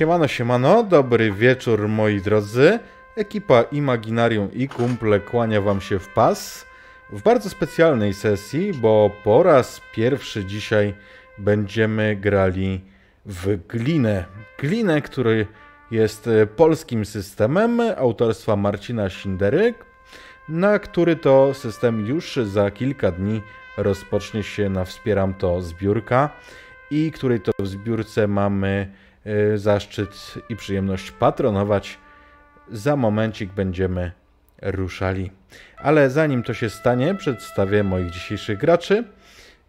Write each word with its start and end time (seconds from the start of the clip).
Siemano, 0.00 0.28
siemano, 0.28 0.82
dobry 0.82 1.32
wieczór 1.32 1.88
moi 1.88 2.20
drodzy. 2.20 2.78
Ekipa 3.16 3.62
Imaginarium 3.62 4.52
i 4.52 4.68
kumple 4.68 5.20
kłania 5.20 5.60
wam 5.60 5.80
się 5.80 5.98
w 5.98 6.08
pas 6.08 6.66
w 7.12 7.22
bardzo 7.22 7.50
specjalnej 7.50 8.14
sesji, 8.14 8.72
bo 8.72 9.10
po 9.24 9.42
raz 9.42 9.80
pierwszy 9.94 10.44
dzisiaj 10.44 10.94
będziemy 11.38 12.16
grali 12.16 12.80
w 13.26 13.66
Glinę. 13.66 14.24
Glinę, 14.58 15.02
który 15.02 15.46
jest 15.90 16.26
e, 16.26 16.46
polskim 16.46 17.04
systemem 17.04 17.80
autorstwa 17.96 18.56
Marcina 18.56 19.10
Sindery, 19.10 19.74
na 20.48 20.78
który 20.78 21.16
to 21.16 21.54
system 21.54 22.06
już 22.06 22.36
za 22.36 22.70
kilka 22.70 23.10
dni 23.10 23.42
rozpocznie 23.76 24.42
się 24.42 24.68
na 24.68 24.84
Wspieram 24.84 25.34
to 25.34 25.62
zbiórka 25.62 26.30
i 26.90 27.12
której 27.12 27.40
to 27.40 27.52
w 27.58 27.66
zbiórce 27.66 28.28
mamy 28.28 29.00
zaszczyt 29.54 30.34
i 30.48 30.56
przyjemność 30.56 31.10
patronować. 31.10 31.98
Za 32.70 32.96
momencik 32.96 33.52
będziemy 33.52 34.12
ruszali. 34.62 35.30
Ale 35.76 36.10
zanim 36.10 36.42
to 36.42 36.54
się 36.54 36.70
stanie, 36.70 37.14
przedstawię 37.14 37.84
moich 37.84 38.10
dzisiejszych 38.10 38.58
graczy. 38.58 39.04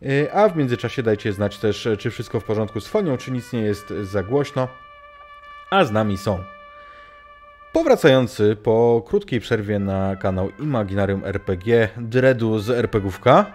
E, 0.02 0.34
a 0.34 0.50
w 0.50 0.58
międzyczasie 0.58 1.04
dajcie 1.04 1.34
znać 1.34 1.58
też, 1.58 1.88
czy 2.00 2.12
wszystko 2.12 2.40
w 2.40 2.44
porządku 2.44 2.82
z 2.82 2.88
fonią, 2.88 3.18
czy 3.18 3.32
nic 3.32 3.54
nie 3.54 3.61
jest 3.61 3.90
za 3.90 4.23
głośno. 4.23 4.67
A 5.72 5.86
z 5.86 5.92
nami 5.92 6.17
są 6.17 6.44
powracający 7.73 8.56
po 8.64 9.04
krótkiej 9.08 9.40
przerwie 9.40 9.80
na 9.80 10.16
kanał 10.16 10.52
Imaginarium 10.60 11.26
RPG 11.26 11.90
Dredu 11.98 12.60
z 12.60 12.70
RPGówka. 12.70 13.45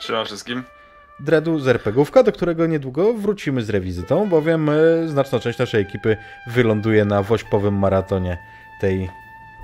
Trzymam 0.00 0.26
wszystkim. 0.26 0.73
Dredu 1.20 1.58
z 1.58 1.68
RPGówka, 1.68 2.22
do 2.22 2.32
którego 2.32 2.66
niedługo 2.66 3.14
wrócimy 3.14 3.62
z 3.62 3.70
rewizytą, 3.70 4.28
bowiem 4.28 4.68
e, 4.68 4.74
znaczna 5.06 5.40
część 5.40 5.58
naszej 5.58 5.82
ekipy 5.82 6.16
wyląduje 6.46 7.04
na 7.04 7.22
wośpowym 7.22 7.78
maratonie 7.78 8.38
tej 8.80 9.10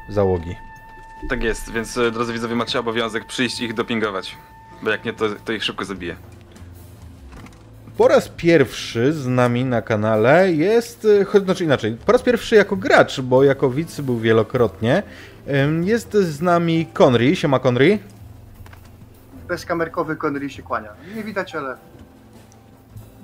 załogi. 0.08 0.56
Tak 1.28 1.42
jest, 1.42 1.72
więc 1.72 1.98
e, 1.98 2.10
drodzy 2.10 2.32
widzowie, 2.32 2.54
macie 2.54 2.80
obowiązek 2.80 3.24
przyjść 3.24 3.60
i 3.60 3.64
ich 3.64 3.74
dopingować. 3.74 4.36
Bo 4.82 4.90
jak 4.90 5.04
nie, 5.04 5.12
to, 5.12 5.26
to 5.44 5.52
ich 5.52 5.64
szybko 5.64 5.84
zabije. 5.84 6.16
Po 7.96 8.08
raz 8.08 8.28
pierwszy 8.28 9.12
z 9.12 9.26
nami 9.26 9.64
na 9.64 9.82
kanale 9.82 10.52
jest, 10.52 11.06
e, 11.20 11.24
choć 11.24 11.44
znaczy 11.44 11.64
inaczej, 11.64 11.96
po 12.06 12.12
raz 12.12 12.22
pierwszy 12.22 12.54
jako 12.56 12.76
gracz, 12.76 13.20
bo 13.20 13.44
jako 13.44 13.70
widz 13.70 14.00
był 14.00 14.18
wielokrotnie, 14.18 15.02
jest 15.84 16.12
z 16.12 16.40
nami 16.40 16.86
Conry. 16.98 17.36
Siema 17.36 17.58
Conry. 17.58 17.98
Bezkamerkowy 19.50 20.16
Connery 20.16 20.50
się 20.50 20.62
kłania. 20.62 20.90
Nie 21.16 21.24
widać, 21.24 21.54
ale 21.54 21.76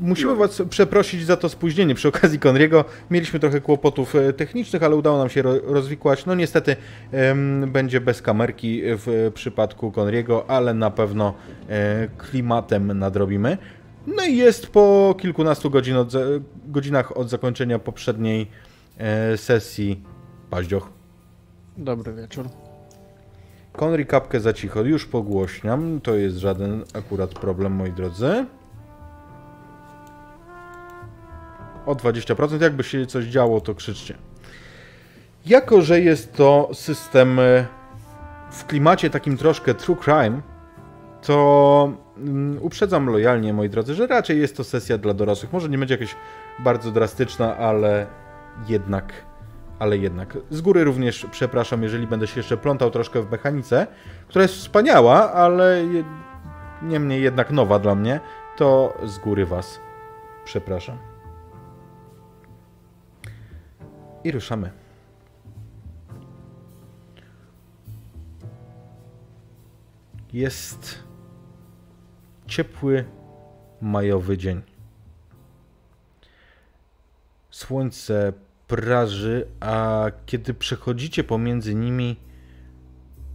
Musimy 0.00 0.32
Miło. 0.32 0.46
Was 0.46 0.62
przeprosić 0.70 1.26
za 1.26 1.36
to 1.36 1.48
spóźnienie 1.48 1.94
przy 1.94 2.08
okazji 2.08 2.38
Conriego. 2.38 2.84
Mieliśmy 3.10 3.40
trochę 3.40 3.60
kłopotów 3.60 4.14
e, 4.14 4.32
technicznych, 4.32 4.82
ale 4.82 4.96
udało 4.96 5.18
nam 5.18 5.28
się 5.28 5.42
ro 5.42 5.52
rozwikłać. 5.64 6.26
No 6.26 6.34
niestety 6.34 6.76
em, 7.12 7.70
będzie 7.72 8.00
bez 8.00 8.22
kamerki 8.22 8.82
w 8.84 9.30
przypadku 9.34 9.92
Conriego, 9.92 10.50
ale 10.50 10.74
na 10.74 10.90
pewno 10.90 11.34
e, 11.68 12.08
klimatem 12.18 12.98
nadrobimy. 12.98 13.58
No 14.06 14.24
i 14.24 14.36
jest 14.36 14.66
po 14.66 15.14
kilkunastu 15.18 15.70
godzin 15.70 15.96
od, 15.96 16.12
godzinach 16.66 17.16
od 17.16 17.30
zakończenia 17.30 17.78
poprzedniej 17.78 18.50
e, 18.98 19.36
sesji 19.36 20.02
paździoch. 20.50 20.90
Dobry 21.76 22.14
wieczór. 22.14 22.65
Conry 23.76 24.04
kapkę 24.04 24.40
za 24.40 24.52
cicho, 24.52 24.82
już 24.82 25.06
pogłośniam. 25.06 26.00
To 26.00 26.14
jest 26.14 26.36
żaden 26.36 26.84
akurat 26.94 27.30
problem, 27.34 27.72
moi 27.72 27.92
drodzy. 27.92 28.46
O 31.86 31.94
20%, 31.94 32.62
jakby 32.62 32.84
się 32.84 33.06
coś 33.06 33.24
działo, 33.24 33.60
to 33.60 33.74
krzyczcie. 33.74 34.14
Jako, 35.46 35.82
że 35.82 36.00
jest 36.00 36.32
to 36.32 36.70
system 36.72 37.38
e, 37.40 37.66
w 38.50 38.66
klimacie 38.66 39.10
takim 39.10 39.36
troszkę 39.36 39.74
true 39.74 39.96
crime, 39.96 40.40
to 41.22 41.92
mm, 42.18 42.58
uprzedzam 42.62 43.06
lojalnie, 43.06 43.52
moi 43.52 43.68
drodzy, 43.68 43.94
że 43.94 44.06
raczej 44.06 44.40
jest 44.40 44.56
to 44.56 44.64
sesja 44.64 44.98
dla 44.98 45.14
dorosłych. 45.14 45.52
Może 45.52 45.68
nie 45.68 45.78
będzie 45.78 45.94
jakaś 45.94 46.16
bardzo 46.58 46.90
drastyczna, 46.90 47.56
ale 47.56 48.06
jednak 48.68 49.12
ale 49.78 49.98
jednak. 49.98 50.38
Z 50.50 50.60
góry 50.60 50.84
również 50.84 51.26
przepraszam, 51.30 51.82
jeżeli 51.82 52.06
będę 52.06 52.26
się 52.26 52.40
jeszcze 52.40 52.56
plątał 52.56 52.90
troszkę 52.90 53.22
w 53.22 53.30
mechanice, 53.30 53.86
która 54.28 54.42
jest 54.42 54.54
wspaniała, 54.54 55.32
ale 55.32 55.82
niemniej 56.82 57.22
jednak 57.22 57.50
nowa 57.50 57.78
dla 57.78 57.94
mnie, 57.94 58.20
to 58.56 58.98
z 59.04 59.18
góry 59.18 59.46
Was 59.46 59.80
przepraszam. 60.44 60.98
I 64.24 64.32
ruszamy. 64.32 64.70
Jest 70.32 71.04
ciepły 72.46 73.04
majowy 73.80 74.38
dzień. 74.38 74.62
Słońce 77.50 78.32
praży, 78.66 79.46
a 79.60 80.06
kiedy 80.26 80.54
przechodzicie 80.54 81.24
pomiędzy 81.24 81.74
nimi, 81.74 82.16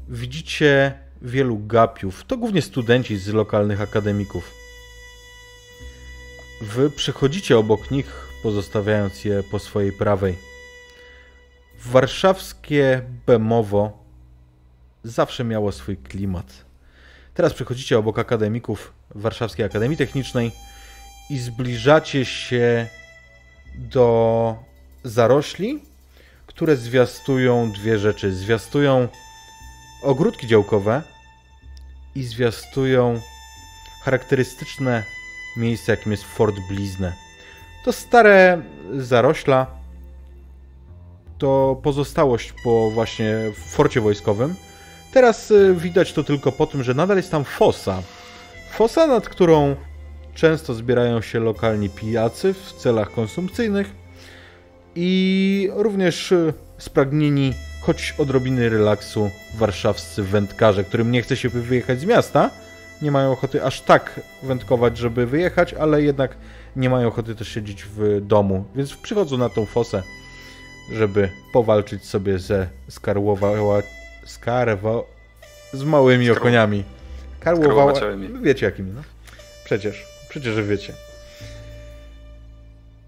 widzicie 0.10 1.00
wielu 1.22 1.60
gapiów. 1.60 2.24
To 2.24 2.38
głównie 2.38 2.62
studenci 2.62 3.18
z 3.18 3.28
lokalnych 3.28 3.82
akademików. 3.82 4.52
Wy 6.62 6.90
przechodzicie 6.90 7.58
obok 7.58 7.92
nich, 7.92 8.28
pozostawiając 8.44 9.26
je 9.26 9.44
po 9.52 9.60
swojej 9.60 9.92
prawej. 9.92 10.38
Warszawskie 11.86 13.02
Bemowo 13.26 14.04
zawsze 15.04 15.44
miało 15.44 15.72
swój 15.72 15.98
klimat. 15.98 16.66
Teraz 17.34 17.54
przechodzicie 17.54 17.98
obok 17.98 18.20
akademików 18.20 18.94
Warszawskiej 19.16 19.66
Akademii 19.66 19.98
Technicznej 19.98 20.52
i 21.30 21.40
zbliżacie 21.40 22.26
się 22.26 22.88
do 23.76 24.56
zarośli, 25.04 25.80
które 26.48 26.76
zwiastują 26.76 27.72
dwie 27.72 28.00
rzeczy. 28.00 28.34
Zwiastują 28.34 29.08
ogródki 30.04 30.48
działkowe 30.48 31.02
i 32.16 32.24
zwiastują 32.24 33.22
charakterystyczne 34.04 35.04
miejsce, 35.58 35.92
jakim 35.92 36.12
jest 36.12 36.24
Fort 36.24 36.56
Blizne. 36.70 37.14
To 37.86 37.92
stare 37.92 38.62
zarośla, 38.98 39.68
to 41.38 41.80
pozostałość 41.84 42.54
po 42.64 42.92
właśnie 42.92 43.36
forcie 43.68 44.02
wojskowym. 44.02 44.56
Teraz 45.14 45.52
y, 45.52 45.76
widać 45.78 46.14
to 46.14 46.24
tylko 46.24 46.52
po 46.52 46.68
tym, 46.68 46.84
że 46.84 46.94
nadal 46.94 47.18
jest 47.18 47.32
tam 47.32 47.44
fosa. 47.44 48.02
Fosa, 48.72 49.08
nad 49.08 49.30
którą 49.30 49.76
często 50.36 50.74
zbierają 50.74 51.22
się 51.22 51.40
lokalni 51.40 51.90
pijacy 51.90 52.54
w 52.54 52.74
celach 52.74 53.12
konsumpcyjnych 53.12 54.01
i 54.96 55.70
również 55.74 56.32
y, 56.32 56.54
spragnieni 56.78 57.54
choć 57.82 58.16
odrobiny 58.18 58.70
relaksu 58.70 59.32
warszawscy 59.58 60.24
wędkarze, 60.24 60.84
którym 60.84 61.12
nie 61.12 61.22
chce 61.22 61.36
się 61.38 61.50
wyjechać 61.50 62.00
z 62.00 62.06
miasta. 62.06 62.50
Nie 63.02 63.12
mają 63.12 63.32
ochoty 63.32 63.64
aż 63.64 63.82
tak 63.82 64.20
wędkować, 64.44 64.98
żeby 64.98 65.26
wyjechać, 65.26 65.74
ale 65.74 66.02
jednak 66.02 66.36
nie 66.76 66.90
mają 66.90 67.08
ochoty 67.08 67.36
też 67.36 67.48
siedzieć 67.48 67.84
w 67.96 68.22
domu, 68.22 68.66
więc 68.76 68.94
przychodzą 68.94 69.38
na 69.38 69.50
tą 69.50 69.66
fosę, 69.66 70.04
żeby 70.94 71.30
powalczyć 71.54 72.06
sobie 72.06 72.40
ze 72.40 72.68
skarłowa... 72.90 73.52
skarwo... 74.26 75.08
z 75.74 75.84
małymi 75.84 76.26
Skarło- 76.26 76.38
okoniami. 76.38 76.84
Karłowa... 77.40 77.66
Skarłowaciałymi. 77.66 78.30
Wiecie 78.42 78.66
jakimi, 78.66 78.92
no? 78.92 79.02
Przecież, 79.66 80.06
przecież 80.30 80.62
wiecie. 80.62 80.94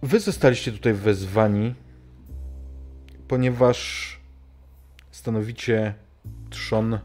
Wy 0.03 0.19
zostaliście 0.19 0.71
tutaj 0.71 0.93
wezwani, 0.93 1.75
ponieważ 3.27 4.19
stanowicie 5.11 5.93
trzon. 6.49 6.99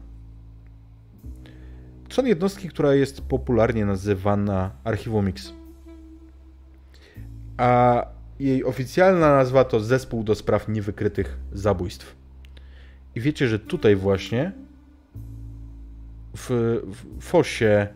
Trzon 2.07 2.27
jednostki, 2.27 2.69
która 2.69 2.93
jest 2.93 3.21
popularnie 3.21 3.85
nazywana 3.85 4.71
Archiwum. 4.83 5.31
A 7.57 8.05
jej 8.39 8.63
oficjalna 8.63 9.35
nazwa 9.35 9.63
to 9.63 9.79
Zespół 9.79 10.23
do 10.23 10.35
Spraw 10.35 10.67
Niewykrytych 10.67 11.37
Zabójstw. 11.53 12.15
I 13.15 13.21
wiecie, 13.21 13.47
że 13.47 13.59
tutaj 13.59 13.95
właśnie 13.95 14.51
w, 16.37 16.47
w 17.19 17.23
fosie 17.23 17.87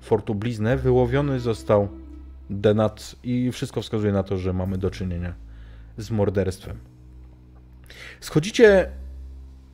Fortu 0.00 0.34
Bliznę 0.34 0.76
wyłowiony 0.76 1.40
został 1.40 1.88
denat 2.50 3.16
i 3.24 3.52
wszystko 3.52 3.82
wskazuje 3.82 4.12
na 4.12 4.22
to, 4.22 4.36
że 4.36 4.52
mamy 4.52 4.78
do 4.78 4.90
czynienia 4.90 5.34
z 5.98 6.10
morderstwem. 6.10 6.76
Schodzicie 8.20 8.90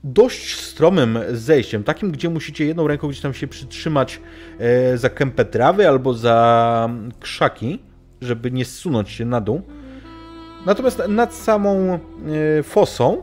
dość 0.04 0.60
stromym 0.60 1.18
zejściem, 1.32 1.84
takim, 1.84 2.12
gdzie 2.12 2.30
musicie 2.30 2.66
jedną 2.66 2.86
ręką 2.86 3.08
gdzieś 3.08 3.20
tam 3.20 3.34
się 3.34 3.46
przytrzymać 3.46 4.20
e, 4.58 4.98
za 4.98 5.10
kępę 5.10 5.44
trawy 5.44 5.88
albo 5.88 6.14
za 6.14 6.88
krzaki, 7.20 7.78
żeby 8.20 8.50
nie 8.50 8.64
zsunąć 8.64 9.10
się 9.10 9.24
na 9.24 9.40
dół. 9.40 9.62
Natomiast 10.66 11.02
nad 11.08 11.34
samą 11.34 11.98
e, 12.58 12.62
fosą 12.62 13.22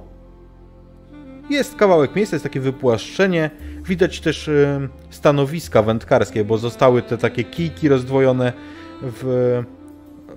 jest 1.49 1.75
kawałek 1.75 2.15
miejsca, 2.15 2.35
jest 2.35 2.43
takie 2.43 2.59
wypłaszczenie. 2.59 3.49
Widać 3.83 4.21
też 4.21 4.47
e, 4.47 4.87
stanowiska 5.09 5.81
wędkarskie, 5.83 6.45
bo 6.45 6.57
zostały 6.57 7.01
te 7.01 7.17
takie 7.17 7.43
kijki 7.43 7.89
rozdwojone 7.89 8.53
w 9.01 9.63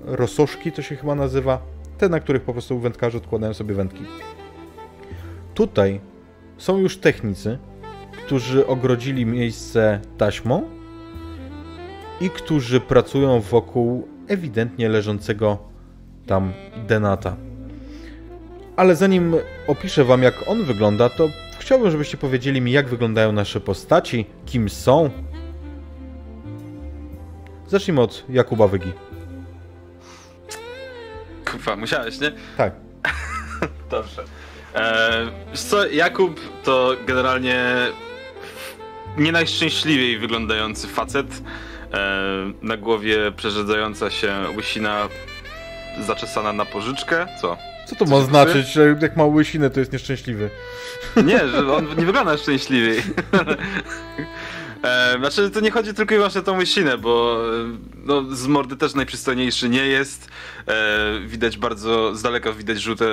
rososzki, 0.04 0.72
to 0.72 0.82
się 0.82 0.96
chyba 0.96 1.14
nazywa. 1.14 1.58
Te, 1.98 2.08
na 2.08 2.20
których 2.20 2.42
po 2.42 2.52
prostu 2.52 2.78
wędkarze 2.78 3.18
odkładają 3.18 3.54
sobie 3.54 3.74
wędki. 3.74 4.04
Tutaj 5.54 6.00
są 6.58 6.78
już 6.78 6.98
technicy, 6.98 7.58
którzy 8.26 8.66
ogrodzili 8.66 9.26
miejsce 9.26 10.00
taśmą 10.18 10.62
i 12.20 12.30
którzy 12.30 12.80
pracują 12.80 13.40
wokół 13.40 14.08
ewidentnie 14.28 14.88
leżącego 14.88 15.58
tam 16.26 16.52
denata. 16.88 17.36
Ale 18.76 18.96
zanim 18.96 19.34
opiszę 19.66 20.04
wam 20.04 20.22
jak 20.22 20.34
on 20.48 20.64
wygląda, 20.64 21.08
to 21.08 21.28
chciałbym, 21.58 21.90
żebyście 21.90 22.16
powiedzieli 22.16 22.60
mi 22.60 22.72
jak 22.72 22.88
wyglądają 22.88 23.32
nasze 23.32 23.60
postaci, 23.60 24.26
kim 24.46 24.68
są. 24.68 25.10
Zacznijmy 27.72 28.00
od 28.00 28.24
Jakuba 28.28 28.68
Wygi. 28.68 28.92
Kurwa, 31.50 31.76
musiałeś, 31.76 32.20
nie? 32.20 32.32
Tak. 32.56 32.72
Dobrze. 33.90 34.24
Eee, 34.74 35.28
co, 35.54 35.86
Jakub 35.86 36.40
to 36.64 36.92
generalnie 37.06 37.66
nie 39.18 39.32
najszczęśliwiej 39.32 40.18
wyglądający 40.18 40.86
facet. 40.88 41.26
Eee, 41.92 42.54
na 42.62 42.76
głowie 42.76 43.32
przerzedzająca 43.36 44.10
się 44.10 44.34
łysina 44.56 45.08
zaczesana 46.06 46.52
na 46.52 46.64
pożyczkę. 46.64 47.26
Co? 47.40 47.56
Co 47.86 47.96
to 47.96 48.04
ma 48.04 48.20
znaczyć, 48.20 48.72
że 48.72 48.96
jak 49.00 49.16
ma 49.16 49.24
łysinę, 49.24 49.70
to 49.70 49.80
jest 49.80 49.92
nieszczęśliwy? 49.92 50.50
Nie, 51.24 51.48
że 51.48 51.72
on 51.72 51.88
nie 51.98 52.06
wygląda 52.06 52.36
szczęśliwiej. 52.36 53.02
E, 54.82 55.18
znaczy, 55.18 55.50
to 55.50 55.60
nie 55.60 55.70
chodzi 55.70 55.94
tylko 55.94 56.14
i 56.14 56.16
wyłącznie 56.16 56.40
o 56.40 56.44
tą 56.44 56.58
łysinę, 56.58 56.98
bo 56.98 57.42
e, 57.46 57.76
no, 58.04 58.36
z 58.36 58.46
mordy 58.46 58.76
też 58.76 58.94
najprzystojniejszy 58.94 59.68
nie 59.68 59.86
jest. 59.86 60.28
E, 60.68 61.20
widać 61.26 61.58
bardzo, 61.58 62.14
z 62.14 62.22
daleka 62.22 62.52
widać 62.52 62.80
żółte 62.80 63.04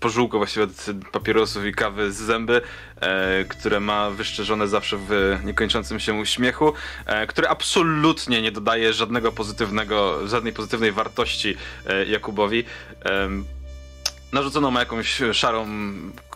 pożółko 0.00 0.38
właściwie 0.38 0.64
od 0.64 0.86
papierosów 1.12 1.66
i 1.66 1.72
kawy 1.72 2.12
z 2.12 2.16
zęby, 2.16 2.60
e, 3.00 3.44
które 3.44 3.80
ma 3.80 4.10
wyszczerzone 4.10 4.68
zawsze 4.68 4.96
w 5.08 5.38
niekończącym 5.44 6.00
się 6.00 6.14
uśmiechu, 6.14 6.72
e, 7.06 7.26
które 7.26 7.48
absolutnie 7.48 8.42
nie 8.42 8.52
dodaje 8.52 8.92
żadnego 8.92 9.32
pozytywnego, 9.32 10.28
żadnej 10.28 10.52
pozytywnej 10.52 10.92
wartości 10.92 11.56
e, 11.86 12.04
Jakubowi. 12.04 12.64
E, 13.04 13.28
narzucono 14.32 14.70
ma 14.70 14.80
jakąś 14.80 15.22
szarą 15.32 15.66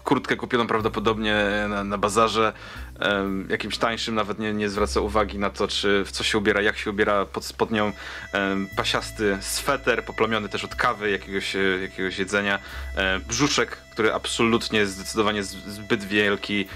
kurtkę 0.06 0.36
kupioną 0.36 0.66
prawdopodobnie 0.66 1.34
na, 1.68 1.84
na 1.84 1.98
bazarze, 1.98 2.52
um, 3.00 3.46
jakimś 3.50 3.78
tańszym, 3.78 4.14
nawet 4.14 4.38
nie, 4.38 4.52
nie 4.52 4.68
zwraca 4.68 5.00
uwagi 5.00 5.38
na 5.38 5.50
to, 5.50 5.68
czy 5.68 6.04
w 6.04 6.10
co 6.10 6.24
się 6.24 6.38
ubiera, 6.38 6.62
jak 6.62 6.78
się 6.78 6.90
ubiera, 6.90 7.24
pod 7.24 7.44
spodnią 7.44 7.92
um, 8.34 8.68
pasiasty 8.76 9.38
sweter, 9.40 10.04
poplamiony 10.04 10.48
też 10.48 10.64
od 10.64 10.74
kawy, 10.74 11.10
jakiegoś, 11.10 11.56
jakiegoś 11.82 12.18
jedzenia, 12.18 12.58
um, 12.96 13.22
brzuszek, 13.28 13.76
który 13.92 14.14
absolutnie 14.14 14.78
jest 14.78 14.92
zdecydowanie 14.92 15.42
zbyt 15.44 16.04
wielki, 16.04 16.66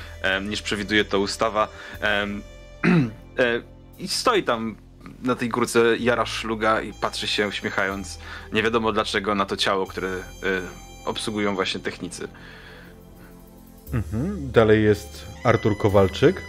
niż 0.48 0.62
przewiduje 0.62 1.04
to 1.04 1.20
ustawa. 1.20 1.68
I 3.98 4.08
stoi 4.08 4.42
tam 4.42 4.76
na 5.22 5.34
tej 5.34 5.48
górce 5.48 5.96
jara 5.96 6.26
szluga 6.26 6.80
i 6.80 6.92
patrzy 6.92 7.28
się 7.28 7.48
uśmiechając, 7.48 8.18
nie 8.52 8.62
wiadomo 8.62 8.92
dlaczego, 8.92 9.34
na 9.34 9.46
to 9.46 9.56
ciało, 9.56 9.86
które 9.86 10.08
y, 10.08 10.22
obsługują 11.04 11.54
właśnie 11.54 11.80
technicy. 11.80 12.28
Mhm. 13.92 14.50
Dalej 14.52 14.84
jest 14.84 15.26
Artur 15.44 15.78
Kowalczyk. 15.78 16.42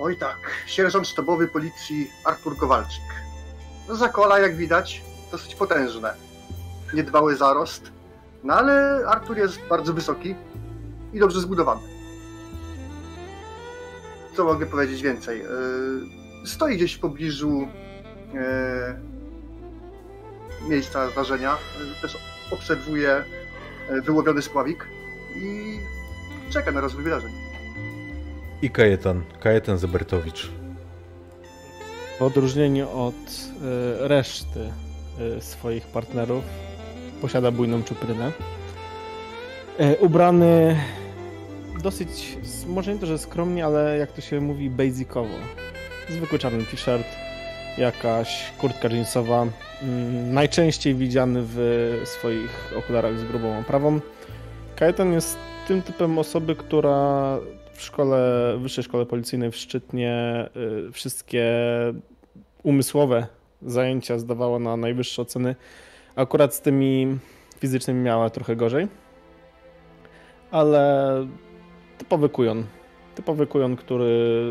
Oj 0.00 0.16
tak, 0.16 0.38
sierżant 0.66 1.08
sztabowy 1.08 1.48
policji 1.48 2.10
Artur 2.24 2.56
Kowalczyk. 2.56 3.04
No 3.88 3.94
zakola, 3.94 4.38
jak 4.38 4.56
widać, 4.56 5.02
dosyć 5.32 5.54
potężne. 5.54 6.14
Niedbały 6.94 7.36
zarost, 7.36 7.92
no 8.44 8.54
ale 8.54 9.04
Artur 9.06 9.38
jest 9.38 9.60
bardzo 9.70 9.92
wysoki 9.92 10.34
i 11.12 11.18
dobrze 11.18 11.40
zbudowany. 11.40 11.82
Co 14.36 14.44
mogę 14.44 14.66
powiedzieć 14.66 15.02
więcej? 15.02 15.38
Yy, 15.38 16.46
stoi 16.46 16.76
gdzieś 16.76 16.94
w 16.94 17.00
pobliżu 17.00 17.68
yy, 18.34 18.40
miejsca 20.68 21.10
zdarzenia. 21.10 21.56
Yy, 21.78 22.00
też 22.02 22.18
obserwuje 22.50 23.24
E, 23.24 23.43
wyłowiony 24.04 24.42
spławik 24.42 24.86
i 25.36 25.78
czeka 26.50 26.72
na 26.72 26.80
rozwój 26.80 27.04
wydarzeń. 27.04 27.32
I 28.62 28.70
Kajetan, 28.70 29.22
Kajetan 29.40 29.78
Zebertowicz. 29.78 30.50
W 32.18 32.22
odróżnieniu 32.22 32.90
od 32.90 33.14
y, 33.14 34.08
reszty 34.08 34.60
y, 35.38 35.40
swoich 35.40 35.86
partnerów 35.86 36.44
posiada 37.20 37.50
bujną 37.50 37.82
czuprynę. 37.82 38.32
Y, 39.80 39.96
ubrany 40.00 40.76
dosyć, 41.82 42.38
może 42.66 42.94
nie 42.94 43.00
to, 43.00 43.06
że 43.06 43.18
skromnie, 43.18 43.64
ale 43.64 43.98
jak 43.98 44.12
to 44.12 44.20
się 44.20 44.40
mówi, 44.40 44.70
basicowo. 44.70 45.34
Zwykły 46.08 46.38
czarny 46.38 46.64
t-shirt, 46.64 47.06
jakaś 47.78 48.52
kurtka 48.58 48.88
jeansowa, 48.88 49.46
mm, 49.82 50.34
najczęściej 50.34 50.94
widziany 50.94 51.40
w 51.42 52.00
swoich 52.04 52.72
okularach 52.78 53.18
z 53.18 53.24
grubą 53.24 53.58
oprawą. 53.58 54.00
Kajetan 54.76 55.12
jest 55.12 55.38
tym 55.68 55.82
typem 55.82 56.18
osoby, 56.18 56.56
która 56.56 57.38
w 57.72 57.82
szkole, 57.82 58.54
wyższej 58.58 58.84
szkole 58.84 59.06
policyjnej 59.06 59.50
w 59.50 59.56
Szczytnie 59.56 60.44
y, 60.88 60.92
wszystkie 60.92 61.52
umysłowe 62.62 63.26
zajęcia 63.62 64.18
zdawała 64.18 64.58
na 64.58 64.76
najwyższe 64.76 65.22
oceny. 65.22 65.56
Akurat 66.16 66.54
z 66.54 66.60
tymi 66.60 67.18
fizycznymi 67.58 68.00
miała 68.00 68.30
trochę 68.30 68.56
gorzej. 68.56 68.88
Ale 70.50 71.26
typowy 71.98 72.28
kujon. 72.28 72.64
Typowy 73.14 73.46
kujon, 73.46 73.76
który 73.76 74.44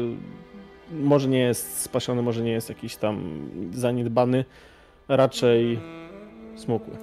może 1.01 1.29
nie 1.29 1.39
jest 1.39 1.81
spasiony, 1.81 2.21
może 2.21 2.43
nie 2.43 2.51
jest 2.51 2.69
jakiś 2.69 2.95
tam 2.95 3.47
zaniedbany, 3.73 4.45
raczej 5.07 5.79
smukły. 6.55 6.93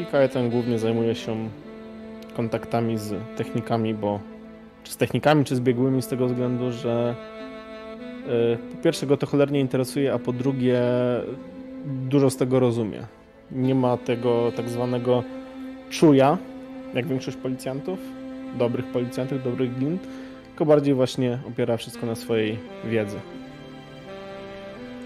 I 0.00 0.06
Kajetan 0.06 0.50
głównie 0.50 0.78
zajmuje 0.78 1.14
się 1.14 1.48
kontaktami 2.36 2.98
z 2.98 3.14
technikami, 3.36 3.94
bo 3.94 4.20
czy 4.84 4.92
z 4.92 4.96
technikami, 4.96 5.44
czy 5.44 5.56
z 5.56 5.60
biegłymi 5.60 6.02
z 6.02 6.08
tego 6.08 6.26
względu, 6.26 6.72
że 6.72 7.14
yy, 8.26 8.58
po 8.76 8.82
pierwsze 8.82 9.06
go 9.06 9.16
to 9.16 9.26
cholernie 9.26 9.60
interesuje, 9.60 10.12
a 10.12 10.18
po 10.18 10.32
drugie 10.32 10.82
dużo 11.84 12.30
z 12.30 12.36
tego 12.36 12.60
rozumie. 12.60 13.06
Nie 13.50 13.74
ma 13.74 13.96
tego 13.96 14.52
tak 14.56 14.68
zwanego 14.68 15.22
czuja, 15.90 16.38
jak 16.94 17.06
większość 17.06 17.36
policjantów, 17.36 17.98
dobrych 18.58 18.86
policjantów, 18.86 19.44
dobrych 19.44 19.74
glint, 19.74 20.08
tylko 20.52 20.64
bardziej 20.64 20.94
właśnie 20.94 21.38
opiera 21.48 21.76
wszystko 21.76 22.06
na 22.06 22.14
swojej 22.14 22.58
wiedzy. 22.84 23.20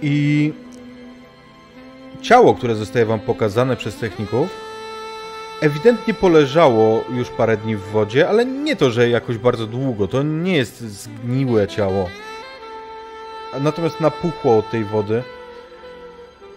I 0.03 0.53
ciało, 2.21 2.55
które 2.55 2.75
zostaje 2.75 3.07
wam 3.07 3.21
pokazane 3.21 3.77
przez 3.77 3.97
techników, 3.97 4.49
ewidentnie 5.61 6.15
poleżało 6.15 7.05
już 7.11 7.31
parę 7.31 7.57
dni 7.57 7.77
w 7.77 7.81
wodzie, 7.81 8.29
ale 8.29 8.47
nie 8.47 8.77
to, 8.77 8.91
że 8.91 9.09
jakoś 9.09 9.39
bardzo 9.39 9.67
długo. 9.67 10.09
To 10.09 10.23
nie 10.23 10.57
jest 10.57 10.81
zgniłe 10.81 11.69
ciało. 11.69 12.09
Natomiast 13.61 14.01
napuchło 14.01 14.59
od 14.59 14.71
tej 14.71 14.85
wody. 14.85 15.23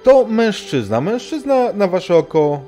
To 0.03 0.25
mężczyzna. 0.25 1.01
Mężczyzna 1.01 1.73
na 1.73 1.87
wasze 1.87 2.15
oko 2.15 2.61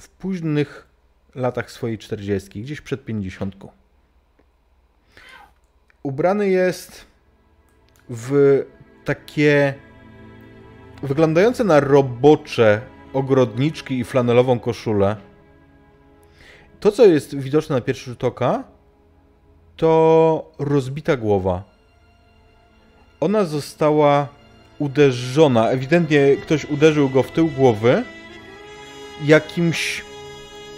w 0.00 0.08
późnych 0.08 0.91
latach 1.34 1.70
swojej 1.70 1.98
czterdziestki, 1.98 2.62
gdzieś 2.62 2.80
przed 2.80 3.04
pięćdziesiątką. 3.04 3.68
Ubrany 6.02 6.48
jest 6.48 7.06
w 8.10 8.62
takie 9.04 9.74
wyglądające 11.02 11.64
na 11.64 11.80
robocze 11.80 12.80
ogrodniczki 13.12 13.98
i 13.98 14.04
flanelową 14.04 14.60
koszulę. 14.60 15.16
To, 16.80 16.92
co 16.92 17.06
jest 17.06 17.38
widoczne 17.38 17.76
na 17.76 17.82
pierwszy 17.82 18.10
rzut 18.10 18.24
oka, 18.24 18.64
to 19.76 20.52
rozbita 20.58 21.16
głowa. 21.16 21.62
Ona 23.20 23.44
została 23.44 24.28
uderzona. 24.78 25.68
Ewidentnie 25.68 26.36
ktoś 26.36 26.64
uderzył 26.64 27.10
go 27.10 27.22
w 27.22 27.30
tył 27.30 27.48
głowy 27.48 28.04
jakimś 29.24 30.04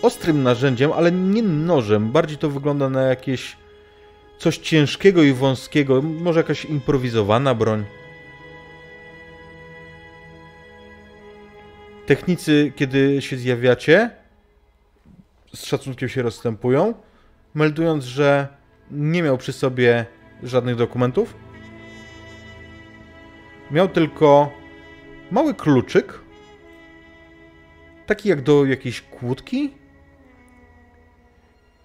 ostrym 0.05 0.43
narzędziem, 0.43 0.93
ale 0.93 1.13
nie 1.13 1.43
nożem. 1.43 2.13
Bardziej 2.13 2.39
to 2.39 2.51
wygląda 2.51 2.89
na 2.91 3.03
jakieś 3.03 3.57
coś 4.39 4.59
ciężkiego 4.59 5.23
i 5.23 5.33
wąskiego, 5.33 6.03
może 6.03 6.41
jakaś 6.41 6.65
improwizowana 6.65 7.55
broń. 7.55 7.85
Technicy, 12.07 12.73
kiedy 12.77 13.23
się 13.23 13.37
zjawiacie, 13.37 14.11
z 15.55 15.65
szacunkiem 15.65 16.09
się 16.09 16.23
rozstępują, 16.23 16.95
meldując, 17.55 18.05
że 18.05 18.49
nie 18.91 19.23
miał 19.23 19.39
przy 19.39 19.53
sobie 19.53 20.07
żadnych 20.43 20.77
dokumentów. 20.77 21.35
Miał 23.71 23.89
tylko 23.89 24.53
mały 25.31 25.55
kluczyk, 25.55 26.21
taki 28.07 28.29
jak 28.29 28.43
do 28.43 28.65
jakiejś 28.65 29.01
kłódki 29.01 29.84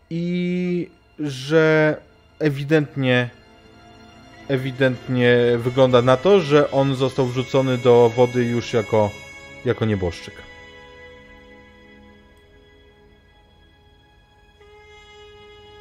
i 0.10 0.90
że 1.20 1.98
ewidentnie 2.40 3.30
ewidentnie 4.50 5.38
wygląda 5.58 6.02
na 6.02 6.18
to, 6.18 6.40
że 6.40 6.72
on 6.72 6.96
został 6.96 7.26
wrzucony 7.26 7.78
do 7.78 8.12
wody 8.16 8.44
już 8.46 8.74
jako, 8.74 9.12
jako 9.66 9.86
nieboszczyk. 9.86 10.34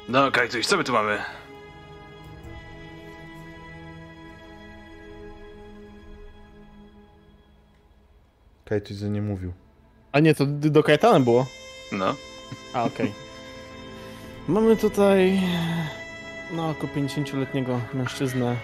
No, 0.09 0.31
Kajtuś, 0.31 0.65
co 0.65 0.77
my 0.77 0.83
tu 0.83 0.93
mamy? 0.93 1.17
Kajtuzy 8.65 9.09
nie 9.09 9.21
mówił. 9.21 9.53
A 10.11 10.19
nie, 10.19 10.35
to 10.35 10.45
do 10.45 10.83
Kajetana 10.83 11.19
było. 11.19 11.45
No. 11.91 12.15
A, 12.73 12.83
okej. 12.83 13.28
Mamy 14.49 14.75
tutaj 14.75 15.41
no 16.51 16.69
około 16.69 16.93
50-letniego 16.93 17.81
mężczyznę. 17.93 18.55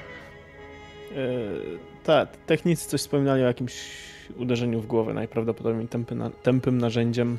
Yy, 2.05 2.27
technicy 2.45 2.89
coś 2.89 3.01
wspominali 3.01 3.43
o 3.43 3.47
jakimś 3.47 3.73
uderzeniu 4.37 4.81
w 4.81 4.87
głowę, 4.87 5.13
najprawdopodobniej 5.13 5.87
tępy 5.87 6.15
na, 6.15 6.29
tępym 6.29 6.77
narzędziem. 6.77 7.37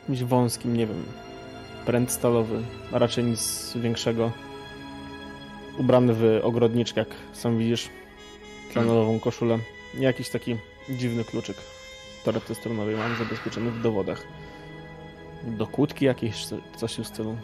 Jakimś 0.00 0.22
wąskim, 0.22 0.76
nie 0.76 0.86
wiem, 0.86 1.04
pręt 1.86 2.10
stalowy, 2.10 2.62
a 2.92 2.98
raczej 2.98 3.24
nic 3.24 3.72
większego. 3.76 4.32
Ubrany 5.78 6.14
w 6.14 6.40
ogrodniczkę, 6.42 7.00
jak 7.00 7.10
sam 7.32 7.58
widzisz, 7.58 7.88
flanelową 8.70 9.20
koszulę. 9.20 9.58
Jakiś 9.98 10.28
taki 10.28 10.56
dziwny 10.90 11.24
kluczyk 11.24 11.56
torebce 12.24 12.54
stronowej 12.54 12.96
mam 12.96 13.16
zabezpieczony 13.16 13.70
w 13.70 13.82
dowodach. 13.82 14.26
Do 15.56 15.66
kłódki 15.66 16.04
jakiejś, 16.04 16.46
coś 16.76 16.92
w 16.92 16.96
tym 16.96 17.04
stylu. 17.04 17.36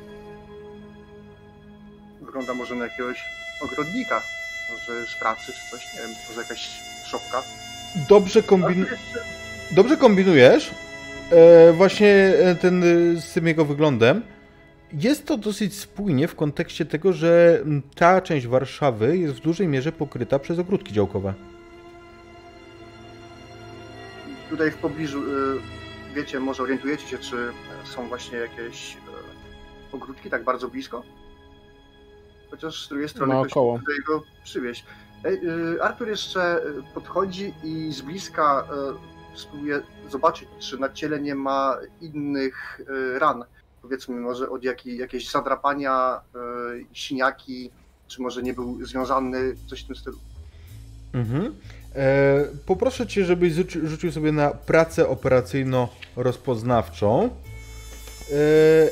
Wygląda 2.21 2.55
może 2.55 2.75
na 2.75 2.85
jakiegoś 2.85 3.25
ogrodnika. 3.61 4.23
Może 4.73 5.07
z 5.07 5.15
pracy 5.15 5.53
czy 5.53 5.71
coś, 5.71 5.95
nie 5.95 6.01
wiem, 6.01 6.11
może 6.29 6.41
jakaś 6.41 6.81
szopka. 7.07 7.43
Dobrze, 8.09 8.43
kombin... 8.43 8.87
Dobrze 9.71 9.97
kombinujesz. 9.97 10.71
E, 11.31 11.73
właśnie 11.73 12.09
e, 12.39 12.55
ten 12.55 12.83
e, 12.83 13.21
z 13.21 13.33
tym 13.33 13.47
jego 13.47 13.65
wyglądem. 13.65 14.23
Jest 14.93 15.27
to 15.27 15.37
dosyć 15.37 15.75
spójnie 15.75 16.29
w 16.29 16.35
kontekście 16.35 16.85
tego, 16.85 17.13
że 17.13 17.63
ta 17.95 18.21
część 18.21 18.47
Warszawy 18.47 19.19
jest 19.19 19.35
w 19.35 19.41
dużej 19.41 19.69
mierze 19.69 19.93
pokryta 19.93 20.39
przez 20.39 20.59
ogródki 20.59 20.93
działkowe. 20.93 21.35
Tutaj 24.51 24.71
w 24.71 24.77
pobliżu, 24.77 25.23
y, 25.23 26.15
wiecie, 26.15 26.41
może 26.41 26.63
orientujecie 26.63 27.07
się, 27.07 27.19
czy 27.19 27.37
są 27.85 28.09
właśnie 28.09 28.39
jakieś 28.39 28.97
y, 28.97 28.99
ogródki 29.93 30.31
tak 30.31 30.45
bardzo 30.45 30.69
blisko? 30.69 31.03
Chociaż 32.51 32.87
z 32.87 32.89
drugiej 32.89 33.09
strony 33.09 33.33
ktoś 33.33 33.43
Naokoło. 33.55 33.79
tutaj 33.79 33.97
go 34.07 34.23
przywieźć. 34.45 34.85
Ej, 35.25 35.41
y, 35.75 35.83
Artur 35.83 36.09
jeszcze 36.09 36.61
podchodzi 36.95 37.55
i 37.65 37.93
z 37.93 38.01
bliska 38.01 38.65
spróbuje 39.35 39.81
zobaczyć, 40.11 40.49
czy 40.59 40.79
na 40.79 40.89
ciele 40.89 41.21
nie 41.21 41.35
ma 41.35 41.77
innych 42.01 42.81
ran. 43.19 43.45
Powiedzmy, 43.83 44.21
może 44.21 44.51
od 44.51 44.65
jakiej, 44.65 44.99
jakieś 44.99 45.31
zadrapania, 45.31 46.21
siniaki, 46.95 47.71
czy 48.09 48.23
może 48.23 48.43
nie 48.43 48.55
był 48.55 48.85
związany, 48.87 49.55
coś 49.67 49.83
w 49.83 49.87
tym 49.87 49.97
stylu. 49.97 50.19
Mhm. 51.15 51.55
E, 51.95 52.45
poproszę 52.67 53.07
cię, 53.07 53.25
żebyś 53.25 53.53
rzuci- 53.53 53.87
rzucił 53.87 54.13
sobie 54.13 54.33
na 54.33 54.51
pracę 54.51 55.09
operacyjno-rozpoznawczą. 55.09 57.31
E, 58.33 58.91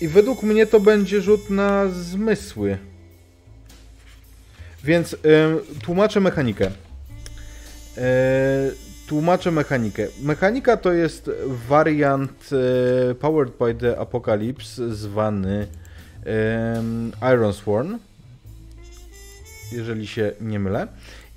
I 0.00 0.08
według 0.08 0.42
mnie 0.42 0.66
to 0.66 0.80
będzie 0.80 1.20
rzut 1.20 1.50
na 1.50 1.88
zmysły. 1.88 2.78
Więc 4.84 5.14
e, 5.14 5.16
tłumaczę 5.82 6.20
mechanikę. 6.20 6.70
E, 7.96 8.02
tłumaczę 9.06 9.50
mechanikę. 9.50 10.06
Mechanika 10.22 10.76
to 10.76 10.92
jest 10.92 11.30
wariant 11.68 12.50
Powered 13.20 13.58
by 13.58 13.74
the 13.74 13.98
Apocalypse 13.98 14.94
zwany 14.94 15.66
Iron 17.32 17.52
Sworn. 17.52 17.98
Jeżeli 19.72 20.06
się 20.06 20.32
nie 20.40 20.58
mylę. 20.58 20.88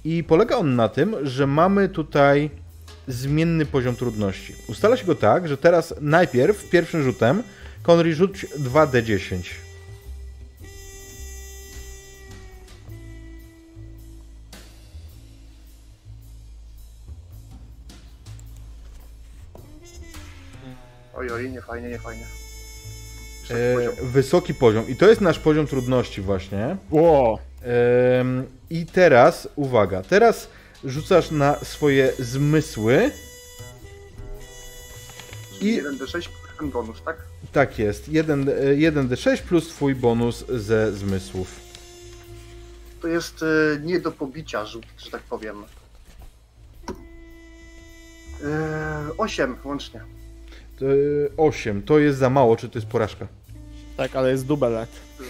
I 0.04 0.24
polega 0.24 0.56
on 0.56 0.76
na 0.76 0.90
tym, 0.90 1.16
że 1.24 1.48
mamy 1.48 1.90
tutaj 1.90 2.50
zmienny 3.12 3.66
poziom 3.66 3.96
trudności. 3.96 4.56
Ustala 4.68 4.98
się 4.98 5.06
go 5.06 5.16
tak, 5.16 5.48
że 5.48 5.58
teraz 5.58 5.94
najpierw, 6.02 6.70
pierwszym 6.70 7.04
rzutem, 7.04 7.44
Conry 7.84 8.16
rzuć 8.16 8.46
2d10. 8.46 9.42
Oj, 21.14 21.32
oj, 21.32 21.50
nie 21.52 21.62
fajnie, 21.62 21.90
nie 21.90 22.00
fajnie. 22.00 22.24
Wysoki 23.50 23.54
E, 23.54 23.76
poziom. 23.76 24.12
wysoki 24.12 24.54
poziom. 24.54 24.88
I 24.90 24.96
to 24.96 25.10
jest 25.10 25.22
nasz 25.22 25.40
poziom 25.40 25.68
trudności 25.68 26.22
właśnie. 26.22 26.78
Ło! 26.92 27.40
Em, 28.20 28.46
I 28.70 28.86
teraz, 28.86 29.50
uwaga, 29.56 30.02
teraz 30.02 30.48
rzucasz 30.86 31.32
na 31.32 31.56
swoje 31.64 32.14
zmysły. 32.20 33.12
I 35.62 35.66
i- 35.68 35.82
1d6 35.84 36.12
plus 36.12 36.58
ten 36.60 36.70
bonus, 36.72 37.02
tak? 37.06 37.18
Tak 37.52 37.80
jest, 37.80 38.10
1, 38.10 38.46
1d6 38.76 39.38
plus 39.42 39.68
twój 39.68 39.96
bonus 39.96 40.46
ze 40.50 40.92
zmysłów. 40.94 41.60
To 43.02 43.08
jest 43.08 43.44
e, 43.44 43.80
nie 43.80 44.00
do 44.00 44.12
pobicia 44.12 44.66
rzut, 44.66 44.86
że 44.98 45.12
tak 45.12 45.22
powiem. 45.22 45.64
E, 48.44 49.10
8 49.18 49.56
łącznie. 49.64 50.02
8, 51.38 51.82
to 51.84 52.00
jest 52.00 52.20
za 52.20 52.30
mało, 52.30 52.56
czy 52.58 52.70
to 52.70 52.78
jest 52.80 52.88
porażka? 52.88 53.28
Tak, 53.98 54.16
ale 54.16 54.32
jest 54.32 54.46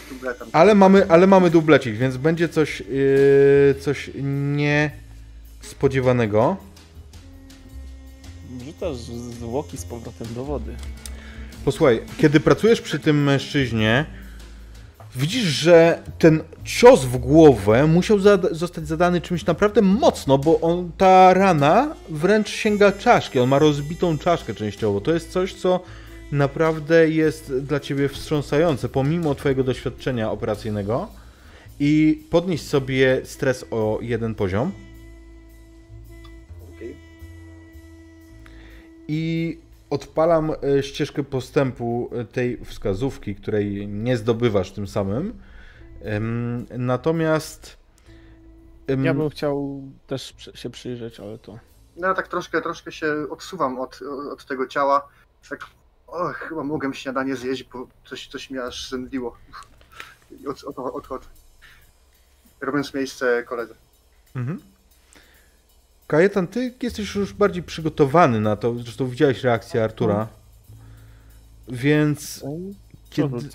dubletem. 0.10 0.50
Ale 0.52 0.76
mamy, 0.76 1.10
ale 1.10 1.28
mamy 1.28 1.50
dublecik, 1.50 1.96
więc 1.96 2.18
będzie 2.18 2.50
coś, 2.50 2.80
yy, 2.80 3.76
coś 3.80 4.10
niespodziewanego. 5.64 6.58
Wrzucasz 8.58 8.98
zwłoki 8.98 9.78
z 9.78 9.86
powrotem 9.86 10.28
do 10.36 10.46
wody. 10.46 10.76
Posłuchaj, 11.66 12.02
kiedy 12.18 12.40
pracujesz 12.40 12.82
przy 12.82 13.00
tym 13.00 13.24
mężczyźnie, 13.24 14.06
widzisz, 15.16 15.44
że 15.44 16.04
ten 16.20 16.44
cios 16.64 17.06
w 17.06 17.18
głowę 17.18 17.88
musiał 17.88 18.20
zada- 18.20 18.54
zostać 18.54 18.88
zadany 18.88 19.22
czymś 19.22 19.46
naprawdę 19.46 19.82
mocno, 19.82 20.38
bo 20.38 20.60
on, 20.62 20.92
ta 20.98 21.34
rana 21.34 21.96
wręcz 22.10 22.50
sięga 22.50 22.92
czaszki. 22.92 23.40
On 23.40 23.50
ma 23.50 23.60
rozbitą 23.60 24.18
czaszkę 24.18 24.54
częściowo. 24.54 25.02
To 25.02 25.14
jest 25.14 25.32
coś, 25.32 25.54
co 25.54 25.80
naprawdę 26.32 27.10
jest 27.10 27.58
dla 27.58 27.80
ciebie 27.80 28.10
wstrząsające, 28.10 28.90
pomimo 28.90 29.36
twojego 29.36 29.64
doświadczenia 29.64 30.32
operacyjnego. 30.32 31.08
I 31.80 32.24
podnieść 32.30 32.68
sobie 32.68 33.22
stres 33.24 33.66
o 33.72 34.00
jeden 34.02 34.36
poziom. 34.36 34.72
I 39.08 39.58
odpalam 39.90 40.52
e, 40.52 40.84
ścieżkę 40.84 41.24
postępu 41.24 42.10
e, 42.12 42.26
tej 42.26 42.66
wskazówki, 42.66 43.36
której 43.36 43.88
nie 43.88 44.18
zdobywasz 44.18 44.72
tym 44.72 44.88
samym. 44.88 45.34
Natomiast. 46.78 47.78
Ja 48.88 49.14
bym 49.14 49.30
chciał 49.30 49.82
też 50.08 50.36
się 50.54 50.70
przyjrzeć, 50.70 51.20
ale 51.20 51.38
to... 51.38 51.60
No 51.98 52.08
ja 52.08 52.14
tak 52.14 52.28
troszkę, 52.28 52.62
troszkę 52.62 52.92
się 52.92 53.16
odsuwam 53.30 53.80
od, 53.80 54.00
od 54.32 54.46
tego 54.46 54.68
ciała. 54.68 55.08
Tak, 55.50 55.66
o, 56.08 56.28
chyba 56.28 56.64
mogłem 56.64 56.94
śniadanie 56.94 57.36
zjeść, 57.36 57.64
bo 57.64 57.88
coś, 58.06 58.28
coś 58.28 58.50
mnie 58.50 58.64
aż 58.64 58.90
zemdliło. 58.90 59.38
I 60.42 60.48
od, 60.48 60.64
od, 60.64 60.78
odchodzę. 60.78 61.28
Robiąc 62.62 62.94
miejsce 62.94 63.44
koledze. 63.44 63.74
Mhm. 64.36 64.62
Kajetan, 66.12 66.48
ty 66.48 66.74
jesteś 66.82 67.16
już 67.16 67.34
bardziej 67.34 67.64
przygotowany 67.64 68.40
na 68.40 68.56
to. 68.56 68.76
Zresztą 68.76 69.08
widziałeś 69.08 69.44
reakcję 69.44 69.84
Artura. 69.84 70.28
Więc 71.68 72.40
Co 72.40 72.48
kiedy, 73.10 73.50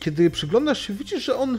kiedy 0.00 0.30
przyglądasz 0.30 0.86
się, 0.86 0.94
widzisz, 0.94 1.24
że 1.24 1.36
on 1.36 1.58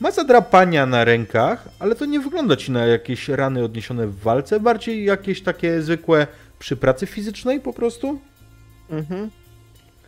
Ma 0.00 0.10
zadrapania 0.10 0.86
na 0.86 1.04
rękach, 1.04 1.68
ale 1.78 1.94
to 1.94 2.04
nie 2.04 2.20
wygląda 2.20 2.56
ci 2.56 2.72
na 2.72 2.86
jakieś 2.86 3.28
rany 3.28 3.64
odniesione 3.64 4.06
w 4.06 4.18
walce, 4.20 4.60
bardziej 4.60 5.04
jakieś 5.04 5.42
takie 5.42 5.82
zwykłe 5.82 6.26
przy 6.58 6.76
pracy 6.76 7.06
fizycznej 7.06 7.60
po 7.60 7.72
prostu. 7.72 8.20
Mhm. 8.90 9.30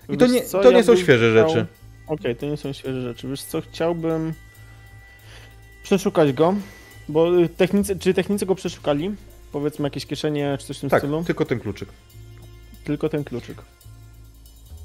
I 0.09 0.17
to 0.17 0.25
Wiesz 0.25 0.35
nie, 0.35 0.45
co, 0.45 0.63
to 0.63 0.71
nie 0.71 0.77
ja 0.77 0.83
są 0.83 0.93
bym 0.93 1.03
świeże 1.03 1.33
chciał- 1.33 1.49
rzeczy. 1.49 1.67
Okej, 2.07 2.37
to 2.37 2.47
nie 2.47 2.57
są 2.57 2.73
świeże 2.73 3.03
rzeczy. 3.03 3.29
Wiesz 3.29 3.43
co, 3.43 3.61
chciałbym 3.61 4.33
przeszukać 5.83 6.33
go, 6.33 6.55
bo 7.13 7.41
y, 7.41 7.49
technicy, 7.49 7.99
czy 7.99 8.15
technicy 8.15 8.47
go 8.47 8.55
przeszukali? 8.55 9.11
Powiedzmy 9.53 9.87
jakieś 9.87 10.07
kieszenie 10.07 10.57
czy 10.61 10.67
coś 10.67 10.79
w 10.79 10.81
tym 10.81 10.91
Tak, 10.91 11.01
stylu? 11.03 11.25
tylko 11.25 11.45
ten 11.45 11.61
kluczyk. 11.61 11.89
Tylko 12.85 13.09
ten 13.09 13.25
kluczyk. 13.25 13.63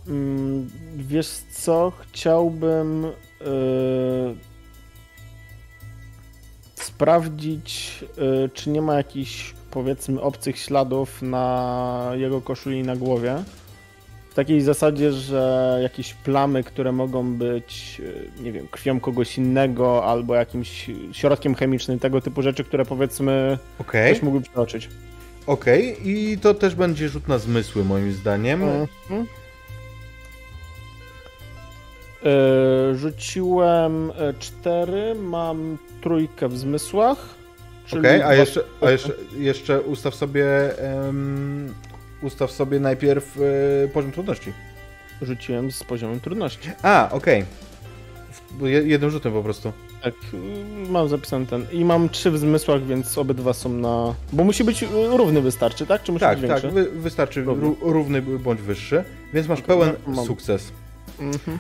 Mm, 0.07 0.69
wiesz 0.97 1.27
co, 1.51 1.91
chciałbym 2.01 3.03
yy, 3.41 4.35
sprawdzić, 6.75 7.99
yy, 8.17 8.49
czy 8.53 8.69
nie 8.69 8.81
ma 8.81 8.95
jakichś 8.95 9.53
powiedzmy 9.71 10.21
obcych 10.21 10.59
śladów 10.59 11.21
na 11.21 12.11
jego 12.15 12.41
koszuli 12.41 12.79
i 12.79 12.83
na 12.83 12.95
głowie. 12.95 13.43
Takiej 14.37 14.61
zasadzie, 14.61 15.11
że 15.11 15.79
jakieś 15.83 16.13
plamy, 16.13 16.63
które 16.63 16.91
mogą 16.91 17.33
być, 17.33 17.99
yy, 17.99 18.43
nie 18.43 18.51
wiem, 18.51 18.67
krwią 18.71 18.99
kogoś 18.99 19.37
innego 19.37 20.05
albo 20.05 20.35
jakimś 20.35 20.89
środkiem 21.11 21.55
chemicznym, 21.55 21.99
tego 21.99 22.21
typu 22.21 22.41
rzeczy, 22.41 22.63
które 22.63 22.85
powiedzmy 22.85 23.57
Okej, 23.79 24.11
ktoś 24.11 24.23
mógłby 24.23 24.49
przeoczyć. 24.49 24.89
okej. 25.47 25.97
I 26.09 26.37
to 26.37 26.53
też 26.53 26.75
będzie 26.75 27.09
rzut 27.09 27.27
na 27.27 27.37
zmysły 27.37 27.83
moim 27.83 28.13
zdaniem. 28.13 28.63
Mhm. 28.63 29.25
E, 32.25 32.95
Rzuciłem 32.95 34.11
4, 34.39 35.15
mam 35.15 35.77
trójkę 36.01 36.47
w 36.47 36.57
zmysłach. 36.57 37.35
Okej, 37.99 38.21
a 38.21 38.25
dwa- 38.25 38.33
jeszcze, 38.35 38.61
a 38.81 38.91
jeszcze, 38.91 39.13
jeszcze 39.37 39.81
ustaw 39.81 40.15
sobie 40.15 40.45
ustaw 42.21 42.51
sobie 42.51 42.79
najpierw 42.79 43.37
e, 43.85 43.87
poziom 43.87 44.11
trudności. 44.11 44.53
Rzuciłem 45.21 45.71
z 45.71 45.83
poziomem 45.83 46.19
trudności. 46.19 46.69
A, 46.83 47.09
okej. 47.11 47.45
Je- 48.61 48.83
Jednym 48.87 49.09
rzutem 49.11 49.33
po 49.33 49.43
prostu. 49.43 49.73
Tak, 50.03 50.13
y, 50.33 50.89
mam 50.89 51.09
zapisany 51.09 51.45
ten. 51.45 51.65
I 51.71 51.85
mam 51.85 52.09
3 52.09 52.31
w 52.31 52.37
zmysłach, 52.37 52.83
więc 52.85 53.17
obydwa 53.17 53.53
są 53.53 53.69
na. 53.69 54.13
Bo 54.33 54.43
musi 54.43 54.63
być 54.63 54.83
y, 54.83 54.87
równy 55.17 55.41
wystarczy, 55.41 55.85
tak? 55.85 56.03
Czy 56.03 56.11
musi 56.11 56.19
Tak, 56.19 56.39
być 56.39 56.49
tak, 56.49 56.61
większy? 56.61 56.81
wy, 56.91 56.99
wystarczy 57.01 57.43
Równy. 57.43 57.67
ró- 57.67 57.75
równy 57.81 58.21
bądź 58.21 58.61
wyższy, 58.61 59.03
więc 59.33 59.47
masz 59.47 59.59
Okej, 59.59 59.67
pełen 59.67 59.95
no, 60.07 60.25
sukces. 60.25 60.71
Mhm. 61.19 61.59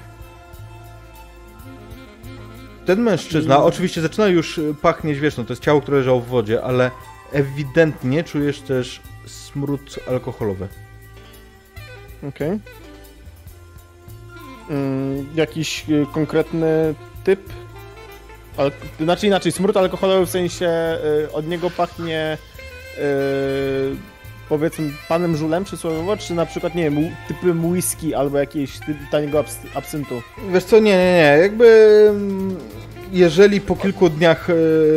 Ten 2.85 3.01
mężczyzna 3.01 3.55
I- 3.55 3.59
oczywiście 3.59 4.01
zaczyna 4.01 4.27
już 4.27 4.57
y, 4.57 4.75
pachnieć, 4.81 5.19
wiesz, 5.19 5.37
no 5.37 5.43
to 5.43 5.53
jest 5.53 5.63
ciało, 5.63 5.81
które 5.81 5.97
leżało 5.97 6.19
w 6.19 6.27
wodzie, 6.27 6.63
ale 6.63 6.91
ewidentnie 7.31 8.23
czujesz 8.23 8.59
też 8.61 9.01
smród 9.27 9.95
alkoholowy. 10.09 10.67
Okej. 12.29 12.59
Mm, 14.69 15.27
jakiś 15.35 15.85
y, 15.89 16.05
konkretny 16.13 16.95
typ? 17.23 17.39
Al- 18.57 18.71
znaczy 18.99 19.27
inaczej, 19.27 19.51
smród 19.51 19.77
alkoholowy 19.77 20.25
w 20.25 20.29
sensie 20.29 20.97
y, 21.25 21.31
od 21.31 21.47
niego 21.47 21.69
pachnie 21.69 22.37
y, 22.97 23.01
powiedzmy 24.49 24.91
panem 25.09 25.37
żulem 25.37 25.63
przysłowiowo, 25.63 26.17
czy 26.17 26.33
na 26.33 26.45
przykład, 26.45 26.75
nie 26.75 26.83
wiem, 26.83 27.15
typem 27.27 27.65
whisky 27.65 28.15
albo 28.15 28.37
jakiegoś 28.37 28.79
taniego 29.11 29.39
abs- 29.43 29.67
absyntu. 29.75 30.21
Wiesz 30.53 30.63
co, 30.63 30.79
nie, 30.79 30.91
nie, 30.91 30.97
nie, 31.13 31.37
jakby 31.41 31.67
mm, 32.09 32.57
jeżeli 33.11 33.61
po 33.61 33.75
kilku 33.75 34.09
dniach 34.09 34.49
e, 34.49 34.53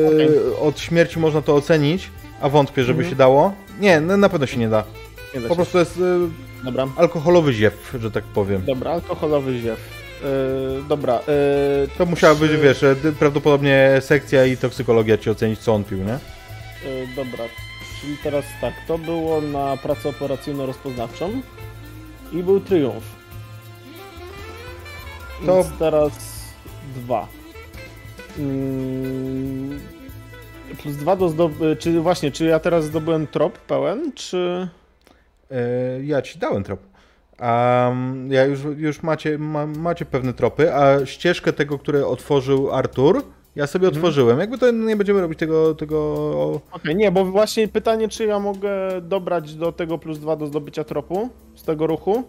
Okej. 0.08 0.28
od 0.60 0.80
śmierci 0.80 1.18
można 1.18 1.42
to 1.42 1.54
ocenić, 1.54 2.10
a 2.40 2.48
wątpię, 2.48 2.84
żeby 2.84 2.98
Mhm. 2.98 3.10
się 3.10 3.16
dało, 3.16 3.52
nie, 3.80 4.00
no, 4.00 4.16
na 4.16 4.28
pewno 4.28 4.46
się 4.46 4.56
nie 4.58 4.68
da. 4.68 4.84
Nie 5.34 5.40
da 5.40 5.48
Po 5.48 5.56
prostu 5.56 5.78
jest 5.78 5.96
e, 5.96 6.00
Dobra, 6.64 6.86
alkoholowy 6.96 7.52
ziew, 7.52 7.94
że 8.00 8.10
tak 8.10 8.24
powiem. 8.24 8.64
dobra, 8.64 8.90
alkoholowy 8.90 9.58
ziew. 9.58 9.78
Y, 9.78 10.88
dobra, 10.88 11.18
y, 11.18 11.88
To 11.98 12.06
musiała 12.06 12.34
być, 12.34 12.52
wiesz, 12.56 12.80
d- 13.02 13.12
prawdopodobnie 13.12 13.96
sekcja 14.00 14.46
i 14.46 14.56
toksykologia 14.56 15.18
ci 15.18 15.30
ocenić, 15.30 15.58
co 15.60 15.74
on 15.74 15.84
pił, 15.84 15.98
nie? 15.98 16.14
Y, 16.14 16.18
dobra, 17.16 17.44
czyli 18.00 18.16
teraz 18.22 18.44
tak, 18.60 18.74
to 18.88 18.98
było 18.98 19.40
na 19.40 19.76
pracę 19.76 20.08
operacyjno-rozpoznawczą 20.08 21.40
i 22.32 22.42
był 22.42 22.60
triumf. 22.60 23.04
To- 25.46 25.54
Więc 25.54 25.66
teraz 25.78 26.12
dwa. 26.96 27.26
Plus 30.82 30.96
dwa 30.96 31.16
do 31.16 31.28
zdoby... 31.28 31.76
Czy 31.76 32.00
właśnie, 32.00 32.30
czy 32.30 32.44
ja 32.44 32.58
teraz 32.58 32.84
zdobyłem 32.84 33.26
trop 33.26 33.58
pełen, 33.58 34.12
czy... 34.14 34.68
E, 35.50 35.56
ja 36.04 36.22
ci 36.22 36.38
dałem 36.38 36.64
trop. 36.64 36.80
A 37.38 37.90
ja 38.28 38.44
już, 38.44 38.60
już 38.76 39.02
macie, 39.02 39.38
ma, 39.38 39.66
macie 39.66 40.04
pewne 40.04 40.32
tropy, 40.32 40.74
a 40.74 41.06
ścieżkę 41.06 41.52
tego, 41.52 41.78
które 41.78 42.06
otworzył 42.06 42.70
Artur, 42.72 43.22
ja 43.56 43.66
sobie 43.66 43.86
Mhm. 43.86 43.96
otworzyłem. 44.04 44.38
Jakby 44.38 44.58
to 44.58 44.70
nie 44.70 44.96
będziemy 44.96 45.20
robić 45.20 45.38
tego, 45.38 45.74
tego 45.74 46.60
Okej, 46.72 46.96
nie, 46.96 47.10
bo 47.12 47.24
właśnie 47.24 47.68
pytanie, 47.68 48.08
czy 48.08 48.24
ja 48.24 48.38
mogę 48.38 48.70
dobrać 49.02 49.54
do 49.54 49.72
tego 49.72 49.98
plus 49.98 50.18
dwa 50.18 50.36
do 50.36 50.46
zdobycia 50.46 50.84
tropu 50.84 51.28
z 51.54 51.62
tego 51.62 51.86
ruchu? 51.86 52.22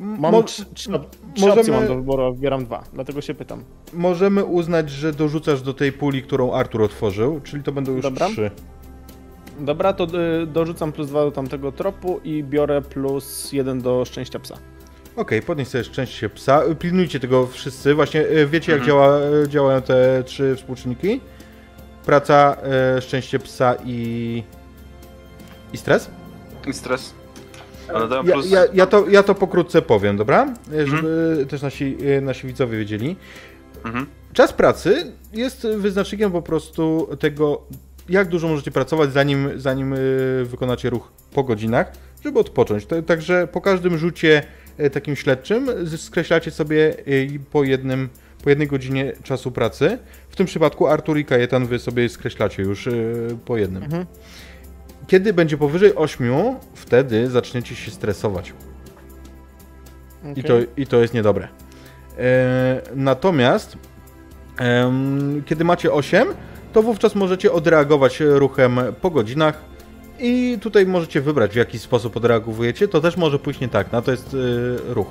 Mam 0.00 0.32
Mo- 0.32 0.42
trzy, 0.42 0.64
trzy, 0.74 0.90
możemy- 0.90 1.52
opcje 1.60 1.72
mam 1.74 1.86
do 1.86 1.94
wyboru, 1.94 2.22
a 2.24 2.30
wybieram 2.30 2.64
dwa, 2.64 2.84
dlatego 2.92 3.20
się 3.20 3.34
pytam. 3.34 3.64
Możemy 3.92 4.44
uznać, 4.44 4.90
że 4.90 5.12
dorzucasz 5.12 5.62
do 5.62 5.74
tej 5.74 5.92
puli, 5.92 6.22
którą 6.22 6.52
Artur 6.52 6.82
otworzył, 6.82 7.40
czyli 7.44 7.62
to 7.62 7.72
będą 7.72 7.92
już 7.92 8.02
Dobra. 8.02 8.26
trzy. 8.28 8.50
Dobra, 9.60 9.92
to 9.92 10.04
y, 10.42 10.46
dorzucam 10.46 10.92
plus 10.92 11.08
dwa 11.08 11.24
do 11.24 11.30
tamtego 11.30 11.72
tropu 11.72 12.20
i 12.24 12.44
biorę 12.44 12.82
plus 12.82 13.52
jeden 13.52 13.80
do 13.80 14.04
szczęścia 14.04 14.38
psa. 14.38 14.54
Okej, 15.16 15.42
podnieś 15.42 15.68
sobie 15.68 15.84
szczęście 15.84 16.28
psa. 16.28 16.62
Pilnujcie 16.78 17.20
tego 17.20 17.46
wszyscy. 17.46 17.94
Właśnie 17.94 18.20
e, 18.20 18.46
wiecie, 18.46 18.72
jak 18.72 18.80
Mhm. 18.80 18.86
działa, 18.98 19.18
działają 19.48 19.82
te 19.82 20.22
trzy 20.24 20.56
współczynniki? 20.56 21.20
Praca, 22.06 22.56
szczęście 23.00 23.38
psa 23.38 23.74
i... 23.84 24.42
i 25.72 25.76
stres? 25.76 26.10
I 26.66 26.72
stres. 26.72 27.14
Ja, 28.24 28.32
plus... 28.32 28.50
ja, 28.50 28.64
ja, 28.72 28.86
to, 28.86 29.08
ja 29.08 29.22
to 29.22 29.34
pokrótce 29.34 29.82
powiem, 29.82 30.16
dobra? 30.16 30.54
E, 30.72 30.86
Żeby 30.86 31.46
też 31.48 31.62
nasi, 31.62 31.96
e, 32.16 32.20
nasi 32.20 32.46
widzowie 32.46 32.78
wiedzieli. 32.78 33.16
Mhm. 33.84 34.06
Czas 34.32 34.52
pracy 34.52 35.12
jest 35.32 35.66
wyznacznikiem 35.66 36.32
po 36.32 36.42
prostu 36.42 37.08
tego, 37.20 37.62
jak 38.08 38.28
dużo 38.28 38.48
możecie 38.48 38.70
pracować, 38.70 39.12
zanim, 39.12 39.50
zanim 39.56 39.92
y, 39.92 40.44
wykonacie 40.44 40.90
ruch 40.90 41.12
po 41.34 41.44
godzinach, 41.44 41.92
żeby 42.24 42.38
odpocząć. 42.38 42.86
Także 43.06 43.48
po 43.52 43.60
każdym 43.60 43.98
rzucie 43.98 44.42
y, 44.80 44.90
takim 44.90 45.16
śledczym 45.16 45.66
skreślacie 45.96 46.50
sobie 46.50 46.94
po, 47.50 47.64
jednym, 47.64 48.08
po 48.44 48.50
jednej 48.50 48.68
godzinie 48.68 49.12
czasu 49.22 49.52
pracy. 49.52 49.98
W 50.28 50.36
tym 50.36 50.46
przypadku 50.46 50.86
Artur 50.86 51.18
i 51.18 51.24
Kajetan 51.24 51.66
wy 51.66 51.78
sobie 51.78 52.08
skreślacie 52.08 52.62
już 52.62 52.88
po 53.44 53.56
jednym. 53.56 53.82
Mhm. 53.82 54.06
Kiedy 55.10 55.32
będzie 55.32 55.56
powyżej 55.56 55.94
8, 55.94 56.32
wtedy 56.74 57.30
zaczniecie 57.30 57.74
się 57.74 57.90
stresować. 57.90 58.52
I, 60.36 60.44
to, 60.44 60.54
I 60.76 60.86
to 60.86 61.00
jest 61.00 61.14
niedobre. 61.14 61.48
E, 62.18 62.82
natomiast 62.94 63.76
kiedy 65.46 65.64
macie 65.64 65.92
8, 65.92 66.28
to 66.72 66.82
wówczas 66.82 67.14
możecie 67.14 67.52
odreagować 67.52 68.20
ruchem 68.20 68.80
po 69.00 69.10
godzinach 69.10 69.64
i 70.18 70.58
tutaj 70.60 70.86
możecie 70.86 71.20
wybrać 71.20 71.52
w 71.52 71.56
jaki 71.56 71.78
sposób 71.78 72.16
odreagowujecie. 72.16 72.88
To 72.88 73.00
też 73.00 73.16
może 73.16 73.38
pójść 73.38 73.60
nie 73.60 73.68
tak, 73.68 73.92
no 73.92 74.02
to 74.02 74.10
jest 74.10 74.34
e, 74.34 74.94
ruch. 74.94 75.08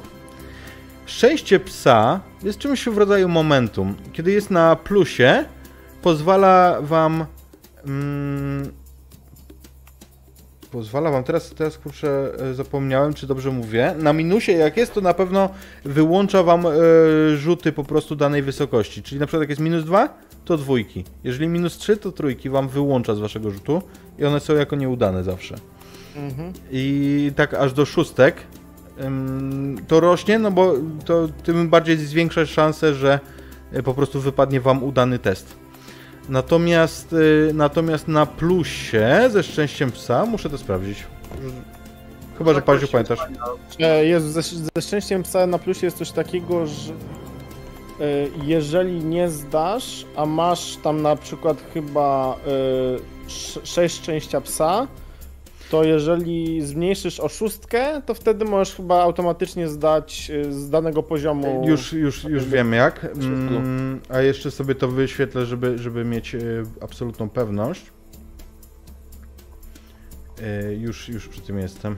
Szczęście 1.05 1.59
psa 1.59 2.19
jest 2.43 2.59
czymś 2.59 2.85
w 2.85 2.97
rodzaju 2.97 3.29
momentum. 3.29 3.95
Kiedy 4.13 4.31
jest 4.31 4.51
na 4.51 4.75
plusie, 4.75 5.45
pozwala 6.01 6.77
wam. 6.81 7.25
Mm, 7.85 8.78
pozwala 10.71 11.11
wam, 11.11 11.23
teraz, 11.23 11.49
teraz 11.49 11.77
kurczę, 11.77 12.31
e, 12.39 12.53
zapomniałem, 12.53 13.13
czy 13.13 13.27
dobrze 13.27 13.51
mówię. 13.51 13.95
Na 13.97 14.13
minusie, 14.13 14.51
jak 14.51 14.77
jest, 14.77 14.93
to 14.93 15.01
na 15.01 15.13
pewno 15.13 15.49
wyłącza 15.85 16.43
wam 16.43 16.65
e, 16.65 16.71
rzuty 17.35 17.71
po 17.71 17.83
prostu 17.83 18.15
danej 18.15 18.41
wysokości. 18.41 19.03
Czyli 19.03 19.19
na 19.19 19.25
przykład, 19.25 19.41
jak 19.41 19.49
jest 19.49 19.61
minus 19.61 19.83
2, 19.83 20.09
to 20.45 20.57
dwójki. 20.57 21.03
Jeżeli 21.23 21.47
minus 21.47 21.77
3, 21.77 21.97
to 21.97 22.11
trójki 22.11 22.49
wam 22.49 22.69
wyłącza 22.69 23.15
z 23.15 23.19
waszego 23.19 23.51
rzutu 23.51 23.81
i 24.19 24.25
one 24.25 24.39
są 24.39 24.55
jako 24.55 24.75
nieudane 24.75 25.23
zawsze. 25.23 25.55
Mhm. 26.15 26.53
I 26.71 27.31
tak 27.35 27.53
aż 27.53 27.73
do 27.73 27.85
szóstek 27.85 28.35
ym, 29.03 29.77
to 29.87 29.99
rośnie, 29.99 30.39
no 30.39 30.51
bo 30.51 30.73
to 31.05 31.27
tym 31.43 31.69
bardziej 31.69 31.97
zwiększa 31.97 32.45
szanse, 32.45 32.93
że 32.93 33.19
y, 33.77 33.83
po 33.83 33.93
prostu 33.93 34.21
wypadnie 34.21 34.61
wam 34.61 34.83
udany 34.83 35.19
test. 35.19 35.55
Natomiast, 36.29 37.13
y, 37.13 37.51
natomiast 37.53 38.07
na 38.07 38.25
plusie 38.25 39.29
ze 39.29 39.43
szczęściem 39.43 39.91
psa 39.91 40.25
muszę 40.25 40.49
to 40.49 40.57
sprawdzić. 40.57 41.03
Chyba, 42.37 42.53
że 42.53 42.61
Paziu 42.61 42.87
pamiętasz. 42.87 43.19
E, 43.79 44.05
Jezu, 44.05 44.29
ze, 44.29 44.41
ze 44.75 44.81
szczęściem 44.81 45.23
psa 45.23 45.47
na 45.47 45.59
plusie 45.59 45.87
jest 45.87 45.97
coś 45.97 46.11
takiego, 46.11 46.67
że... 46.67 46.93
jeżeli 48.43 49.03
nie 49.03 49.29
zdasz, 49.29 50.05
a 50.15 50.25
masz 50.25 50.77
tam 50.83 51.01
na 51.01 51.15
przykład 51.15 51.57
chyba 51.73 52.35
6 53.63 53.95
szczęścia 53.95 54.41
psa, 54.41 54.87
to 55.69 55.83
jeżeli 55.83 56.61
zmniejszysz 56.61 57.19
o 57.19 57.29
szóstkę, 57.29 58.01
to 58.05 58.13
wtedy 58.13 58.45
możesz 58.45 58.75
chyba 58.75 59.01
automatycznie 59.01 59.67
zdać 59.67 60.31
y, 60.33 60.53
z 60.53 60.69
danego 60.69 61.03
poziomu. 61.03 61.63
Już, 61.67 61.93
już, 61.93 62.23
już 62.23 62.45
wiem 62.45 62.73
jak. 62.73 63.05
Mm, 63.05 64.01
a 64.09 64.21
jeszcze 64.21 64.51
sobie 64.51 64.75
to 64.75 64.87
wyświetlę, 64.87 65.45
żeby, 65.45 65.77
żeby 65.77 66.05
mieć 66.05 66.35
y, 66.35 66.63
absolutną 66.81 67.29
pewność. 67.29 67.91
Y, 70.39 70.75
już, 70.75 71.09
już 71.09 71.27
przy 71.27 71.41
tym 71.41 71.59
jestem. 71.59 71.97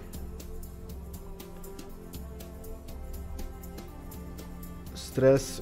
Stres. 4.93 5.61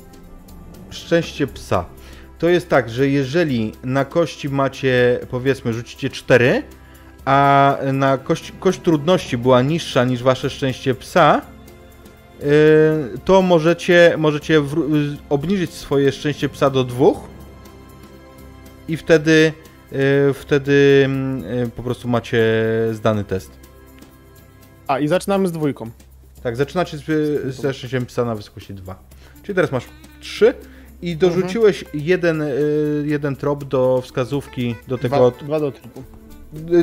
Szczęście 0.90 1.48
psa. 1.48 1.86
To 2.40 2.50
jest 2.50 2.70
tak, 2.70 2.90
że 2.90 3.08
jeżeli 3.08 3.72
na 3.84 4.06
kości 4.06 4.50
macie, 4.50 5.20
powiedzmy, 5.30 5.74
rzucicie 5.74 6.10
4, 6.10 6.64
a 7.30 7.78
na 7.94 8.18
kość, 8.18 8.54
kość 8.60 8.80
trudności 8.80 9.38
była 9.38 9.62
niższa 9.62 10.04
niż 10.06 10.24
wasze 10.24 10.50
szczęście 10.50 10.96
psa, 10.96 11.42
yy, 12.40 12.48
to 13.26 13.42
możecie, 13.42 14.16
możecie 14.18 14.62
w, 14.62 14.76
obniżyć 15.30 15.74
swoje 15.74 16.12
szczęście 16.12 16.50
psa 16.50 16.70
do 16.70 16.84
dwóch 16.84 17.18
i 18.88 18.98
wtedy, 18.98 19.54
yy, 19.92 20.34
wtedy 20.34 21.10
po 21.76 21.84
prostu 21.84 22.08
macie 22.08 22.44
zdany 22.92 23.24
test. 23.24 23.52
A, 24.88 25.00
i 25.00 25.08
zaczynamy 25.08 25.48
z 25.48 25.52
dwójką. 25.52 25.90
Tak, 26.44 26.56
zaczynacie 26.56 26.98
z, 26.98 27.06
ze 27.56 27.74
szczęściem 27.74 28.06
psa 28.06 28.26
na 28.26 28.36
wysokości 28.36 28.74
2. 28.74 29.00
Czyli 29.44 29.56
teraz 29.56 29.72
masz 29.72 29.86
3 30.20 30.54
i 31.02 31.18
dorzuciłeś 31.18 31.84
mhm. 31.84 32.04
jeden, 32.06 32.44
jeden 33.04 33.36
trop 33.36 33.64
do 33.64 34.02
wskazówki 34.02 34.76
do 34.88 34.98
tego... 34.98 35.32
Dwa, 35.32 35.46
dwa 35.46 35.60
do 35.60 35.72
tropu 35.72 36.04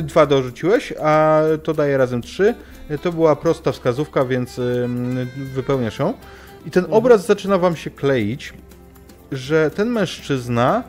dwa 0.01 0.25
dorzuciłeś, 0.25 0.93
a 1.01 1.41
to 1.63 1.73
daje 1.73 1.97
razem 1.97 2.21
trzy. 2.21 2.55
To 3.01 3.11
była 3.11 3.35
prosta 3.35 3.71
wskazówka, 3.71 4.25
więc 4.25 4.61
wypełniasz 5.53 5.99
ją. 5.99 6.13
I 6.65 6.71
ten 6.71 6.83
mhm. 6.83 6.97
obraz 6.97 7.25
zaczyna 7.25 7.57
wam 7.57 7.75
się 7.75 7.89
kleić, 7.89 8.53
że 9.31 9.71
ten 9.71 9.89
mężczyzna 9.89 10.83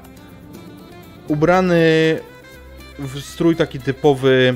ubrany 1.29 2.19
w 2.99 3.21
strój 3.21 3.57
taki 3.57 3.81
typowy 3.81 4.55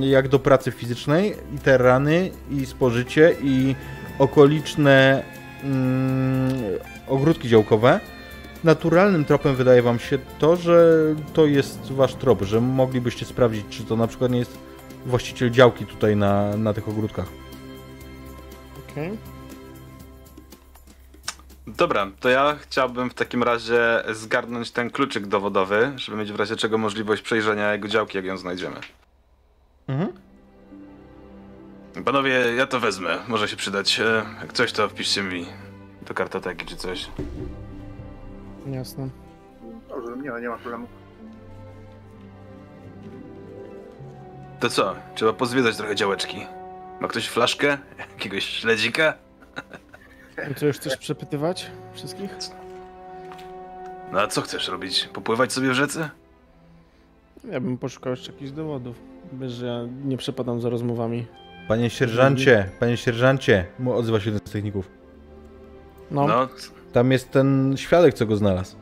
jak 0.00 0.28
do 0.28 0.38
pracy 0.38 0.70
fizycznej 0.70 1.34
i 1.54 1.58
te 1.58 1.78
rany 1.78 2.30
i 2.50 2.66
spożycie 2.66 3.36
i 3.42 3.74
okoliczne 4.18 5.22
mm, 5.64 6.52
ogródki 7.08 7.48
działkowe 7.48 8.00
naturalnym 8.64 9.24
tropem 9.24 9.54
wydaje 9.54 9.82
wam 9.82 9.98
się 9.98 10.18
to, 10.38 10.56
że 10.56 11.04
to 11.32 11.46
jest 11.46 11.92
wasz 11.92 12.14
trop, 12.14 12.42
że 12.42 12.60
moglibyście 12.60 13.26
sprawdzić, 13.26 13.66
czy 13.70 13.84
to 13.84 13.96
na 13.96 14.06
przykład 14.06 14.30
nie 14.30 14.38
jest 14.38 14.58
właściciel 15.06 15.50
działki 15.50 15.86
tutaj 15.86 16.16
na, 16.16 16.56
na 16.56 16.74
tych 16.74 16.88
ogródkach. 16.88 17.26
Okej. 18.90 19.06
Okay. 19.06 19.40
Dobra, 21.66 22.10
to 22.20 22.28
ja 22.28 22.56
chciałbym 22.60 23.10
w 23.10 23.14
takim 23.14 23.42
razie 23.42 24.02
zgarnąć 24.12 24.70
ten 24.70 24.90
kluczyk 24.90 25.26
dowodowy, 25.26 25.92
żeby 25.96 26.18
mieć 26.18 26.32
w 26.32 26.36
razie 26.36 26.56
czego 26.56 26.78
możliwość 26.78 27.22
przejrzenia 27.22 27.72
jego 27.72 27.88
działki, 27.88 28.16
jak 28.16 28.24
ją 28.24 28.36
znajdziemy. 28.36 28.76
Mhm. 29.88 30.12
Panowie, 32.04 32.30
ja 32.56 32.66
to 32.66 32.80
wezmę. 32.80 33.18
Może 33.28 33.48
się 33.48 33.56
przydać. 33.56 34.00
E, 34.00 34.24
jak 34.40 34.52
coś, 34.52 34.72
to 34.72 34.88
wpiszcie 34.88 35.22
mi 35.22 35.46
do 36.08 36.14
kartoteki 36.14 36.66
czy 36.66 36.76
coś. 36.76 37.08
Jasne. 38.66 39.08
Dobrze, 39.88 40.16
nie, 40.16 40.40
nie 40.42 40.48
ma 40.48 40.56
problemu. 40.58 40.86
To 44.60 44.68
co? 44.68 44.94
Trzeba 45.14 45.32
pozwiedzać 45.32 45.76
trochę 45.76 45.94
działeczki. 45.94 46.46
Ma 47.00 47.08
ktoś 47.08 47.28
flaszkę? 47.28 47.78
Jakiegoś 48.14 48.44
śledzika? 48.44 49.14
Co, 50.56 50.66
już 50.66 50.76
chcesz 50.76 50.96
przepytywać 50.96 51.70
wszystkich? 51.94 52.30
No 54.12 54.20
a 54.20 54.26
co 54.26 54.40
chcesz 54.40 54.68
robić? 54.68 55.08
Popływać 55.12 55.52
sobie 55.52 55.70
w 55.70 55.74
rzece? 55.74 56.10
Ja 57.44 57.60
bym 57.60 57.78
poszukał 57.78 58.10
jeszcze 58.10 58.32
jakichś 58.32 58.50
dowodów. 58.50 58.96
Bez, 59.32 59.52
że 59.52 59.66
ja 59.66 59.80
nie 60.04 60.16
przepadam 60.16 60.60
za 60.60 60.68
rozmowami. 60.68 61.26
Panie 61.68 61.90
sierżancie, 61.90 62.70
panie 62.80 62.96
sierżancie, 62.96 63.66
odzywa 63.94 64.20
się 64.20 64.30
jeden 64.30 64.46
z 64.46 64.50
techników. 64.50 64.90
No. 66.10 66.26
no. 66.26 66.48
Tam 66.92 67.12
jest 67.12 67.30
ten 67.30 67.74
świadek, 67.76 68.14
co 68.14 68.26
go 68.26 68.36
znalazł. 68.36 68.76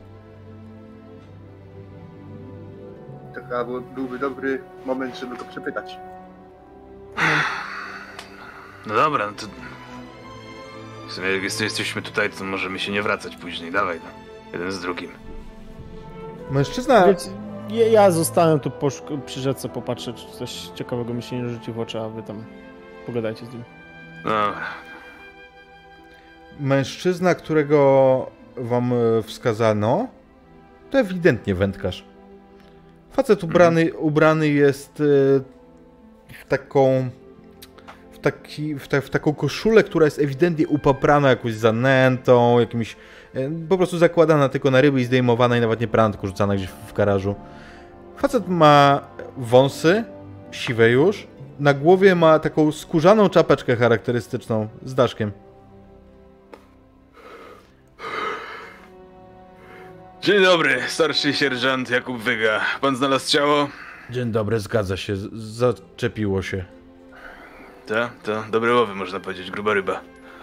To 3.34 3.40
chyba 3.40 3.64
byłby 3.94 4.18
dobry 4.18 4.62
moment, 4.86 5.18
żeby 5.18 5.36
go 5.36 5.44
przepytać. 5.44 5.98
No 8.86 8.94
dobra, 8.94 9.26
no 9.26 9.32
to... 9.32 9.46
W 11.08 11.12
sumie 11.12 11.28
jak 11.28 11.42
jesteśmy 11.42 12.02
tutaj, 12.02 12.30
to 12.30 12.44
możemy 12.44 12.78
się 12.78 12.92
nie 12.92 13.02
wracać 13.02 13.36
później. 13.36 13.72
Dawaj, 13.72 14.00
no. 14.04 14.10
Jeden 14.52 14.72
z 14.72 14.80
drugim. 14.80 15.10
Mężczyzna... 16.50 17.06
ja, 17.68 17.86
ja 17.86 18.10
zostanę 18.10 18.60
tu 18.60 18.72
przy 19.26 19.40
rzece, 19.40 19.68
popatrzę, 19.68 20.12
czy 20.14 20.26
coś 20.38 20.50
ciekawego 20.74 21.14
mi 21.14 21.22
się 21.22 21.42
nie 21.42 21.48
rzuci 21.48 21.72
w 21.72 21.80
oczy, 21.80 22.00
a 22.00 22.08
wy 22.08 22.22
tam 22.22 22.44
pogadajcie 23.06 23.46
z 23.46 23.52
nim. 23.52 23.64
No, 24.24 24.52
mężczyzna, 26.60 27.34
którego 27.34 28.30
wam 28.56 28.92
e, 28.92 29.22
wskazano, 29.22 30.08
to 30.90 30.98
ewidentnie 30.98 31.54
wędkarz. 31.54 32.04
Facet 33.10 33.44
ubrany, 33.44 33.94
ubrany 33.94 34.48
jest 34.48 35.00
e, 35.00 35.04
w 36.34 36.46
taką 36.48 37.10
w, 38.12 38.18
taki, 38.18 38.74
w, 38.74 38.88
ta, 38.88 39.00
w, 39.00 39.10
taką 39.10 39.34
koszulę, 39.34 39.84
która 39.84 40.04
jest 40.04 40.18
ewidentnie 40.18 40.68
upaprana 40.68 41.28
jakąś 41.28 41.54
zanętą, 41.54 42.60
jakimś 42.60 42.96
e, 43.34 43.50
po 43.68 43.76
prostu 43.76 43.98
zakładana 43.98 44.48
tylko 44.48 44.70
na 44.70 44.80
ryby 44.80 45.00
i 45.00 45.04
zdejmowana 45.04 45.56
i 45.56 45.60
nawet 45.60 45.80
nie 45.80 45.88
prana, 45.88 46.14
rzucana 46.22 46.54
gdzieś 46.56 46.68
w 46.68 46.92
garażu. 46.92 47.34
Facet 48.16 48.48
ma 48.48 49.00
wąsy, 49.36 50.04
siwe 50.50 50.90
już, 50.90 51.26
na 51.60 51.74
głowie 51.74 52.14
ma 52.14 52.38
taką 52.38 52.72
skórzaną 52.72 53.28
czapeczkę 53.28 53.76
charakterystyczną 53.76 54.68
z 54.84 54.94
daszkiem. 54.94 55.32
Dzień 60.28 60.42
dobry, 60.42 60.82
starszy 60.88 61.34
sierżant 61.34 61.90
Jakub 61.90 62.18
Wyga. 62.18 62.60
Pan 62.80 62.96
znalazł 62.96 63.30
ciało? 63.30 63.68
Dzień 64.10 64.32
dobry, 64.32 64.60
zgadza 64.60 64.96
się. 64.96 65.14
Zaczepiło 65.32 66.42
się. 66.42 66.64
To, 67.86 68.10
to 68.22 68.44
dobre 68.50 68.74
łowy, 68.74 68.94
można 68.94 69.20
powiedzieć, 69.20 69.50
gruba 69.50 69.74
ryba. 69.74 70.00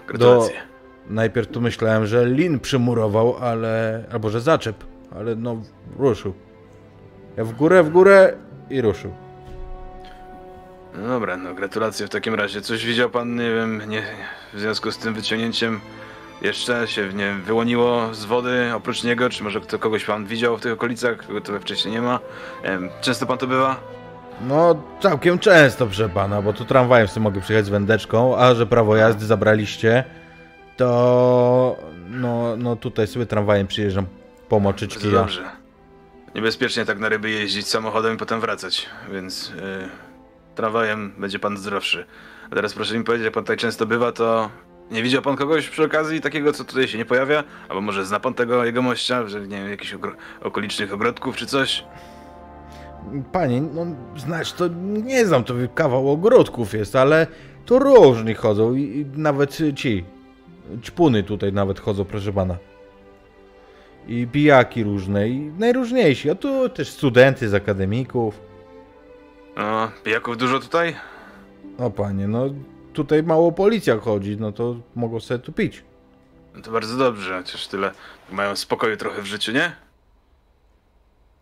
Gratulacje. 0.07 0.55
Do... 0.55 1.13
Najpierw 1.13 1.47
tu 1.47 1.61
myślałem, 1.61 2.05
że 2.05 2.25
lin 2.25 2.59
przymurował, 2.59 3.37
ale... 3.37 4.03
albo 4.11 4.29
że 4.29 4.41
zaczep, 4.41 4.83
ale 5.15 5.35
no 5.35 5.61
ruszył. 5.97 6.33
Ja 7.37 7.43
w 7.43 7.53
górę, 7.53 7.83
w 7.83 7.89
górę 7.89 8.33
i 8.69 8.81
ruszył. 8.81 9.13
No 10.93 11.07
dobra, 11.07 11.37
no 11.37 11.53
gratulacje 11.53 12.07
w 12.07 12.09
takim 12.09 12.35
razie. 12.35 12.61
Coś 12.61 12.85
widział 12.85 13.09
pan, 13.09 13.35
nie 13.35 13.55
wiem, 13.55 13.81
nie, 13.87 14.03
w 14.53 14.59
związku 14.59 14.91
z 14.91 14.97
tym 14.97 15.13
wyciągnięciem 15.13 15.81
jeszcze 16.41 16.87
się 16.87 17.13
nie 17.13 17.33
wyłoniło 17.33 18.13
z 18.13 18.25
wody 18.25 18.71
oprócz 18.75 19.03
niego? 19.03 19.29
Czy 19.29 19.43
może 19.43 19.61
kto, 19.61 19.79
kogoś 19.79 20.05
pan 20.05 20.25
widział 20.25 20.57
w 20.57 20.61
tych 20.61 20.73
okolicach, 20.73 21.27
kogo 21.27 21.41
tutaj 21.41 21.61
wcześniej 21.61 21.93
nie 21.93 22.01
ma? 22.01 22.19
Często 23.01 23.25
pan 23.25 23.37
to 23.37 23.47
bywa? 23.47 23.79
No, 24.41 24.83
całkiem 24.99 25.39
często, 25.39 25.85
proszę 25.85 26.09
pana, 26.09 26.41
bo 26.41 26.53
tu 26.53 26.65
tramwajem 26.65 27.07
sobie 27.07 27.23
mogę 27.23 27.41
przyjechać 27.41 27.65
z 27.65 27.69
wędeczką, 27.69 28.37
a 28.37 28.55
że 28.55 28.65
prawo 28.65 28.95
jazdy 28.95 29.25
zabraliście, 29.25 30.03
to 30.77 31.77
no, 32.09 32.57
no 32.57 32.75
tutaj 32.75 33.07
sobie 33.07 33.25
tramwajem 33.25 33.67
przyjeżdżam 33.67 34.05
pomoczyć 34.49 34.97
kija. 34.97 35.11
Dobrze. 35.11 35.43
Niebezpiecznie 36.35 36.85
tak 36.85 36.99
na 36.99 37.09
ryby 37.09 37.29
jeździć 37.29 37.67
samochodem 37.67 38.15
i 38.15 38.17
potem 38.17 38.39
wracać, 38.39 38.89
więc 39.11 39.49
yy, 39.49 39.89
tramwajem 40.55 41.13
będzie 41.17 41.39
pan 41.39 41.57
zdrowszy. 41.57 42.05
A 42.51 42.55
teraz 42.55 42.73
proszę 42.73 42.97
mi 42.97 43.03
powiedzieć, 43.03 43.25
jak 43.25 43.33
pan 43.33 43.43
tutaj 43.43 43.57
często 43.57 43.85
bywa, 43.85 44.11
to 44.11 44.49
nie 44.91 45.03
widział 45.03 45.21
pan 45.21 45.35
kogoś 45.35 45.69
przy 45.69 45.83
okazji 45.83 46.21
takiego, 46.21 46.53
co 46.53 46.63
tutaj 46.63 46.87
się 46.87 46.97
nie 46.97 47.05
pojawia? 47.05 47.43
Albo 47.69 47.81
może 47.81 48.05
zna 48.05 48.19
pan 48.19 48.33
tego 48.33 48.65
jego 48.65 48.81
mościa, 48.81 49.27
że 49.27 49.41
nie 49.41 49.57
wiem, 49.57 49.69
jakichś 49.69 49.93
ogro 49.93 50.11
okolicznych 50.41 50.93
ogrodków 50.93 51.35
czy 51.35 51.45
coś? 51.45 51.83
Panie, 53.31 53.61
no 53.61 53.85
znasz, 54.17 54.53
to 54.53 54.67
nie 54.83 55.25
znam, 55.25 55.43
to 55.43 55.53
kawał 55.75 56.11
ogrodków 56.11 56.73
jest, 56.73 56.95
ale 56.95 57.27
to 57.65 57.79
różni 57.79 58.33
chodzą 58.33 58.75
i, 58.75 58.81
i 58.81 59.19
nawet 59.19 59.57
ci, 59.75 60.05
ćpuny 60.83 61.23
tutaj 61.23 61.53
nawet 61.53 61.79
chodzą, 61.79 62.05
proszę 62.05 62.33
pana. 62.33 62.57
I 64.07 64.27
pijaki 64.31 64.83
różne, 64.83 65.29
i 65.29 65.39
najróżniejsi, 65.39 66.29
a 66.29 66.35
tu 66.35 66.69
też 66.69 66.89
studenty 66.89 67.49
z 67.49 67.53
akademików. 67.53 68.41
No, 69.57 69.91
pijaków 70.03 70.37
dużo 70.37 70.59
tutaj? 70.59 70.95
O 71.77 71.89
panie, 71.89 72.27
no 72.27 72.49
tutaj 72.95 73.23
mało 73.23 73.51
policja 73.51 73.99
chodzi, 73.99 74.37
no 74.37 74.51
to 74.51 74.75
mogą 74.95 75.19
sobie 75.19 75.39
tu 75.39 75.51
pić. 75.53 75.83
No 76.55 76.61
to 76.61 76.71
bardzo 76.71 76.97
dobrze, 76.97 77.37
chociaż 77.37 77.67
tyle 77.67 77.91
mają 78.31 78.55
spokoju 78.55 78.97
trochę 78.97 79.21
w 79.21 79.25
życiu, 79.25 79.51
nie? 79.51 79.71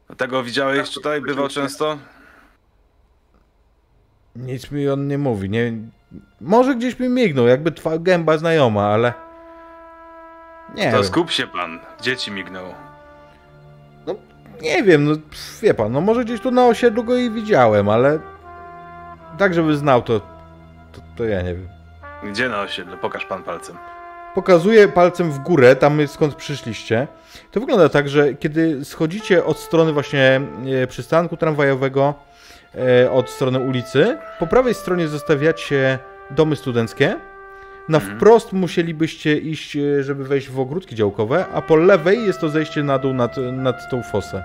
A 0.09 0.15
Tego 0.15 0.43
widziałeś 0.43 0.79
Tak, 0.79 0.89
tutaj? 0.89 1.21
Bywał 1.21 1.47
często? 1.47 1.97
Nic 4.35 4.71
mi 4.71 4.89
on 4.89 5.07
nie 5.07 5.17
mówi. 5.17 5.49
Nie... 5.49 5.73
Może 6.41 6.75
gdzieś 6.75 6.99
mi 6.99 7.09
mignął, 7.09 7.47
jakby 7.47 7.71
twa 7.71 7.97
gęba 7.97 8.37
znajoma, 8.37 8.87
ale... 8.87 9.13
Nie 10.75 10.91
To 10.91 10.97
wiem. 10.97 11.05
skup 11.05 11.31
się 11.31 11.47
pan. 11.47 11.79
Dzieci 12.01 12.31
mignął. 12.31 12.65
Nie 14.61 14.83
wiem, 14.83 15.03
no 15.05 15.11
wie 15.61 15.73
pan, 15.73 15.91
no 15.91 16.01
może 16.01 16.25
gdzieś 16.25 16.41
tu 16.41 16.51
na 16.51 16.65
osiedlu 16.65 17.03
go 17.03 17.15
i 17.17 17.29
widziałem, 17.29 17.89
ale... 17.89 18.19
Tak, 19.37 19.53
żeby 19.53 19.77
znał, 19.77 20.01
to... 20.01 20.32
To, 20.93 21.01
to 21.15 21.23
ja 21.25 21.41
nie 21.41 21.53
wiem. 21.55 21.67
Gdzie 22.23 22.49
na 22.49 22.61
osiedlu? 22.61 22.97
Pokaż 22.97 23.25
pan 23.25 23.43
palcem. 23.43 23.75
Pokazuję 24.35 24.87
palcem 24.87 25.31
w 25.31 25.39
górę, 25.39 25.75
tam 25.75 26.07
skąd 26.07 26.35
przyszliście. 26.35 27.07
To 27.51 27.59
wygląda 27.59 27.89
tak, 27.89 28.09
że 28.09 28.33
kiedy 28.33 28.85
schodzicie 28.85 29.45
od 29.45 29.57
strony 29.59 29.93
właśnie 29.93 30.41
e, 30.83 30.87
przystanku 30.87 31.37
tramwajowego, 31.37 32.13
e, 32.75 33.11
od 33.11 33.29
strony 33.29 33.59
ulicy, 33.59 34.17
po 34.39 34.47
prawej 34.47 34.73
stronie 34.73 35.07
zostawiacie 35.07 35.99
domy 36.31 36.55
studenckie. 36.55 37.15
Na 37.89 37.97
Mhm. 37.97 38.17
wprost 38.17 38.53
musielibyście 38.53 39.37
iść, 39.37 39.75
e, 39.77 40.03
żeby 40.03 40.23
wejść 40.23 40.49
w 40.49 40.59
ogródki 40.59 40.95
działkowe, 40.95 41.45
a 41.53 41.61
po 41.61 41.75
lewej 41.75 42.25
jest 42.25 42.39
to 42.39 42.49
zejście 42.49 42.83
na 42.83 42.99
dół 42.99 43.13
nad, 43.13 43.37
nad 43.51 43.89
tą 43.89 44.03
fosę. 44.03 44.43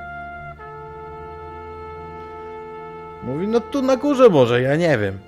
Mówi, 3.23 3.49
no 3.49 3.61
tu 3.61 3.83
na 3.83 3.97
górze 3.97 4.29
może, 4.29 4.63
ja 4.63 4.77
nie 4.77 4.99
wiem. 4.99 5.19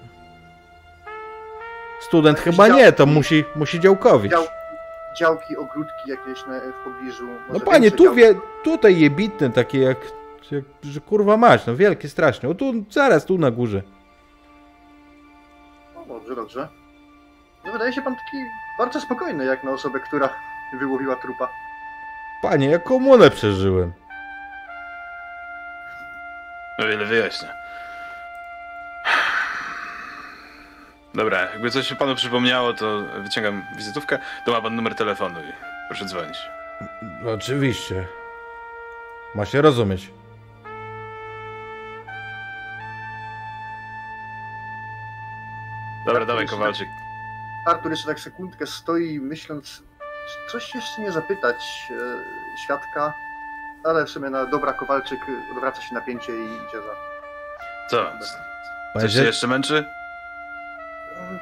Student 2.00 2.38
Jakieś 2.38 2.52
chyba 2.56 2.68
nie, 2.68 2.92
to 2.92 2.98
działki? 2.98 3.12
musi, 3.12 3.44
musi 3.56 3.80
działkowić. 3.80 4.32
Dział, 4.32 4.44
działki, 5.18 5.56
ogródki 5.56 6.10
jakieś 6.10 6.46
na, 6.46 6.60
w 6.60 6.84
pobliżu. 6.84 7.26
No 7.52 7.60
panie, 7.60 7.90
tu 7.90 8.04
działki. 8.04 8.20
wie, 8.20 8.34
tutaj 8.64 9.00
jebitne 9.00 9.50
takie 9.50 9.80
jak, 9.80 9.98
jak, 10.50 10.64
że 10.82 11.00
kurwa 11.00 11.36
mać, 11.36 11.66
no 11.66 11.76
wielkie 11.76 12.08
strasznie. 12.08 12.48
O 12.48 12.54
tu, 12.54 12.72
zaraz 12.90 13.24
tu 13.24 13.38
na 13.38 13.50
górze. 13.50 13.82
No 15.94 16.04
dobrze, 16.14 16.34
dobrze. 16.36 16.68
No 17.64 17.72
wydaje 17.72 17.92
się 17.92 18.02
pan 18.02 18.14
taki 18.14 18.36
bardzo 18.78 19.00
spokojny, 19.00 19.44
jak 19.44 19.64
na 19.64 19.70
osobę, 19.70 20.00
która 20.00 20.28
wyłowiła 20.78 21.16
trupa. 21.16 21.48
Panie, 22.42 22.68
ja 22.70 22.78
komunę 22.78 23.30
przeżyłem. 23.30 23.92
O 26.78 26.86
wiele 26.86 27.04
wyjaśnia. 27.04 27.48
Dobra, 31.14 31.40
jakby 31.40 31.70
coś 31.70 31.88
się 31.88 31.96
panu 31.96 32.14
przypomniało, 32.14 32.72
to 32.72 33.02
wyciągam 33.22 33.62
wizytówkę, 33.76 34.18
to 34.46 34.52
ma 34.52 34.60
pan 34.60 34.76
numer 34.76 34.94
telefonu 34.94 35.40
i 35.40 35.52
proszę 35.88 36.04
dzwonić. 36.04 36.38
Oczywiście. 37.26 38.06
Ma 39.34 39.46
się 39.46 39.62
rozumieć. 39.62 40.10
Dobra, 46.06 46.26
dawaj 46.26 46.46
Kowalczyk. 46.46 46.88
Artur 47.66 47.90
jeszcze 47.90 48.06
tak 48.08 48.20
sekundkę 48.20 48.66
stoi, 48.66 49.20
myśląc, 49.20 49.82
coś 50.52 50.74
jeszcze 50.74 51.02
nie 51.02 51.12
zapytać 51.12 51.56
e, 51.90 51.94
świadka, 52.64 53.14
ale 53.84 54.04
w 54.04 54.10
sumie 54.10 54.30
na 54.30 54.46
dobra 54.46 54.72
Kowalczyk 54.72 55.20
odwraca 55.52 55.82
się 55.82 55.94
napięcie 55.94 56.32
i 56.32 56.44
idzie 56.44 56.82
za. 56.82 56.96
Co? 57.90 58.12
Coś 59.00 59.12
się 59.12 59.22
jeszcze 59.24 59.46
męczy? 59.46 59.84
Mm, 61.20 61.38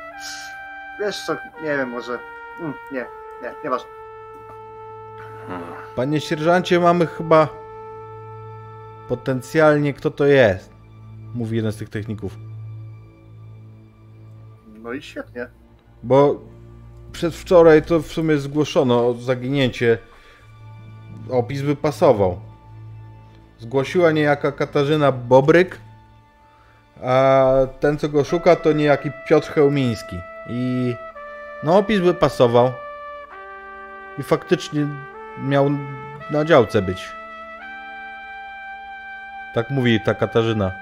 Wiesz 1.01 1.25
co, 1.27 1.35
nie 1.35 1.77
wiem, 1.77 1.89
może. 1.89 2.19
Mm, 2.61 2.75
nie, 2.93 3.07
nie, 3.43 3.55
nieważne. 3.65 3.89
Panie 5.97 6.21
sierżancie, 6.21 6.81
mamy 6.81 7.07
chyba 7.07 7.49
potencjalnie 9.09 9.95
kto 9.95 10.11
to 10.11 10.27
jest. 10.27 10.73
Mówi 11.35 11.57
jeden 11.57 11.73
z 11.73 11.77
tych 11.77 11.89
techników. 11.89 12.39
No 14.83 14.93
i 14.93 15.03
świetnie. 15.03 15.47
Bo 16.03 16.41
przedwczoraj 17.13 17.83
to 17.83 18.01
w 18.01 18.07
sumie 18.07 18.39
zgłoszono 18.39 19.15
zaginięcie. 19.15 19.99
Opis 21.31 21.63
by 21.63 21.77
pasował. 21.77 22.41
Zgłosiła 23.59 24.11
niejaka 24.11 24.53
Katarzyna 24.53 25.13
Bobryk, 25.13 25.81
a 27.05 27.53
ten, 27.81 27.99
co 27.99 28.09
go 28.09 28.25
szuka, 28.25 28.57
to 28.57 28.73
niejaki 28.73 29.11
Piotr 29.29 29.53
Chełmiński. 29.53 30.21
I 30.47 30.95
no, 31.63 31.79
opis 31.79 32.01
by 32.01 32.15
pasował. 32.15 32.73
I 34.19 34.23
faktycznie 34.23 34.87
miał 35.39 35.71
na 36.31 36.45
działce 36.45 36.83
być. 36.83 37.09
Tak 39.55 39.71
mówi 39.71 40.01
ta 40.01 40.15
Katarzyna. 40.15 40.73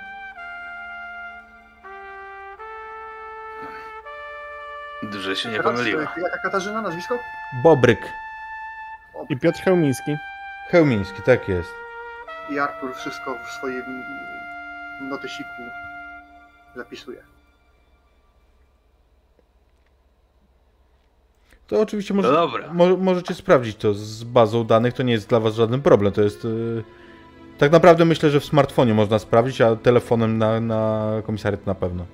Dużo 5.03 5.35
się 5.35 5.49
nie 5.49 5.63
pomyliła. 5.63 6.03
e, 6.03 6.21
Jaka 6.21 6.39
Katarzyna, 6.43 6.83
nazwisko? 6.83 7.19
Bobryk. 7.63 8.13
I 9.29 9.37
Piotr 9.37 9.59
Chełmiński. 9.65 10.17
Chełmiński, 10.71 11.23
tak 11.23 11.49
jest. 11.49 11.71
I 12.51 12.59
Artur 12.59 12.95
wszystko 12.95 13.39
w 13.47 13.51
swoim 13.51 13.83
notesiku 15.01 15.63
zapisuje. 16.77 17.23
To 21.67 21.81
oczywiście 21.81 22.15
może, 22.15 22.29
No 22.29 22.35
dobra. 22.35 22.73
mo, 22.75 22.97
możecie 22.97 23.35
sprawdzić 23.35 23.77
to 23.77 23.95
z 23.95 24.25
bazą 24.25 24.65
danych, 24.65 24.95
to 24.95 25.03
nie 25.03 25.12
jest 25.12 25.29
dla 25.29 25.41
was 25.41 25.55
żaden 25.55 25.83
problem, 25.83 26.12
to 26.12 26.23
jest... 26.23 26.45
y, 26.45 26.85
tak 27.59 27.73
naprawdę 27.73 28.05
myślę, 28.05 28.31
że 28.31 28.41
w 28.41 28.45
smartfonie 28.45 28.95
można 28.95 29.19
sprawdzić, 29.19 29.61
a 29.61 29.77
telefonem 29.77 30.39
na, 30.39 30.61
na 30.61 31.12
komisariat 31.27 31.67
na 31.67 31.75
pewno. 31.75 32.05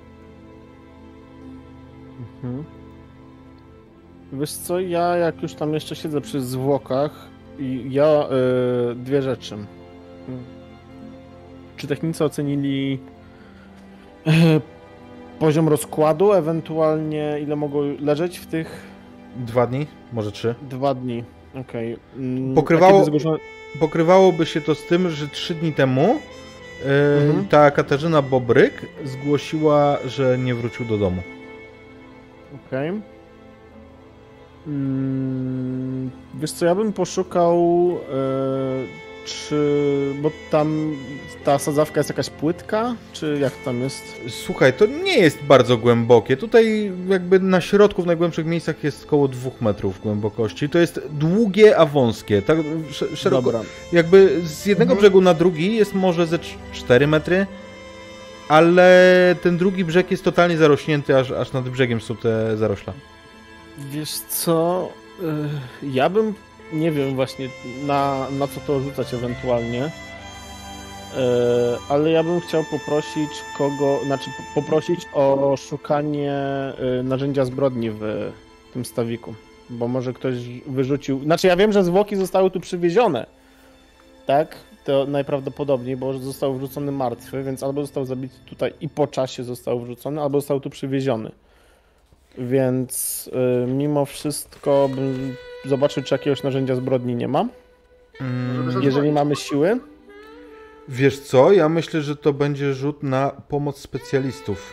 Mhm. 2.42 2.64
Wiesz 4.32 4.52
co, 4.52 4.80
ja 4.80 5.16
jak 5.16 5.42
już 5.42 5.54
tam 5.54 5.74
jeszcze 5.74 5.96
siedzę 5.96 6.20
przy 6.20 6.40
zwłokach 6.40 7.28
i 7.58 7.86
ja 7.90 8.26
y, 8.90 8.94
dwie 8.94 9.22
rzeczy. 9.22 9.56
Czy 11.76 11.86
technicy 11.86 12.24
ocenili 12.24 12.98
poziom 15.38 15.68
rozkładu, 15.68 16.32
ewentualnie 16.32 17.38
ile 17.42 17.56
mogło 17.56 17.82
leżeć 18.00 18.38
w 18.38 18.46
tych 18.46 18.92
Dwa 19.36 19.66
dni? 19.66 19.86
Może 20.12 20.32
trzy? 20.32 20.54
dwa 20.62 20.94
dni? 20.94 21.24
Okej. 21.60 21.96
Mm, 22.16 22.54
Pokrywało- 22.54 23.04
zgłoszono- 23.04 23.38
Pokrywałoby 23.80 24.46
się 24.46 24.60
to 24.60 24.74
z 24.74 24.86
tym, 24.86 25.10
że 25.10 25.28
trzy 25.28 25.54
dni 25.54 25.72
temu 25.72 26.02
y, 26.04 27.26
Mhm. 27.28 27.48
ta 27.48 27.70
Katarzyna 27.70 28.22
Bobryk 28.22 28.86
zgłosiła, 29.04 29.98
że 30.06 30.38
nie 30.38 30.54
wrócił 30.54 30.86
do 30.86 30.98
domu. 30.98 31.22
Okej. 32.66 32.92
Mm, 34.66 36.10
wiesz 36.34 36.52
co, 36.52 36.66
ja 36.66 36.74
bym 36.74 36.92
poszukał 36.92 37.58
e, 38.12 39.11
czy... 39.24 40.14
bo 40.22 40.30
tam 40.50 40.96
ta 41.44 41.58
sadzawka 41.58 42.00
jest 42.00 42.10
jakaś 42.10 42.30
płytka, 42.30 42.94
czy 43.12 43.38
jak 43.40 43.52
tam 43.64 43.80
jest? 43.80 44.02
Słuchaj, 44.28 44.72
to 44.72 44.86
nie 44.86 45.18
jest 45.18 45.42
bardzo 45.42 45.76
głębokie. 45.76 46.36
Tutaj 46.36 46.92
jakby 47.08 47.40
na 47.40 47.60
środku, 47.60 48.02
w 48.02 48.06
najgłębszych 48.06 48.46
miejscach 48.46 48.84
jest 48.84 49.04
około 49.04 49.28
dwóch 49.28 49.60
metrów 49.60 50.00
głębokości. 50.00 50.68
To 50.68 50.78
jest 50.78 51.00
długie, 51.10 51.76
a 51.76 51.86
wąskie. 51.86 52.42
Tak 52.42 52.58
sz- 52.90 53.18
szeroko, 53.18 53.42
Dobra. 53.42 53.60
Jakby 53.92 54.40
z 54.44 54.66
jednego 54.66 54.92
Mhm. 54.92 54.98
brzegu 55.00 55.20
na 55.20 55.34
drugi 55.34 55.76
jest 55.76 55.94
może 55.94 56.26
ze 56.26 56.38
4 56.72 57.06
metry, 57.06 57.46
ale 58.48 59.34
ten 59.42 59.56
drugi 59.58 59.84
brzeg 59.84 60.10
jest 60.10 60.24
totalnie 60.24 60.56
zarośnięty, 60.56 61.16
aż, 61.16 61.30
aż 61.30 61.52
nad 61.52 61.68
brzegiem 61.68 62.00
są 62.00 62.16
te 62.16 62.56
zarośla. 62.56 62.92
Wiesz 63.78 64.10
co, 64.28 64.88
y, 65.22 65.24
ja 65.92 66.08
bym, 66.10 66.34
nie 66.72 66.90
wiem 66.90 67.14
właśnie 67.14 67.48
na, 67.86 68.26
na 68.30 68.46
co 68.48 68.60
to 68.60 68.80
rzucać 68.80 69.14
ewentualnie, 69.14 69.84
y, 69.84 69.90
ale 71.88 72.10
ja 72.10 72.22
bym 72.22 72.40
chciał 72.40 72.64
poprosić 72.70 73.30
kogo, 73.58 74.00
znaczy 74.06 74.30
po- 74.54 74.60
poprosić 74.60 75.00
o 75.14 75.56
szukanie 75.56 76.32
y, 77.00 77.02
narzędzia 77.02 77.44
zbrodni 77.44 77.90
w 77.90 78.32
tym 78.72 78.84
stawiku, 78.84 79.34
bo 79.70 79.88
może 79.88 80.12
ktoś 80.12 80.34
wyrzucił, 80.66 81.20
znaczy 81.24 81.46
ja 81.46 81.56
wiem, 81.56 81.72
że 81.72 81.84
zwłoki 81.84 82.16
zostały 82.16 82.50
tu 82.50 82.60
przywiezione, 82.60 83.26
tak? 84.26 84.56
To 84.84 85.06
najprawdopodobniej, 85.06 85.96
bo 85.96 86.18
został 86.18 86.54
wrzucony 86.54 86.92
martwy, 86.92 87.42
więc 87.42 87.62
albo 87.62 87.80
został 87.80 88.04
zabity 88.04 88.34
tutaj 88.46 88.72
i 88.80 88.88
po 88.88 89.06
czasie 89.06 89.44
został 89.44 89.80
wrzucony, 89.80 90.22
albo 90.22 90.40
został 90.40 90.60
tu 90.60 90.70
przywieziony. 90.70 91.32
Więc 92.38 93.30
y, 93.64 93.66
mimo 93.66 94.04
wszystko 94.04 94.88
bym 94.94 95.34
zobaczył, 95.64 96.02
czy 96.02 96.14
jakiegoś 96.14 96.42
narzędzia 96.42 96.74
zbrodni 96.74 97.14
nie 97.14 97.28
ma. 97.28 97.48
Mm, 98.20 98.82
Jeżeli 98.82 99.12
mamy 99.12 99.36
siły, 99.36 99.78
wiesz 100.88 101.18
co, 101.20 101.52
ja 101.52 101.68
myślę, 101.68 102.00
że 102.00 102.16
to 102.16 102.32
będzie 102.32 102.74
rzut 102.74 103.02
na 103.02 103.30
pomoc 103.48 103.78
specjalistów. 103.78 104.72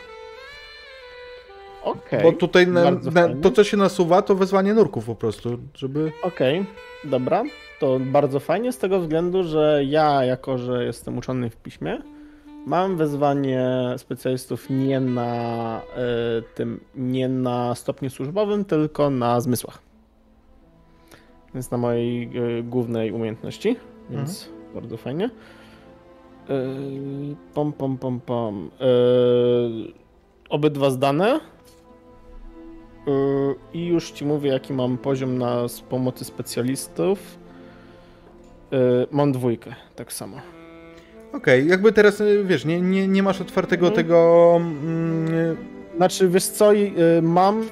Okej. 1.82 2.22
Bo 2.22 2.32
tutaj 2.32 2.66
na, 2.66 2.90
na, 2.90 3.28
to, 3.42 3.50
co 3.50 3.64
się 3.64 3.76
nasuwa, 3.76 4.22
to 4.22 4.34
wezwanie 4.34 4.74
nurków 4.74 5.04
po 5.04 5.14
prostu, 5.14 5.58
żeby... 5.74 6.12
Okej, 6.22 6.64
dobra. 7.04 7.44
To 7.80 7.98
bardzo 8.00 8.40
fajnie 8.40 8.72
z 8.72 8.78
tego 8.78 9.00
względu, 9.00 9.42
że 9.44 9.82
ja, 9.84 10.24
jako 10.24 10.58
że 10.58 10.84
jestem 10.84 11.18
uczony 11.18 11.50
w 11.50 11.56
piśmie, 11.56 11.98
mam 12.66 12.96
wezwanie 12.96 13.68
specjalistów 13.96 14.70
nie 14.70 15.00
na 15.00 15.82
e, 15.96 16.42
tym, 16.54 16.80
nie 16.94 17.28
na 17.28 17.74
stopniu 17.74 18.10
służbowym, 18.10 18.64
tylko 18.64 19.10
na 19.10 19.40
zmysłach. 19.40 19.82
Więc 21.54 21.70
na 21.70 21.78
mojej 21.78 22.22
e, 22.24 22.62
głównej 22.62 23.12
umiejętności, 23.12 23.76
więc 24.10 24.48
bardzo 24.74 24.96
fajnie. 24.96 25.30
E, 26.48 26.66
pom, 27.54 27.72
pom, 27.72 27.98
pom, 27.98 28.20
pom. 28.20 28.70
Obydwa 30.48 30.90
zdane. 30.90 31.40
I 33.74 33.86
już 33.86 34.10
ci 34.10 34.24
mówię, 34.24 34.50
jaki 34.50 34.72
mam 34.72 34.98
poziom 34.98 35.38
na 35.38 35.68
z 35.68 35.80
pomocy 35.80 36.24
specjalistów. 36.24 37.38
Mam 39.10 39.32
dwójkę, 39.32 39.74
tak 39.96 40.12
samo. 40.12 40.59
Okej, 41.32 41.68
jakby 41.68 41.92
teraz, 41.92 42.20
y, 42.20 42.44
wiesz, 42.44 42.64
nie, 42.64 42.80
nie, 42.80 43.08
nie 43.08 43.22
masz 43.22 43.40
otwartego 43.40 43.86
Mhm. 43.86 44.04
tego... 44.06 44.54
Mm, 44.60 45.56
Znaczy, 45.96 46.28
wiesz 46.28 46.44
co, 46.46 46.72
yy, 46.72 46.92
mam 47.22 47.64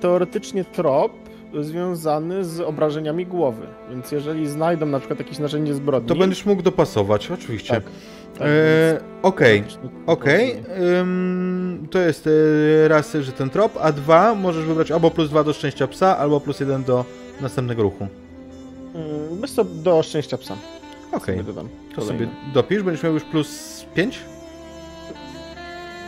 teoretycznie 0.00 0.64
trop 0.64 1.12
związany 1.60 2.44
z 2.44 2.60
obrażeniami 2.60 3.26
głowy. 3.26 3.66
Więc 3.90 4.12
jeżeli 4.12 4.48
znajdą 4.48 4.86
na 4.86 4.98
przykład 4.98 5.18
jakieś 5.18 5.38
narzędzie 5.38 5.74
zbrodni... 5.74 6.08
to 6.08 6.14
będziesz 6.14 6.46
mógł 6.46 6.62
dopasować, 6.62 7.30
oczywiście. 7.30 7.74
Tak. 7.74 7.82
tak, 8.38 8.46
E, 8.48 9.00
Okej, 9.22 9.64
okej. 10.06 10.62
to 11.90 11.98
jest 11.98 12.26
y, 12.26 12.88
raz, 12.88 13.12
że 13.20 13.32
ten 13.32 13.50
trop, 13.50 13.78
a 13.82 13.92
dwa 13.92 14.34
możesz 14.34 14.64
wybrać 14.64 14.90
albo 14.90 15.10
plus 15.10 15.30
dwa 15.30 15.44
do 15.44 15.52
szczęścia 15.52 15.86
psa, 15.86 16.18
albo 16.18 16.40
plus 16.40 16.60
jeden 16.60 16.84
do 16.84 17.04
następnego 17.40 17.82
ruchu. 17.82 18.06
Yy, 18.94 19.00
Wiesz 19.40 19.50
co, 19.52 19.64
do 19.64 20.02
szczęścia 20.02 20.38
psa. 20.38 20.54
Okej, 21.12 21.44
dodam. 21.44 21.68
to 21.94 22.04
sobie 22.04 22.28
dopisz, 22.54 22.82
będziesz 22.82 23.02
miał 23.02 23.14
już 23.14 23.24
plus 23.24 23.84
pięć. 23.94 24.18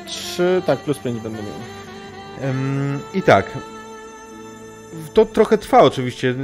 Trzy, 0.07 0.63
tak, 0.67 0.79
plus 0.79 0.99
pięć 0.99 1.21
będę 1.21 1.39
miał. 1.43 2.51
Ym, 2.51 2.99
I 3.15 3.23
tak. 3.23 3.59
To 5.15 5.25
trochę 5.27 5.59
trwa 5.59 5.81
oczywiście. 5.83 6.35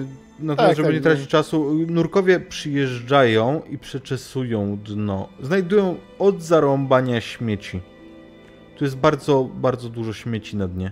Natomiast, 0.40 0.68
Tak, 0.68 0.76
żeby 0.76 0.88
tak, 0.88 0.94
nie 0.94 1.00
tracić 1.00 1.24
no. 1.24 1.30
czasu, 1.30 1.74
nurkowie 1.86 2.40
przyjeżdżają 2.40 3.62
i 3.70 3.78
przeczesują 3.78 4.78
dno. 4.84 5.28
Znajdują 5.40 5.96
od 6.18 6.42
zarąbania 6.42 7.20
śmieci. 7.20 7.80
Tu 8.76 8.84
jest 8.84 8.96
bardzo, 8.96 9.44
bardzo 9.54 9.88
dużo 9.88 10.12
śmieci 10.12 10.56
na 10.56 10.68
dnie. 10.68 10.90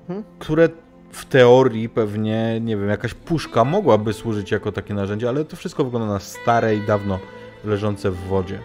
Mhm. 0.00 0.24
Które 0.38 0.68
w 1.10 1.24
teorii 1.24 1.88
pewnie, 1.88 2.60
nie 2.60 2.76
wiem, 2.76 2.88
jakaś 2.88 3.14
puszka 3.14 3.64
mogłaby 3.64 4.12
służyć 4.12 4.50
jako 4.50 4.72
takie 4.72 4.94
narzędzie, 4.94 5.28
ale 5.28 5.44
to 5.44 5.56
wszystko 5.56 5.84
wygląda 5.84 6.08
na 6.08 6.20
stare 6.20 6.76
i 6.76 6.86
dawno 6.86 7.18
leżące 7.64 8.10
w 8.10 8.16
wodzie. 8.16 8.58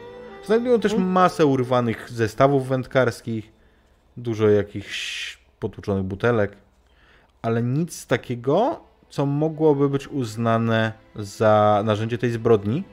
Znajdują 0.46 0.80
też 0.80 0.92
Mhm. 0.92 1.12
masę 1.12 1.46
urwanych 1.46 2.12
zestawów 2.12 2.68
wędkarskich, 2.68 3.52
dużo 4.18 4.50
jakichś 4.50 5.38
potłuczonych 5.60 6.04
butelek, 6.04 6.52
ale 7.42 7.64
nic 7.64 8.08
takiego, 8.08 8.80
co 9.10 9.26
mogłoby 9.26 9.90
być 9.90 10.08
uznane 10.08 10.94
za 11.16 11.82
narzędzie 11.86 12.18
tej 12.18 12.32
zbrodni. 12.32 12.84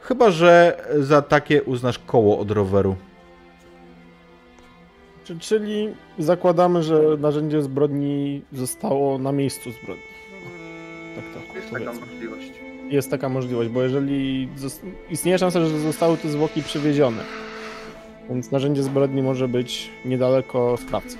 Chyba, 0.00 0.30
że 0.30 0.84
za 0.98 1.22
takie 1.22 1.62
uznasz 1.62 1.98
koło 1.98 2.38
od 2.38 2.50
roweru. 2.50 2.96
Czy- 5.24 5.38
Czyli 5.38 5.88
zakładamy, 6.18 6.82
że 6.82 7.02
narzędzie 7.18 7.62
zbrodni 7.62 8.42
zostało 8.52 9.18
na 9.18 9.32
miejscu 9.32 9.70
zbrodni. 9.72 10.02
Tak 11.16 11.24
to 11.24 11.54
Jest 11.58 11.70
taka 11.70 11.84
powiedzmy. 11.84 12.06
możliwość. 12.06 12.52
Jest 12.90 13.10
taka 13.10 13.28
możliwość, 13.28 13.70
bo 13.70 13.82
jeżeli 13.82 14.48
istnieje 15.10 15.38
szansa, 15.38 15.60
że 15.60 15.78
zostały 15.78 16.16
te 16.16 16.28
zwłoki 16.28 16.62
przywiezione, 16.62 17.22
więc 18.28 18.50
narzędzie 18.50 18.82
zbrodni 18.82 19.22
może 19.22 19.48
być 19.48 19.90
niedaleko 20.04 20.76
sprawcy. 20.76 21.16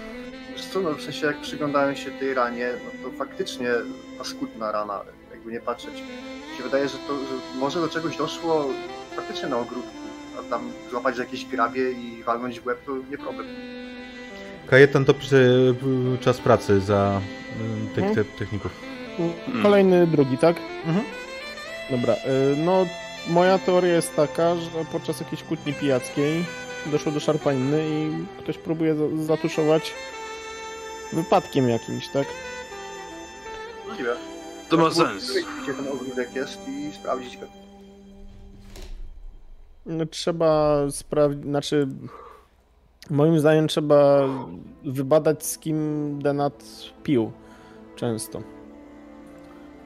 Wiesz 0.53 0.65
co, 0.67 0.81
no 0.81 0.93
w 0.95 1.03
sensie 1.03 1.27
jak 1.27 1.41
przyglądałem 1.41 1.97
się 1.97 2.11
tej 2.11 2.35
ranie, 2.35 2.69
no 2.85 3.11
to 3.11 3.17
faktycznie 3.17 3.69
paskudna 4.19 4.73
rana, 4.73 5.01
jakby 5.31 5.53
nie 5.53 5.61
patrzeć. 5.61 5.95
Mi 6.51 6.57
się 6.57 6.63
wydaje, 6.63 6.89
że 6.89 6.99
to, 7.09 7.15
że 7.17 7.59
może 7.61 7.81
do 7.81 7.89
czegoś 7.89 8.17
doszło 8.17 8.65
faktycznie 9.17 9.49
na 9.49 9.57
ogródku, 9.59 9.91
a 10.39 10.51
tam 10.51 10.71
złapać 10.91 11.19
jakieś 11.19 11.45
grabie 11.45 11.93
i 11.93 12.23
walnąć 12.23 12.61
w 12.61 12.67
łeb 12.67 12.79
to 12.87 12.93
nie 13.11 13.19
problem. 13.19 13.47
Kajetan 14.67 15.05
to 15.05 15.15
pisze 15.15 15.37
y, 15.37 16.19
czas 16.21 16.39
pracy 16.39 16.81
za 16.81 17.21
y, 17.91 17.95
tych 17.95 18.05
Mhm. 18.05 18.15
te, 18.15 18.39
techników. 18.39 18.73
Kolejny, 19.63 20.07
drugi, 20.07 20.39
tak? 20.39 20.57
Mhm. 20.87 21.05
Dobra, 21.91 22.15
y, 22.15 22.57
no 22.57 22.87
moja 23.29 23.59
teoria 23.59 23.95
jest 23.95 24.17
taka, 24.17 24.57
że 24.57 24.71
podczas 24.93 25.21
jakiejś 25.21 25.43
kłótni 25.43 25.73
pijackiej 25.75 26.45
doszło 26.87 27.13
do 27.13 27.21
szarpaniny 27.21 27.83
i 27.89 28.11
ktoś 28.43 28.59
próbuje 28.59 28.95
za- 28.95 29.25
zatuszować 29.25 29.95
wypadkiem 31.13 31.69
jakimś, 31.69 32.09
tak? 32.09 32.27
Możliwe. 33.89 34.17
To 34.69 34.77
ma 34.77 34.91
sens. 34.91 35.33
Gdzie 35.63 35.75
ten 35.75 35.89
ogródek 35.89 36.35
jest 36.35 36.69
i 36.69 36.93
sprawdzić 36.95 37.37
go. 37.37 37.47
No, 39.87 40.07
trzeba 40.07 40.77
sprawdzić, 40.91 41.43
znaczy 41.45 41.87
moim 43.11 43.39
zdaniem 43.39 43.69
trzeba 43.69 44.29
wybadać 44.85 45.47
z 45.47 45.59
kim 45.59 45.79
Denat 46.23 46.65
pił 47.03 47.33
często. 47.97 48.43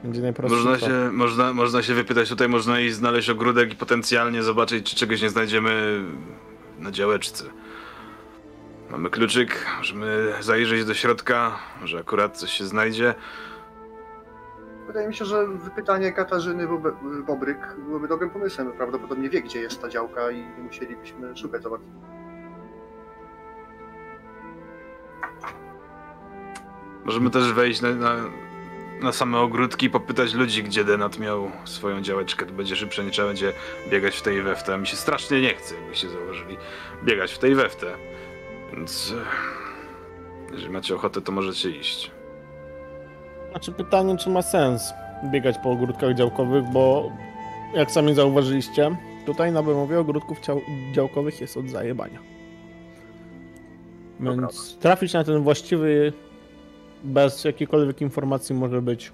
Będzie 0.03 0.21
najprostszy 0.21 0.57
Można 0.59 0.87
się, 0.87 1.11
można, 1.11 1.53
można 1.53 1.83
się 1.83 1.93
wypytać 1.93 2.29
tutaj, 2.29 2.49
można 2.49 2.79
iść 2.79 2.95
znaleźć 2.95 3.29
ogródek 3.29 3.73
i 3.73 3.75
potencjalnie 3.75 4.43
zobaczyć, 4.43 4.89
czy 4.89 4.95
czegoś 4.95 5.21
nie 5.21 5.29
znajdziemy 5.29 6.03
na 6.79 6.91
działeczce. 6.91 7.43
Mamy 8.91 9.09
kluczyk, 9.09 9.65
możemy 9.77 10.33
zajrzeć 10.39 10.85
do 10.85 10.93
środka, 10.93 11.59
że 11.83 11.99
akurat 11.99 12.37
coś 12.37 12.51
się 12.51 12.65
znajdzie. 12.65 13.13
Wydaje 14.87 15.07
mi 15.07 15.15
się, 15.15 15.25
że 15.25 15.47
wypytanie 15.47 16.11
Katarzyny 16.13 16.67
Bobryk 17.27 17.75
byłoby 17.85 18.07
dobrym 18.07 18.29
pomysłem. 18.29 18.71
Prawdopodobnie 18.71 19.29
wie, 19.29 19.41
gdzie 19.41 19.59
jest 19.59 19.81
ta 19.81 19.89
działka 19.89 20.31
i 20.31 20.37
nie 20.37 20.63
musielibyśmy 20.63 21.37
szukać 21.37 21.63
za 21.63 21.69
bardzo. 21.69 21.85
Możemy 27.05 27.29
też 27.29 27.53
wejść 27.53 27.81
na, 27.81 27.89
na, 27.89 28.15
na 29.01 29.11
same 29.11 29.37
ogródki 29.39 29.85
i 29.85 29.89
popytać 29.89 30.33
ludzi, 30.33 30.63
gdzie 30.63 30.83
Denat 30.83 31.19
miał 31.19 31.51
swoją 31.65 32.01
działeczkę. 32.01 32.45
To 32.45 32.53
będzie 32.53 32.75
szybsze, 32.75 33.03
nie 33.03 33.11
trzeba 33.11 33.27
będzie 33.27 33.53
biegać 33.89 34.15
w 34.15 34.21
tej 34.21 34.37
i 34.37 34.41
we 34.41 34.55
w 34.55 34.63
te. 34.63 34.77
Mi 34.77 34.87
się 34.87 34.97
strasznie 34.97 35.41
nie 35.41 35.53
chce, 35.53 35.75
jakbyście 35.75 36.09
zauważyli, 36.09 36.57
biegać 37.03 37.33
w 37.33 37.37
tej 37.37 37.51
i 37.51 37.55
we 37.55 37.69
w 37.69 37.75
te. 37.75 37.87
Więc 38.73 39.13
e, 39.17 40.51
jeżeli 40.51 40.73
macie 40.73 40.95
ochotę, 40.95 41.21
to 41.21 41.31
możecie 41.31 41.69
iść. 41.69 42.11
Znaczy 43.51 43.71
pytanie, 43.71 44.17
czy 44.17 44.29
ma 44.29 44.41
sens 44.41 44.93
biegać 45.31 45.55
po 45.63 45.71
ogródkach 45.71 46.15
działkowych, 46.15 46.63
bo 46.63 47.11
jak 47.73 47.91
sami 47.91 48.15
zauważyliście, 48.15 48.97
tutaj 49.25 49.51
na 49.51 49.63
Bemowie 49.63 49.99
ogródków 49.99 50.37
działkowych 50.93 51.41
jest 51.41 51.57
od 51.57 51.69
zajebania. 51.69 52.38
Więc 54.19 54.77
trafić 54.77 55.13
na 55.13 55.23
ten 55.23 55.41
właściwy 55.43 56.13
bez 57.03 57.43
jakiejkolwiek 57.43 58.01
informacji 58.01 58.55
może 58.55 58.81
być 58.81 59.11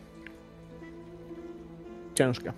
ciężkie. 2.15 2.53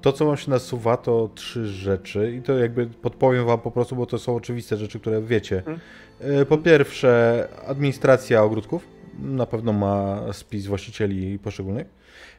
To, 0.00 0.12
co 0.12 0.26
wam 0.26 0.36
się 0.36 0.50
nasuwa, 0.50 0.96
to 0.96 1.30
trzy 1.34 1.66
rzeczy 1.66 2.32
i 2.32 2.42
to 2.42 2.58
jakby 2.58 2.86
podpowiem 2.86 3.46
wam 3.46 3.60
po 3.60 3.70
prostu, 3.70 3.96
bo 3.96 4.06
to 4.06 4.18
są 4.18 4.36
oczywiste 4.36 4.76
rzeczy, 4.76 5.00
które 5.00 5.22
wiecie. 5.22 5.56
Mhm. 5.58 5.78
E, 6.20 6.44
Po 6.44 6.58
pierwsze, 6.58 7.48
administracja 7.66 8.42
ogródków 8.42 8.88
na 9.18 9.46
pewno 9.46 9.72
ma 9.72 10.20
spis 10.32 10.66
właścicieli 10.66 11.38
poszczególnych. 11.38 11.86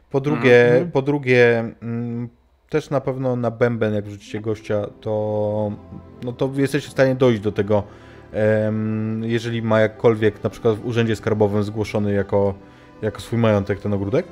Po 0.09 0.21
drugie, 0.21 0.65
Mhm. 0.65 0.91
po 0.91 1.01
drugie 1.01 1.59
mm, 1.81 2.29
też 2.69 2.89
na 2.89 3.01
pewno 3.01 3.35
na 3.35 3.51
bęben, 3.51 3.93
jak 3.93 4.05
wrzucicie 4.05 4.41
gościa, 4.41 4.87
to, 5.01 5.71
no 6.23 6.33
to 6.33 6.51
jesteście 6.57 6.89
w 6.89 6.91
stanie 6.91 7.15
dojść 7.15 7.41
do 7.41 7.51
tego, 7.51 7.83
jeżeli 9.21 9.61
ma 9.61 9.79
jakkolwiek 9.79 10.43
na 10.43 10.49
przykład 10.49 10.75
w 10.75 10.85
urzędzie 10.85 11.15
skarbowym 11.15 11.63
zgłoszony 11.63 12.13
jako, 12.13 12.53
jako 13.01 13.21
swój 13.21 13.39
majątek 13.39 13.79
ten 13.79 13.93
ogródek. 13.93 14.25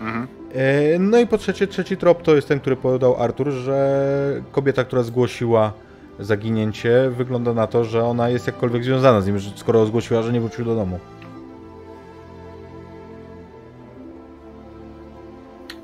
Mhm. 0.00 0.26
E, 0.54 0.98
No 0.98 1.18
i 1.18 1.26
po 1.26 1.38
trzecie, 1.38 1.66
trzeci 1.66 1.96
trop 1.96 2.22
to 2.22 2.34
jest 2.34 2.48
ten, 2.48 2.60
który 2.60 2.76
podał 2.76 3.22
Artur, 3.22 3.50
że 3.50 4.42
kobieta, 4.52 4.84
która 4.84 5.02
zgłosiła 5.02 5.72
zaginięcie, 6.20 7.10
wygląda 7.10 7.54
na 7.54 7.66
to, 7.66 7.84
że 7.84 8.04
ona 8.04 8.28
jest 8.28 8.46
jakkolwiek 8.46 8.84
związana 8.84 9.20
z 9.20 9.26
nim, 9.26 9.40
skoro 9.56 9.86
zgłosiła, 9.86 10.22
że 10.22 10.32
nie 10.32 10.40
wrócił 10.40 10.64
do 10.64 10.74
domu. 10.74 10.98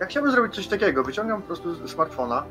Ja 0.00 0.06
chciałbym 0.06 0.32
zrobić 0.32 0.54
coś 0.54 0.66
takiego. 0.66 1.04
Wyciągam 1.04 1.40
po 1.42 1.46
prostu 1.46 1.88
smartfona, 1.88 2.44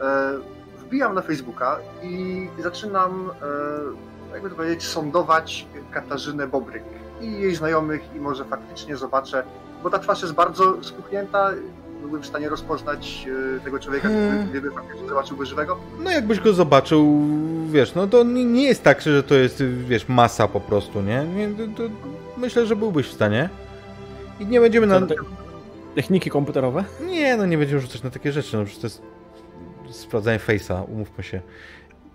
e, 0.00 0.32
wbijam 0.78 1.14
na 1.14 1.22
Facebooka 1.22 1.78
i 2.02 2.46
zaczynam 2.58 3.30
e, 3.30 4.15
jakby 4.36 4.50
to 4.50 4.56
powiedzieć, 4.56 4.84
sądować 4.84 5.66
Katarzynę 5.90 6.46
Bobryk 6.46 6.82
i 7.20 7.32
jej 7.32 7.54
znajomych 7.54 8.02
i 8.16 8.20
może 8.20 8.44
faktycznie 8.44 8.96
zobaczę, 8.96 9.42
bo 9.82 9.90
ta 9.90 9.98
twarz 9.98 10.22
jest 10.22 10.34
bardzo 10.34 10.84
spuchnięta, 10.84 11.50
byłbym 12.00 12.22
w 12.22 12.26
stanie 12.26 12.48
rozpoznać 12.48 13.26
e, 13.56 13.60
tego 13.64 13.78
człowieka, 13.78 14.08
Hmm. 14.08 14.48
gdyby 14.48 14.70
faktycznie 14.70 15.08
zobaczył 15.08 15.36
go 15.36 15.44
żywego. 15.44 15.78
No 16.04 16.10
jakbyś 16.10 16.40
go 16.40 16.52
zobaczył, 16.52 17.20
wiesz, 17.68 17.94
no 17.94 18.06
to 18.06 18.22
nie 18.24 18.64
jest 18.64 18.82
tak, 18.82 19.00
że 19.00 19.22
to 19.22 19.34
jest, 19.34 19.62
wiesz, 19.64 20.08
masa 20.08 20.48
po 20.48 20.60
prostu, 20.60 21.02
nie? 21.02 21.24
nie 21.24 21.48
to, 21.48 21.62
to 21.82 21.94
myślę, 22.36 22.66
że 22.66 22.76
byłbyś 22.76 23.08
w 23.08 23.12
stanie. 23.12 23.48
I 24.40 24.46
nie 24.46 24.60
będziemy 24.60 24.86
na... 24.86 25.00
Te- 25.06 25.14
Techniki 25.94 26.30
komputerowe? 26.30 26.84
Nie, 27.06 27.36
no 27.36 27.46
nie 27.46 27.58
będziemy 27.58 27.80
rzucać 27.80 28.02
na 28.02 28.10
takie 28.10 28.32
rzeczy, 28.32 28.56
no 28.56 28.64
przecież 28.64 28.80
to 28.80 28.86
jest 28.86 29.02
sprawdzanie 29.90 30.38
face'a, 30.38 30.84
umówmy 30.92 31.24
się. 31.24 31.40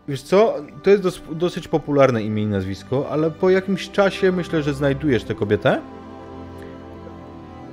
Wiesz 0.07 0.21
co, 0.21 0.55
to 0.83 0.89
jest 0.89 1.03
dos 1.03 1.21
dosyć 1.31 1.67
popularne 1.67 2.23
imię 2.23 2.43
i 2.43 2.47
nazwisko, 2.47 3.09
ale 3.09 3.31
po 3.31 3.49
jakimś 3.49 3.89
czasie 3.89 4.31
myślę, 4.31 4.63
że 4.63 4.73
znajdujesz 4.73 5.23
tę 5.23 5.35
kobietę. 5.35 5.81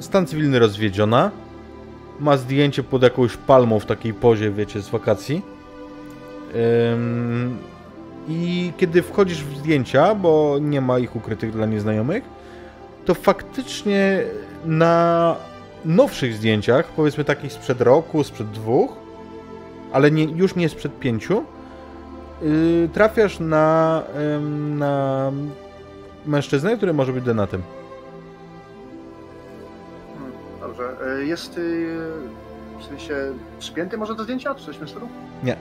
Stan 0.01 0.26
cywilny 0.26 0.59
rozwiedziona. 0.59 1.31
Ma 2.20 2.37
zdjęcie 2.37 2.83
pod 2.83 3.03
jakąś 3.03 3.37
palmą 3.37 3.81
w 3.81 3.87
takiej 3.87 4.14
pozie, 4.14 4.51
wiecie, 4.51 4.83
z 4.83 4.89
wakacji. 4.89 5.43
Ym, 6.93 7.59
I 8.29 8.72
kiedy 8.76 9.03
wchodzisz 9.03 9.45
w 9.45 9.59
zdjęcia, 9.59 10.14
bo 10.14 10.57
nie 10.61 10.81
ma 10.81 10.99
ich 10.99 11.16
ukrytych 11.16 11.53
dla 11.53 11.66
nieznajomych, 11.66 12.24
to 13.05 13.14
faktycznie 13.14 14.22
na 14.64 15.37
nowszych 15.85 16.35
zdjęciach, 16.35 16.87
powiedzmy 16.87 17.24
takich 17.24 17.53
sprzed 17.53 17.81
roku, 17.81 18.24
sprzed 18.24 18.51
dwóch, 18.51 18.93
ale 19.93 20.11
nie, 20.11 20.24
już 20.24 20.55
nie 20.55 20.68
sprzed 20.68 20.99
pięciu, 20.99 21.45
yy, 22.43 22.89
trafiasz 22.93 23.41
na, 23.41 24.03
na 24.76 25.32
mężczyznę, 26.26 26.76
który 26.76 26.93
może 26.93 27.12
być 27.12 27.24
denatem. 27.24 27.62
Hmm, 30.18 30.32
dobrze. 30.61 30.97
E, 31.20 31.24
Jest 31.24 31.59
e, 31.59 31.61
w 32.80 32.84
sensie 32.89 33.14
przypięty 33.59 33.99
może 33.99 34.14
do 34.14 34.24
zdjęcia, 34.24 34.55
czy 34.55 34.64
coś 34.66 34.76
w 34.76 34.78
tym 34.78 34.89
stylu? 34.89 35.09
Nie. 35.43 35.57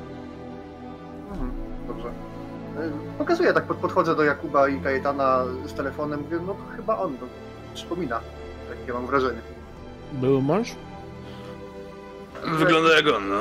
Mhm, 1.31 1.51
dobrze. 1.87 2.07
E, 2.07 2.91
Pokazuję, 3.17 3.53
tak 3.53 3.63
pod- 3.63 3.77
podchodzę 3.77 4.15
do 4.15 4.23
Jakuba 4.23 4.67
i 4.69 4.79
Kajetana 4.81 5.43
z 5.65 5.73
telefonem, 5.73 6.21
mówię, 6.21 6.37
no 6.47 6.53
to 6.53 6.75
chyba 6.75 6.97
on, 6.97 7.11
no, 7.21 7.27
przypomina. 7.73 8.19
Takie 8.79 8.93
mam 8.93 9.07
wrażenie. 9.07 9.39
Był 10.13 10.41
mąż? 10.41 10.75
Wygląda 12.45 12.95
jak 12.95 13.07
on, 13.07 13.29
no. 13.29 13.35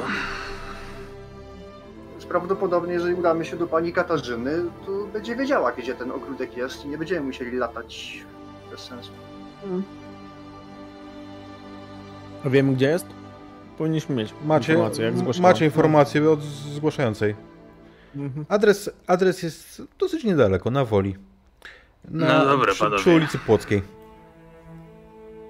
Więc 2.26 2.32
prawdopodobnie, 2.32 2.92
jeżeli 2.92 3.14
udamy 3.14 3.44
się 3.44 3.56
do 3.56 3.66
pani 3.66 3.92
Katarzyny, 3.92 4.62
to 4.86 4.92
będzie 5.12 5.36
wiedziała, 5.36 5.72
gdzie 5.72 5.94
ten 5.94 6.10
ogródek 6.10 6.56
jest 6.56 6.84
i 6.84 6.88
nie 6.88 6.98
będziemy 6.98 7.20
musieli 7.20 7.56
latać 7.56 8.24
bez 8.70 8.80
sensu. 8.80 9.10
A 12.44 12.48
wiemy 12.48 12.72
gdzie 12.72 12.88
jest? 12.88 13.06
Powinniśmy 13.78 14.14
mieć 14.14 14.34
Macie 14.44 14.72
informację, 14.72 15.04
jak 15.04 15.16
zgłaszała. 15.18 15.48
macie 15.48 15.64
informację 15.64 16.30
od 16.30 16.42
zgłaszającej. 16.42 17.34
Mhm. 18.16 18.46
Adres, 18.48 18.90
adres 19.06 19.42
jest 19.42 19.82
dosyć 19.98 20.24
niedaleko, 20.24 20.70
na 20.70 20.84
Woli. 20.84 21.16
No 22.10 22.44
dobra, 22.44 22.72
przy, 22.72 22.80
panowie. 22.84 22.98
przy 23.00 23.10
ulicy 23.14 23.38
Płockiej. 23.38 23.82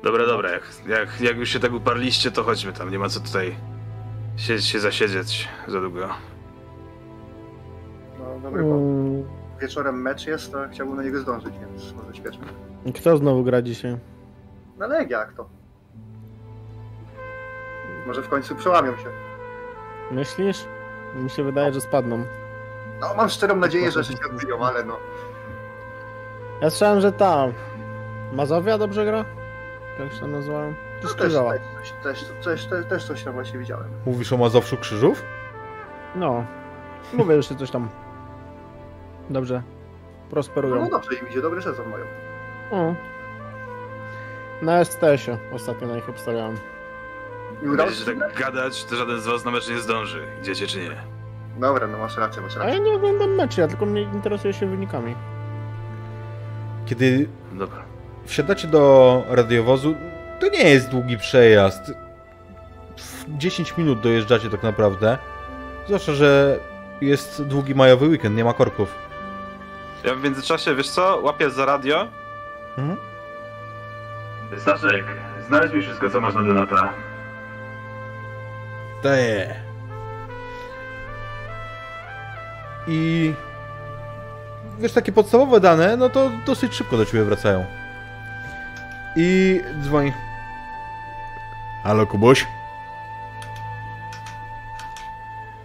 Dobra, 0.05 0.27
dobra, 0.27 0.51
jak, 0.51 0.63
jak, 0.89 1.21
jak 1.21 1.37
już 1.37 1.49
się 1.49 1.61
tak 1.61 1.73
uparliście, 1.73 2.31
to 2.31 2.43
chodźmy 2.43 2.73
tam, 2.73 2.91
nie 2.91 2.99
ma 2.99 3.09
co 3.09 3.21
tutaj 3.21 3.57
się, 4.37 4.63
się 4.63 4.81
zasiedzieć 4.81 5.49
za 5.69 5.81
długo. 5.81 6.09
No 8.35 8.41
dobry, 8.41 8.63
bo 8.63 8.75
Mm, 8.77 9.25
wieczorem 9.61 10.03
mecz 10.03 10.27
jest, 10.27 10.53
to 10.53 10.59
chciałbym 10.73 10.97
na 10.97 11.03
niego 11.03 11.19
zdążyć, 11.21 11.55
więc 11.59 11.93
może 11.93 12.15
śpieszmy. 12.15 12.45
Kto 12.95 13.17
znowu 13.17 13.45
gra 13.45 13.63
dzisiaj? 13.63 13.97
No 14.79 14.87
Legia, 14.87 15.19
jak 15.19 15.33
to? 15.33 15.49
Może 18.07 18.23
w 18.23 18.29
końcu 18.29 18.55
przełamią 18.57 18.97
się. 18.97 19.09
Myślisz? 20.11 20.65
Mi 21.17 21.31
się 21.31 21.45
wydaje, 21.45 21.73
że 21.73 21.81
spadną. 21.81 22.25
No, 23.01 23.15
mam 23.15 23.29
szczerą 23.29 23.57
nadzieję, 23.57 23.91
że 23.91 24.05
się 24.05 24.15
odbiją, 24.31 24.67
ale 24.67 24.85
no. 24.85 24.97
Ja 26.63 26.71
słyszałem, 26.71 27.01
że 27.01 27.13
ta 27.13 27.47
Mazowia 28.33 28.79
dobrze 28.79 29.05
gra? 29.05 29.25
Jak 29.99 30.13
się 30.13 30.21
tam 30.21 30.33
nazywałem? 30.33 30.75
no 31.03 31.09
Czy 31.09 31.15
też, 31.17 31.33
też, 31.33 31.93
też, 32.03 32.27
też, 32.45 32.67
też, 32.67 32.87
też 32.89 33.07
coś 33.07 33.25
tam 33.25 33.33
właśnie 33.35 33.59
widziałem. 33.59 33.89
Mówisz 34.07 34.33
o 34.33 34.37
Mazowszu 34.37 34.77
Krzyżów? 34.77 35.23
No. 36.15 36.45
Mówię, 37.13 37.43
że 37.43 37.55
coś 37.55 37.71
tam 37.71 37.89
dobrze 39.31 39.63
prosperują. 40.31 40.75
no 40.85 40.91
dobrze 40.91 41.15
im 41.15 41.29
idzie, 41.29 41.43
dobry 41.43 41.63
sezon 41.63 41.87
mają. 41.91 42.05
O. 42.71 42.95
Na 44.63 44.85
STS-ie 44.85 45.39
ostatnio 45.53 45.89
na 45.89 45.95
nich 45.97 46.09
obstawiałem. 46.09 46.57
Będziecie 47.63 48.05
się 48.05 48.21
tak 48.21 48.39
gadać, 48.39 48.85
to 48.85 48.97
żaden 48.97 49.21
z 49.21 49.27
was 49.27 49.45
na 49.45 49.51
mecz 49.51 49.69
nie 49.69 49.79
zdąży. 49.79 50.23
Idziecie 50.41 50.67
czy 50.67 50.79
nie? 50.79 50.97
Dobra, 51.59 51.87
no 51.87 51.99
masz 51.99 52.17
rację, 52.17 52.43
masz 52.43 52.57
A 52.57 52.61
ja 52.61 52.67
rację. 52.67 52.81
nie 52.81 52.93
oglądam 52.95 53.35
meczy, 53.35 53.61
ja 53.61 53.69
tylko 53.69 53.87
mnie 53.87 54.03
interesuje 54.03 54.53
się 54.55 54.67
wynikami. 54.67 55.15
Kiedy 56.87 57.29
Dobra. 57.53 57.83
wsiadacie 58.25 58.69
do 58.69 59.23
radiowozu, 59.29 59.95
to 60.41 60.49
nie 60.49 60.71
jest 60.71 60.89
długi 60.91 61.19
przejazd. 61.19 61.93
W 62.97 63.25
10 63.39 63.77
minut 63.77 64.01
dojeżdżacie 64.01 64.51
tak 64.51 64.63
naprawdę. 64.63 65.19
Zwłaszcza, 65.87 66.13
że 66.13 66.59
jest 67.01 67.43
długi 67.43 67.75
majowy 67.75 68.07
weekend, 68.09 68.37
nie 68.37 68.45
ma 68.45 68.53
korków. 68.55 68.95
Ja 70.05 70.15
w 70.15 70.23
międzyczasie, 70.23 70.75
wiesz 70.75 70.91
co, 70.91 71.21
łapię 71.23 71.51
za 71.51 71.65
radio. 71.65 72.09
Mhm. 72.79 72.97
Staszek, 74.59 75.05
znajdź 75.49 75.73
mi 75.73 75.83
wszystko, 75.83 76.11
co 76.11 76.21
masz 76.21 76.35
na 76.35 76.43
Donata. 76.43 76.93
Daję. 79.03 79.55
I 82.87 83.35
wiesz, 84.79 84.93
takie 84.93 85.13
podstawowe 85.13 85.61
dane, 85.61 85.97
no 85.97 86.09
to 86.09 86.31
dosyć 86.47 86.75
szybko 86.75 86.97
do 86.97 87.07
ciebie 87.07 87.25
wracają. 87.25 87.65
I 89.17 89.61
dzwoni. 89.83 90.13
Halo, 91.85 92.07
Kubuś? 92.07 92.47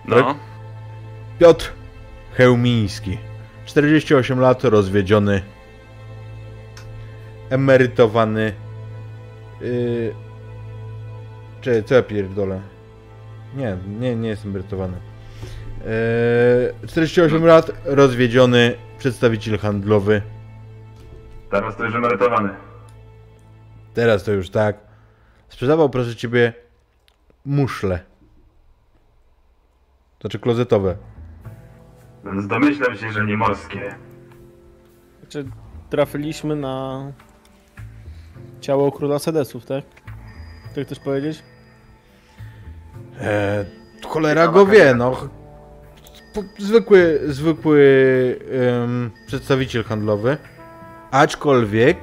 No. 0.06 0.36
Piotr 1.40 1.74
Chełmiński. 2.38 3.31
48 3.72 4.40
lat, 4.40 4.64
rozwiedziony. 4.64 5.42
Emerytowany. 7.50 8.54
Yy... 9.62 10.14
Czy 11.62 11.84
co 11.84 11.96
ja 11.96 12.04
pierdolę? 12.04 12.62
Nie, 13.56 13.78
nie, 14.00 14.16
nie 14.16 14.30
jest 14.30 14.46
emerytowany. 14.46 14.98
Yy... 16.82 16.88
48 16.88 17.46
lat, 17.46 17.72
rozwiedziony, 17.86 18.76
przedstawiciel 18.98 19.60
handlowy. 19.60 20.22
Teraz 21.52 21.78
to 21.78 21.86
już 21.86 21.96
emerytowany. 21.96 22.50
Teraz 23.94 24.24
to 24.24 24.32
już 24.32 24.50
tak. 24.50 24.78
Sprzedawał, 25.50 25.90
proszę 25.90 26.16
ciebie, 26.16 26.54
muszle. 27.46 28.00
Znaczy 30.22 30.40
klozetowe. 30.40 30.96
Więc 32.26 32.48
domyślam 32.48 32.98
się, 32.98 33.12
że 33.12 33.26
nie 33.26 33.38
morskie. 33.38 33.96
Znaczy, 35.20 35.46
trafiliśmy 35.90 36.56
na 36.56 37.06
ciało 38.62 38.92
króla 38.92 39.20
Sedesów, 39.20 39.66
tak? 39.66 39.84
Tak 40.76 40.86
chcesz 40.86 41.00
powiedzieć? 41.00 41.44
E, 43.20 43.66
cholera 44.08 44.48
go 44.48 44.66
wie, 44.66 44.94
no. 44.96 45.18
Zwykły, 46.58 47.20
zwykły 47.28 47.80
em, 48.84 49.12
przedstawiciel 49.28 49.84
handlowy. 49.84 50.38
Aczkolwiek, 51.12 51.98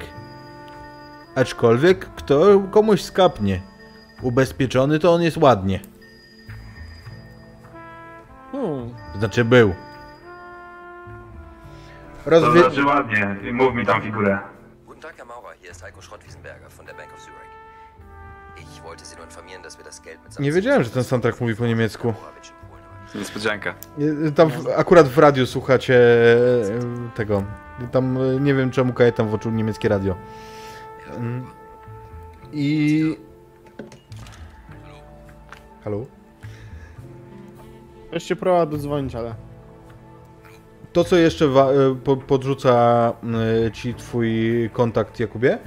aczkolwiek, 1.35 2.05
kto 2.05 2.59
komuś 2.71 3.01
skapnie. 3.01 3.61
Ubezpieczony 4.21 4.99
to 4.99 5.13
on 5.13 5.21
jest 5.21 5.37
ładnie. 5.37 5.79
Hmm. 8.51 8.89
Znaczy 9.19 9.45
był. 9.45 9.73
To 12.25 12.51
znaczy 12.51 12.85
ładnie, 12.85 13.35
mów 13.53 13.75
mi 13.75 13.85
tam 13.85 14.01
figurę. 14.01 14.39
Guten 14.85 15.01
Tag, 15.01 15.15
Herr 15.15 15.27
Maurer. 15.27 15.57
Hier 15.61 15.71
ist 15.71 15.81
Heiko 15.81 16.01
Schrott-Wiesenberger 16.01 16.69
von 16.69 16.85
der 16.85 16.95
Bank 16.95 17.13
of 17.13 17.19
Zurich. 17.19 17.49
Ich 18.57 18.83
wollte 18.83 19.05
Sie 19.05 19.15
nur 19.15 19.25
informieren, 19.25 19.63
dass 19.63 19.77
wir 19.77 19.85
das 19.85 20.01
Geld 20.01 20.19
mit 20.23 20.39
Nie 20.39 20.51
wiedziałem, 20.51 20.83
że 20.83 20.89
ten 20.89 21.03
soundtrack 21.03 21.41
mówi 21.41 21.55
po 21.55 21.67
niemiecku. 21.67 22.07
In 22.07 22.13
Polen. 22.13 22.59
Niespodzianka. 23.15 23.73
Tam 24.35 24.49
w, 24.49 24.67
akurat 24.77 25.07
w 25.07 25.17
radiu 25.17 25.45
słuchacie 25.45 25.95
e, 25.95 27.15
tego. 27.15 27.43
Tam 27.91 28.17
e, 28.17 28.39
nie 28.39 28.53
wiem 28.53 28.71
czemu 28.71 28.93
Kajetan 28.93 29.27
włączył 29.27 29.51
niemieckie 29.51 29.89
radio. 29.89 30.15
Mm. 31.17 31.45
I... 32.53 33.17
Halo? 35.83 36.05
Cię 38.19 38.35
próbował 38.35 38.65
dodzwonić, 38.67 39.15
ale... 39.15 39.48
To, 40.93 41.03
co 41.03 41.15
jeszcze 41.15 41.45
e, 41.45 41.95
po- 42.03 42.17
podrzuca 42.17 42.73
e, 43.67 43.71
ci 43.71 43.93
twój 43.93 44.29
kontakt, 44.73 45.19
Jakubie, 45.19 45.57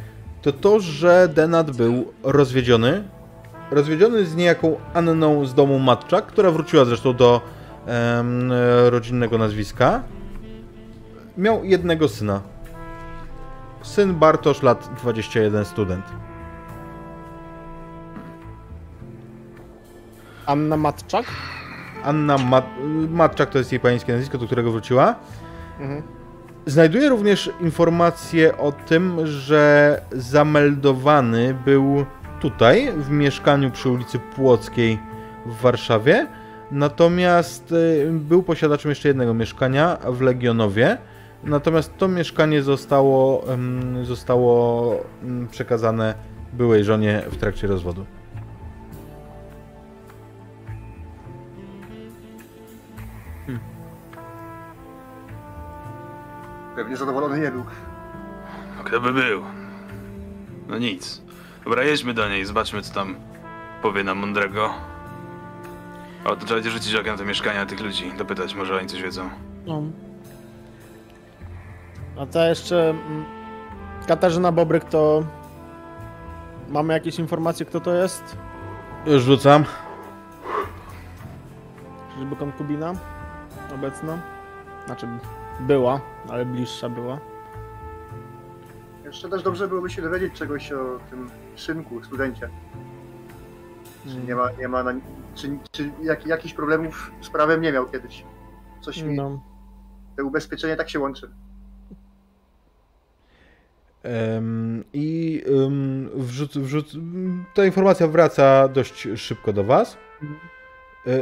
to 0.43 0.53
to, 0.53 0.81
że 0.81 1.29
Denat 1.35 1.71
był 1.77 2.13
rozwiedziony. 2.23 3.05
Rozwiedziony 3.71 4.25
z 4.25 4.37
niejaką 4.37 4.77
Anną 4.95 5.47
z 5.47 5.55
domu 5.55 5.79
Matczak, 5.79 6.27
która 6.27 6.51
wróciła 6.51 6.85
zresztą 6.85 7.13
do 7.15 7.41
em, 7.87 8.53
rodzinnego 8.87 9.39
nazwiska. 9.39 10.03
Miał 11.39 11.65
jednego 11.65 12.09
syna. 12.09 12.41
Syn 13.83 14.15
Bartosz, 14.15 14.63
lat 14.63 14.91
21, 15.03 15.65
student. 15.65 16.05
Anna 20.47 20.77
Matczak? 20.77 21.27
Anna 22.05 22.37
Mat- 22.39 23.09
Matczak 23.11 23.51
to 23.51 23.59
jest 23.59 23.73
jej 23.73 23.81
pańskie 23.81 24.13
nazwisko, 24.13 24.39
do 24.39 24.47
którego 24.47 24.73
wróciła. 24.73 25.15
Mhm. 25.81 26.03
Znajduję 26.67 27.09
również 27.09 27.51
informację 27.61 28.59
o 28.59 28.73
tym, 28.73 29.27
że 29.27 30.01
zameldowany 30.13 31.55
był 31.65 32.05
tutaj, 32.41 32.93
w 32.97 33.11
mieszkaniu 33.11 33.71
przy 33.71 33.89
ulicy 33.89 34.19
Płockiej 34.19 34.99
w 35.47 35.61
Warszawie. 35.61 36.27
Natomiast 36.71 37.73
y, 37.73 38.09
był 38.13 38.43
posiadaczem 38.43 38.89
jeszcze 38.91 39.09
jednego 39.09 39.35
mieszkania 39.35 39.99
w 40.09 40.21
Legionowie. 40.21 40.99
Natomiast 41.45 41.97
to 41.99 42.09
mieszkanie 42.09 42.63
zostało, 42.63 43.45
zostało 44.03 44.95
em, 45.23 45.49
przekazane 45.51 46.15
byłej 46.53 46.85
żonie 46.85 47.23
w 47.31 47.37
trakcie 47.37 47.67
rozwodu. 47.67 48.05
Pewnie 56.77 56.97
zadowolony 56.97 57.41
nie 57.41 57.51
był. 57.51 57.65
Kto 58.85 59.01
by 59.01 59.13
był? 59.13 59.43
No 60.69 60.79
nic. 60.79 61.23
Dobra, 61.65 61.83
jedźmy 61.83 62.15
do 62.15 62.29
niej, 62.29 62.45
zobaczmy 62.45 62.83
co 62.83 62.95
tam 62.95 63.15
powie 63.83 64.05
nam 64.05 64.19
mądrego. 64.19 64.71
O, 66.25 66.29
to 66.37 66.37
trzeba 66.37 66.55
będzie 66.55 66.71
rzucić 66.71 66.95
okiem 66.95 67.13
na 67.13 67.19
te 67.19 67.25
mieszkania 67.25 67.67
tych 67.67 67.81
ludzi, 67.81 68.13
dopytać, 68.19 68.55
może 68.55 68.77
oni 68.79 68.87
coś 68.87 69.03
wiedzą. 69.03 69.31
No. 69.67 69.83
A 72.21 72.27
ta 72.27 72.49
jeszcze 72.49 72.91
mm, 72.91 73.25
Katarzyna 74.07 74.53
Bobryk 74.53 74.85
to... 74.85 75.23
Mamy 76.69 76.95
jakieś 76.95 77.19
informacje, 77.19 77.67
kto 77.67 77.81
to 77.81 77.95
jest? 77.95 78.37
Już 79.07 79.23
rzucam. 79.23 79.65
Czyżby 82.15 82.37
konkubina 82.37 82.93
obecna? 83.75 84.19
Znaczy 84.87 85.09
była, 85.61 86.01
ale 86.29 86.47
bliższa 86.47 86.89
była. 86.89 87.21
Jeszcze 89.05 89.29
też 89.29 89.43
dobrze 89.43 89.69
byłoby 89.69 89.91
się 89.91 90.03
dowiedzieć 90.03 90.35
czegoś 90.35 90.73
o 90.73 90.99
tym 91.11 91.31
synku, 91.57 92.05
studencie. 92.05 92.49
Czy 94.09 94.17
nie 94.27 94.35
ma, 94.35 94.51
nie 94.53 94.69
ma 94.69 94.83
na, 94.83 94.93
czy, 95.35 95.59
czy 95.73 95.91
jak, 96.03 96.27
jakichś 96.27 96.55
problemów 96.55 97.13
z 97.21 97.31
prawem 97.31 97.61
nie 97.61 97.73
miał 97.73 97.87
kiedyś. 97.87 98.25
Coś 98.81 99.03
mi, 99.03 99.15
No. 99.17 99.43
te 100.17 100.25
ubezpieczenie 100.25 100.77
tak 100.77 100.91
się 100.91 101.01
łączy. 101.01 101.31
Em, 104.03 104.85
I 104.93 105.43
um, 105.55 106.11
wrzuc, 106.15 106.59
wrzuc, 106.59 106.93
ta 107.55 107.65
informacja 107.65 108.09
wraca 108.09 108.69
dość 108.69 109.09
szybko 109.17 109.53
do 109.53 109.65
Was. 109.65 109.97
E, 110.23 110.27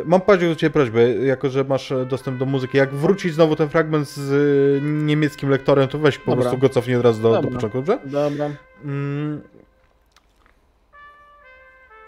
Mam 0.05 0.20
Padziu 0.20 0.49
do 0.49 0.57
Ciebie 0.57 0.70
prośbę, 0.70 1.09
jako 1.14 1.49
że 1.51 1.64
masz 1.64 1.93
e, 1.93 2.07
dostęp 2.07 2.39
do 2.39 2.47
muzyki. 2.47 2.78
Jak 2.78 2.95
wróci 2.95 3.31
znowu 3.31 3.57
ten 3.57 3.68
fragment 3.68 4.09
z 4.09 4.33
e, 4.78 4.81
niemieckim 4.85 5.51
lektorem, 5.51 5.89
to 5.89 5.99
weź 5.99 6.18
po 6.18 6.31
Dobra. 6.31 6.43
prostu 6.43 6.59
go 6.59 6.68
cofnij 6.68 6.97
od 6.97 7.03
razu 7.05 7.22
do, 7.22 7.43
do 7.43 7.49
początku, 7.49 7.83
dobrze? 7.83 7.99
Dobra. 8.05 8.51
Mm. 8.85 9.41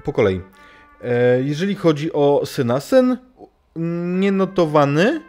Po 0.05 0.13
kolei. 0.13 0.41
E, 1.03 1.43
Jeżeli 1.43 1.75
chodzi 1.75 2.13
o 2.13 2.43
syna, 2.45 2.81
syn 2.81 3.17
nienotowany, 4.21 5.21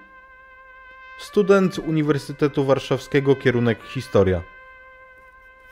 student 1.19 1.79
Uniwersytetu 1.79 2.65
Warszawskiego, 2.65 3.35
kierunek 3.35 3.83
historia. 3.83 4.41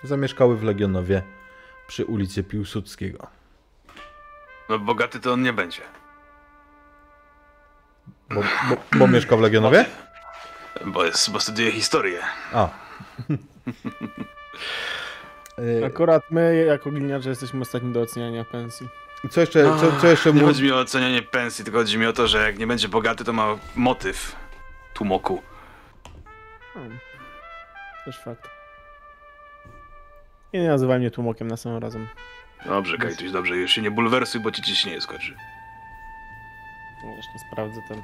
Zamieszkały 0.03 0.57
w 0.57 0.63
Legionowie 0.63 1.23
przy 1.87 2.05
ulicy 2.05 2.43
Piłsudskiego. 2.43 3.27
No 4.69 4.79
bogaty 4.79 5.19
to 5.19 5.33
on 5.33 5.41
nie 5.41 5.53
będzie. 5.53 5.81
Bo, 8.33 8.41
bo, 8.41 8.97
bo 8.97 9.07
mieszka 9.07 9.37
w 9.37 9.41
Legionowie? 9.41 9.85
Bo, 10.85 11.05
jest, 11.05 11.31
bo 11.31 11.39
studiuje 11.39 11.71
historię. 11.71 12.19
A. 12.53 12.69
Akurat 15.85 16.23
my, 16.31 16.65
jako 16.67 16.91
gliniarze, 16.91 17.29
jesteśmy 17.29 17.61
ostatni 17.61 17.93
do 17.93 18.01
oceniania 18.01 18.45
pensji. 18.45 18.89
Co 19.29 19.41
jeszcze, 19.41 19.63
co, 19.63 19.99
co 20.01 20.07
jeszcze 20.07 20.33
Nie 20.33 20.41
mu... 20.41 20.47
chodzi 20.47 20.63
mi 20.63 20.71
o 20.71 20.79
ocenianie 20.79 21.21
pensji, 21.21 21.63
tylko 21.63 21.79
chodzi 21.79 21.97
mi 21.97 22.05
o 22.05 22.13
to, 22.13 22.27
że 22.27 22.43
jak 22.43 22.59
nie 22.59 22.67
będzie 22.67 22.87
bogaty, 22.87 23.23
to 23.23 23.33
ma 23.33 23.57
motyw 23.75 24.35
tłumoku. 24.93 25.41
Hmm. 26.73 26.99
Też 28.05 28.19
fakt. 28.19 28.49
I 30.53 30.59
nie 30.59 30.67
nazywaj 30.67 30.99
mnie 30.99 31.11
tłumokiem 31.11 31.47
na 31.47 31.57
samym 31.57 31.77
razem. 31.77 32.07
Dobrze, 32.65 32.97
Kajtuś, 32.97 33.31
dobrze, 33.31 33.55
już 33.55 33.71
się 33.71 33.81
nie 33.81 33.91
bulwersuj, 33.91 34.41
bo 34.41 34.51
ci 34.51 34.61
ciśnienie 34.61 35.01
skoczy. 35.01 35.35
Jeszcze 37.17 37.39
sprawdzę 37.51 37.81
ten. 37.87 37.97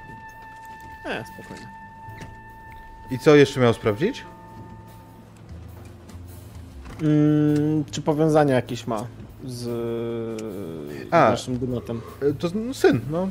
E, 1.12 1.24
spokojnie. 1.34 1.68
I 3.12 3.20
co 3.20 3.36
jeszcze 3.36 3.60
miał 3.60 3.74
sprawdzić? 3.74 4.24
Mm, 7.04 7.84
czy 7.92 8.02
powiązania 8.02 8.56
jakieś 8.56 8.88
ma 8.88 9.06
z, 9.46 9.60
z 9.60 11.08
A. 11.12 11.30
naszym 11.30 11.58
dynotem? 11.58 12.02
E, 12.22 12.34
To 12.34 12.48
no, 12.56 12.74
syn, 12.74 13.00
no. 13.12 13.30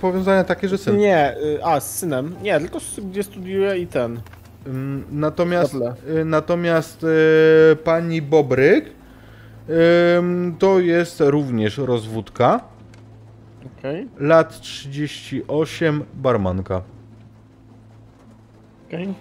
Powiązania 0.00 0.44
takie, 0.44 0.68
że 0.68 0.78
syn. 0.78 0.96
Nie, 0.96 1.36
y, 1.44 1.64
a 1.64 1.80
z 1.80 1.98
synem. 1.98 2.34
Nie, 2.42 2.60
tylko 2.60 2.80
z, 2.80 3.00
gdzie 3.00 3.22
studiuje 3.22 3.78
i 3.78 3.86
ten. 3.86 4.20
Ym, 4.66 5.04
Natomiast, 5.10 5.74
y, 6.20 6.24
natomiast 6.24 7.04
y, 7.72 7.76
pani 7.76 8.22
Bobryk 8.22 8.84
to 10.58 10.78
jest 10.80 11.20
również 11.20 11.78
rozwódka, 11.78 12.60
Okej, 13.66 14.08
lat 14.18 14.60
38, 14.60 16.04
barmanka. 16.14 16.82
okej. 18.86 19.14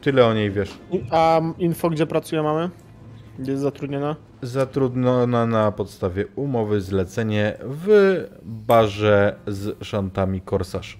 Tyle 0.00 0.26
o 0.26 0.34
niej 0.34 0.50
wiesz. 0.50 0.78
A 1.10 1.40
info, 1.58 1.90
gdzie 1.90 2.06
pracuje 2.06 2.42
mamy? 2.42 2.70
Gdzie 3.38 3.50
jest 3.50 3.62
zatrudniona? 3.62 4.16
Zatrudniona 4.42 5.46
na 5.46 5.72
podstawie 5.72 6.26
umowy 6.36 6.80
zlecenie 6.80 7.56
w 7.62 7.88
barze 8.42 9.36
z 9.46 9.84
szantami 9.84 10.40
Korsarz. 10.40 10.98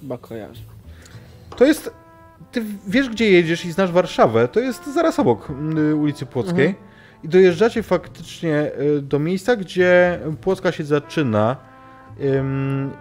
Chyba 0.00 0.18
kojarzy. 0.18 0.62
To 1.56 1.64
jest. 1.64 1.90
Ty 2.52 2.64
wiesz, 2.88 3.08
gdzie 3.08 3.30
jedziesz 3.30 3.64
i 3.64 3.72
znasz 3.72 3.92
Warszawę. 3.92 4.48
To 4.48 4.60
jest 4.60 4.94
zaraz 4.94 5.18
obok 5.18 5.50
y, 5.90 5.94
ulicy 5.94 6.26
Płockiej. 6.26 6.74
I 7.22 7.28
dojeżdżacie 7.28 7.82
faktycznie 7.82 8.72
y, 8.80 9.02
do 9.02 9.18
miejsca, 9.18 9.56
gdzie 9.56 10.20
Płocka 10.40 10.72
się 10.72 10.84
zaczyna. 10.84 11.56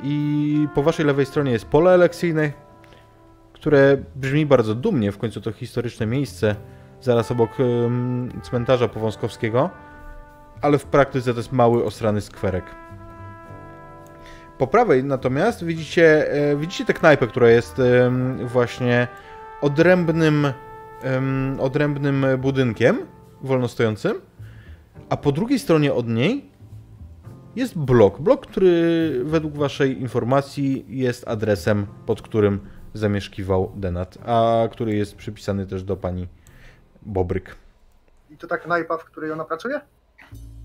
I 0.04 0.68
po 0.76 0.84
waszej 0.84 1.06
lewej 1.06 1.26
stronie 1.26 1.52
jest 1.52 1.66
pole 1.66 1.92
elekcyjne, 1.92 2.52
które 3.54 3.98
brzmi 4.16 4.46
bardzo 4.46 4.76
dumnie. 4.76 5.12
W 5.12 5.18
końcu 5.18 5.42
to 5.42 5.52
historyczne 5.52 6.06
miejsce, 6.06 6.56
zaraz 7.02 7.32
obok 7.32 7.50
cmentarza 8.44 8.88
Powązkowskiego. 8.88 9.70
Ale 10.62 10.78
w 10.78 10.86
praktyce 10.86 11.34
to 11.34 11.40
jest 11.40 11.52
mały, 11.52 11.84
osrany 11.84 12.22
skwerek. 12.22 12.66
Po 14.58 14.68
prawej 14.68 15.04
natomiast 15.04 15.66
widzicie, 15.66 16.32
e, 16.32 16.56
widzicie 16.56 16.86
tę 16.86 16.94
knajpę, 16.94 17.28
która 17.28 17.50
jest 17.50 17.82
właśnie 18.46 19.08
odrębnym, 19.62 20.48
odrębnym 21.60 22.26
budynkiem 22.38 23.06
wolnostojącym, 23.46 24.22
a 25.10 25.18
po 25.18 25.32
drugiej 25.32 25.60
stronie 25.60 25.94
od 25.94 26.08
niej 26.08 26.50
jest 27.56 27.78
blok. 27.78 28.22
Blok, 28.22 28.48
który 28.48 29.22
według 29.26 29.58
waszej 29.58 30.02
informacji 30.02 30.86
jest 30.88 31.28
adresem, 31.28 31.88
pod 32.06 32.22
którym 32.22 32.60
zamieszkiwał 32.94 33.72
Denat, 33.76 34.18
a 34.26 34.68
który 34.72 34.96
jest 34.96 35.16
przypisany 35.16 35.68
też 35.68 35.84
do 35.84 35.98
pani 35.98 36.28
Bobryk. 37.02 37.56
I 38.30 38.38
to 38.38 38.48
ta 38.48 38.58
knajpa, 38.58 38.98
w 38.98 39.06
której 39.06 39.32
ona 39.32 39.46
pracuje? 39.46 39.82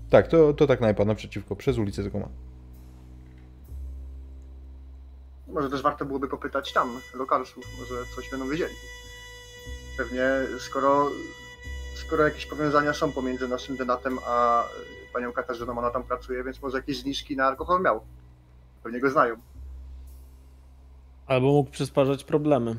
Tak, 0.09 0.27
to, 0.27 0.53
to 0.53 0.67
tak 0.67 0.79
knajpa 0.79 1.05
naprzeciwko, 1.05 1.55
przez 1.55 1.77
ulicę 1.77 2.01
tylko 2.01 2.19
ma. 2.19 2.27
Może 5.47 5.69
też 5.69 5.81
warto 5.81 6.05
byłoby 6.05 6.27
popytać 6.27 6.73
tam, 6.73 6.99
lokalsów, 7.15 7.65
może 7.79 7.95
coś 8.15 8.29
będą 8.31 8.49
wiedzieli. 8.49 8.73
Pewnie 9.97 10.23
skoro, 10.59 11.09
skoro 12.01 12.23
jakieś 12.23 12.45
powiązania 12.45 12.93
są 12.93 13.11
pomiędzy 13.11 13.47
naszym 13.47 13.77
denatem 13.77 14.19
a 14.25 14.63
panią 15.13 15.33
Katarzyną, 15.33 15.77
ona 15.77 15.89
tam 15.89 16.03
pracuje, 16.03 16.43
więc 16.43 16.61
może 16.61 16.77
jakieś 16.77 16.97
zniżki 16.97 17.35
na 17.35 17.45
alkohol 17.45 17.81
miał. 17.81 18.01
Pewnie 18.83 18.99
go 18.99 19.09
znają. 19.09 19.35
Albo 21.27 21.47
mógł 21.47 21.71
przysparzać 21.71 22.23
problemy. 22.23 22.75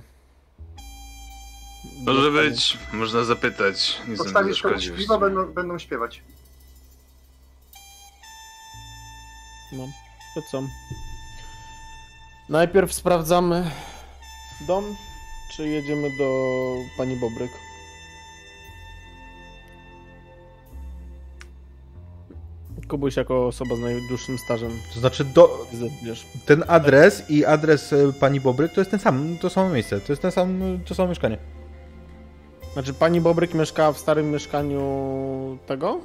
Może 2.06 2.30
być, 2.30 2.78
można 2.92 3.24
zapytać. 3.24 4.00
Nic 4.08 4.32
komuś 4.32 4.48
zaszkodzi. 4.48 4.92
piwo, 4.92 5.18
będą, 5.18 5.52
będą 5.52 5.78
śpiewać. 5.78 6.22
No, 9.72 9.88
to 10.34 10.42
co? 10.50 10.62
Najpierw 12.48 12.92
sprawdzamy 12.92 13.70
dom, 14.60 14.96
czy 15.52 15.68
jedziemy 15.68 16.08
do 16.18 16.54
pani 16.96 17.16
Bobryk? 17.16 17.50
Kubuś 22.92 23.16
jako 23.16 23.46
osoba 23.46 23.76
z 23.76 23.80
najdłuższym 23.80 24.38
stażem 24.38 24.70
To 24.94 25.00
znaczy, 25.00 25.24
do, 25.24 25.66
wiesz. 26.02 26.26
ten 26.46 26.64
adres 26.68 27.30
i 27.30 27.44
adres 27.44 27.92
e, 27.92 28.12
pani 28.20 28.40
Bobryk 28.40 28.72
to 28.72 28.80
jest 28.80 28.90
ten 28.90 29.00
sam, 29.00 29.38
to 29.40 29.50
samo 29.50 29.68
miejsce, 29.70 30.00
to 30.00 30.12
jest 30.12 30.22
ten 30.22 30.30
sam, 30.30 30.60
to 30.84 30.94
samo 30.94 31.08
mieszkanie. 31.08 31.38
Znaczy 32.72 32.94
pani 32.94 33.20
Bobryk 33.20 33.54
mieszkała 33.54 33.92
w 33.92 33.98
starym 33.98 34.30
mieszkaniu 34.30 35.58
tego? 35.66 36.00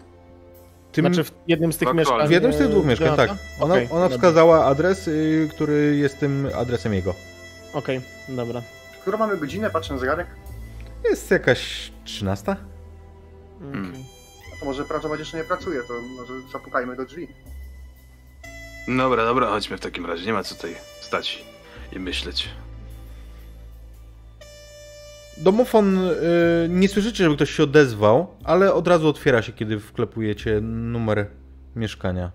Tym, 0.91 1.05
Znaczy 1.05 1.23
w 1.23 1.31
jednym 1.47 1.73
z 1.73 1.77
tych 1.77 1.87
Aktualnie. 1.87 2.11
mieszkań. 2.11 2.27
w 2.27 2.31
jednym 2.31 2.53
z 2.53 2.57
tych 2.57 2.67
dwóch 2.69 2.85
mieszkań, 2.85 3.15
tak. 3.15 3.29
Ona, 3.61 3.73
Okej, 3.73 3.87
ona 3.91 4.09
wskazała 4.09 4.65
adres, 4.65 5.07
y, 5.07 5.49
który 5.51 5.95
jest 5.97 6.19
tym 6.19 6.49
adresem 6.55 6.93
jego. 6.93 7.13
Okej, 7.73 8.01
dobra. 8.29 8.61
Którą 9.01 9.17
mamy 9.17 9.37
godzinę, 9.37 9.69
patrzę 9.69 9.93
na 9.93 9.99
zegarek? 9.99 10.27
Jest 11.09 11.31
jakaś 11.31 11.91
13? 12.03 12.55
Hmm. 13.61 13.93
To 14.59 14.65
może 14.65 14.85
pracować 14.85 15.19
jeszcze 15.19 15.37
nie 15.37 15.43
pracuje, 15.43 15.81
to 15.83 15.93
może 16.01 16.33
zapukajmy 16.51 16.95
do 16.95 17.05
drzwi. 17.05 17.27
Dobra, 18.87 19.25
dobra, 19.25 19.47
chodźmy 19.47 19.77
w 19.77 19.81
takim 19.81 20.05
razie. 20.05 20.25
Nie 20.25 20.33
ma 20.33 20.43
co 20.43 20.55
tutaj 20.55 20.75
stać 21.01 21.45
i 21.93 21.99
myśleć. 21.99 22.49
Domofon, 25.37 25.97
y, 25.97 26.13
nie 26.69 26.89
słyszycie, 26.89 27.23
żeby 27.23 27.35
ktoś 27.35 27.51
się 27.51 27.63
odezwał, 27.63 28.27
ale 28.43 28.73
od 28.73 28.87
razu 28.87 29.07
otwiera 29.07 29.41
się, 29.41 29.53
kiedy 29.53 29.79
wklepujecie 29.79 30.61
numer 30.61 31.27
mieszkania. 31.75 32.31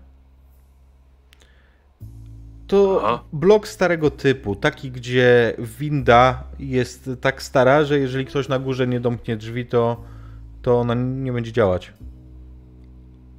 To 2.67 3.01
Aha. 3.03 3.23
blok 3.33 3.67
starego 3.67 4.11
typu, 4.11 4.55
taki, 4.55 4.91
gdzie 4.91 5.55
winda 5.59 6.43
jest 6.59 7.09
tak 7.21 7.43
stara, 7.43 7.83
że 7.83 7.99
jeżeli 7.99 8.25
ktoś 8.25 8.47
na 8.47 8.59
górze 8.59 8.87
nie 8.87 8.99
domknie 8.99 9.37
drzwi, 9.37 9.65
to, 9.65 10.03
to 10.61 10.79
ona 10.79 10.93
nie 10.93 11.33
będzie 11.33 11.51
działać. 11.51 11.93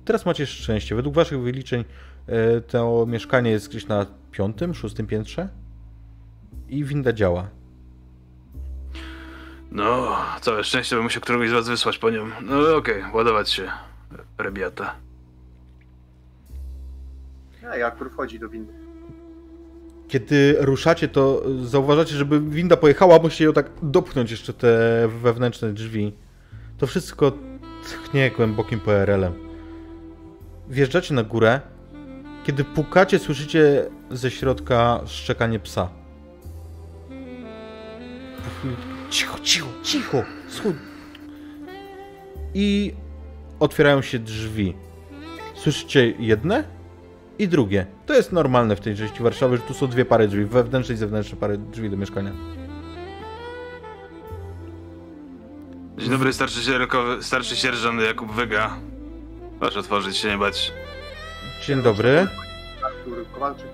Teraz 0.05 0.27
macie 0.27 0.47
szczęście. 0.47 0.95
Według 0.95 1.15
waszych 1.15 1.41
wyliczeń 1.41 1.85
y, 2.29 2.61
to 2.61 3.07
mieszkanie 3.09 3.51
jest 3.51 3.69
gdzieś 3.69 3.87
na 3.87 4.07
piątym, 4.31 4.75
szóstym 4.75 5.07
piętrze 5.07 5.49
i 6.69 6.85
winda 6.85 7.13
działa. 7.13 7.49
No, 9.71 10.17
całe 10.41 10.65
szczęście, 10.65 10.97
bym 10.97 11.05
musiał 11.05 11.23
któregoś 11.23 11.49
z 11.49 11.53
was 11.53 11.69
wysłać 11.69 11.99
po 11.99 12.11
nią. 12.11 12.27
No 12.43 12.77
okej, 12.77 13.05
ładować 13.15 13.51
się, 13.51 13.71
rebiata. 14.39 14.95
A 17.65 17.87
Artur 17.87 18.11
wchodzi 18.11 18.39
do 18.39 18.49
windy. 18.49 18.73
Kiedy 20.09 20.57
ruszacie, 20.61 21.09
to 21.09 21.43
zauważacie, 21.63 22.15
żeby 22.15 22.41
winda 22.41 22.77
pojechała, 22.77 23.19
musicie 23.19 23.45
ją 23.45 23.53
tak 23.53 23.71
dopchnąć 23.83 24.31
jeszcze 24.31 24.53
te 24.53 25.09
wewnętrzne 25.23 25.73
drzwi. 25.73 26.13
To 26.79 26.87
wszystko 26.87 27.33
tchnie 27.85 28.31
głębokim 28.31 28.81
PRL-em. 28.81 29.44
Wjeżdżacie 30.69 31.15
na 31.15 31.23
górę. 31.23 31.61
Kiedy 32.45 32.65
pukacie, 32.65 33.19
słyszycie 33.19 33.91
ze 34.11 34.31
środka 34.31 35.01
szczekanie 35.07 35.59
psa. 35.59 35.89
Cicho, 39.11 39.39
cicho, 39.43 39.67
cicho! 39.83 40.23
Słuch- 40.49 40.75
I 42.55 42.95
otwierają 43.61 44.03
się 44.03 44.19
drzwi. 44.19 44.75
Słyszycie 45.55 46.11
jedne 46.19 46.65
i 47.39 47.49
drugie. 47.49 47.87
To 48.07 48.15
jest 48.15 48.33
normalne 48.33 48.77
w 48.77 48.81
tej 48.81 48.97
części 48.97 49.23
Warszawy, 49.23 49.57
że 49.57 49.63
tu 49.63 49.75
są 49.75 49.87
dwie 49.87 50.05
pary 50.05 50.29
drzwi, 50.29 50.45
wewnętrzne 50.45 50.95
i 50.95 50.99
zewnętrzne 50.99 51.37
pary 51.39 51.59
drzwi 51.59 51.91
do 51.91 51.97
mieszkania. 51.97 52.33
Dzień 55.99 56.11
dobry, 56.11 56.33
starszy, 56.33 56.63
sierkowy, 56.63 57.23
starszy 57.23 57.57
sierżant 57.57 58.01
Jakub 58.01 58.33
Wyga. 58.33 58.77
Proszę 59.65 59.81
otworzyć 59.81 60.17
się, 60.17 60.29
nie 60.29 60.39
bać. 60.39 60.73
Dzień 61.67 61.83
dobry. 61.83 62.27
Artur 62.83 63.27
Kowalczyk. 63.35 63.67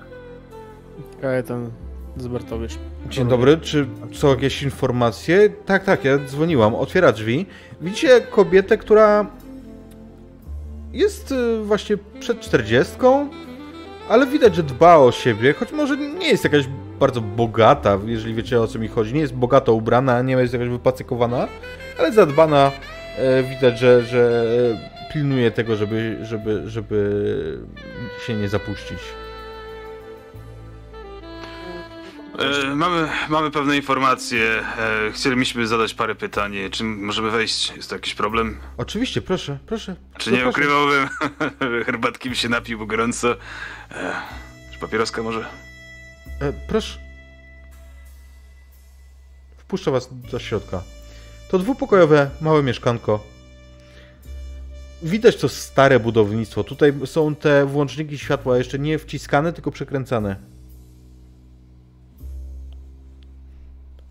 Kajetan 1.21 1.71
Zbertowicz. 2.17 2.73
Dzień 3.09 3.29
dobry. 3.29 3.59
Czy 3.59 3.87
są 4.13 4.29
jakieś 4.29 4.63
informacje? 4.63 5.51
Tak, 5.67 5.85
tak, 5.85 6.05
ja 6.05 6.19
dzwoniłam. 6.19 6.75
Otwiera 6.75 7.13
drzwi. 7.13 7.47
Widzicie 7.81 8.21
kobietę, 8.21 8.79
która 8.79 9.27
jest 10.93 11.33
y, 11.33 11.63
właśnie 11.63 11.97
przed 12.21 12.41
czterdziestką, 12.41 13.29
ale 14.09 14.27
widać, 14.27 14.55
że 14.55 14.63
dba 14.63 14.97
o 14.97 15.13
siebie, 15.13 15.53
choć 15.53 15.73
może 15.73 15.97
nie 15.97 16.29
jest 16.29 16.45
jakaś 16.45 16.65
bardzo 17.01 17.21
bogata, 17.21 17.99
jeżeli 18.07 18.35
wiecie 18.35 18.61
o 18.61 18.67
co 18.67 18.79
mi 18.79 18.89
chodzi. 18.89 19.15
Nie 19.15 19.21
jest 19.21 19.35
bogato 19.35 19.75
ubrana, 19.75 20.23
nie 20.23 20.35
jest 20.35 20.53
jakaś 20.53 20.69
wypacykowana, 20.69 21.49
ale 21.99 22.13
zadbana. 22.13 22.73
E, 23.19 23.43
widać, 23.43 23.79
że, 23.79 24.03
że 24.03 24.47
pilnuje 25.13 25.51
tego, 25.51 25.77
żeby, 25.77 26.19
żeby, 26.23 26.63
żeby 26.67 27.59
się 28.27 28.35
nie 28.35 28.49
zapuścić. 28.49 28.99
E, 32.39 32.75
mamy, 32.75 33.09
mamy 33.29 33.51
pewne 33.51 33.77
informacje. 33.77 34.63
E, 34.79 35.13
chcielibyśmy 35.13 35.67
zadać 35.67 35.95
parę 35.95 36.15
pytań. 36.15 36.55
Czy 36.71 36.85
możemy 36.85 37.31
wejść? 37.31 37.77
Jest 37.77 37.89
to 37.89 37.97
jakiś 37.97 38.15
problem? 38.15 38.61
Oczywiście, 38.77 39.23
proszę, 39.23 39.59
proszę. 39.67 39.97
Czy 40.19 40.33
nie 40.33 40.49
ukrywałbym? 40.49 41.09
Herbatki 41.87 42.31
mi 42.31 42.37
się 42.37 42.49
napił, 42.49 42.79
bo 42.79 42.87
gorąco. 42.87 43.37
E, 43.91 44.13
czy 44.73 44.79
papieroska 44.79 45.23
może? 45.23 45.45
E, 46.41 46.53
proszę. 46.69 46.99
Wpuszczę 49.59 49.91
was 49.91 50.09
do 50.31 50.39
środka. 50.39 50.83
To 51.51 51.59
dwupokojowe, 51.59 52.31
małe 52.41 52.63
mieszkanko. 52.63 53.25
Widać 55.03 55.37
to 55.37 55.49
stare 55.49 56.01
budownictwo. 56.01 56.65
Tutaj 56.65 56.93
są 57.05 57.35
te 57.35 57.67
włączniki 57.67 58.19
światła 58.19 58.59
jeszcze 58.59 58.79
nie 58.79 58.99
wciskane, 58.99 59.53
tylko 59.53 59.71
przekręcane. 59.71 60.37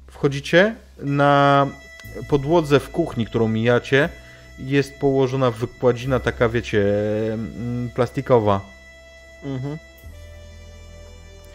Wchodzicie 0.08 0.76
na 0.98 1.68
podłodze 2.30 2.80
w 2.80 2.90
kuchni, 2.90 3.26
którą 3.26 3.48
mijacie. 3.48 4.10
Jest 4.60 5.00
położona 5.00 5.52
wykładzina 5.52 6.20
taka, 6.20 6.50
wiecie, 6.50 6.84
mm, 7.34 7.90
plastikowa. 7.96 8.62
Mhm. 9.44 9.78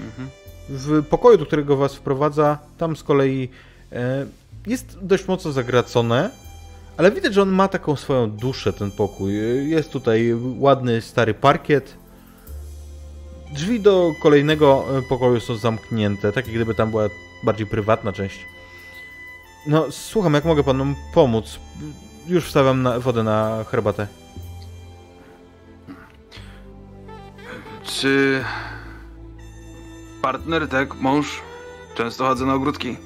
Mhm. 0.00 0.28
W 0.68 1.02
pokoju, 1.06 1.38
do 1.38 1.46
którego 1.46 1.76
was 1.76 1.94
wprowadza, 1.94 2.58
tam 2.78 2.96
z 2.96 3.02
kolei 3.02 3.48
e, 3.92 4.26
jest 4.66 4.98
dość 5.02 5.28
mocno 5.28 5.52
zagracone, 5.52 6.30
ale 6.96 7.10
widać, 7.10 7.34
że 7.34 7.42
on 7.42 7.48
ma 7.48 7.68
taką 7.68 7.96
swoją 7.96 8.30
duszę, 8.30 8.72
ten 8.72 8.90
pokój. 8.90 9.32
Jest 9.70 9.90
tutaj 9.90 10.34
ładny, 10.58 11.00
stary 11.00 11.34
parkiet. 11.34 11.96
Drzwi 13.54 13.80
do 13.80 14.12
kolejnego 14.22 14.84
e, 14.98 15.02
pokoju 15.02 15.40
są 15.40 15.56
zamknięte, 15.56 16.32
tak 16.32 16.46
jak 16.46 16.54
gdyby 16.54 16.74
tam 16.74 16.90
była 16.90 17.08
bardziej 17.44 17.66
prywatna 17.66 18.12
część. 18.12 18.38
No, 19.66 19.86
słucham, 19.90 20.34
jak 20.34 20.44
mogę 20.44 20.64
panu 20.64 20.94
pomóc? 21.14 21.58
Już 22.26 22.46
wstawiam 22.46 22.82
na, 22.82 23.00
wodę 23.00 23.22
na 23.22 23.64
herbatę. 23.70 24.06
Czy 27.84 28.44
partner, 30.22 30.68
tak, 30.68 30.94
mąż, 30.94 31.42
często 31.94 32.26
chodzą 32.26 32.46
na 32.46 32.54
ogródki? 32.54 32.96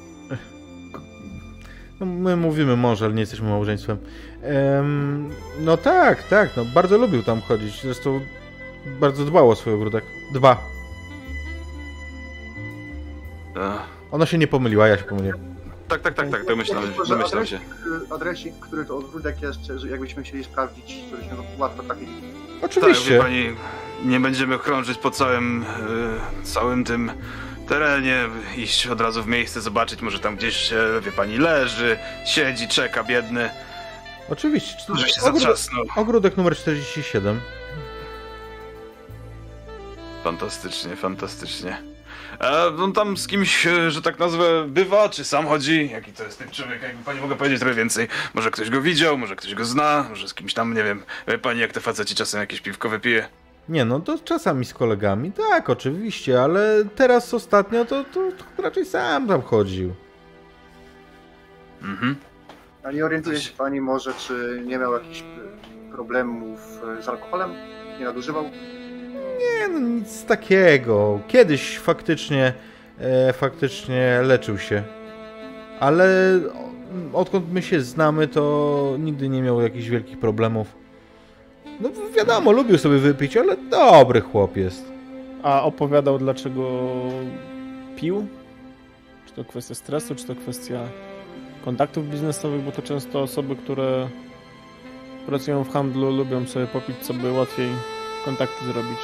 No, 2.01 2.07
my 2.07 2.37
mówimy 2.37 2.77
może, 2.77 3.05
ale 3.05 3.15
nie 3.15 3.21
jesteśmy 3.21 3.49
małżeństwem. 3.49 3.99
Em, 4.43 5.31
no 5.61 5.77
tak, 5.77 6.23
tak, 6.23 6.51
no 6.57 6.65
bardzo 6.65 6.99
lubił 6.99 7.23
tam 7.23 7.41
chodzić. 7.41 7.83
Zresztą 7.83 8.21
bardzo 9.01 9.25
dbał 9.25 9.51
o 9.51 9.57
swój 9.57 9.73
ogródek. 9.73 10.05
Dba. 10.33 10.57
E, 13.57 13.79
Ona 14.11 14.27
się 14.27 14.39
nie 14.39 14.47
pomyliła, 14.47 14.89
ja 14.89 14.99
się 14.99 15.05
pomyliłem. 15.05 15.39
tak, 15.89 16.01
tak, 16.01 16.15
tak, 16.15 16.31
tak, 16.31 16.47
domyślam, 16.47 16.85
Może 16.99 17.15
domyślam 17.17 17.47
się. 17.47 17.59
adresik, 18.11 18.55
który 18.61 18.85
to 18.85 18.97
ogródek 18.99 19.43
jest, 19.43 19.59
jakbyśmy 19.91 20.23
chcieli 20.23 20.45
sprawdzić, 20.45 21.05
żebyśmy 21.11 21.37
go 21.37 21.43
łatwo 21.59 21.83
trafili. 21.83 22.13
Tak, 22.61 22.71
Oczywiście. 22.71 23.11
wie 23.11 23.21
pani, 23.21 23.45
nie 24.05 24.21
będziemy 24.21 24.59
krążyć 24.59 24.99
po 24.99 25.11
całym, 25.11 25.65
e, 26.43 26.45
całym 26.45 26.85
tym 26.85 27.11
terenie, 27.69 28.29
iść 28.57 28.87
od 28.87 29.01
razu 29.01 29.23
w 29.23 29.27
miejsce, 29.27 29.61
zobaczyć, 29.61 30.01
może 30.01 30.19
tam 30.19 30.37
gdzieś, 30.37 30.73
e, 30.73 31.01
wie 31.01 31.13
pani, 31.13 31.39
leży, 31.39 31.99
siedzi, 32.27 32.69
czeka, 32.69 33.05
biedny, 33.05 33.51
Oczywiście. 34.31 34.77
może 34.89 35.09
się 35.09 35.21
Ogródek, 35.21 35.41
zatrzasnął. 35.43 35.85
ogródek 35.97 36.37
numer 36.37 36.57
47. 36.57 37.41
Fantastycznie, 40.25 40.97
fantastycznie. 40.97 41.83
E, 42.41 42.67
on 42.67 42.93
tam 42.93 43.17
z 43.17 43.27
kimś, 43.27 43.67
e, 43.67 43.91
że 43.91 44.03
tak 44.03 44.19
nazwę, 44.19 44.65
bywa, 44.69 45.09
czy 45.09 45.25
sam 45.25 45.47
chodzi? 45.47 45.91
Jaki 45.93 46.13
to 46.13 46.25
jest 46.25 46.39
ten 46.39 46.51
człowiek? 46.51 46.83
Jakby 46.83 47.05
pani 47.05 47.21
mogła 47.21 47.37
powiedzieć 47.37 47.61
trochę 47.61 47.75
więcej. 47.75 48.09
Może 48.35 48.51
ktoś 48.51 48.71
go 48.71 48.81
widział, 48.81 49.19
może 49.19 49.37
ktoś 49.37 49.55
go 49.55 49.65
zna, 49.65 50.07
może 50.11 50.29
z 50.29 50.35
kimś 50.35 50.55
tam, 50.55 50.75
nie 50.75 50.85
wiem. 50.85 51.03
Wie 51.29 51.39
pani, 51.39 51.61
jak 51.61 51.73
te 51.73 51.81
faceci 51.81 52.15
czasem 52.15 52.41
jakieś 52.41 52.61
piwko 52.61 52.89
wypije? 52.89 53.29
Nie 53.69 53.85
no, 53.85 54.01
to 54.01 54.19
czasami 54.19 54.65
z 54.65 54.75
kolegami, 54.75 55.33
tak, 55.33 55.71
oczywiście, 55.71 56.43
ale 56.43 56.85
teraz 56.97 57.35
ostatnio 57.35 57.85
to, 57.85 58.05
to, 58.05 58.21
to 58.57 58.63
raczej 58.63 58.87
sam 58.87 59.29
tam 59.29 59.43
chodził. 59.43 59.95
Mhm. 61.83 62.17
A 62.83 62.93
nie 62.93 63.05
orientuje 63.05 63.41
się 63.41 63.53
pani 63.59 63.81
może, 63.81 64.15
czy 64.15 64.63
nie 64.67 64.79
miał 64.79 64.93
jakichś 64.93 65.21
e, 65.21 65.93
problemów 65.93 66.61
e, 66.99 67.03
z 67.03 67.09
alkoholem? 67.09 67.51
Nie 67.99 68.05
nadużywał? 68.05 68.45
Nie 69.39 69.69
no, 69.69 69.81
nic 69.81 70.25
takiego. 70.25 71.21
Kiedyś 71.29 71.79
faktycznie, 71.79 72.53
e, 72.99 73.33
faktycznie 73.33 74.21
leczył 74.23 74.59
się. 74.59 74.83
Ale 75.81 76.39
odkąd 77.13 77.53
my 77.53 77.63
się 77.63 77.81
znamy, 77.81 78.29
to 78.29 78.97
nigdy 78.99 79.29
nie 79.29 79.43
miał 79.43 79.61
jakichś 79.61 79.89
wielkich 79.89 80.19
problemów. 80.19 80.88
No 81.81 81.91
wiadomo, 82.17 82.53
lubił 82.53 82.79
sobie 82.79 82.99
wypić, 82.99 83.37
ale 83.37 83.57
dobry 83.57 84.21
chłop 84.21 84.57
jest. 84.57 84.93
A 85.43 85.63
opowiadał 85.63 86.19
dlaczego 86.19 86.63
pił? 87.97 88.27
Czy 89.27 89.33
to 89.33 89.45
kwestia 89.45 89.75
stresu, 89.75 90.15
czy 90.15 90.25
to 90.25 90.35
kwestia 90.35 90.81
kontaktów 91.65 92.11
biznesowych, 92.11 92.63
bo 92.63 92.73
to 92.73 92.83
często 92.83 93.23
osoby, 93.23 93.57
które 93.57 94.09
pracują 95.27 95.65
w 95.65 95.71
handlu, 95.71 96.11
lubią 96.11 96.47
sobie 96.47 96.67
popić, 96.67 96.97
co 96.99 97.15
by 97.15 97.33
łatwiej 97.33 97.69
kontakty 98.25 98.65
zrobić. 98.65 98.99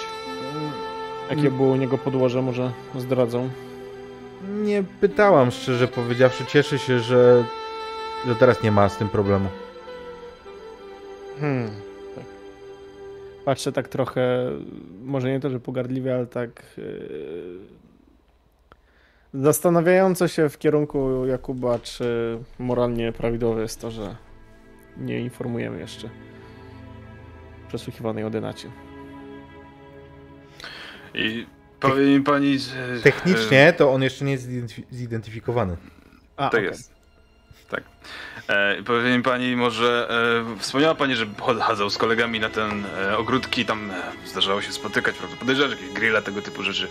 Jakie 1.31 1.51
było 1.51 1.73
u 1.73 1.77
niego 1.77 1.99
podłoże, 1.99 2.43
może 2.43 2.73
zdradzą. 2.99 3.49
Nie 4.49 4.85
pytałam, 5.01 5.51
szczerze 5.51 5.89
powiedziawszy. 5.89 6.45
Cieszę 6.47 6.79
się, 6.79 7.01
że, 7.01 7.45
że 8.27 8.35
teraz 8.37 8.63
nie 8.63 8.73
ma 8.73 8.89
z 8.89 8.97
tym 8.97 9.09
problemu. 9.09 9.49
Hmm. 11.41 11.84
Patrzę 13.45 13.73
tak 13.73 13.89
trochę, 13.89 14.51
może 15.05 15.29
nie 15.31 15.41
to, 15.41 15.51
że 15.51 15.61
pogardliwie, 15.61 16.15
ale 16.15 16.27
tak 16.27 16.63
yy, 16.77 17.59
zastanawiająco 19.35 20.29
się 20.29 20.49
w 20.49 20.59
kierunku 20.59 21.27
Jakuba, 21.27 21.79
czy 21.79 22.39
moralnie 22.59 23.13
prawidłowe 23.13 23.63
jest 23.63 23.81
to, 23.81 23.91
że 23.91 24.17
nie 24.97 25.21
informujemy 25.21 25.79
jeszcze 25.79 26.09
przesłuchiwanej 27.69 28.25
o 28.25 28.31
denacie. 28.31 28.69
I 31.15 31.47
powie 31.81 32.07
mi 32.19 32.25
pani... 32.25 32.59
że- 32.59 33.01
Technicznie 33.03 33.73
to 33.77 33.93
on 33.93 34.03
jeszcze 34.03 34.25
nie 34.25 34.33
jest 34.33 34.49
zidentyfi- 34.49 34.85
zidentyfikowany. 34.91 35.77
A, 36.37 36.43
Tak 36.51 36.55
okej. 36.61 36.65
jest. 36.65 36.94
Tak. 37.75 37.85
E, 38.49 38.79
i 38.79 38.83
powie 38.83 39.17
mi 39.17 39.23
pani 39.23 39.57
może, 39.57 40.09
e, 40.57 40.59
wspomniała 40.61 40.95
pani, 40.95 41.17
że 41.17 41.27
chadzał 41.61 41.91
z 41.91 41.99
kolegami 41.99 42.41
na 42.41 42.49
ten 42.49 42.85
e, 42.99 43.17
ogródki, 43.19 43.65
tam 43.65 43.91
e, 43.91 43.95
zdarzało 44.27 44.63
się 44.63 44.73
spotykać, 44.73 45.17
prawda? 45.17 45.37
Podejrzewam, 45.37 45.71
że 45.71 45.77
jakieś 45.77 45.93
grille, 45.95 46.23
tego 46.23 46.43
typu 46.43 46.63
rzeczy. 46.63 46.89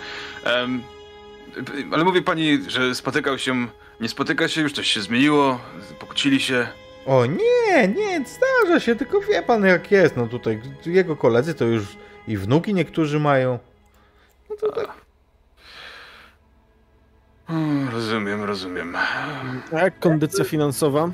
P- 1.53 1.71
ale 1.91 2.03
mówi 2.03 2.21
pani, 2.21 2.59
że 2.67 2.95
spotykał 2.95 3.37
się, 3.37 3.67
nie 4.01 4.09
spotyka 4.09 4.47
się, 4.47 4.61
już 4.61 4.73
coś 4.73 4.87
się 4.87 5.01
zmieniło, 5.01 5.59
pokłócili 5.99 6.39
się. 6.39 6.67
O 7.05 7.25
nie, 7.25 7.87
nie, 7.87 8.25
zdarza 8.25 8.79
się, 8.79 8.95
tylko 8.95 9.21
wie 9.21 9.41
pan 9.43 9.65
jak 9.65 9.91
jest. 9.91 10.17
No 10.17 10.27
tutaj 10.27 10.61
jego 10.85 11.15
koledzy 11.15 11.53
to 11.53 11.65
już 11.65 11.83
i 12.27 12.37
wnuki 12.37 12.73
niektórzy 12.73 13.19
mają. 13.19 13.59
No 14.49 14.55
to 14.55 14.71
tak. 14.71 15.02
Hmm, 17.53 17.89
rozumiem, 17.89 18.43
rozumiem. 18.43 18.95
A 19.73 19.79
jak 19.79 19.99
kondycja 19.99 20.43
finansowa? 20.45 21.09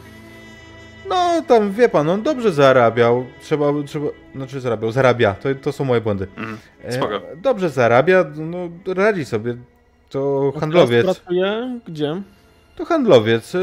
No 1.09 1.41
tam 1.47 1.71
wie 1.71 1.89
pan, 1.89 2.09
on 2.09 2.23
dobrze 2.23 2.51
zarabiał. 2.51 3.25
Trzeba, 3.41 3.65
trzeba, 3.85 4.07
znaczy 4.35 4.61
zarabiał, 4.61 4.91
zarabia. 4.91 5.33
To, 5.33 5.49
to 5.61 5.71
są 5.71 5.85
moje 5.85 6.01
błędy. 6.01 6.27
Mhm. 6.37 6.57
E, 6.83 6.91
Spoko. 6.91 7.21
dobrze 7.35 7.69
zarabia, 7.69 8.25
no 8.35 8.57
radzi 8.93 9.25
sobie. 9.25 9.57
To 10.09 10.53
handlowiec. 10.59 11.05
Pracuje 11.05 11.79
gdzie? 11.87 12.21
To 12.75 12.85
handlowiec 12.85 13.55
y, 13.55 13.59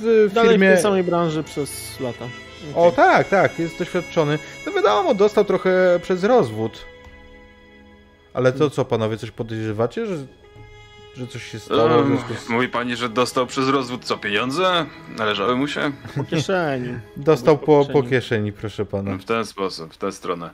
w 0.00 0.30
Dalej 0.34 0.50
w 0.50 0.52
firmie. 0.52 0.72
tej 0.72 0.82
samej 0.82 1.02
branży 1.02 1.42
przez 1.42 2.00
lata. 2.00 2.24
O 2.74 2.90
tak, 2.90 3.28
tak, 3.28 3.58
jest 3.58 3.78
doświadczony. 3.78 4.38
No 4.66 4.72
wiadomo, 4.72 5.14
dostał 5.14 5.44
trochę 5.44 6.00
przez 6.02 6.24
rozwód. 6.24 6.78
Ale 8.34 8.52
to 8.52 8.70
co, 8.70 8.84
panowie, 8.84 9.16
coś 9.16 9.30
podejrzewacie, 9.30 10.06
że, 10.06 10.16
że 11.16 11.26
coś 11.26 11.50
się 11.50 11.58
stało? 11.58 12.04
związku 12.04 12.34
z... 12.34 12.48
mówi 12.48 12.68
pani, 12.68 12.96
że 12.96 13.08
dostał 13.08 13.46
przez 13.46 13.68
rozwód 13.68 14.04
co, 14.04 14.18
pieniądze? 14.18 14.86
Należały 15.18 15.56
mu 15.56 15.68
się? 15.68 15.92
Po 16.16 16.24
kieszeni. 16.24 16.98
Dostał 17.16 17.58
po, 17.58 17.66
po 17.66 17.84
kieszeni. 17.84 18.10
kieszeni, 18.10 18.52
proszę 18.52 18.84
pana. 18.84 19.18
W 19.18 19.24
ten 19.24 19.46
sposób, 19.46 19.94
w 19.94 19.96
tę 19.96 20.12
stronę. 20.12 20.50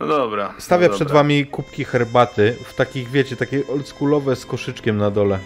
No 0.00 0.06
dobra. 0.06 0.54
Stawia 0.58 0.88
no 0.88 0.94
przed 0.94 1.08
dobra. 1.08 1.22
wami 1.22 1.46
kubki 1.46 1.84
herbaty 1.84 2.56
w 2.64 2.74
takich, 2.74 3.10
wiecie, 3.10 3.36
takie 3.36 3.66
oldschoolowe 3.66 4.36
z 4.36 4.46
koszyczkiem 4.46 4.96
na 4.96 5.10
dole. 5.10 5.38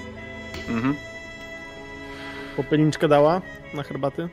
Mhm. 0.69 0.95
Popielniczkę 2.57 3.09
dała 3.09 3.43
na 3.75 3.83
herbaty? 3.83 4.29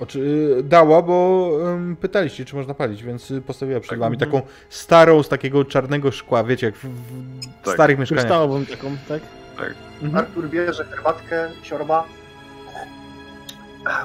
Oczy, 0.00 0.48
dała, 0.64 1.02
bo 1.02 1.50
ym, 1.68 1.96
pytaliście, 1.96 2.44
czy 2.44 2.56
można 2.56 2.74
palić, 2.74 3.02
więc 3.02 3.30
y, 3.30 3.40
postawiła 3.42 3.80
przed 3.80 3.90
Tak. 3.90 3.98
wami 3.98 4.18
taką 4.18 4.42
starą, 4.68 5.22
z 5.22 5.28
takiego 5.28 5.64
czarnego 5.64 6.12
szkła, 6.12 6.44
wiecie, 6.44 6.66
jak 6.66 6.76
w, 6.76 6.84
w 6.84 7.64
Tak. 7.64 7.74
starych 7.74 7.98
mieszkaniach. 7.98 8.24
Kryształową 8.24 8.66
taką, 8.66 8.96
tak? 9.08 9.22
Tak. 9.56 9.74
Mhm. 10.02 10.24
Artur 10.24 10.48
bierze 10.48 10.84
herbatkę, 10.84 11.50
siorba, 11.62 12.04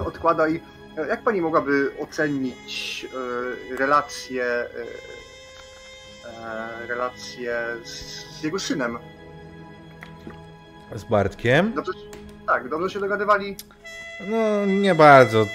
odkłada 0.05 0.47
i 0.47 0.59
e, 0.97 1.07
jak 1.07 1.21
pani 1.23 1.41
mogłaby 1.41 1.91
ocenić 1.99 3.05
e, 3.71 3.75
relacje, 3.77 4.43
e, 4.45 4.65
e, 6.83 6.87
relacje 6.87 7.59
z, 7.83 7.89
z 8.39 8.43
jego 8.43 8.59
synem? 8.59 8.97
Z 10.95 11.03
Bartkiem. 11.03 11.73
Dobrze, 11.73 11.91
tak, 12.47 12.69
dobrze 12.69 12.89
się 12.89 12.99
dogadywali? 12.99 13.55
No, 14.27 14.65
nie 14.65 14.95
bardzo. 14.95 15.47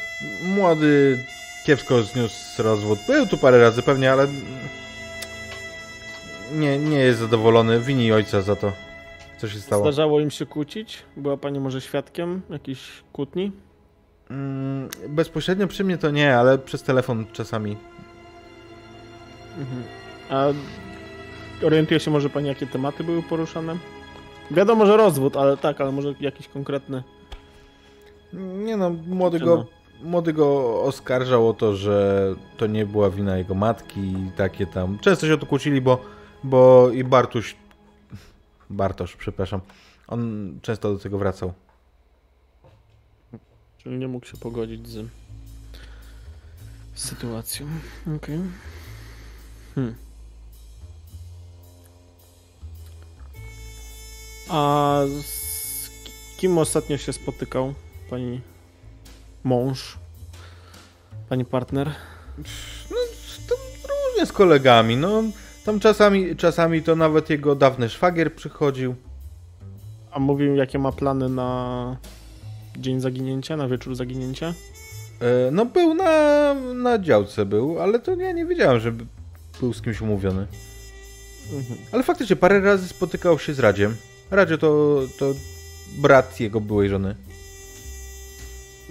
Młody 0.44 1.18
kiepsko 1.66 2.02
zniósł 2.02 2.62
rozwód. 2.62 2.98
Był 3.06 3.26
tu 3.26 3.38
parę 3.38 3.60
razy 3.60 3.82
pewnie, 3.82 4.12
ale 4.12 4.26
nie, 6.52 6.78
nie 6.78 6.98
jest 6.98 7.20
zadowolony. 7.20 7.80
Wini 7.80 8.12
ojca 8.12 8.42
za 8.42 8.56
to, 8.56 8.72
co 9.38 9.48
się 9.48 9.60
stało. 9.60 9.82
Zdarzało 9.82 10.20
im 10.20 10.30
się 10.30 10.46
kłócić? 10.46 11.02
Była 11.16 11.36
pani 11.36 11.60
może 11.60 11.80
świadkiem 11.80 12.42
jakiejś 12.50 12.80
kłótni? 13.12 13.52
Mm, 14.30 14.88
bezpośrednio 15.08 15.66
przy 15.66 15.84
mnie 15.84 15.98
to 15.98 16.10
nie, 16.10 16.36
ale 16.36 16.58
przez 16.58 16.82
telefon 16.82 17.26
czasami. 17.32 17.76
Mhm. 19.58 19.82
A 20.30 20.46
orientuje 21.66 22.00
się 22.00 22.10
może 22.10 22.30
pani, 22.30 22.48
jakie 22.48 22.66
tematy 22.66 23.04
były 23.04 23.22
poruszane? 23.22 23.76
Wiadomo, 24.50 24.86
że 24.86 24.96
rozwód, 24.96 25.36
ale 25.36 25.56
tak, 25.56 25.80
ale 25.80 25.92
może 25.92 26.14
jakiś 26.20 26.48
konkretny. 26.48 27.02
Nie 28.32 28.76
no, 28.76 28.90
młody 28.90 29.40
go, 29.40 29.66
młody 30.02 30.32
go 30.32 30.82
oskarżał 30.82 31.48
o 31.48 31.54
to, 31.54 31.76
że 31.76 32.34
to 32.56 32.66
nie 32.66 32.86
była 32.86 33.10
wina 33.10 33.38
jego 33.38 33.54
matki 33.54 34.00
i 34.00 34.30
takie 34.36 34.66
tam. 34.66 34.98
Często 34.98 35.26
się 35.26 35.34
o 35.34 35.38
to 35.38 35.46
kłócili, 35.46 35.80
bo, 35.80 35.98
bo 36.44 36.90
i 36.90 37.04
Bartuś, 37.04 37.56
Bartosz, 38.70 39.16
przepraszam, 39.16 39.60
on 40.08 40.52
często 40.62 40.92
do 40.92 40.98
tego 40.98 41.18
wracał. 41.18 41.52
Czyli 43.78 43.98
nie 43.98 44.08
mógł 44.08 44.26
się 44.26 44.36
pogodzić 44.36 44.88
z, 44.88 45.06
z 46.94 47.04
sytuacją. 47.04 47.66
Okej. 48.16 48.38
Hmm. 49.74 49.94
A 54.48 55.00
z 55.22 55.90
kim 56.36 56.58
ostatnio 56.58 56.96
się 56.96 57.12
spotykał 57.12 57.74
pani 58.10 58.40
mąż? 59.44 59.98
Pani 61.28 61.44
partner? 61.44 61.90
No, 62.90 62.96
to 63.48 63.54
różnie 64.08 64.26
z 64.26 64.32
kolegami, 64.32 64.96
no. 64.96 65.22
Tam 65.64 65.80
czasami, 65.80 66.36
czasami 66.36 66.82
to 66.82 66.96
nawet 66.96 67.30
jego 67.30 67.54
dawny 67.54 67.88
szwagier 67.88 68.34
przychodził. 68.34 68.94
A 70.10 70.18
mówił, 70.18 70.54
jakie 70.56 70.78
ma 70.78 70.92
plany 70.92 71.28
na 71.28 71.96
dzień 72.76 73.00
zaginięcia, 73.00 73.56
na 73.56 73.68
wieczór 73.68 73.94
zaginięcia? 73.94 74.54
E, 75.20 75.50
No 75.50 75.64
był 75.66 75.94
na, 75.94 76.54
na 76.74 76.98
działce 76.98 77.46
był, 77.46 77.80
ale 77.80 77.98
to 77.98 78.14
ja 78.14 78.32
nie 78.32 78.46
wiedziałem, 78.46 78.80
że 78.80 78.92
był 79.60 79.72
z 79.72 79.82
kimś 79.82 80.00
umówiony. 80.00 80.46
Mhm. 81.52 81.78
Ale 81.92 82.02
faktycznie 82.02 82.36
parę 82.36 82.60
razy 82.60 82.88
spotykał 82.88 83.38
się 83.38 83.54
z 83.54 83.58
Radziem. 83.58 83.96
Radzie 84.30 84.58
to, 84.58 85.00
to 85.18 85.26
brat 85.98 86.40
jego 86.40 86.60
byłej 86.60 86.88
żony. 86.88 87.14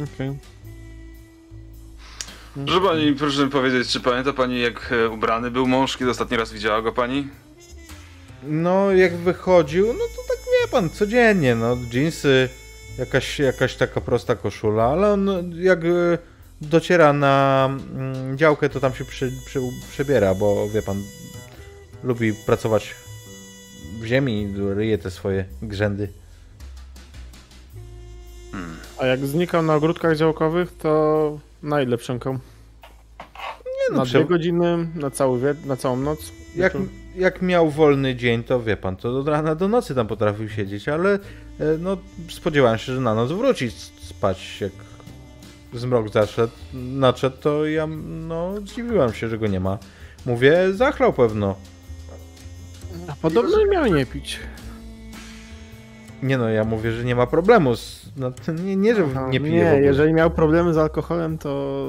Okej. 0.04 0.38
Proszę 2.66 2.82
pani, 2.82 3.14
proszę 3.14 3.46
mi 3.46 3.52
powiedzieć, 3.52 3.90
czy 3.90 4.00
pamięta 4.00 4.34
pani 4.34 4.62
jak 4.62 4.92
e, 4.92 5.10
ubrany 5.10 5.52
był 5.52 5.68
mąż, 5.68 5.98
kiedy 5.98 6.12
ostatni 6.12 6.38
raz 6.38 6.54
widziała 6.54 6.82
go 6.82 6.92
pani? 6.92 7.28
No, 8.44 8.92
jak 8.92 9.18
wychodził, 9.18 9.88
no 9.88 10.00
to 10.00 10.22
tak 10.28 10.38
wie 10.38 10.72
pan, 10.72 10.90
codziennie, 10.90 11.56
no, 11.56 11.78
jeansy, 11.94 12.50
jakaś, 12.98 13.40
jakaś 13.40 13.76
taka 13.76 14.02
prosta 14.02 14.36
koszula, 14.36 14.84
ale 14.84 15.12
on 15.14 15.54
jak 15.56 15.84
y, 15.84 16.18
dociera 16.62 17.14
na 17.14 17.66
mm, 17.70 18.38
działkę, 18.38 18.70
to 18.70 18.80
tam 18.80 18.94
się 18.94 19.06
przy, 19.06 19.32
przy, 19.46 19.60
przebiera, 19.90 20.36
bo 20.36 20.70
wie 20.70 20.82
pan, 20.82 21.04
lubi 22.04 22.34
pracować 22.34 22.96
w 24.00 24.06
ziemi, 24.06 24.54
ryje 24.76 24.98
te 24.98 25.12
swoje 25.12 25.46
grzędy. 25.62 26.10
A 29.00 29.06
jak 29.06 29.26
znikał 29.26 29.64
na 29.64 29.76
ogródkach 29.76 30.16
działkowych, 30.18 30.78
to 30.78 31.40
na 31.64 31.82
ile 31.82 31.98
przemkał? 31.98 32.34
Nie 33.66 33.92
no, 33.92 33.98
Na 33.98 34.06
dwie 34.06 34.26
godziny, 34.26 34.88
na, 34.96 35.12
cały 35.12 35.40
wie- 35.40 35.56
na 35.66 35.76
całą 35.76 35.98
noc? 35.98 36.32
jak, 36.56 36.74
Wieczór? 36.74 36.88
jak 37.16 37.42
miał 37.42 37.70
wolny 37.70 38.16
dzień, 38.16 38.44
to 38.44 38.62
wie 38.62 38.78
pan, 38.78 38.96
to 38.96 39.20
od 39.20 39.28
rana 39.28 39.56
do 39.56 39.68
nocy 39.68 39.96
tam 39.96 40.08
potrafił 40.08 40.50
siedzieć, 40.50 40.88
ale 40.90 41.14
e, 41.14 41.20
no, 41.80 41.98
spodziewałem 42.30 42.78
się, 42.78 42.94
że 42.96 43.02
na 43.02 43.16
noc 43.16 43.32
wróci 43.32 43.72
spać, 44.02 44.62
jak 44.62 44.72
zmrok 45.74 46.10
zaszedł, 46.10 46.54
nadszedł, 46.74 47.38
to 47.42 47.66
ja 47.66 47.88
no, 48.28 48.62
zdziwiłem 48.62 49.14
się, 49.14 49.28
że 49.30 49.38
go 49.38 49.48
nie 49.48 49.60
ma. 49.60 49.78
Mówię, 50.26 50.74
zachlał 50.74 51.14
pewno. 51.14 51.56
A 53.08 53.16
podobno 53.22 53.66
miał 53.66 53.86
nie 53.86 54.06
pić. 54.06 54.40
Nie 56.24 56.38
no, 56.38 56.50
ja 56.50 56.64
mówię, 56.64 56.92
że 56.92 57.04
nie 57.04 57.16
ma 57.16 57.28
problemu. 57.28 57.76
Z, 57.76 58.06
no, 58.18 58.32
nie, 58.64 58.76
nie, 58.76 58.96
że 58.96 59.06
Aha, 59.12 59.28
nie 59.30 59.40
pije 59.40 59.52
nie 59.52 59.82
jeżeli 59.82 60.14
miał 60.14 60.32
problemy 60.32 60.74
z 60.74 60.78
alkoholem, 60.78 61.38
to 61.38 61.84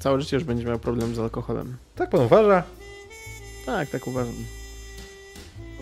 całe 0.00 0.20
życie 0.20 0.36
już 0.36 0.44
będzie 0.44 0.64
miał 0.64 0.78
problem 0.78 1.14
z 1.14 1.18
alkoholem. 1.18 1.76
Tak 1.94 2.10
pan 2.10 2.20
uważa? 2.20 2.62
Tak, 3.66 3.88
tak 3.90 4.06
uważam. 4.06 4.34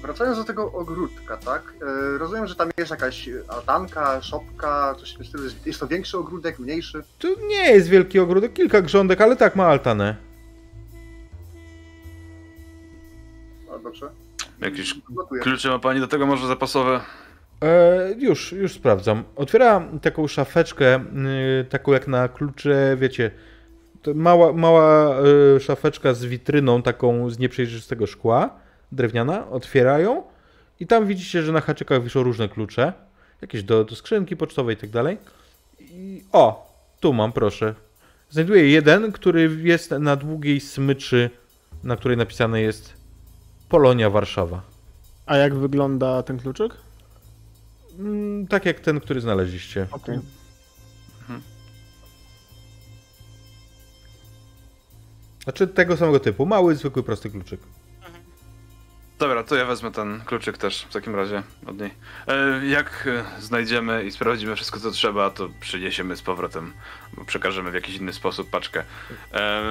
Wracając 0.03 0.39
do 0.39 0.45
tego 0.45 0.73
ogródka, 0.73 1.37
tak? 1.37 1.73
E, 2.15 2.19
rozumiem, 2.19 2.47
że 2.47 2.55
tam 2.55 2.71
jest 2.79 2.91
jakaś 2.91 3.29
altanka, 3.49 4.23
szopka, 4.23 4.95
coś 4.99 5.15
w 5.15 5.17
tym 5.17 5.27
stylu. 5.27 5.45
Jest 5.67 5.81
to 5.81 5.87
większy 5.87 6.19
ogródek, 6.19 6.59
mniejszy? 6.59 7.03
To 7.19 7.29
nie 7.49 7.73
jest 7.73 7.89
wielki 7.89 8.19
ogródek, 8.19 8.53
kilka 8.53 8.83
grządek, 8.83 9.21
ale 9.21 9.37
tak 9.37 9.57
ma 9.57 9.67
altanę. 9.67 10.17
No 13.71 13.79
dobrze. 13.79 14.11
Jakieś 14.61 14.95
Gotuję. 15.11 15.43
klucze 15.43 15.69
ma 15.69 15.79
pani 15.79 16.01
do 16.01 16.09
tego 16.09 16.27
może 16.27 16.47
zapasowe? 16.47 17.01
E, 17.65 18.15
już, 18.19 18.53
już 18.53 18.73
sprawdzam. 18.73 19.25
Otwiera 19.37 19.89
taką 20.03 20.29
szafeczkę, 20.29 21.05
y, 21.61 21.65
taką 21.65 21.93
jak 21.93 22.09
na 22.09 22.29
klucze, 22.29 22.97
wiecie, 23.01 23.31
mała, 24.15 24.53
mała 24.53 25.17
y, 25.57 25.61
szafeczka 25.61 26.15
z 26.15 26.25
witryną, 26.25 26.83
taką 26.83 27.31
z 27.31 27.39
nieprzejrzystego 27.39 28.07
szkła, 28.07 28.51
drewniana, 28.93 29.51
otwiera 29.51 29.99
ją 29.99 30.23
i 30.81 30.87
tam 30.87 31.07
widzicie, 31.07 31.43
że 31.43 31.53
na 31.53 31.61
haczykach 31.61 32.03
wiszą 32.03 32.23
różne 32.23 32.49
klucze, 32.49 32.93
jakieś 33.43 33.63
do, 33.63 33.85
do 33.85 33.97
skrzynki 33.97 34.37
pocztowej 34.37 34.75
i 34.75 34.79
tak 34.79 34.91
dalej. 34.91 35.19
I 35.81 36.25
o, 36.33 36.73
tu 37.01 37.13
mam, 37.13 37.33
proszę. 37.33 37.75
Znajduję 38.31 38.71
jeden, 38.71 39.13
który 39.13 39.51
jest 39.63 39.91
na 39.91 40.17
długiej 40.17 40.61
smyczy, 40.61 41.31
na 41.85 41.97
której 41.97 42.17
napisane 42.17 42.61
jest 42.61 42.93
Polonia 43.69 44.11
Warszawa. 44.11 44.63
A 45.27 45.37
jak 45.37 45.55
wygląda 45.55 46.23
ten 46.23 46.39
kluczyk? 46.39 46.88
Mm, 47.99 48.47
tak 48.47 48.65
jak 48.65 48.81
ten, 48.81 49.01
który 49.01 49.21
znaleźliście. 49.21 49.87
Okej. 49.91 50.19
Znaczy 55.49 55.69
tego 55.69 55.97
samego 55.97 56.21
typu. 56.21 56.47
Mały, 56.47 56.75
zwykły, 56.75 57.03
prosty 57.03 57.31
kluczyk. 57.31 57.61
Dobra, 59.19 59.45
to 59.45 59.57
ja 59.57 59.65
wezmę 59.65 59.93
ten 59.93 60.21
kluczyk 60.21 60.59
też 60.59 60.83
w 60.83 60.93
takim 60.93 61.15
razie 61.15 61.43
od 61.67 61.81
niej. 61.81 61.91
E, 62.27 62.67
jak 62.67 63.09
e, 63.39 63.43
znajdziemy 63.43 64.05
i 64.05 64.11
sprawdzimy 64.11 64.57
wszystko 64.57 64.81
co 64.81 64.91
trzeba, 64.91 65.31
to 65.31 65.49
przyniesiemy 65.61 66.17
z 66.17 66.23
powrotem, 66.23 66.73
bo 67.17 67.25
przekażemy 67.25 67.71
w 67.71 67.75
jakiś 67.75 67.97
inny 67.97 68.13
sposób 68.13 68.51
paczkę. 68.51 68.85
E, 69.33 69.63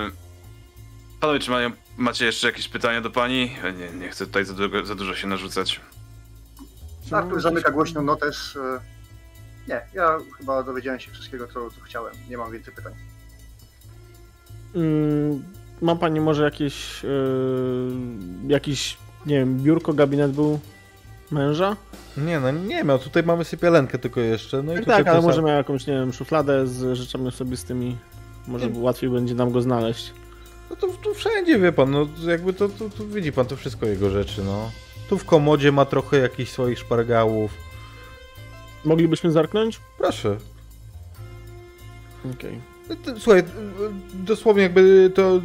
panowie, 1.20 1.40
czy 1.40 1.52
mają, 1.52 1.72
macie 1.98 2.26
jeszcze 2.26 2.48
jakieś 2.48 2.68
pytania 2.68 3.02
do 3.02 3.12
pani? 3.12 3.52
Nie, 3.78 4.00
nie 4.00 4.10
chcę 4.10 4.26
tutaj 4.26 4.46
za, 4.46 4.54
długo, 4.54 4.86
za 4.86 4.96
dużo 4.96 5.16
się 5.16 5.28
narzucać. 5.28 5.82
Artur 7.12 7.42
zamyka 7.42 7.72
głośno 7.72 8.02
notes. 8.02 8.58
e, 8.58 8.80
Nie, 9.68 9.82
ja 9.94 10.18
chyba 10.38 10.64
dowiedziałem 10.64 11.00
się 11.00 11.12
wszystkiego, 11.12 11.48
co, 11.48 11.54
co 11.72 11.82
chciałem. 11.82 12.14
Nie 12.30 12.38
mam 12.38 12.52
więcej 12.52 12.74
pytań. 12.74 12.94
Mm, 14.76 15.44
ma 15.82 15.96
pani 15.96 16.20
może 16.22 16.44
jakieś, 16.44 17.04
yy, 17.04 17.92
jakiś, 18.48 18.98
nie 19.26 19.36
wiem, 19.40 19.58
biurko, 19.64 19.94
gabinet 19.94 20.32
był 20.32 20.60
męża? 21.32 21.76
Nie 22.18 22.40
no, 22.40 22.52
nie 22.52 22.84
miał. 22.84 23.00
Tutaj 23.00 23.24
mamy 23.24 23.46
sypialenkę 23.46 23.98
tylko 24.00 24.20
jeszcze. 24.20 24.64
No 24.64 24.74
i 24.74 24.76
Tak, 24.76 24.86
tak 24.86 25.08
ale 25.08 25.22
może 25.22 25.42
miał 25.42 25.56
jakąś, 25.58 25.88
nie 25.88 25.94
wiem, 25.94 26.14
szufladę 26.14 26.68
z 26.68 26.94
rzeczami 26.98 27.28
osobistymi. 27.28 27.98
Może 28.48 28.70
Nie. 28.70 28.80
łatwiej 28.80 29.10
będzie 29.10 29.36
nam 29.36 29.52
go 29.52 29.62
znaleźć. 29.62 30.14
No 30.70 30.76
to 30.76 30.88
tu 30.88 31.14
wszędzie, 31.14 31.60
wie 31.60 31.72
pan, 31.72 31.92
no 31.92 32.08
jakby 32.28 32.54
to, 32.54 32.70
to, 32.70 32.90
to 32.90 33.06
widzi 33.06 33.32
pan, 33.32 33.46
to 33.46 33.56
wszystko 33.56 33.86
jego 33.86 34.10
rzeczy, 34.10 34.44
no. 34.44 34.72
Tu 35.10 35.18
w 35.18 35.26
komodzie 35.26 35.72
ma 35.72 35.86
trochę 35.86 36.18
jakichś 36.18 36.52
swoich 36.52 36.80
szpargałów. 36.80 37.52
Moglibyśmy 38.86 39.32
zerknąć? 39.32 39.80
Proszę. 39.98 40.38
Okej. 42.36 42.60
No 42.90 42.96
to- 42.96 43.20
Słuchaj, 43.20 43.44
dosłownie 44.14 44.64
jakby 44.64 45.12
to, 45.16 45.42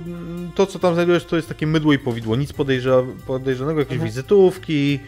to, 0.54 0.66
co 0.66 0.78
tam 0.78 0.94
znajdujesz, 0.94 1.24
to 1.24 1.36
jest 1.36 1.48
takie 1.48 1.66
mydło 1.66 1.92
i 1.92 1.98
powidło. 1.98 2.36
Nic 2.36 2.52
podejrza, 2.52 3.02
podejrzanego, 3.26 3.78
jakieś 3.80 3.92
Mhm. 3.92 4.10
wizytówki. 4.10 4.98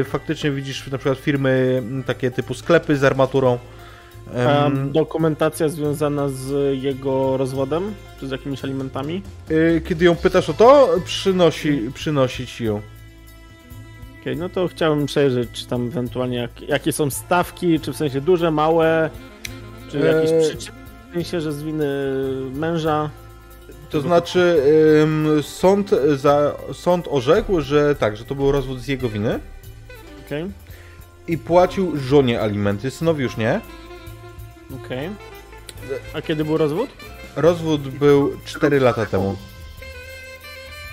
E, 0.00 0.04
faktycznie 0.04 0.50
widzisz 0.50 0.86
na 0.90 0.98
przykład 0.98 1.18
firmy 1.18 1.82
takie 2.06 2.30
typu 2.30 2.54
sklepy 2.54 2.96
z 2.96 3.04
armaturą. 3.04 3.58
A 4.46 4.66
Em, 4.66 4.92
dokumentacja 4.92 5.68
związana 5.68 6.28
z 6.28 6.52
jego 6.82 7.36
rozwodem? 7.36 7.94
Czy 8.20 8.28
z 8.28 8.30
jakimiś 8.30 8.64
alimentami? 8.64 9.22
e, 9.76 9.80
kiedy 9.80 10.04
ją 10.04 10.16
pytasz 10.16 10.50
o 10.50 10.54
to, 10.54 10.88
przynosi, 11.04 11.90
przynosi 11.94 12.46
ci 12.46 12.64
ją. 12.64 12.82
Okej, 14.24 14.36
no 14.36 14.48
to 14.48 14.68
chciałbym 14.68 15.06
przejrzeć, 15.06 15.50
czy 15.52 15.66
tam 15.66 15.86
ewentualnie 15.86 16.36
jak, 16.36 16.60
jakie 16.68 16.92
są 16.92 17.10
stawki, 17.10 17.80
czy 17.80 17.92
w 17.92 17.96
sensie 17.96 18.20
duże, 18.20 18.50
małe, 18.50 19.10
czy 19.90 19.98
jakieś 19.98 20.30
Eee. 20.30 20.40
przyczyny, 20.40 20.78
w 21.10 21.14
sensie, 21.14 21.40
że 21.40 21.52
z 21.52 21.62
winy 21.62 21.86
męża. 22.54 23.10
To 23.90 24.00
znaczy, 24.00 24.62
em, 25.02 25.42
sąd, 25.42 25.90
za, 26.16 26.54
sąd 26.72 27.08
orzekł, 27.10 27.60
że 27.60 27.94
tak, 27.94 28.16
że 28.16 28.24
to 28.24 28.34
był 28.34 28.52
rozwód 28.52 28.80
z 28.80 28.88
jego 28.88 29.08
winy 29.08 29.40
Okej, 30.26 30.44
i 31.28 31.38
płacił 31.38 31.96
żonie 31.96 32.40
alimenty, 32.40 32.90
synowi 32.90 33.22
już 33.22 33.36
nie. 33.36 33.60
okej. 34.84 35.10
A 36.14 36.22
kiedy 36.22 36.44
był 36.44 36.56
rozwód? 36.56 36.90
Rozwód 37.36 37.80
był 37.88 38.32
4 38.44 38.80
lata 38.80 39.06
temu. 39.06 39.36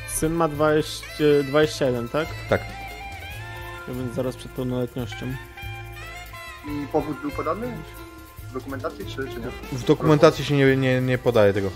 Syn 0.09 0.33
ma 0.33 0.47
20, 0.47 1.05
21, 1.43 2.09
tak? 2.09 2.27
Tak. 2.49 2.61
Ja 3.87 3.93
więc 3.93 4.15
zaraz 4.15 4.35
przed 4.35 4.51
pełnoletnością. 4.51 5.25
I 6.67 6.87
powód 6.91 7.21
był 7.21 7.31
podany 7.31 7.77
w 8.49 8.53
dokumentacji, 8.53 9.05
czy, 9.05 9.15
czy 9.15 9.39
nie? 9.39 9.51
W 9.71 9.83
dokumentacji 9.83 10.45
się 10.45 10.57
nie, 10.57 10.77
nie, 10.77 11.01
nie 11.01 11.17
podaje 11.17 11.53
tego. 11.53 11.71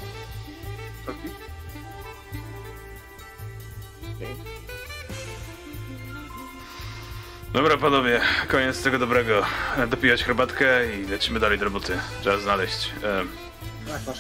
Dobra 7.54 7.78
panowie, 7.78 8.22
koniec 8.48 8.84
tego 8.84 9.00
dobrego. 9.00 9.42
Dopijać 9.88 10.24
herbatkę 10.24 10.96
i 10.96 11.08
lecimy 11.08 11.40
dalej 11.40 11.60
do 11.60 11.66
roboty. 11.66 11.98
Trzeba 12.22 12.38
znaleźć 12.38 12.92
e, 13.04 13.24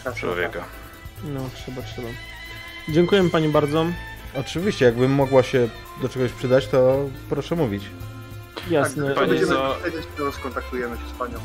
Tak, 0.03 0.15
człowieka. 0.15 0.63
No, 1.23 1.49
trzeba, 1.55 1.81
trzeba. 1.81 2.07
Dziękuję 2.89 3.29
pani 3.29 3.49
bardzo. 3.49 3.85
Oczywiście, 4.39 4.85
jakbym 4.85 5.11
mogła 5.11 5.43
się 5.43 5.69
do 6.01 6.09
czegoś 6.09 6.31
przydać, 6.31 6.67
to 6.67 7.09
proszę 7.29 7.55
mówić. 7.55 7.83
Jasne. 8.69 9.15
Tak, 9.15 9.29
będziemy 9.29 9.51
to 10.17 10.31
skontaktujemy 10.31 10.97
się 10.97 11.03
z 11.15 11.19
panią. 11.19 11.39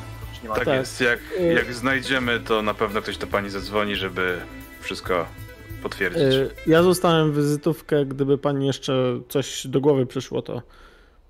Tak, 0.55 0.65
Tak. 0.65 0.69
jest, 0.79 1.01
jak, 1.01 1.19
Y- 1.41 1.53
jak 1.53 1.75
znajdziemy, 1.75 2.41
to 2.41 2.63
na 2.63 2.75
pewno 2.75 3.03
ktoś 3.03 3.17
do 3.19 3.27
pani 3.27 3.51
zadzwoni, 3.51 3.97
żeby 3.97 4.39
wszystko 4.81 5.27
potwierdzić. 5.83 6.23
Y, 6.23 6.51
Ja 6.67 6.83
zostałem 6.83 7.33
wizytówkę, 7.35 8.07
gdyby 8.07 8.39
pani 8.39 8.67
jeszcze 8.67 9.21
coś 9.29 9.67
do 9.67 9.81
głowy 9.81 10.07
przyszło, 10.07 10.43
to 10.43 10.63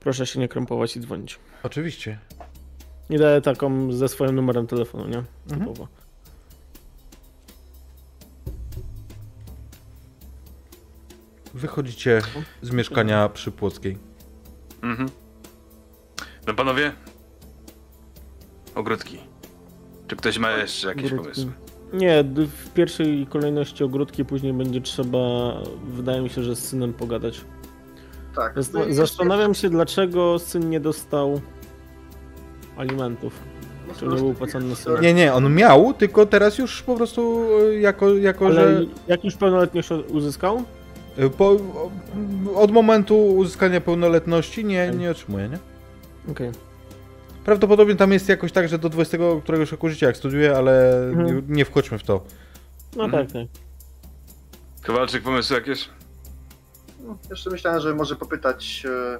proszę 0.00 0.26
się 0.26 0.40
nie 0.40 0.48
krępować 0.48 0.96
i 0.96 1.00
dzwonić. 1.00 1.38
Oczywiście. 1.62 2.18
Nie 3.10 3.18
daję 3.18 3.40
taką 3.40 3.92
ze 3.92 4.08
swoim 4.08 4.34
numerem 4.34 4.66
telefonu, 4.66 5.04
nie? 5.08 5.18
Mhm. 5.18 5.60
Typowo. 5.60 5.88
Wychodzicie 11.54 12.20
z 12.62 12.70
mieszkania 12.70 13.28
przy 13.28 13.50
Płockiej. 13.50 13.98
Mhm. 14.82 15.08
No 16.46 16.54
panowie? 16.54 16.92
Ogródki. 18.74 19.18
Czy 20.08 20.16
ktoś 20.16 20.38
ma 20.38 20.50
jeszcze 20.50 20.88
jakieś 20.88 21.12
Ogródki. 21.12 21.22
pomysły? 21.24 21.52
Nie, 21.92 22.24
w 22.64 22.70
pierwszej 22.74 23.26
kolejności 23.26 23.84
ogródki, 23.84 24.24
później 24.24 24.52
będzie 24.52 24.80
trzeba, 24.80 25.18
wydaje 25.84 26.20
mi 26.22 26.30
się, 26.30 26.42
że 26.42 26.56
z 26.56 26.68
synem 26.68 26.92
pogadać. 26.94 27.40
Tak. 28.36 28.54
Zast- 28.56 28.74
No 28.74 28.94
Zastanawiam 28.94 29.54
się, 29.54 29.70
dlaczego 29.70 30.38
syn 30.38 30.70
nie 30.70 30.80
dostał 30.80 31.40
alimentów. 32.76 33.32
no, 33.88 33.94
czy 33.98 34.06
nie 34.06 34.16
był 34.16 34.34
płacony 34.34 34.76
syn. 34.76 34.92
Nie, 35.00 35.14
nie, 35.14 35.32
on 35.34 35.54
miał, 35.54 35.94
tylko 35.94 36.26
teraz 36.26 36.58
już 36.58 36.82
po 36.82 36.96
prostu 36.96 37.42
e, 37.70 37.74
jako, 37.80 38.14
jako 38.14 38.46
Ale 38.46 38.54
że 38.54 38.84
jak 39.08 39.24
już 39.24 39.36
pełnoletność 39.36 39.88
uzyskał? 40.08 40.62
E, 41.26 41.30
po, 41.30 41.56
od 42.54 42.70
momentu 42.72 43.26
uzyskania 43.26 43.80
pełnoletności 43.80 44.64
nie, 44.64 44.90
nie 44.90 45.10
otrzymuje, 45.10 45.48
nie? 45.48 45.58
Okej. 46.32 46.50
Prawdopodobnie 47.44 47.96
tam 47.96 48.12
jest 48.12 48.28
jakoś 48.28 48.52
tak, 48.52 48.68
że 48.68 48.78
do 48.78 48.88
20 48.88 49.18
któregoś 49.42 49.72
roku 49.72 49.88
życia 49.88 50.06
jak 50.06 50.16
studiuje, 50.16 50.56
ale 50.56 51.02
Mhm. 51.08 51.26
nie, 51.26 51.42
nie 51.56 51.64
wchodźmy 51.64 51.98
w 51.98 52.02
to. 52.02 52.24
No 52.96 53.04
Mhm. 53.04 53.26
tak, 53.26 53.32
tak. 53.34 53.46
Kowalczyk, 54.86 55.22
pomysły 55.22 55.56
jakieś? 55.56 55.88
No, 57.06 57.16
jeszcze 57.30 57.50
myślałem, 57.50 57.80
że 57.80 57.94
może 57.94 58.16
popytać 58.16 58.86
e, 58.86 59.18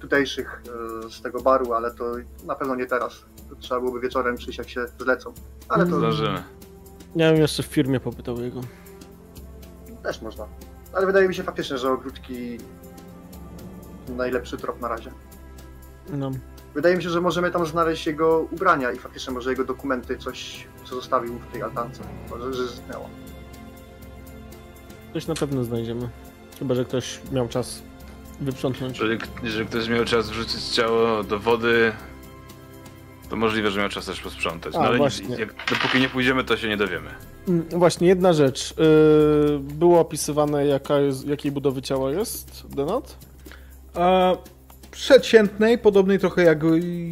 tutejszych 0.00 0.62
e, 1.06 1.10
z 1.10 1.22
tego 1.22 1.40
baru, 1.42 1.72
ale 1.72 1.94
to 1.94 2.12
na 2.46 2.54
pewno 2.54 2.74
nie 2.74 2.86
teraz. 2.86 3.24
To 3.50 3.56
trzeba 3.56 3.80
byłoby 3.80 4.00
wieczorem 4.00 4.36
przyjść, 4.36 4.58
jak 4.58 4.68
się 4.68 4.80
zlecą. 4.98 5.32
Ale 5.68 5.86
to 5.86 5.98
Zdążymy. 5.98 6.42
Ja 7.16 7.32
bym 7.32 7.40
jeszcze 7.40 7.62
w 7.62 7.66
firmie 7.66 8.00
popytał 8.00 8.40
jego. 8.42 8.60
też 10.02 10.22
można. 10.22 10.46
Ale 10.96 11.06
wydaje 11.06 11.28
mi 11.28 11.34
się 11.34 11.42
faktycznie, 11.42 11.78
że 11.78 11.92
ogródki 11.92 12.58
najlepszy 14.08 14.56
trop 14.56 14.80
na 14.80 14.88
razie. 14.88 15.10
No. 16.08 16.30
Wydaje 16.74 16.96
mi 16.96 17.02
się, 17.02 17.10
że 17.10 17.20
możemy 17.20 17.50
tam 17.50 17.66
znaleźć 17.66 18.06
jego 18.06 18.46
ubrania 18.50 18.92
i 18.92 18.98
faktycznie 18.98 19.34
może 19.34 19.50
jego 19.50 19.64
dokumenty, 19.64 20.18
coś, 20.18 20.66
co 20.84 20.94
zostawił 20.94 21.38
w 21.38 21.52
tej 21.52 21.62
altance. 21.62 22.02
Może, 22.30 22.54
że 22.54 22.68
zniknęło. 22.68 23.08
Coś 25.12 25.26
na 25.26 25.34
pewno 25.34 25.64
znajdziemy. 25.64 26.08
Chyba, 26.58 26.74
że 26.74 26.84
ktoś 26.84 27.20
miał 27.32 27.48
czas 27.48 27.82
wyprzątnąć. 28.40 28.98
Jeżeli, 28.98 29.18
jeżeli 29.42 29.66
ktoś 29.66 29.88
miał 29.88 30.04
czas 30.04 30.30
wrzucić 30.30 30.64
ciało 30.64 31.22
do 31.22 31.38
wody, 31.38 31.92
to 33.30 33.36
możliwe, 33.36 33.70
że 33.70 33.80
miał 33.80 33.88
czas 33.88 34.06
też 34.06 34.20
posprzątać. 34.20 34.74
No 34.74 34.80
A, 34.80 34.86
ale 34.86 34.96
właśnie. 34.96 35.36
jak, 35.36 35.54
dopóki 35.70 36.00
nie 36.00 36.08
pójdziemy, 36.08 36.44
to 36.44 36.56
się 36.56 36.68
nie 36.68 36.76
dowiemy. 36.76 37.10
Mm, 37.48 37.64
Właśnie, 37.70 38.08
jedna 38.08 38.32
rzecz. 38.32 38.74
Yy, 38.78 39.58
było 39.58 40.00
opisywane, 40.00 40.66
jaka 40.66 40.98
jest, 40.98 41.26
jakiej 41.28 41.52
budowy 41.52 41.82
ciała 41.82 42.10
jest 42.10 42.66
Denat? 42.76 43.16
A 43.94 44.32
przeciętnej, 44.90 45.78
podobnej 45.78 46.18
trochę 46.18 46.42
jak 46.42 46.58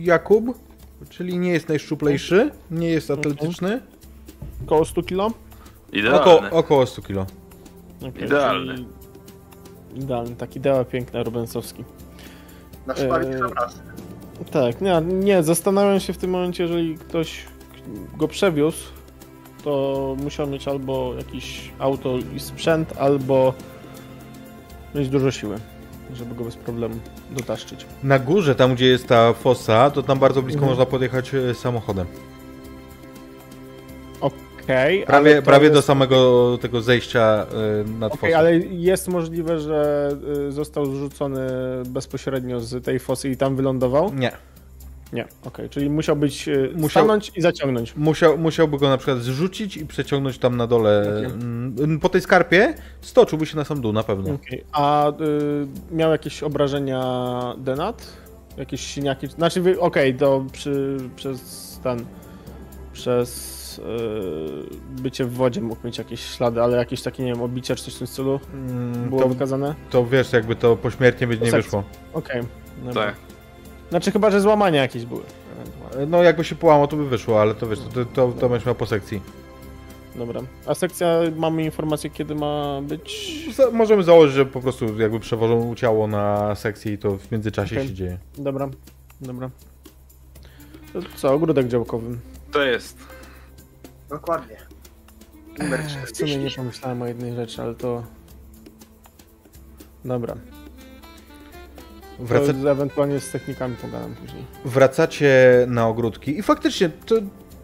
Jakub, 0.02 0.44
czyli 1.10 1.38
nie 1.38 1.50
jest 1.52 1.68
najszczuplejszy, 1.68 2.50
nie 2.70 2.88
jest 2.88 3.10
atletyczny, 3.10 3.80
Koło 4.66 4.84
100 4.84 5.02
kilo? 5.02 5.30
Idealne. 5.92 6.20
około, 6.20 6.40
około 6.50 6.86
100 6.86 7.02
kg. 7.02 7.26
Okay, 8.08 8.26
Idealny. 8.26 8.74
czyli- 8.74 8.86
Idealny, 9.94 10.36
taki 10.36 10.58
ideał 10.58 10.84
piękny, 10.84 11.22
Rubensowski. 11.24 11.84
Na 12.86 12.94
Eee. 12.94 13.02
eee... 13.10 13.40
raz. 13.56 13.78
Tak, 14.50 14.80
nie, 14.80 15.00
nie, 15.00 15.42
zastanawiam 15.42 16.00
się 16.00 16.12
w 16.12 16.18
tym 16.18 16.30
momencie, 16.30 16.62
jeżeli 16.62 16.98
ktoś 16.98 17.44
go 18.18 18.28
przewiózł, 18.28 18.78
to 19.64 20.16
musiał 20.22 20.46
mieć 20.46 20.68
albo 20.68 21.14
jakiś 21.18 21.70
auto 21.78 22.14
i 22.36 22.40
sprzęt, 22.40 22.92
albo 22.98 23.54
mieć 24.94 25.08
dużo 25.08 25.30
siły, 25.30 25.56
żeby 26.14 26.34
go 26.34 26.44
bez 26.44 26.56
problemu 26.56 26.94
dotaszczyć. 27.30 27.86
Na 28.02 28.18
górze, 28.18 28.54
tam 28.54 28.74
gdzie 28.74 28.86
jest 28.86 29.08
ta 29.08 29.32
fosa, 29.32 29.90
to 29.90 30.02
tam 30.02 30.18
bardzo 30.18 30.42
blisko 30.42 30.58
Mhm. 30.62 30.70
można 30.78 30.86
podjechać 30.90 31.34
e, 31.34 31.54
samochodem. 31.54 32.06
Okej, 34.20 35.04
Prawie, 35.06 35.42
prawie 35.42 35.68
do 35.70 35.76
jest- 35.76 35.86
samego 35.86 36.58
tego 36.60 36.82
zejścia 36.82 37.46
e, 37.84 37.98
nad 37.98 38.12
Okej, 38.14 38.30
fosą. 38.30 38.38
ale 38.38 38.56
jest 38.58 39.08
możliwe, 39.08 39.60
że 39.60 40.10
y, 40.48 40.52
został 40.52 40.86
zrzucony 40.86 41.40
bezpośrednio 41.86 42.60
z 42.60 42.84
tej 42.84 42.98
fosy 42.98 43.28
i 43.30 43.36
tam 43.36 43.56
wylądował? 43.56 44.14
Nie. 44.14 44.32
Nie, 45.14 45.24
okej, 45.44 45.68
czyli 45.68 45.90
musiał 45.90 46.16
być, 46.16 46.48
y, 46.48 46.70
Musiał- 46.74 46.90
stanąć 47.02 47.32
i 47.36 47.40
zaciągnąć. 47.40 47.96
Musiał, 47.96 48.38
musiałby 48.38 48.78
go 48.78 48.88
na 48.88 48.96
przykład 48.96 49.18
zrzucić 49.18 49.76
i 49.76 49.86
przeciągnąć 49.86 50.38
tam 50.38 50.56
na 50.56 50.66
dole. 50.66 51.02
Okej. 51.18 51.24
mm, 51.24 52.00
Po 52.00 52.08
tej 52.08 52.20
skarpie 52.20 52.74
stoczyłby 53.00 53.46
się 53.46 53.56
na 53.56 53.64
sam 53.64 53.80
dół, 53.80 53.92
na 53.92 54.02
pewno. 54.02 54.34
Okej, 54.34 54.64
A 54.72 55.10
y, 55.10 55.14
miał 55.90 56.10
jakieś 56.10 56.42
obrażenia 56.42 57.02
Denat? 57.58 58.06
Jakieś 58.56 58.80
siniaki? 58.86 59.26
Znaczy, 59.26 59.80
okej, 59.80 60.14
to 60.14 60.44
przy, 60.52 60.96
przez 61.16 61.40
ten, 61.82 62.04
przez 62.92 63.78
y, 63.78 63.82
bycie 65.02 65.24
w 65.24 65.32
wodzie 65.34 65.60
mógł 65.60 65.86
mieć 65.86 65.98
jakieś 65.98 66.20
ślady, 66.20 66.62
ale 66.62 66.76
jakieś 66.76 67.02
takie, 67.02 67.22
nie 67.24 67.32
wiem, 67.32 67.42
obicia 67.42 67.74
czy 67.76 67.84
coś 67.84 67.94
w 67.94 67.98
tym 67.98 68.06
stylu 68.06 68.40
Mm, 68.54 69.08
było 69.08 69.22
To, 69.22 69.28
wykazane? 69.28 69.74
to 69.90 70.06
wiesz, 70.06 70.32
jakby 70.32 70.56
to 70.56 70.76
pośmiertnie 70.76 71.26
by 71.26 71.34
nie 71.38 71.40
sekcji. 71.50 71.62
wyszło. 71.62 71.84
Okej, 72.12 72.42
dobra. 72.84 73.04
Tak. 73.06 73.14
Znaczy 73.90 74.12
chyba, 74.12 74.30
że 74.30 74.40
złamania 74.40 74.82
jakieś 74.82 75.04
były. 75.04 75.22
No 76.06 76.22
jakby 76.22 76.44
się 76.44 76.54
połamał, 76.54 76.88
to 76.88 76.96
by 76.96 77.08
wyszło, 77.08 77.40
ale 77.40 77.54
to 77.54 77.66
wiesz, 77.66 77.78
to, 77.94 78.04
to, 78.04 78.32
to 78.40 78.48
będziesz 78.48 78.66
miał 78.66 78.74
po 78.74 78.86
sekcji. 78.86 79.20
Dobra. 80.16 80.40
A 80.66 80.74
sekcja, 80.74 81.18
mamy 81.36 81.64
informację, 81.64 82.10
kiedy 82.10 82.34
ma 82.34 82.80
być? 82.82 83.34
Za, 83.54 83.70
możemy 83.70 84.02
założyć, 84.02 84.34
że 84.34 84.46
po 84.46 84.60
prostu 84.60 85.00
jakby 85.00 85.20
przewożą 85.20 85.74
ciało 85.74 86.06
na 86.06 86.54
sekcję 86.54 86.92
i 86.92 86.98
to 86.98 87.18
w 87.18 87.30
międzyczasie 87.32 87.76
Okej. 87.76 87.88
się 87.88 87.94
dzieje. 87.94 88.18
Dobra, 88.38 88.68
dobra. 89.20 89.50
To 90.92 90.98
co, 91.16 91.32
ogródek 91.32 91.68
działkowy. 91.68 92.18
To 92.52 92.62
jest. 92.62 92.98
Dokładnie. 94.08 94.56
Numer 95.58 95.80
Ech, 95.80 95.86
W 95.86 96.16
sumie 96.16 96.30
nie 96.30 96.50
40. 96.50 96.56
pomyślałem 96.56 97.02
o 97.02 97.06
jednej 97.06 97.34
rzeczy, 97.34 97.62
ale 97.62 97.74
to... 97.74 98.02
Dobra. 100.04 100.34
Wraca, 102.18 102.52
To 102.52 102.70
ewentualnie 102.70 103.20
z 103.20 103.30
technikami 103.30 103.76
pogadam 103.76 104.14
później. 104.14 104.44
wracacie 104.64 105.34
na 105.68 105.88
ogródki 105.88 106.38
i 106.38 106.42
faktycznie 106.42 106.90
to 107.06 107.14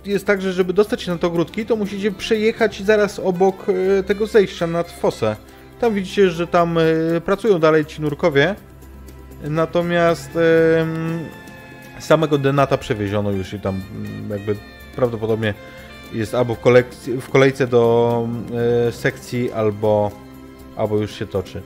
jest 0.05 0.27
tak, 0.27 0.43
że 0.43 0.53
żeby 0.53 0.73
dostać 0.73 1.03
się 1.03 1.13
na 1.13 1.19
te 1.19 1.27
ogródki, 1.27 1.67
to 1.67 1.77
musicie 1.77 2.13
przejechać 2.13 2.83
zaraz 2.83 3.19
obok 3.19 3.67
e, 3.69 4.03
tego 4.03 4.27
zejścia 4.27 4.67
nad 4.67 4.91
fosę. 4.91 5.37
Tam 5.81 5.95
widzicie, 5.95 6.31
że 6.31 6.47
tam 6.47 6.79
e, 6.79 7.21
pracują 7.21 7.59
dalej 7.59 7.87
ci 7.87 8.03
nurkowie, 8.03 8.55
natomiast 9.45 10.31
samego 11.99 12.39
Denata 12.39 12.77
przewieziono 12.79 13.31
już 13.31 13.53
i 13.55 13.61
tam 13.61 13.81
mm, 13.97 14.31
jakby 14.31 14.57
prawdopodobnie 14.97 15.55
jest 16.13 16.35
albo 16.35 16.55
w, 16.55 16.61
kolekcji, 16.61 17.21
w 17.21 17.31
kolejce 17.31 17.67
do 17.67 18.29
e, 18.89 18.93
sekcji, 18.93 19.53
albo, 19.53 20.11
albo 20.77 20.97
już 20.99 21.15
się 21.15 21.27
toczy. 21.27 21.63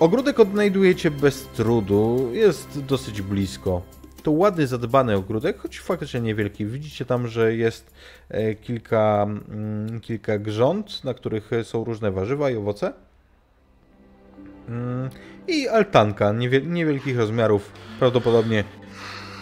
Ogródek 0.00 0.40
odnajdujecie 0.40 1.10
bez 1.10 1.46
trudu, 1.46 2.30
jest 2.32 2.84
dosyć 2.84 3.22
blisko. 3.22 3.82
To 4.22 4.30
ładny, 4.30 4.66
zadbany 4.66 5.16
ogródek, 5.16 5.58
choć 5.58 5.80
faktycznie 5.80 6.20
niewielki. 6.20 6.66
Widzicie 6.66 7.04
tam, 7.04 7.28
że 7.28 7.54
jest 7.54 7.94
e, 8.28 8.54
kilka, 8.54 9.26
mm, 9.48 10.00
kilka 10.00 10.38
grząd, 10.38 11.04
na 11.04 11.14
których 11.14 11.50
są 11.62 11.84
różne 11.84 12.10
warzywa 12.10 12.50
i 12.50 12.56
owoce. 12.56 12.92
Mm, 14.68 15.10
I 15.48 15.68
altanka 15.68 16.32
niewiel 16.32 16.72
niewielkich 16.72 17.18
rozmiarów, 17.18 17.72
prawdopodobnie 17.98 18.64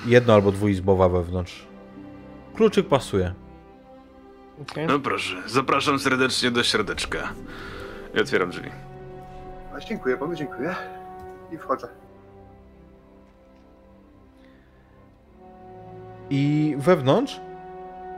jedno 0.06 0.34
albo 0.34 0.52
dwuizbowa 0.52 1.08
wewnątrz. 1.08 1.66
Kluczyk 2.54 2.88
pasuje. 2.88 3.34
Okej. 4.62 4.86
No 4.86 5.00
proszę, 5.00 5.36
zapraszam 5.46 5.98
serdecznie 5.98 6.50
do 6.50 6.62
środeczka. 6.62 7.32
I 8.14 8.20
otwieram 8.20 8.50
drzwi. 8.50 8.87
A, 9.78 9.80
Dziękuję 9.80 10.16
panu, 10.16 10.34
dziękuję. 10.34 10.74
I 11.52 11.58
wchodzę. 11.58 11.88
I 16.30 16.74
wewnątrz 16.78 17.40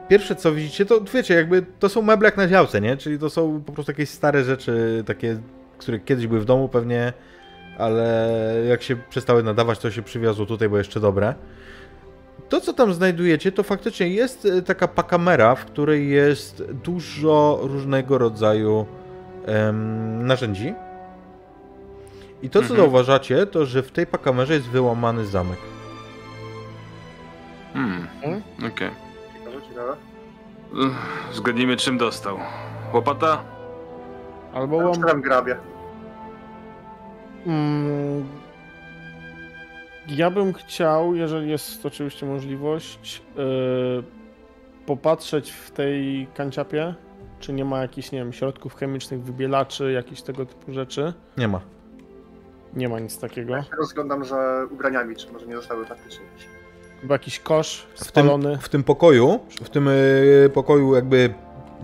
pierwsze 0.08 0.36
co 0.36 0.52
widzicie, 0.52 0.86
to 0.86 1.00
wiecie, 1.00 1.34
jakby 1.34 1.66
to 1.78 1.88
są 1.88 2.02
meble 2.02 2.28
jak 2.28 2.36
na 2.36 2.48
działce, 2.48 2.80
nie? 2.80 2.96
Czyli 2.96 3.18
to 3.18 3.30
są 3.30 3.62
po 3.66 3.72
prostu 3.72 3.92
jakieś 3.92 4.08
stare 4.08 4.44
rzeczy, 4.44 5.04
takie, 5.06 5.40
które 5.78 5.98
kiedyś 5.98 6.26
były 6.26 6.40
w 6.40 6.44
domu 6.44 6.68
pewnie, 6.68 7.12
ale 7.78 8.32
jak 8.68 8.82
się 8.82 8.96
przestały 8.96 9.42
nadawać, 9.42 9.78
to 9.78 9.90
się 9.90 10.02
przywiozło 10.02 10.46
tutaj, 10.46 10.68
bo 10.68 10.78
jeszcze 10.78 11.00
dobre. 11.00 11.34
To, 12.48 12.60
co 12.60 12.72
tam 12.72 12.94
znajdujecie, 12.94 13.52
to 13.52 13.62
faktycznie 13.62 14.08
jest 14.08 14.46
e, 14.46 14.62
taka 14.62 14.88
pakamera, 14.88 15.54
w 15.54 15.64
której 15.64 16.10
jest 16.10 16.62
dużo 16.62 17.60
różnego 17.62 18.18
rodzaju 18.18 18.86
em, 19.46 20.26
narzędzi. 20.26 20.74
I 22.42 22.50
to, 22.50 22.58
co 22.58 22.64
Mhm. 22.64 22.80
zauważacie, 22.80 23.46
to 23.46 23.66
że 23.66 23.82
w 23.82 23.90
tej 23.92 24.06
pakamerze 24.06 24.54
jest 24.54 24.68
wyłamany 24.68 25.26
zamek. 25.26 25.58
Hmm, 27.72 28.06
Hmm? 28.22 28.42
okej. 28.58 28.90
Ciekawe, 29.38 29.62
ciekawe. 29.68 29.96
Uff, 30.72 31.28
Zgadnijmy, 31.32 31.76
czym 31.76 31.98
dostał. 31.98 32.38
Łopata? 32.94 33.42
Albo 34.54 34.76
Ja 34.76 34.82
łom... 34.86 34.92
Otwieram 34.92 35.20
grabie. 35.22 35.56
Mm, 37.46 38.24
ja 40.08 40.30
bym 40.30 40.52
chciał, 40.52 41.14
jeżeli 41.14 41.50
jest 41.50 41.86
oczywiście 41.86 42.26
możliwość, 42.26 43.22
yy, 43.36 44.02
popatrzeć 44.86 45.50
w 45.50 45.70
tej 45.70 46.26
kanciapie, 46.34 46.94
czy 47.40 47.52
nie 47.52 47.64
ma 47.64 47.78
jakichś, 47.82 48.12
nie 48.12 48.18
wiem, 48.18 48.32
środków 48.32 48.74
chemicznych, 48.74 49.22
wybielaczy, 49.22 49.92
jakichś 49.92 50.22
tego 50.22 50.46
typu 50.46 50.72
rzeczy. 50.72 51.12
Nie 51.36 51.48
ma. 51.48 51.60
Nie 52.74 52.88
ma 52.88 52.98
nic 53.00 53.18
takiego. 53.18 53.56
Ja 53.56 53.62
się 53.62 53.76
rozglądam 53.78 54.24
za 54.24 54.66
ubraniami, 54.70 55.16
czy 55.16 55.32
może 55.32 55.46
nie 55.46 55.56
zostały 55.56 55.84
faktycznie. 55.86 56.24
Chyba 57.00 57.14
jakiś 57.14 57.40
kosz 57.40 57.86
W 57.94 57.98
tym, 57.98 58.24
spalony. 58.24 58.58
w 58.58 58.68
tym 58.68 58.84
pokoju, 58.84 59.40
w 59.64 59.70
tym 59.70 59.88
y, 59.88 60.50
pokoju 60.54 60.94
jakby 60.94 61.34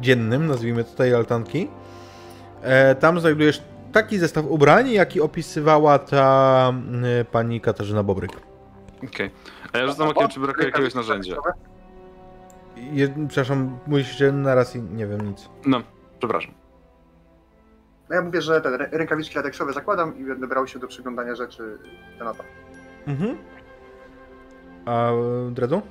dziennym, 0.01 0.47
nazwijmy 0.47 0.85
tutaj 0.85 1.15
altanki, 1.15 1.69
e, 2.63 2.95
tam 2.95 3.21
znajdujesz 3.21 3.63
taki 3.93 4.19
zestaw 4.19 4.45
ubrań, 4.49 4.91
jaki 4.91 5.21
opisywała 5.21 5.99
ta 5.99 6.73
y, 7.21 7.25
pani 7.25 7.61
Katarzyna 7.61 8.03
Bobryk. 8.03 8.33
Okej. 9.05 9.31
A 9.73 9.79
ja 9.79 9.87
rzucam 9.87 10.09
okiem, 10.09 10.29
czy 10.29 10.41
brakuje 10.41 10.67
jakiegoś 10.67 10.95
narzędzia. 10.95 11.37
Je, 12.77 13.09
przepraszam, 13.29 13.79
musicie 13.87 14.33
naraz 14.33 14.77
i 14.77 14.83
nie 14.83 15.07
wiem 15.07 15.29
nic. 15.29 15.49
No, 15.67 15.83
przepraszam. 16.19 16.55
No 18.09 18.17
ja 18.17 18.23
mówię, 18.23 18.43
że 18.43 18.61
te 18.61 18.77
rękawiczki 18.77 19.37
lateksowe 19.37 19.73
zakładam 19.73 20.19
i 20.19 20.25
będę 20.25 20.47
brał 20.47 20.67
się 20.67 20.79
do 20.79 20.87
przyglądania 20.87 21.35
rzeczy 21.35 21.79
Denata. 22.19 22.45
Mhm. 23.07 23.37
A 24.87 25.11
Dredu? 25.51 25.83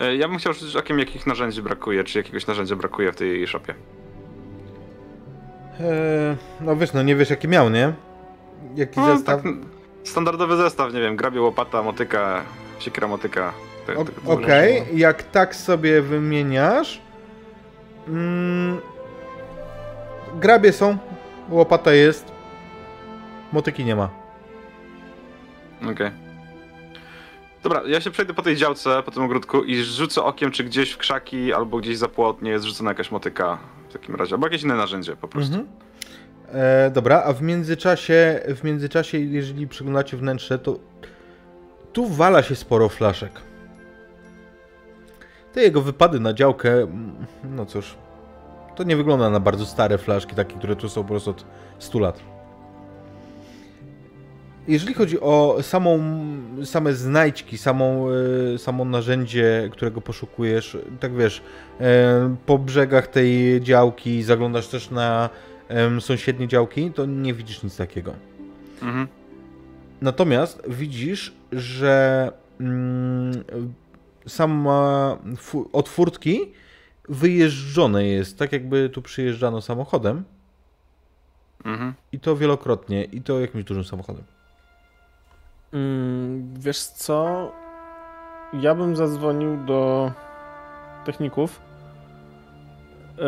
E, 0.00 0.16
Ja 0.16 0.28
bym 0.28 0.38
chciał 0.38 0.52
rzucić 0.52 0.76
okiem, 0.76 0.98
jakich 0.98 1.26
narzędzi 1.26 1.62
brakuje, 1.62 2.04
czy 2.04 2.18
jakiegoś 2.18 2.46
narzędzia 2.46 2.76
brakuje 2.76 3.12
w 3.12 3.16
tej 3.16 3.46
shopie. 3.46 3.74
E, 5.80 6.36
no 6.60 6.76
wiesz, 6.76 6.92
no 6.92 7.02
nie 7.02 7.16
wiesz 7.16 7.30
jaki 7.30 7.48
miał, 7.48 7.70
nie? 7.70 7.92
Jaki 8.74 9.00
No, 9.00 9.16
zestaw? 9.16 9.42
tak, 9.42 9.52
standardowy 10.04 10.56
zestaw, 10.56 10.92
nie 10.92 11.00
wiem, 11.00 11.16
grabie, 11.16 11.40
łopata, 11.40 11.82
motyka, 11.82 12.42
siekra, 12.78 13.08
motyka. 13.08 13.52
Okej, 14.26 14.82
jak 14.94 15.22
tak 15.22 15.54
sobie 15.54 16.02
wymieniasz. 16.02 17.00
Mm, 18.08 18.78
grabie 20.34 20.72
są, 20.72 20.98
łopata 21.50 21.92
jest, 21.92 22.32
motyki 23.52 23.84
nie 23.84 23.96
ma. 23.96 24.08
Okej. 25.92 26.10
Dobra, 27.62 27.82
ja 27.86 28.00
się 28.00 28.10
przejdę 28.10 28.34
po 28.34 28.42
tej 28.42 28.56
działce, 28.56 29.02
po 29.02 29.10
tym 29.10 29.22
ogródku 29.22 29.64
i 29.64 29.82
rzucę 29.82 30.22
okiem, 30.22 30.50
czy 30.50 30.64
gdzieś 30.64 30.90
w 30.92 30.98
krzaki 30.98 31.52
albo 31.52 31.78
gdzieś 31.78 31.98
za 31.98 32.08
płot 32.08 32.42
nie 32.42 32.50
jest 32.50 32.64
rzucona 32.64 32.90
jakaś 32.90 33.10
motyka 33.10 33.58
w 33.88 33.92
takim 33.92 34.14
razie, 34.14 34.34
albo 34.34 34.46
jakieś 34.46 34.62
inne 34.62 34.74
narzędzie 34.74 35.16
po 35.16 35.28
prostu. 35.28 35.54
Mhm. 35.54 35.76
E, 36.52 36.90
dobra, 36.90 37.22
a 37.24 37.32
w 37.32 37.42
międzyczasie, 37.42 38.40
w 38.56 38.64
międzyczasie, 38.64 39.18
jeżeli 39.18 39.68
przyglądacie 39.68 40.16
wnętrze, 40.16 40.58
to 40.58 40.78
tu 41.92 42.06
wala 42.06 42.42
się 42.42 42.54
sporo 42.54 42.88
flaszek. 42.88 43.32
Te 45.52 45.62
jego 45.62 45.82
wypady 45.82 46.20
na 46.20 46.32
działkę, 46.32 46.72
mm, 46.82 47.26
no 47.44 47.66
cóż, 47.66 47.94
to 48.74 48.84
nie 48.84 48.96
wygląda 48.96 49.30
na 49.30 49.40
bardzo 49.40 49.66
stare 49.66 49.98
flaszki, 49.98 50.34
takie, 50.34 50.56
które 50.58 50.76
tu 50.76 50.88
są 50.88 51.02
po 51.02 51.08
prostu 51.08 51.30
od 51.30 51.44
100 51.78 51.98
lat. 51.98 52.20
Jeżeli 54.68 54.94
chodzi 54.94 55.20
o 55.20 55.58
samą, 55.62 56.00
same 56.64 56.94
znajdźki, 56.94 57.58
samą, 57.58 58.06
e, 58.54 58.58
samo 58.58 58.84
narzędzie, 58.84 59.68
którego 59.72 60.00
poszukujesz, 60.00 60.76
tak 61.00 61.14
wiesz, 61.14 61.42
e, 61.80 62.36
po 62.46 62.58
brzegach 62.58 63.06
tej 63.06 63.60
działki 63.62 64.22
zaglądasz 64.22 64.68
też 64.68 64.90
na 64.90 65.30
sąsiednie 66.00 66.48
działki, 66.48 66.90
to 66.90 67.06
nie 67.06 67.34
widzisz 67.34 67.62
nic 67.62 67.76
takiego. 67.76 68.12
Mhm. 68.82 69.08
Natomiast 70.00 70.62
widzisz, 70.68 71.34
że 71.52 72.32
mm, 72.60 73.44
sama 74.26 75.18
furtki 75.86 76.52
wyjeżdżone 77.08 78.04
jest, 78.04 78.38
tak 78.38 78.52
jakby 78.52 78.88
tu 78.88 79.02
przyjeżdżano 79.02 79.60
samochodem 79.60 80.24
Mhm. 81.64 81.94
i 82.12 82.20
to 82.20 82.36
wielokrotnie, 82.36 83.04
i 83.04 83.22
to 83.22 83.40
jakimś 83.40 83.64
dużym 83.64 83.84
samochodem. 83.84 84.24
Mm, 85.72 86.54
wiesz 86.54 86.82
co? 86.82 87.52
Ja 88.52 88.74
bym 88.74 88.96
zadzwonił 88.96 89.56
do 89.64 90.10
techników 91.04 91.60
yy, 93.18 93.24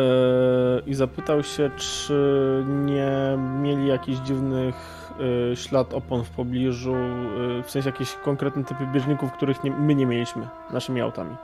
i 0.85 0.93
zapytał 0.93 1.43
się, 1.43 1.71
czy 1.77 2.63
nie 2.67 3.37
mieli 3.61 3.87
jakichś 3.87 4.19
dziwnych 4.19 4.75
yy, 5.49 5.55
ślad 5.55 5.93
opon 5.93 6.23
w 6.23 6.29
pobliżu, 6.29 6.95
yy, 6.95 7.63
w 7.63 7.71
sensie 7.71 7.89
jakieś 7.89 8.13
konkretne 8.13 8.63
typy 8.63 8.87
bieżników, 8.93 9.31
których 9.31 9.63
nie, 9.63 9.71
my 9.71 9.95
nie 9.95 10.05
mieliśmy 10.05 10.47
naszymi 10.71 11.01
autami. 11.01 11.35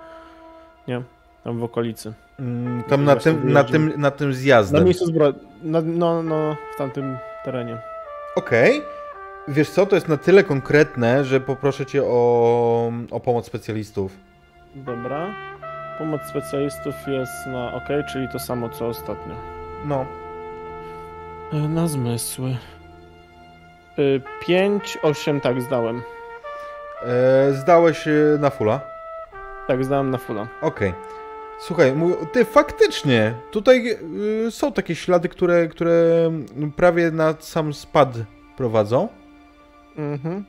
Nie? 0.88 1.02
Tam 1.44 1.60
w 1.60 1.64
okolicy. 1.64 2.14
Mm, 2.40 2.84
Tam 2.84 3.04
na 3.04 3.16
tym, 3.16 3.54
na, 3.54 3.64
tym, 3.64 3.94
na 3.98 4.12
tym 4.12 4.30
Na 4.30 4.36
zjazdem. 4.36 4.84
miejscu 4.86 5.06
zbrodni. 5.06 5.42
No, 5.64 5.82
no, 5.82 6.24
no, 6.24 6.56
w 6.76 6.78
tamtym 6.78 7.18
terenie. 7.46 7.78
Okej. 8.36 8.82
Wiesz 9.48 9.70
co, 9.70 9.86
to 9.86 9.96
jest 9.96 10.08
na 10.10 10.18
tyle 10.18 10.44
konkretne, 10.44 11.24
że 11.26 11.40
poproszę 11.40 11.86
cię 11.86 12.04
o, 12.04 12.92
o 13.12 13.20
pomoc 13.20 13.46
specjalistów. 13.46 14.12
Dobra. 14.76 15.34
Pomoc 15.98 16.22
specjalistów 16.30 16.96
jest 17.08 17.48
na 17.48 17.74
OK, 17.74 17.88
czyli 18.12 18.30
to 18.30 18.40
samo 18.40 18.70
co 18.70 18.88
ostatnio. 18.88 19.36
No. 19.86 20.06
E, 21.54 21.56
Na 21.58 21.88
zmysły. 21.88 22.58
5, 24.46 24.98
8 25.04 25.42
tak 25.42 25.62
zdałem. 25.62 26.02
E, 27.06 27.54
zdałeś 27.54 28.08
e, 28.08 28.12
na 28.40 28.50
fulla. 28.50 28.80
Tak, 29.68 29.86
zdałem 29.86 30.12
na 30.12 30.18
fulla. 30.18 30.48
Okej. 30.62 30.94
Słuchaj, 31.68 31.94
ty 32.34 32.46
faktycznie, 32.46 33.34
tutaj 33.52 33.98
y, 34.48 34.52
są 34.52 34.72
takie 34.72 34.96
ślady, 34.96 35.30
które, 35.30 35.68
które 35.68 35.96
prawie 36.76 37.12
na 37.12 37.34
sam 37.40 37.74
spad 37.74 38.10
prowadzą. 38.58 39.08
Mhm. 39.98 40.46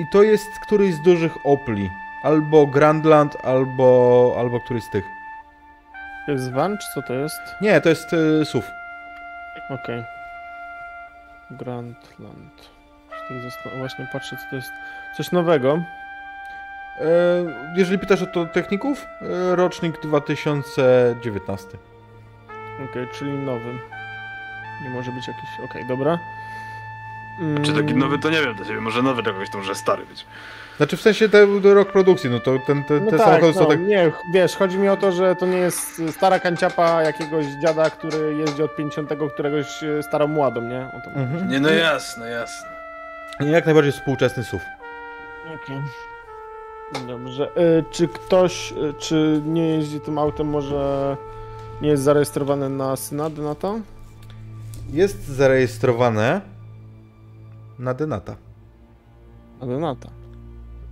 I 0.00 0.02
to 0.12 0.22
jest 0.22 0.46
któryś 0.66 0.94
z 0.94 1.02
dużych 1.02 1.32
Opli. 1.44 1.90
Albo 2.22 2.66
Grandland, 2.66 3.36
albo, 3.44 4.34
albo 4.38 4.60
któryś 4.60 4.84
z 4.84 4.90
tych. 4.90 5.04
To 6.26 6.32
jest 6.32 6.52
van, 6.52 6.78
czy 6.78 6.86
co 6.94 7.02
to 7.02 7.14
jest? 7.14 7.40
Nie, 7.60 7.80
to 7.80 7.88
jest 7.88 8.12
y, 8.12 8.44
SUV. 8.44 8.66
Okej. 9.70 10.04
Grandland. 11.50 12.70
Czy 13.10 13.34
tak 13.34 13.36
zastan- 13.42 13.78
Właśnie 13.78 14.08
patrzę, 14.12 14.36
co 14.36 14.42
to 14.50 14.56
jest. 14.56 14.70
Coś 15.16 15.32
nowego. 15.32 15.82
E, 17.00 17.04
jeżeli 17.76 17.98
pytasz 17.98 18.22
o 18.22 18.26
to 18.26 18.46
techników, 18.46 19.06
e, 19.52 19.56
rocznik 19.56 20.00
2019. 20.00 21.68
Okej, 22.90 23.06
czyli 23.12 23.30
nowy. 23.32 23.78
Nie 24.84 24.90
może 24.90 25.12
być 25.12 25.28
jakiś. 25.28 25.50
Okej, 25.70 25.86
dobra. 25.86 26.18
Mm, 27.40 27.64
Czy 27.64 27.72
taki 27.72 27.94
nowy, 27.94 28.18
to 28.18 28.30
nie 28.30 28.40
wiem, 28.40 28.54
dla 28.54 28.66
ciebie 28.66 28.80
może 28.80 29.02
nowy, 29.02 29.22
dla 29.22 29.32
kogoś 29.32 29.50
to 29.50 29.58
może 29.58 29.74
stary 29.74 30.06
być. 30.06 30.26
Znaczy 30.76 30.96
w 30.96 31.00
sensie 31.00 31.28
te, 31.28 31.46
te 31.62 31.74
rok 31.74 31.92
produkcji, 31.92 32.30
no 32.30 32.40
to 32.40 32.58
ten, 32.66 32.84
te, 32.84 33.00
No 33.00 33.10
te 33.10 33.16
tak, 33.18 33.26
samochody 33.26 33.52
no, 33.52 33.60
są 33.64 33.66
tak... 33.66 33.80
Nie, 33.80 34.12
wiesz, 34.32 34.56
chodzi 34.56 34.78
mi 34.78 34.88
o 34.88 34.96
to, 34.96 35.12
że 35.12 35.36
to 35.36 35.46
nie 35.46 35.56
jest 35.58 36.02
stara 36.10 36.38
kanciapa 36.40 37.02
jakiegoś 37.02 37.46
dziada, 37.46 37.90
który 37.90 38.34
jeździ 38.34 38.62
od 38.62 38.76
50 38.76 39.10
któregoś 39.34 39.82
e, 39.82 40.02
starą 40.02 40.26
mładą, 40.26 40.60
nie? 40.62 40.86
O 40.86 41.00
to 41.04 41.20
Mhm. 41.20 41.48
Nie, 41.48 41.60
no 41.60 41.70
jasne, 41.70 42.30
jasne. 42.30 42.68
Jak 43.40 43.64
najbardziej 43.66 43.92
współczesny 43.92 44.44
SUV. 44.44 44.64
Okej. 45.54 45.80
Dobrze. 47.06 47.50
E, 47.56 47.82
czy 47.90 48.08
ktoś, 48.08 48.72
e, 48.72 48.92
czy 48.98 49.42
nie 49.46 49.68
jeździ 49.68 50.00
tym 50.00 50.18
autem, 50.18 50.46
może 50.46 51.16
nie 51.82 51.88
jest 51.88 52.02
zarejestrowany 52.02 52.68
na 52.68 52.96
Synady 52.96 53.42
na 53.42 53.54
to? 53.54 53.80
Jest 54.92 55.26
zarejestrowane 55.26 56.40
na 57.78 57.94
Denata. 57.94 58.36
Na 59.60 59.66
Denata. 59.66 60.08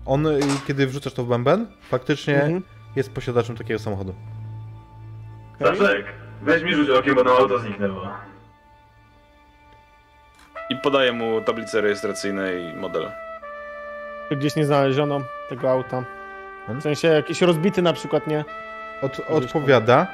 On, 0.06 0.26
y, 0.26 0.40
kiedy 0.66 0.86
wrzucasz 0.86 1.12
to 1.12 1.24
w 1.24 1.28
bęben, 1.28 1.66
faktycznie 1.88 2.34
Mhm. 2.42 2.62
jest 2.96 3.12
posiadaczem 3.12 3.56
takiego 3.56 3.78
samochodu. 3.80 4.14
Okej. 5.60 5.76
Staszek, 5.76 6.06
weź 6.42 6.62
mi 6.62 6.74
rzuć 6.74 6.90
okiem, 6.90 7.14
bo 7.14 7.24
nam 7.24 7.36
auto 7.36 7.58
zniknęło. 7.58 8.08
I 10.70 10.76
podaję 10.76 11.12
mu 11.12 11.40
tablicę 11.40 11.80
rejestracyjną 11.80 12.42
i 12.46 12.76
model. 12.76 13.10
Gdzieś 14.30 14.56
nie 14.56 14.66
znaleziono 14.66 15.20
tego 15.48 15.70
auta. 15.70 16.04
W 16.68 16.82
sensie 16.82 17.08
jakiś 17.08 17.42
rozbity 17.42 17.82
na 17.82 17.92
przykład, 17.92 18.26
nie? 18.26 18.44
Od, 19.02 19.20
odpowiada. 19.28 20.06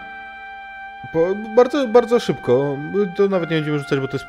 Po, 1.12 1.34
bardzo, 1.56 1.88
bardzo 1.88 2.20
szybko. 2.20 2.76
To 3.16 3.28
nawet 3.28 3.50
nie 3.50 3.56
będziemy 3.56 3.78
rzucać, 3.78 4.00
bo 4.00 4.08
to 4.08 4.16
jest, 4.16 4.26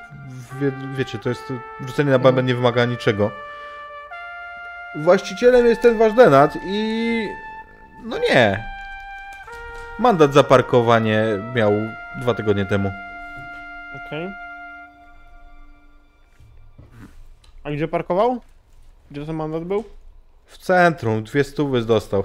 wie, 0.61 0.72
wiecie, 0.97 1.19
to 1.19 1.30
jest, 1.30 1.53
rzucenie 1.88 2.11
na 2.11 2.19
bęben 2.19 2.45
nie 2.45 2.55
wymaga 2.55 2.85
niczego. 2.85 3.31
Właścicielem 4.95 5.65
jest 5.65 5.81
ten 5.81 5.97
wasz 5.97 6.14
denat 6.14 6.57
i... 6.65 7.27
no 8.05 8.18
nie. 8.18 8.64
Mandat 9.99 10.34
za 10.34 10.43
parkowanie 10.43 11.23
miał 11.55 11.73
dwa 12.22 12.34
tygodnie 12.34 12.65
temu. 12.65 12.91
Okej. 14.07 14.30
A 17.64 17.72
gdzie 17.72 17.88
parkował? 17.88 18.41
Gdzie 19.11 19.25
ten 19.25 19.35
mandat 19.35 19.63
był? 19.63 19.84
W 20.45 20.57
centrum, 20.57 21.23
dwie 21.23 21.43
stówy 21.43 21.81
dostał. 21.81 22.23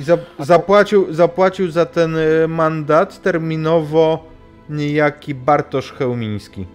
I 0.00 0.02
za, 0.04 0.18
zapłacił, 0.38 1.14
zapłacił 1.14 1.70
za 1.70 1.86
ten 1.86 2.16
y, 2.16 2.48
mandat 2.48 3.22
terminowo 3.22 4.24
niejaki 4.70 5.34
Bartosz 5.34 5.92
Chełmiński. 5.92 6.66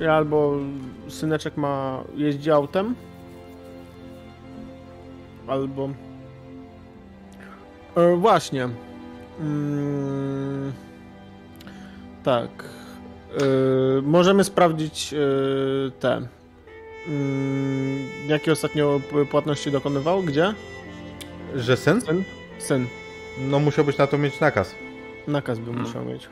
Ja 0.00 0.14
albo 0.14 0.56
syneczek 1.08 1.56
ma 1.56 2.04
jeździ 2.16 2.50
autem, 2.50 2.94
albo... 5.46 5.88
E, 7.96 8.16
właśnie. 8.16 8.68
Mm, 9.40 10.72
tak. 12.24 12.48
E, 13.34 13.38
możemy 14.02 14.44
sprawdzić 14.44 15.14
e, 15.14 15.16
te. 16.00 16.22
Mm, 17.08 18.08
jakie 18.28 18.52
ostatnio 18.52 19.00
płatności 19.30 19.70
dokonywał? 19.70 20.22
Gdzie? 20.22 20.54
Że 21.56 21.76
syn? 21.76 22.00
Syn? 22.00 22.24
Syn. 22.58 22.86
No 23.40 23.58
musiałbyś 23.58 23.98
na 23.98 24.06
to 24.06 24.18
mieć 24.18 24.40
nakaz. 24.40 24.74
Nakaz 25.28 25.58
by 25.58 25.72
musiał 25.72 26.04
mieć. 26.04 26.28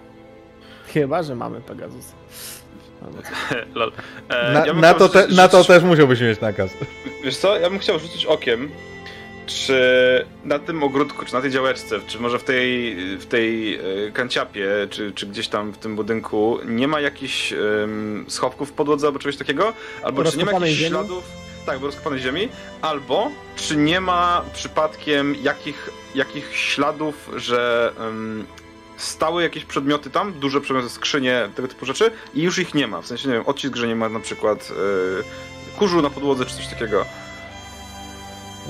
Chyba, 0.87 1.23
że 1.23 1.35
mamy 1.35 1.61
Pegasus. 1.61 2.13
Lol. 3.75 3.93
E, 4.29 4.53
Na, 4.53 4.67
ja 4.67 4.73
bym 4.73 4.81
na, 4.81 4.95
to, 4.95 5.09
te, 5.09 5.19
rzucić- 5.29 5.37
na 5.37 5.49
to 5.49 5.65
też 5.65 5.83
musiałbyś 5.83 6.21
mieć 6.21 6.41
nakaz. 6.41 6.71
Wiesz 7.25 7.37
co, 7.37 7.59
ja 7.59 7.71
bym 7.71 7.79
chciał 7.79 7.99
rzucić 7.99 8.27
okiem, 8.27 8.71
czy 9.47 10.27
na 10.45 10.59
tym 10.59 10.83
ogródku, 10.83 11.25
czy 11.25 11.35
na 11.35 11.41
tej 11.41 11.51
działeczce, 11.51 12.01
czy 12.07 12.21
może 12.21 12.39
w 12.39 12.45
tej, 12.45 12.97
w 13.17 13.27
tej 13.27 13.75
e, 13.75 13.81
kanciapie, 14.13 14.69
czy, 14.91 15.13
czy 15.13 15.27
gdzieś 15.27 15.49
tam 15.49 15.73
w 15.73 15.79
tym 15.79 15.97
budynku 15.97 16.59
nie 16.65 16.89
ma 16.89 17.01
jakichś 17.01 17.53
em, 17.53 18.25
schowków 18.29 18.71
w 18.71 18.73
podłodze 18.73 19.07
albo 19.07 19.19
czegoś 19.19 19.37
takiego? 19.37 19.73
Albo 20.03 20.25
czy 20.25 20.39
nie 20.39 20.45
ma 20.45 20.53
jakichś 20.53 20.71
ziemi? 20.71 20.91
śladów... 20.91 21.25
Tak, 21.67 21.79
bo 21.79 21.87
rozkopanej 21.87 22.21
ziemi. 22.21 22.49
Albo 22.83 23.31
czy 23.57 23.77
nie 23.77 24.01
ma 24.01 24.45
przypadkiem 24.55 25.35
jakich, 25.43 25.91
jakich 26.15 26.57
śladów, 26.57 27.31
że 27.37 27.93
em, 28.01 28.47
stały 28.97 29.43
jakieś 29.43 29.65
przedmioty 29.65 30.11
tam, 30.11 30.33
duże 30.33 30.61
przedmioty, 30.61 30.89
skrzynie, 30.89 31.49
tego 31.57 31.69
typu 31.69 31.87
rzeczy 31.87 32.11
i 32.35 32.43
już 32.43 32.59
ich 32.59 32.75
nie 32.75 32.87
ma. 32.87 33.03
W 33.03 33.07
sensie, 33.07 33.29
nie 33.29 33.35
wiem, 33.35 33.47
odcisk, 33.47 33.77
że 33.77 33.89
nie 33.89 33.97
ma 33.97 34.09
na 34.09 34.21
przykład 34.21 34.73
e, 35.75 35.79
kurzu 35.79 36.03
na 36.03 36.11
podłodze, 36.11 36.47
czy 36.47 36.57
coś 36.57 36.67
takiego. 36.67 37.07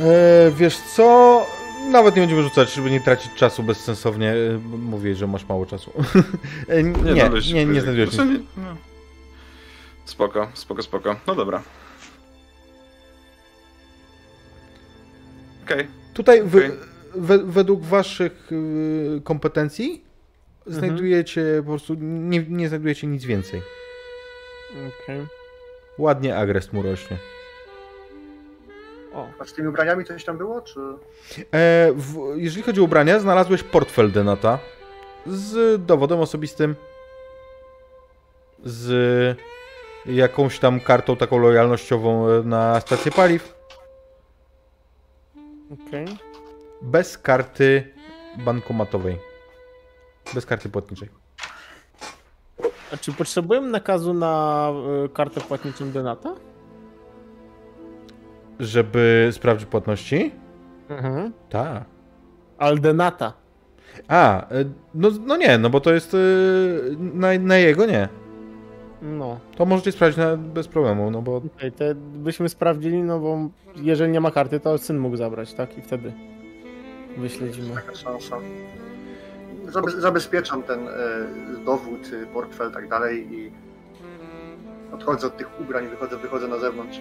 E, 0.00 0.50
wiesz 0.50 0.78
co? 0.78 1.46
Nawet 1.90 2.16
nie 2.16 2.22
będziemy 2.22 2.42
rzucać, 2.42 2.74
żeby 2.74 2.90
nie 2.90 3.00
tracić 3.00 3.34
czasu 3.34 3.62
bezsensownie. 3.62 4.30
E, 4.32 4.58
Mówię, 4.78 5.14
że 5.14 5.26
masz 5.26 5.48
mało 5.48 5.66
czasu. 5.66 5.92
E, 6.68 6.82
nie, 6.82 7.12
nie, 7.12 7.24
no, 7.24 7.30
dość- 7.30 7.52
nie, 7.52 7.66
nie 7.66 7.80
znajdujesz 7.80 8.10
znaczy, 8.10 8.30
nic. 8.30 8.40
nie- 8.56 8.62
no. 8.62 8.76
Spoko, 10.04 10.48
spoko, 10.54 10.82
spoko. 10.82 11.16
No 11.26 11.34
dobra. 11.34 11.62
Okej. 15.64 15.86
Tutaj 16.14 16.42
wy, 16.42 16.64
Okej. 16.66 16.78
we, 17.14 17.38
według 17.38 17.82
waszych 17.84 18.52
y, 18.52 19.20
kompetencji 19.24 20.04
znajdujecie 20.66 21.44
po 21.64 21.70
prostu, 21.70 21.94
nie, 22.00 22.44
nie 22.48 22.68
znajdujecie 22.68 23.06
nic 23.06 23.24
więcej. 23.24 23.62
Okej. 24.72 25.20
Ładnie 25.98 26.36
agrest 26.36 26.72
mu 26.72 26.82
rośnie. 26.82 27.16
O, 29.16 29.28
A 29.38 29.44
z 29.44 29.52
tymi 29.52 29.68
ubraniami 29.68 30.04
coś 30.04 30.24
tam 30.24 30.38
było, 30.38 30.60
czy... 30.60 30.80
E, 30.80 31.92
w, 31.92 32.34
jeżeli 32.36 32.62
chodzi 32.62 32.80
o 32.80 32.84
ubrania, 32.84 33.20
znalazłeś 33.20 33.62
portfel 33.62 34.12
Denata 34.12 34.58
z 35.26 35.84
dowodem 35.86 36.20
osobistym, 36.20 36.74
z 38.64 39.38
jakąś 40.06 40.58
tam 40.58 40.80
kartą 40.80 41.16
taką 41.16 41.38
lojalnościową 41.38 42.28
e, 42.28 42.42
na 42.42 42.80
stację 42.80 43.12
paliw, 43.12 43.54
okej. 45.70 46.06
bez 46.82 47.18
karty 47.18 47.94
bankomatowej. 48.38 49.18
Bez 50.34 50.46
karty 50.46 50.68
płatniczej. 50.68 51.08
A 52.92 52.96
czy 52.96 53.12
potrzebujemy 53.12 53.68
nakazu 53.68 54.14
na 54.14 54.70
y, 55.04 55.08
kartę 55.08 55.40
płatniczą 55.40 55.90
Denata? 55.90 56.34
Żeby 58.60 59.28
sprawdzić 59.32 59.68
płatności? 59.68 60.32
Mhm. 60.88 61.32
Tak. 61.50 61.84
Ale 62.58 62.76
Denata. 62.78 63.32
A, 64.08 64.48
e, 64.50 64.64
no, 64.94 65.10
no 65.26 65.36
nie, 65.36 65.58
no 65.58 65.70
bo 65.70 65.80
to 65.80 65.92
jest 65.92 66.14
e, 66.14 66.18
na, 66.98 67.38
na 67.38 67.56
jego 67.56 67.86
nie. 67.86 68.08
No, 69.02 69.40
To 69.56 69.66
możecie 69.66 69.92
sprawdzić 69.92 70.18
na, 70.18 70.36
bez 70.36 70.68
problemu, 70.68 71.10
no 71.10 71.22
bo 71.22 71.36
okej, 71.56 71.72
to 71.72 71.84
byśmy 71.94 72.48
sprawdzili, 72.48 73.02
no 73.02 73.18
bo 73.20 73.38
jeżeli 73.76 74.12
nie 74.12 74.20
ma 74.20 74.30
karty, 74.30 74.60
to 74.60 74.78
syn 74.78 74.98
mógł 74.98 75.16
zabrać, 75.16 75.54
tak? 75.54 75.78
I 75.78 75.82
wtedy 75.82 76.12
wyśledzimy. 77.18 77.74
Taka 77.74 77.94
szansa. 77.94 78.36
Zabe 79.68 79.90
zabezpieczam 79.90 80.62
ten 80.62 80.88
e, 80.88 80.92
dowód, 81.64 82.10
portfel 82.34 82.70
i 82.70 82.74
tak 82.74 82.88
dalej 82.88 83.32
i 83.32 83.50
odchodzę 84.94 85.26
od 85.26 85.36
tych 85.36 85.60
ubrań, 85.60 85.88
wychodzę, 85.88 86.16
wychodzę 86.16 86.48
na 86.48 86.58
zewnątrz. 86.58 87.00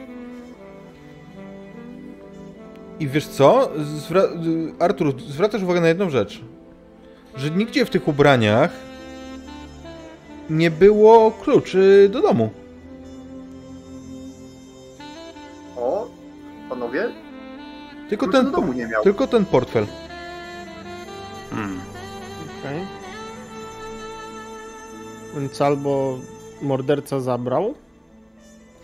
I 3.00 3.08
wiesz 3.08 3.28
co? 3.28 3.70
Zwra- 3.78 4.30
Artur, 4.80 5.14
zwracasz 5.22 5.64
uwagę 5.64 5.82
na 5.82 5.88
jedną 5.88 6.10
rzecz. 6.10 6.42
Że 7.36 7.52
nigdzie 7.52 7.86
w 7.86 7.90
tych 7.90 8.08
ubraniach 8.08 8.72
nie 10.50 10.72
było 10.72 11.32
kluczy 11.32 12.10
do 12.14 12.22
domu. 12.22 12.50
O, 15.78 16.08
panowie, 16.70 17.10
Tylko 18.10 18.28
ten, 18.28 18.46
do 18.46 18.52
domu 18.52 18.74
nie 18.74 18.88
miał. 18.88 19.04
tylko 19.04 19.28
ten 19.28 19.46
portfel. 19.46 19.86
Hmm. 21.50 21.80
Okej. 22.60 22.80
Więc 25.38 25.62
albo 25.62 26.20
morderca 26.62 27.20
zabrał 27.20 27.74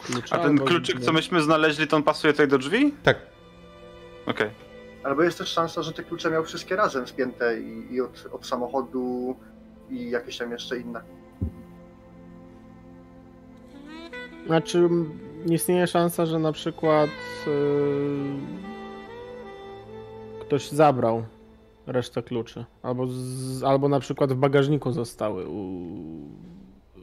klucza, 0.05 0.35
A 0.35 0.39
ten 0.39 0.57
kluczyk, 0.57 0.99
co 0.99 1.13
myśmy 1.13 1.41
znaleźli, 1.41 1.87
to 1.87 1.95
on 1.97 2.03
pasuje 2.03 2.33
tutaj 2.33 2.47
do 2.47 2.57
drzwi? 2.57 2.93
Tak. 3.03 3.30
Okej. 4.25 4.49
Albo 5.03 5.23
jest 5.23 5.37
też 5.37 5.49
szansa, 5.49 5.83
że 5.83 5.93
te 5.93 6.03
klucze 6.03 6.31
miał 6.31 6.43
wszystkie 6.43 6.75
razem 6.75 7.07
spięte 7.07 7.61
i, 7.61 7.93
i 7.93 8.01
od, 8.01 8.27
od 8.31 8.45
samochodu 8.45 9.35
i 9.89 10.09
jakieś 10.09 10.37
tam 10.37 10.51
jeszcze 10.51 10.77
inne. 10.79 11.01
Znaczy, 14.47 14.89
istnieje 15.45 15.87
szansa, 15.87 16.25
że 16.25 16.39
na 16.39 16.51
przykład 16.51 17.09
yy, 17.47 18.39
ktoś 20.41 20.69
zabrał 20.69 21.23
resztę 21.87 22.23
kluczy. 22.23 22.65
Albo, 22.83 23.07
z, 23.07 23.63
albo 23.63 23.89
na 23.89 23.99
przykład 23.99 24.33
w 24.33 24.35
bagażniku 24.35 24.91
zostały 24.91 25.47
u, 25.47 25.61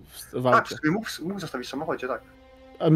w, 0.05 0.32
w 0.32 0.43
Tak, 0.43 0.69
mógł, 0.93 1.09
mógł 1.23 1.40
zostawić 1.40 1.66
w 1.66 1.70
samochodzie, 1.70 2.09
tak. 2.09 2.23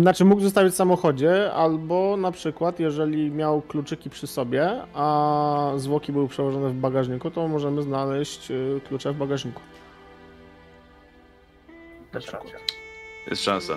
Znaczy 0.01 0.25
mógł 0.25 0.43
zostawić 0.43 0.73
w 0.73 0.77
samochodzie, 0.77 1.53
albo 1.53 2.17
na 2.17 2.33
przykład 2.33 2.81
jeżeli 2.81 3.31
miał 3.31 3.63
kluczyki 3.63 4.11
przy 4.11 4.27
sobie, 4.27 4.71
a 4.95 5.73
zwłoki 5.77 6.13
były 6.13 6.29
przełożone 6.29 6.69
w 6.71 6.75
bagażniku, 6.75 7.31
to 7.31 7.49
możemy 7.49 7.83
znaleźć 7.83 8.51
y, 8.51 8.81
klucze 8.89 9.13
w 9.13 9.17
bagażniku. 9.17 9.61
Racja. 12.13 12.39
Jest 13.31 13.43
szansa. 13.45 13.73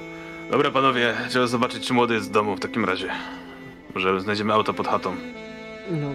Dobra, 0.51 0.71
panowie, 0.71 1.13
trzeba 1.29 1.47
zobaczyć, 1.47 1.87
czy 1.87 1.93
młody 1.93 2.13
jest 2.13 2.29
w 2.29 2.31
domu 2.31 2.55
w 2.55 2.59
takim 2.59 2.85
razie. 2.85 3.07
Może 3.95 4.19
znajdziemy 4.21 4.53
auto 4.53 4.73
pod 4.73 4.87
chatą. 4.87 5.15
No. 5.91 6.07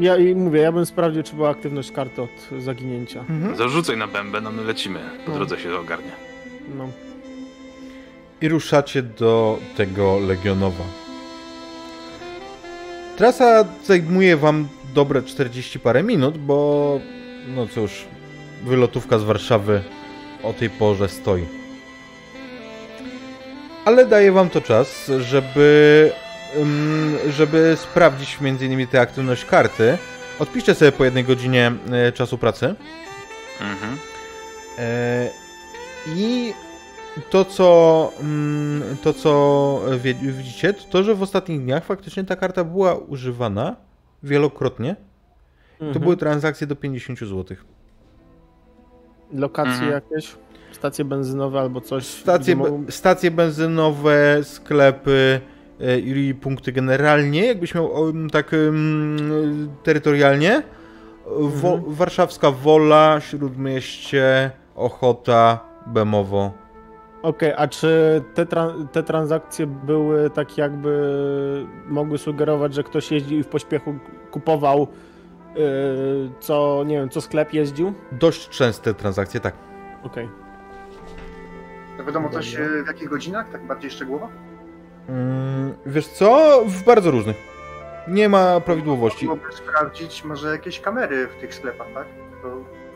Ja 0.00 0.16
i 0.16 0.34
mówię, 0.34 0.60
ja 0.60 0.72
bym 0.72 0.86
sprawdził, 0.86 1.22
czy 1.22 1.36
była 1.36 1.50
aktywność 1.50 1.92
karty 1.92 2.22
od 2.22 2.62
zaginięcia. 2.62 3.20
Mhm. 3.20 3.56
Zarzucaj 3.56 3.96
na 3.96 4.06
bębę, 4.06 4.40
no 4.40 4.50
my 4.52 4.64
lecimy. 4.64 4.98
Po 5.26 5.30
No. 5.30 5.36
drodze 5.36 5.58
się 5.58 5.76
ogarnie. 5.76 6.10
No. 6.78 6.88
I 8.40 8.48
ruszacie 8.48 9.02
do 9.02 9.58
tego 9.76 10.18
Legionowa. 10.18 10.84
Trasa 13.16 13.64
zajmuje 13.84 14.36
wam 14.36 14.68
dobre 14.94 15.22
40 15.22 15.80
parę 15.80 16.02
minut, 16.02 16.38
bo 16.38 17.00
no 17.48 17.66
cóż, 17.66 18.04
wylotówka 18.64 19.18
z 19.18 19.22
Warszawy 19.22 19.82
o 20.42 20.52
tej 20.52 20.70
porze 20.70 21.08
stoi. 21.08 21.44
Ale 23.84 24.06
daje 24.06 24.32
wam 24.32 24.50
to 24.50 24.60
czas, 24.60 25.10
żeby 25.20 26.12
ym, 26.56 27.18
żeby 27.30 27.76
sprawdzić 27.80 28.38
m.in. 28.40 28.86
tę 28.86 29.00
aktywność 29.00 29.44
karty. 29.44 29.98
Odpiszcie 30.38 30.74
sobie 30.74 30.92
po 30.92 31.04
jednej 31.04 31.24
godzinie 31.24 31.72
e, 31.92 32.12
czasu 32.12 32.38
pracy. 32.38 32.74
Mhm. 33.60 33.98
E, 34.78 35.30
I 36.16 36.52
to, 37.30 37.44
co, 37.44 38.12
mm, 38.20 38.82
to, 39.02 39.12
co 39.12 39.80
widzicie, 40.22 40.72
to 40.74 40.82
to, 40.90 41.02
że 41.02 41.14
w 41.14 41.22
ostatnich 41.22 41.60
dniach 41.64 41.84
faktycznie 41.84 42.24
ta 42.24 42.36
karta 42.36 42.64
była 42.64 42.94
używana 42.94 43.76
wielokrotnie. 44.22 44.96
To 45.78 45.84
Mhm. 45.84 46.02
były 46.02 46.16
transakcje 46.16 46.66
do 46.66 46.76
50 46.76 47.18
zł. 47.18 47.56
Lokacje 49.32 49.72
Mhm. 49.72 49.90
jakieś? 49.90 50.36
Stacje 50.72 51.04
benzynowe 51.04 51.60
albo 51.60 51.80
coś? 51.80 52.04
Stacje, 52.06 52.56
mogą- 52.56 52.84
stacje 52.90 53.30
benzynowe, 53.30 54.40
sklepy 54.42 55.40
e, 55.80 55.98
i 55.98 56.34
punkty 56.34 56.72
generalnie, 56.72 57.46
jakbyś 57.46 57.74
miał 57.74 57.86
um, 57.92 58.30
tak 58.30 58.50
um, 58.52 59.70
terytorialnie. 59.82 60.62
Wo- 61.38 61.74
Mhm. 61.74 61.94
Warszawska 61.94 62.50
Wola, 62.50 63.20
Śródmieście, 63.20 64.50
Ochota, 64.76 65.58
bemowo. 65.86 66.52
Okej, 67.22 67.52
a 67.56 67.68
czy 67.68 68.22
te, 68.34 68.44
tra- 68.44 68.88
te 68.88 69.02
transakcje 69.02 69.66
były 69.66 70.30
tak 70.30 70.58
jakby 70.58 71.66
mogły 71.86 72.18
sugerować, 72.18 72.74
że 72.74 72.82
ktoś 72.82 73.10
jeździł 73.12 73.38
i 73.38 73.42
w 73.42 73.46
pośpiechu 73.48 73.94
kupował 74.30 74.88
yy, 75.54 75.62
co, 76.40 76.82
nie 76.86 76.96
wiem, 76.96 77.08
co 77.08 77.20
sklep 77.20 77.52
jeździł? 77.52 77.92
Dość 78.12 78.48
częste 78.48 78.94
transakcje, 78.94 79.40
tak. 79.40 79.54
Okej. 80.02 80.28
To 81.98 82.04
wiadomo 82.04 82.28
coś 82.30 82.52
Dobra. 82.52 82.66
e, 82.66 82.82
w 82.82 82.86
jakich 82.86 83.08
godzinach, 83.08 83.48
tak 83.52 83.66
bardziej 83.66 83.90
szczegółowo? 83.90 84.28
Mm, 85.08 85.74
wiesz 85.86 86.06
co? 86.08 86.60
W 86.66 86.84
bardzo 86.84 87.10
różnych. 87.10 87.36
Nie 88.08 88.28
ma 88.28 88.60
prawidłowości. 88.60 89.26
Mogłoby 89.26 89.52
sprawdzić 89.52 90.24
może 90.24 90.50
jakieś 90.50 90.80
kamery 90.80 91.26
w 91.28 91.40
tych 91.40 91.54
sklepach, 91.54 91.86
tak? 91.94 92.06
To 92.42 92.48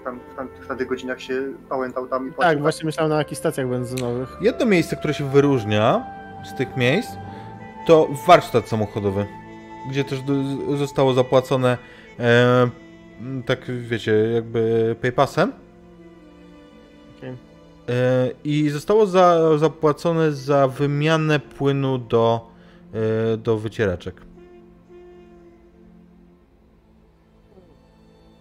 tam, 0.05 0.21
w, 0.33 0.37
tam, 0.37 0.49
w 0.61 0.67
tamtych 0.67 0.89
godzinach 0.89 1.21
się 1.21 1.43
pałętał 1.69 2.07
tam 2.09 2.25
i 2.25 2.29
Tak, 2.29 2.37
płacił. 2.37 2.61
właśnie 2.61 2.85
myślałem 2.87 3.11
na 3.13 3.19
jakichś 3.19 3.39
stacjach 3.39 3.69
benzynowych. 3.69 4.37
Jedno 4.41 4.67
miejsce, 4.67 4.97
które 4.97 5.15
się 5.15 5.31
wyróżnia 5.31 6.07
z 6.45 6.55
tych 6.55 6.77
miejsc, 6.77 7.11
to 7.87 8.09
warsztat 8.27 8.69
samochodowy, 8.69 9.27
gdzie 9.91 10.05
też 10.05 10.23
do, 10.23 10.35
zostało 10.77 11.13
zapłacone 11.15 11.79
e, 12.21 12.69
tak 13.47 13.59
wiecie, 13.81 14.13
jakby 14.15 14.97
paypassem. 15.01 15.53
Okej. 17.19 17.31
E, 17.31 17.35
I 18.45 18.71
zostało 18.71 19.07
za, 19.07 19.59
zapłacone 19.59 20.33
za 20.33 20.69
wymianę 20.69 21.41
płynu 21.41 21.99
do, 21.99 22.51
e, 23.33 23.37
do 23.37 23.57
wycieraczek. 23.59 24.15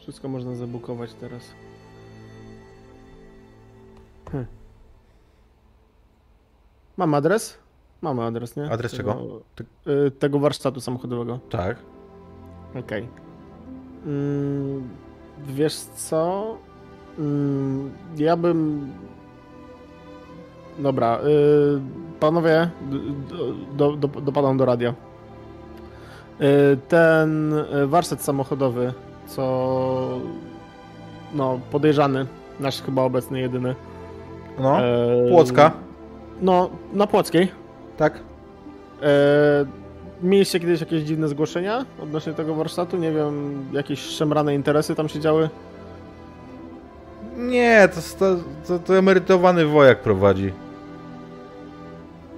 Wszystko 0.04 0.28
można 0.28 0.56
zabukować 0.56 1.14
teraz. 1.14 1.42
Hm. 4.32 4.46
Mam 6.98 7.14
adres? 7.14 7.58
Mamy 8.02 8.24
adres, 8.24 8.56
nie? 8.56 8.72
Adres 8.72 8.92
tego, 8.92 9.42
czego? 9.56 9.68
y, 10.08 10.12
tego 10.12 10.40
warsztatu 10.40 10.82
samochodowego. 10.82 11.40
Tak. 11.50 11.78
Okej. 12.80 13.08
Mm, 14.06 14.90
wiesz 15.48 15.76
co? 15.76 16.58
Mm, 17.20 17.92
ja 18.18 18.38
bym. 18.38 18.92
Dobra, 20.80 21.20
y, 21.20 22.20
panowie, 22.20 22.70
do, 23.78 23.92
do, 23.92 24.08
do, 24.08 24.22
dopadam 24.22 24.58
do 24.58 24.66
radia. 24.66 24.94
Y, 26.42 26.78
ten 26.88 27.54
warsztat 27.88 28.22
samochodowy, 28.22 28.94
co. 29.28 30.20
No, 31.34 31.60
podejrzany, 31.72 32.26
nasz 32.60 32.82
chyba 32.82 33.02
obecny 33.02 33.40
jedyny. 33.40 33.76
No, 34.60 34.80
E, 34.80 35.30
Płocka, 35.30 35.72
No, 36.42 36.70
na 36.94 37.08
Płockiej. 37.08 37.52
tak. 37.98 38.20
E, 39.02 39.06
mieliście 40.24 40.60
kiedyś 40.60 40.80
jakieś 40.80 41.04
dziwne 41.04 41.28
zgłoszenia 41.28 41.86
odnośnie 42.04 42.34
tego 42.34 42.56
warsztatu? 42.56 42.98
Nie 42.98 43.12
wiem, 43.12 43.66
jakieś 43.72 44.00
szemrane 44.00 44.56
interesy 44.56 44.96
tam 44.96 45.10
się 45.10 45.20
działy? 45.20 45.50
Nie, 47.38 47.90
to, 47.96 48.02
to, 48.20 48.36
to, 48.68 48.80
to 48.80 48.98
emerytowany 48.98 49.66
wojak 49.66 50.00
prowadzi. 50.02 50.54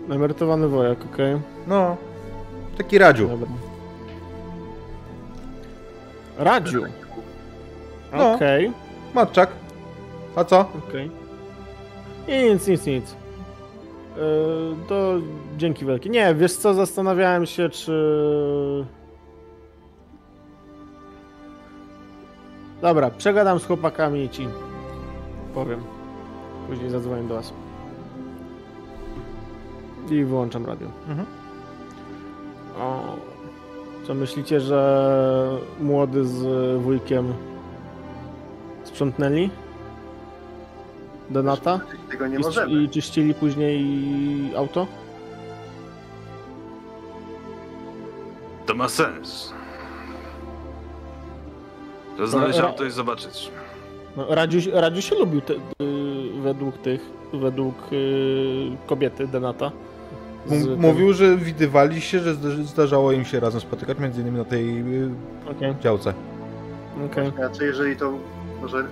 Emerytowany 0.09 0.67
wojak, 0.67 0.97
okej. 1.13 1.37
No, 1.67 1.97
taki 2.77 2.97
radziu. 2.97 3.27
Dobra. 3.27 3.47
Radziu. 6.37 6.83
No. 8.13 8.33
Okej, 8.33 8.71
Matczak. 9.13 9.49
A 10.35 10.43
co? 10.43 10.59
okej. 10.59 11.11
I 12.27 12.51
nic, 12.53 12.67
nic, 12.67 12.85
nic. 12.85 13.11
E, 13.11 13.17
to 14.87 15.13
dzięki 15.57 15.85
wielkie. 15.85 16.09
Nie, 16.09 16.35
wiesz 16.35 16.53
co, 16.53 16.73
zastanawiałem 16.73 17.45
się, 17.45 17.69
czy... 17.69 18.85
Dobra, 22.81 23.09
przegadam 23.09 23.59
z 23.59 23.65
chłopakami 23.65 24.23
i 24.23 24.29
ci 24.29 24.47
powiem. 25.53 25.83
Później 26.67 26.89
zadzwonię 26.89 27.23
do 27.23 27.35
was. 27.35 27.53
I 30.09 30.23
wyłączam 30.23 30.65
radio. 30.65 30.87
Mhm. 31.07 31.27
O, 32.79 33.15
co 34.07 34.13
myślicie, 34.13 34.59
że 34.61 35.57
młody 35.79 36.25
z 36.25 36.43
wujkiem 36.81 37.33
sprzątnęli? 38.83 39.49
Donata? 41.29 41.79
Tego 42.09 42.27
nie 42.27 42.35
I, 42.35 42.39
możemy. 42.39 42.83
I 42.83 42.89
czyścili 42.89 43.33
później 43.33 43.85
auto? 44.57 44.87
To 48.65 48.75
ma 48.75 48.89
sens. 48.89 49.53
To 52.17 52.27
znaleźć 52.27 52.59
ra- 52.59 52.67
auto 52.67 52.85
i 52.85 52.91
zobaczyć. 52.91 53.51
No, 54.17 54.25
Radziu, 54.35 54.59
Radziu 54.73 55.01
się 55.01 55.15
lubił 55.15 55.41
te, 55.41 55.53
y, 55.53 55.57
według 56.41 56.77
tych, 56.77 57.01
według 57.33 57.75
y, 57.93 58.71
kobiety 58.87 59.27
Denata. 59.27 59.71
Z 60.45 60.51
M- 60.51 60.63
tym- 60.65 60.79
mówił, 60.79 61.13
że 61.13 61.37
widywali 61.37 62.01
się, 62.01 62.19
że 62.19 62.33
zda- 62.35 62.63
zdarzało 62.63 63.11
im 63.11 63.25
się 63.25 63.39
razem 63.39 63.61
spotykać, 63.61 63.99
między 63.99 64.21
innymi 64.21 64.37
na 64.37 64.45
tej 64.45 64.79
y, 64.79 65.09
Okej, 65.51 65.75
działce. 65.81 66.13
okej. 67.11 67.31
Znaczy, 67.35 67.65
jeżeli 67.65 67.95
to 67.97 68.13
może 68.61 68.83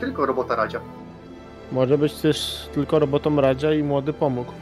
tylko 0.00 0.26
robota 0.26 0.56
Radzia. 0.56 0.80
Może 1.72 1.98
być 1.98 2.14
też 2.14 2.68
tylko 2.74 2.98
robotą 2.98 3.40
Radzia 3.40 3.74
i 3.74 3.82
młody 3.82 4.12
pomógł. 4.12 4.52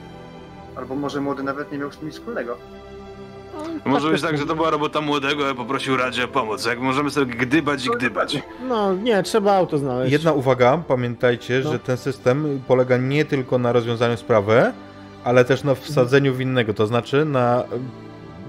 Albo 0.76 0.94
może 0.94 1.20
młody 1.20 1.42
nawet 1.42 1.72
nie 1.72 1.78
miał 1.78 1.92
z 1.92 1.96
tym 1.96 2.06
nic 2.08 2.14
wspólnego. 2.16 2.56
Może 3.84 4.10
być 4.10 4.20
też 4.22 4.30
tak, 4.30 4.38
że 4.40 4.46
to 4.46 4.54
była 4.54 4.70
robota 4.70 5.00
młodego, 5.00 5.44
ale 5.44 5.54
poprosił 5.54 5.96
Radzie 5.96 6.24
o 6.24 6.28
pomoc. 6.28 6.66
Jak 6.66 6.80
możemy 6.80 7.10
sobie 7.10 7.34
gdybać 7.34 7.86
i 7.86 7.90
gdybać. 7.90 8.42
No 8.68 8.94
nie, 8.94 9.22
trzeba 9.22 9.52
auto 9.56 9.78
znaleźć. 9.78 10.12
Jedna 10.12 10.32
uwaga, 10.32 10.78
pamiętajcie, 10.88 11.60
No. 11.64 11.72
że 11.72 11.78
ten 11.78 11.96
system 11.96 12.60
polega 12.68 12.96
nie 12.96 13.24
tylko 13.24 13.58
na 13.58 13.72
rozwiązaniu 13.72 14.16
sprawy, 14.16 14.72
ale 15.26 15.44
też 15.44 15.64
na 15.64 15.74
wsadzeniu 15.74 16.34
winnego, 16.34 16.74
to 16.74 16.86
znaczy 16.86 17.24
na 17.24 17.64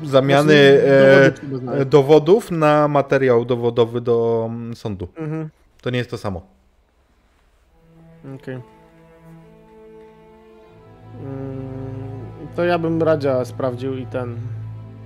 y, 0.04 0.08
zamiany 0.08 0.54
e, 0.54 1.32
e, 1.74 1.86
dowodów 1.86 2.52
na 2.52 2.88
materiał 2.88 3.45
dowodowy 3.45 4.02
do 4.02 4.45
mm, 4.49 4.76
sądu. 4.76 5.08
Mhm, 5.18 5.49
To 5.82 5.90
nie 5.90 5.98
jest 5.98 6.10
to 6.10 6.18
samo. 6.18 6.41
okej. 8.36 8.56
Mm, 8.56 8.62
To 12.56 12.64
ja 12.64 12.80
bym 12.80 13.04
Radzia 13.04 13.45
sprawdził 13.45 13.98
i 13.98 14.06
ten... 14.06 14.38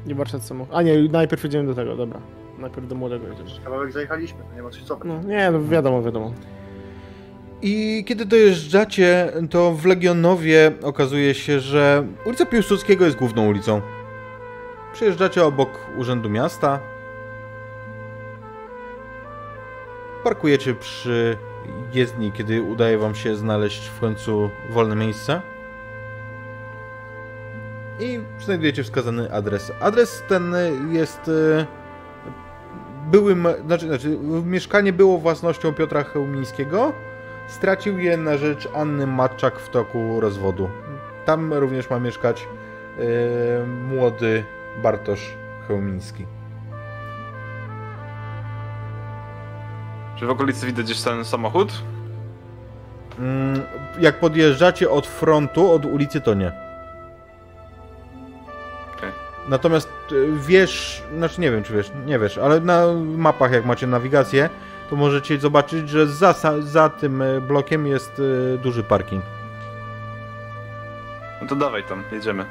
I 0.08 0.14
warsztat 0.14 0.44
samochodu. 0.44 0.78
A 0.78 0.82
nie, 0.82 1.10
najpierw 1.10 1.46
idziemy 1.46 1.68
do 1.68 1.76
tego, 1.76 1.96
dobra. 1.96 2.20
Najpierw 2.60 2.88
do 2.88 2.96
młodego 2.96 3.28
jedziesz. 3.28 3.62
Kawałek 3.64 3.92
zajechaliśmy, 3.92 4.40
to 4.50 4.56
nie 4.56 4.62
ma 4.64 4.72
się 4.72 4.86
cofać. 4.86 5.08
No 5.08 5.24
nie, 5.24 5.52
no 5.52 5.64
wiadomo, 5.64 6.04
wiadomo. 6.04 6.34
I 7.62 8.04
kiedy 8.08 8.26
dojeżdżacie, 8.26 9.32
to 9.50 9.72
w 9.72 9.86
Legionowie 9.86 10.72
okazuje 10.84 11.34
się, 11.34 11.60
że 11.60 12.08
ulica 12.26 12.46
Piłsudskiego 12.46 13.06
jest 13.06 13.18
główną 13.18 13.48
ulicą. 13.48 13.82
Przyjeżdżacie 14.94 15.46
obok 15.46 15.70
Urzędu 15.98 16.30
Miasta. 16.30 16.80
Parkujecie 20.24 20.74
przy 20.76 21.38
jezdni, 21.94 22.32
kiedy 22.32 22.62
udaje 22.62 22.98
wam 22.98 23.16
się 23.16 23.36
znaleźć 23.36 23.88
w 23.88 24.00
końcu 24.00 24.50
wolne 24.70 24.96
miejsce. 24.96 25.42
I 28.00 28.20
znajdujecie 28.40 28.84
wskazany 28.84 29.34
adres. 29.34 29.72
Adres 29.80 30.24
ten 30.28 30.56
jest 30.92 31.28
e, 31.28 31.66
byłym, 33.12 33.48
znaczy, 33.66 33.88
znaczy 33.88 34.18
mieszkanie 34.46 34.94
było 34.94 35.18
własnością 35.18 35.74
Piotra 35.74 36.04
Chełmińskiego. 36.04 36.94
Stracił 37.52 38.00
je 38.00 38.18
na 38.18 38.38
rzecz 38.38 38.68
Anny 38.76 39.08
Matczak 39.08 39.60
w 39.60 39.70
toku 39.70 40.20
rozwodu. 40.20 40.70
Tam 41.26 41.54
również 41.54 41.90
ma 41.90 42.00
mieszkać 42.00 42.48
e, 43.00 43.66
młody 43.66 44.44
Bartosz 44.84 45.34
Chełmiński. 45.68 46.26
Czy 50.16 50.26
w 50.26 50.30
okolicy 50.30 50.66
widać 50.66 50.86
gdzieś 50.86 51.02
ten 51.02 51.26
samochód? 51.26 51.74
Mm, 53.20 53.62
Jak 54.00 54.20
podjeżdżacie 54.20 54.90
od 54.90 55.08
frontu, 55.08 55.72
od 55.72 55.86
ulicy, 55.86 56.22
to 56.22 56.34
nie. 56.34 56.52
Okej. 58.98 59.12
Natomiast 59.50 59.90
e, 60.12 60.16
wiesz, 60.48 61.04
znaczy 61.18 61.42
nie 61.42 61.52
wiem 61.52 61.64
czy 61.64 61.74
wiesz, 61.74 61.92
nie 62.06 62.20
wiesz, 62.20 62.38
ale 62.38 62.60
na 62.60 62.86
mapach 63.04 63.52
jak 63.52 63.66
macie 63.66 63.88
nawigację, 63.88 64.50
to 64.92 64.98
możecie 64.98 65.40
zobaczyć, 65.40 65.90
że 65.90 66.08
za, 66.08 66.34
za 66.60 66.90
tym 66.90 67.22
e, 67.22 67.42
blokiem 67.42 67.88
jest 67.88 68.22
e, 68.56 68.58
duży 68.58 68.84
parking. 68.84 69.24
No 71.42 71.48
to 71.48 71.56
dawaj 71.56 71.84
tam, 71.84 72.04
jedziemy. 72.12 72.46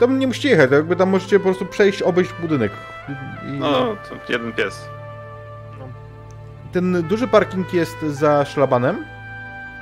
Tam 0.00 0.18
nie 0.18 0.26
musicie 0.26 0.48
jechać, 0.48 0.70
jakby 0.70 0.96
tam 0.96 1.08
możecie 1.08 1.38
po 1.38 1.44
prostu 1.44 1.66
przejść, 1.66 2.02
obejść 2.02 2.32
budynek. 2.40 2.72
I 3.48 3.52
No, 3.52 3.96
to 4.08 4.32
jeden 4.32 4.52
pies. 4.52 4.88
Ten 6.72 7.02
duży 7.02 7.28
parking 7.28 7.72
jest 7.74 8.02
za 8.02 8.44
szlabanem 8.44 9.04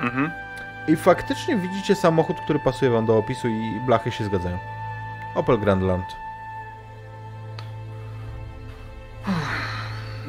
Mhm. 0.01 0.31
I 0.87 0.95
faktycznie 0.95 1.57
widzicie 1.57 1.95
samochód, 1.95 2.37
który 2.43 2.59
pasuje 2.59 2.91
wam 2.91 3.05
do 3.05 3.17
opisu 3.17 3.47
i 3.47 3.79
blachy 3.85 4.11
się 4.11 4.23
zgadzają. 4.23 4.57
Opel 5.35 5.57
Grandland. 5.59 6.05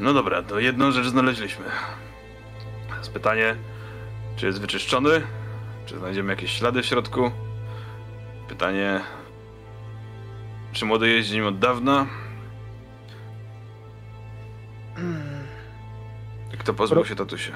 No 0.01 0.13
dobra, 0.13 0.41
to 0.43 0.59
jedną 0.59 0.91
rzecz 0.91 1.07
znaleźliśmy. 1.07 1.65
Teraz 2.89 3.09
pytanie, 3.09 3.55
czy 4.35 4.45
jest 4.45 4.61
wyczyszczony? 4.61 5.21
Czy 5.85 5.97
znajdziemy 5.99 6.29
jakieś 6.29 6.51
ślady 6.51 6.81
w 6.81 6.85
środku? 6.85 7.31
Pytanie, 8.49 9.01
czy 10.73 10.85
młody 10.85 11.09
jeździ 11.09 11.35
nim 11.35 11.45
od 11.45 11.59
dawna? 11.59 12.07
Kto 16.59 16.73
pozbył 16.73 16.95
Pro- 16.95 17.09
się 17.09 17.15
tatusia? 17.15 17.55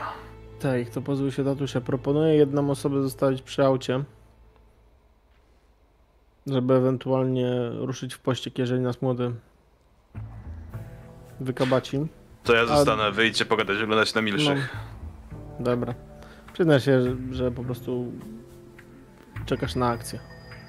Tak, 0.59 0.89
to 0.89 1.01
pozwól 1.01 1.31
się 1.31 1.43
tatusia. 1.43 1.81
Proponuję 1.81 2.35
jedną 2.35 2.69
osobę 2.69 3.01
zostawić 3.01 3.41
przy 3.41 3.65
aucie. 3.65 4.03
Żeby 6.47 6.73
ewentualnie 6.73 7.69
ruszyć 7.69 8.13
w 8.13 8.19
pościg, 8.19 8.57
jeżeli 8.57 8.81
nas 8.81 9.01
młody 9.01 9.31
wykabaci. 11.39 12.07
To 12.45 12.53
ja 12.55 12.65
zostanę, 12.65 13.11
wyjdźcie 13.11 13.45
pogadać, 13.45 13.77
wyglądać 13.77 14.13
na 14.13 14.21
milszych. 14.21 14.75
Dobra. 15.59 15.93
Przyznaj 16.53 16.79
się, 16.79 17.01
że, 17.01 17.15
że 17.31 17.51
po 17.51 17.63
prostu 17.63 18.11
czekasz 19.45 19.75
na 19.75 19.87
akcję. 19.89 20.19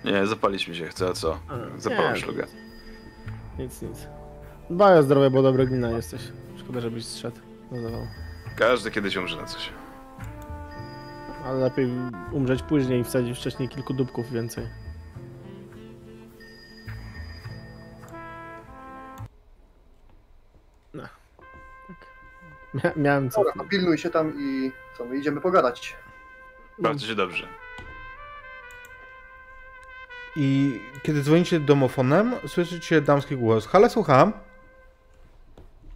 Nie, 0.04 0.26
zapalić 0.26 0.68
mi 0.68 0.76
się 0.76 0.86
chce, 0.86 1.08
a 1.08 1.12
co? 1.12 1.38
Zapalam 1.78 2.16
szlugę. 2.16 2.46
Nic, 3.58 3.82
nic. 3.82 4.06
Dbaj 4.70 4.98
o 4.98 5.02
zdrowie, 5.02 5.30
bo 5.30 5.42
dobra 5.42 5.64
glina 5.66 5.90
jesteś. 5.90 6.20
Szkoda, 6.58 6.80
żebyś 6.80 7.04
zszedł 7.04 7.36
na 7.70 7.82
zawał. 7.82 8.06
Każdy 8.56 8.90
kiedyś 8.90 9.16
umrze 9.16 9.36
na 9.36 9.44
coś. 9.44 9.70
Ale 11.44 11.58
lepiej 11.58 11.90
umrzeć 12.32 12.62
później 12.62 13.00
i 13.00 13.04
wsadzić 13.04 13.38
wcześniej 13.38 13.68
kilku 13.68 13.94
dupków 13.94 14.32
więcej. 14.32 14.66
Mia 22.84 22.92
miałem 22.96 23.30
co. 23.30 23.40
Dobra, 23.44 23.52
to 23.64 23.68
pilnuj 23.68 23.98
się 23.98 24.10
tam 24.10 24.32
i 24.38 24.72
co, 24.98 25.04
my 25.04 25.16
idziemy 25.16 25.40
pogadać. 25.40 25.96
Bawcie 26.78 27.06
się 27.06 27.14
dobrze. 27.14 27.48
I 30.36 30.80
kiedy 31.02 31.22
dzwonicie 31.22 31.60
domofonem, 31.60 32.34
słyszycie 32.46 33.00
damski 33.00 33.36
głos. 33.36 33.66
Halo, 33.66 33.88
słucham. 33.90 34.32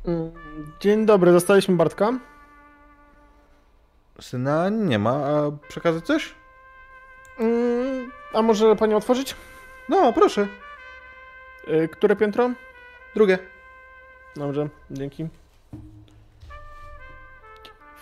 Mm, 0.06 0.30
Dzień 0.80 1.06
dobry, 1.06 1.32
dostaliśmy 1.32 1.76
Bartka. 1.76 2.12
Syna 4.20 4.68
nie 4.68 4.98
ma, 4.98 5.10
a 5.10 5.50
przekazać 5.68 6.06
coś? 6.06 6.34
Mm, 7.38 8.10
A 8.34 8.42
może 8.42 8.76
pani 8.76 8.94
otworzyć? 8.94 9.36
No, 9.88 10.12
proszę. 10.12 10.48
Y, 11.68 11.88
Które 11.88 12.16
piętro? 12.16 12.50
Drugie. 13.14 13.38
Dobrze, 14.36 14.68
dzięki. 14.90 15.28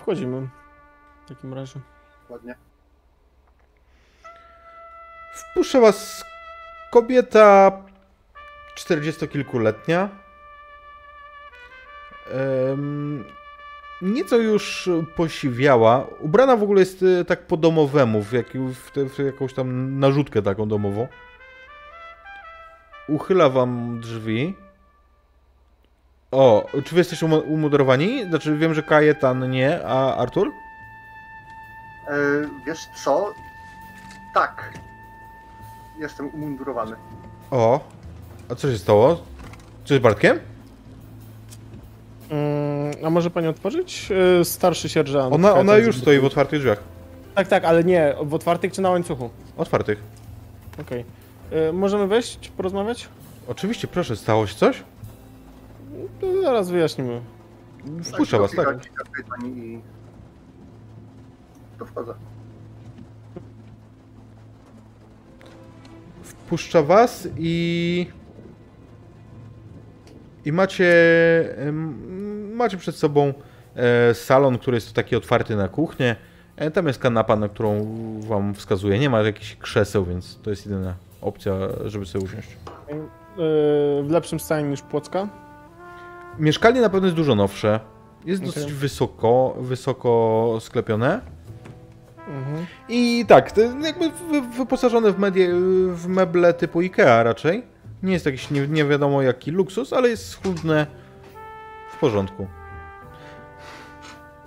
Wchodzimy. 0.09 0.49
W 1.25 1.29
takim 1.29 1.55
razie. 1.55 1.81
Ładnie. 2.29 2.55
Wpuszcza 5.35 5.81
was 5.81 6.25
kobieta 6.91 7.73
czterdziestokilkuletnia. 8.75 10.09
Em, 12.31 13.25
nieco 14.03 14.37
już 14.37 14.91
posiwiała. 15.17 16.07
Ubrana 16.21 16.57
w 16.57 16.63
ogóle 16.63 16.81
jest 16.81 17.05
e, 17.21 17.25
tak 17.25 17.47
po 17.47 17.57
domowemu, 17.57 18.23
w, 18.23 18.33
jak, 18.33 18.47
w, 18.75 18.91
te, 18.91 19.09
w 19.09 19.19
jakąś 19.19 19.55
tam 19.55 19.99
narzutkę 19.99 20.43
taką 20.43 20.69
domową. 20.69 21.09
Uchyla 23.09 23.49
wam 23.49 24.01
drzwi. 24.01 24.55
O, 26.31 26.67
czy 26.85 26.95
wy 26.95 27.01
jesteście 27.01 27.27
umo- 27.27 27.43
umodorowani? 27.47 28.25
Znaczy 28.29 28.57
wiem, 28.59 28.75
że 28.75 28.83
Kajetan 28.83 29.51
nie, 29.51 29.81
a 29.87 30.17
Artur? 30.17 30.53
E, 32.09 32.13
wiesz 32.67 32.79
co? 33.05 33.35
Tak. 34.35 34.73
Jestem 35.99 36.29
umundurowany. 36.29 36.97
O, 37.51 37.81
a 38.51 38.55
co 38.55 38.71
się 38.73 38.79
stało? 38.79 39.23
Co 39.85 39.95
z 39.95 39.99
Bartkiem? 39.99 40.39
Mm, 42.31 42.93
A 43.07 43.11
może 43.11 43.31
pani 43.31 43.47
otworzyć? 43.47 44.09
Y, 44.41 44.45
Starszy 44.45 44.89
sierżant. 44.89 45.35
Ona, 45.35 45.55
ona 45.55 45.77
już 45.77 45.97
z- 45.97 46.01
stoi 46.01 46.19
w 46.19 46.25
otwartych 46.25 46.59
drzwiach. 46.61 46.83
Tak, 47.35 47.49
tak, 47.49 47.65
ale 47.65 47.85
nie, 47.85 48.15
w 48.23 48.35
otwartych 48.35 48.73
czy 48.73 48.81
na 48.83 48.91
łańcuchu? 48.91 49.31
Otwartych. 49.57 50.03
Okej. 50.81 51.05
Y, 51.69 51.73
Możemy 51.73 52.07
wejść, 52.07 52.49
porozmawiać? 52.57 53.09
Oczywiście, 53.49 53.89
proszę, 53.89 54.17
stało 54.17 54.47
się 54.47 54.55
coś? 54.55 54.83
To 56.21 56.43
zaraz 56.43 56.71
wyjaśnimy. 56.71 57.21
Wpuszcza 58.03 58.39
was, 58.39 58.53
tak? 58.53 58.81
kilka 58.81 59.05
pytań 59.17 59.47
i... 59.47 59.81
To 61.79 61.85
wchodzę. 61.87 62.15
Wpuszcza 66.23 66.83
was 66.83 67.29
i... 67.37 68.07
I 70.45 70.53
macie... 70.53 70.95
Macie 72.55 72.77
przed 72.77 72.97
sobą 72.97 73.33
e, 73.77 74.15
salon, 74.15 74.59
który 74.59 74.75
jest 74.77 74.93
taki 74.93 75.17
otwarty 75.17 75.57
na 75.57 75.69
kuchnię. 75.69 76.17
E, 76.57 76.71
Tam 76.71 76.87
jest 76.87 76.99
kanapa, 76.99 77.37
na 77.37 77.49
którą 77.49 77.87
wam 78.21 78.55
wskazuje. 78.55 78.99
Nie 78.99 79.11
ma 79.11 79.21
jakichś 79.21 79.57
krzeseł, 79.57 80.05
więc 80.05 80.39
to 80.43 80.51
jest 80.51 80.67
jedyna 80.67 80.95
opcja, 81.21 81.55
żeby 81.85 82.07
sobie 82.07 82.25
usiąść. 82.25 82.49
Y, 82.53 82.57
W 84.03 84.11
lepszym 84.11 84.41
stanie 84.41 84.69
niż 84.69 84.83
Płocka? 84.83 85.29
Mieszkanie 86.39 86.81
na 86.81 86.89
pewno 86.89 87.07
jest 87.07 87.17
dużo 87.17 87.35
nowsze. 87.35 87.81
Jest 88.25 88.43
Okej. 88.43 88.55
dosyć 88.55 88.73
wysoko, 88.73 89.55
wysoko 89.61 90.57
sklepione. 90.61 91.21
Mhm. 92.29 92.67
I 92.89 93.25
tak, 93.29 93.53
to 93.53 93.61
jakby 93.61 94.11
wy- 94.11 94.57
wyposażone 94.57 95.13
w, 95.13 95.19
medie, 95.19 95.49
w 95.93 96.07
meble 96.09 96.55
typu 96.55 96.79
IKEA 96.81 97.23
raczej. 97.23 97.63
Nie 98.03 98.13
jest 98.13 98.27
jakiś 98.27 98.51
nie, 98.51 98.69
nie 98.69 98.85
wiadomo 98.85 99.23
jaki 99.23 99.51
luksus, 99.51 99.93
ale 99.93 100.09
jest 100.09 100.29
schludne 100.29 100.87
w 101.93 101.97
porządku. 101.99 102.47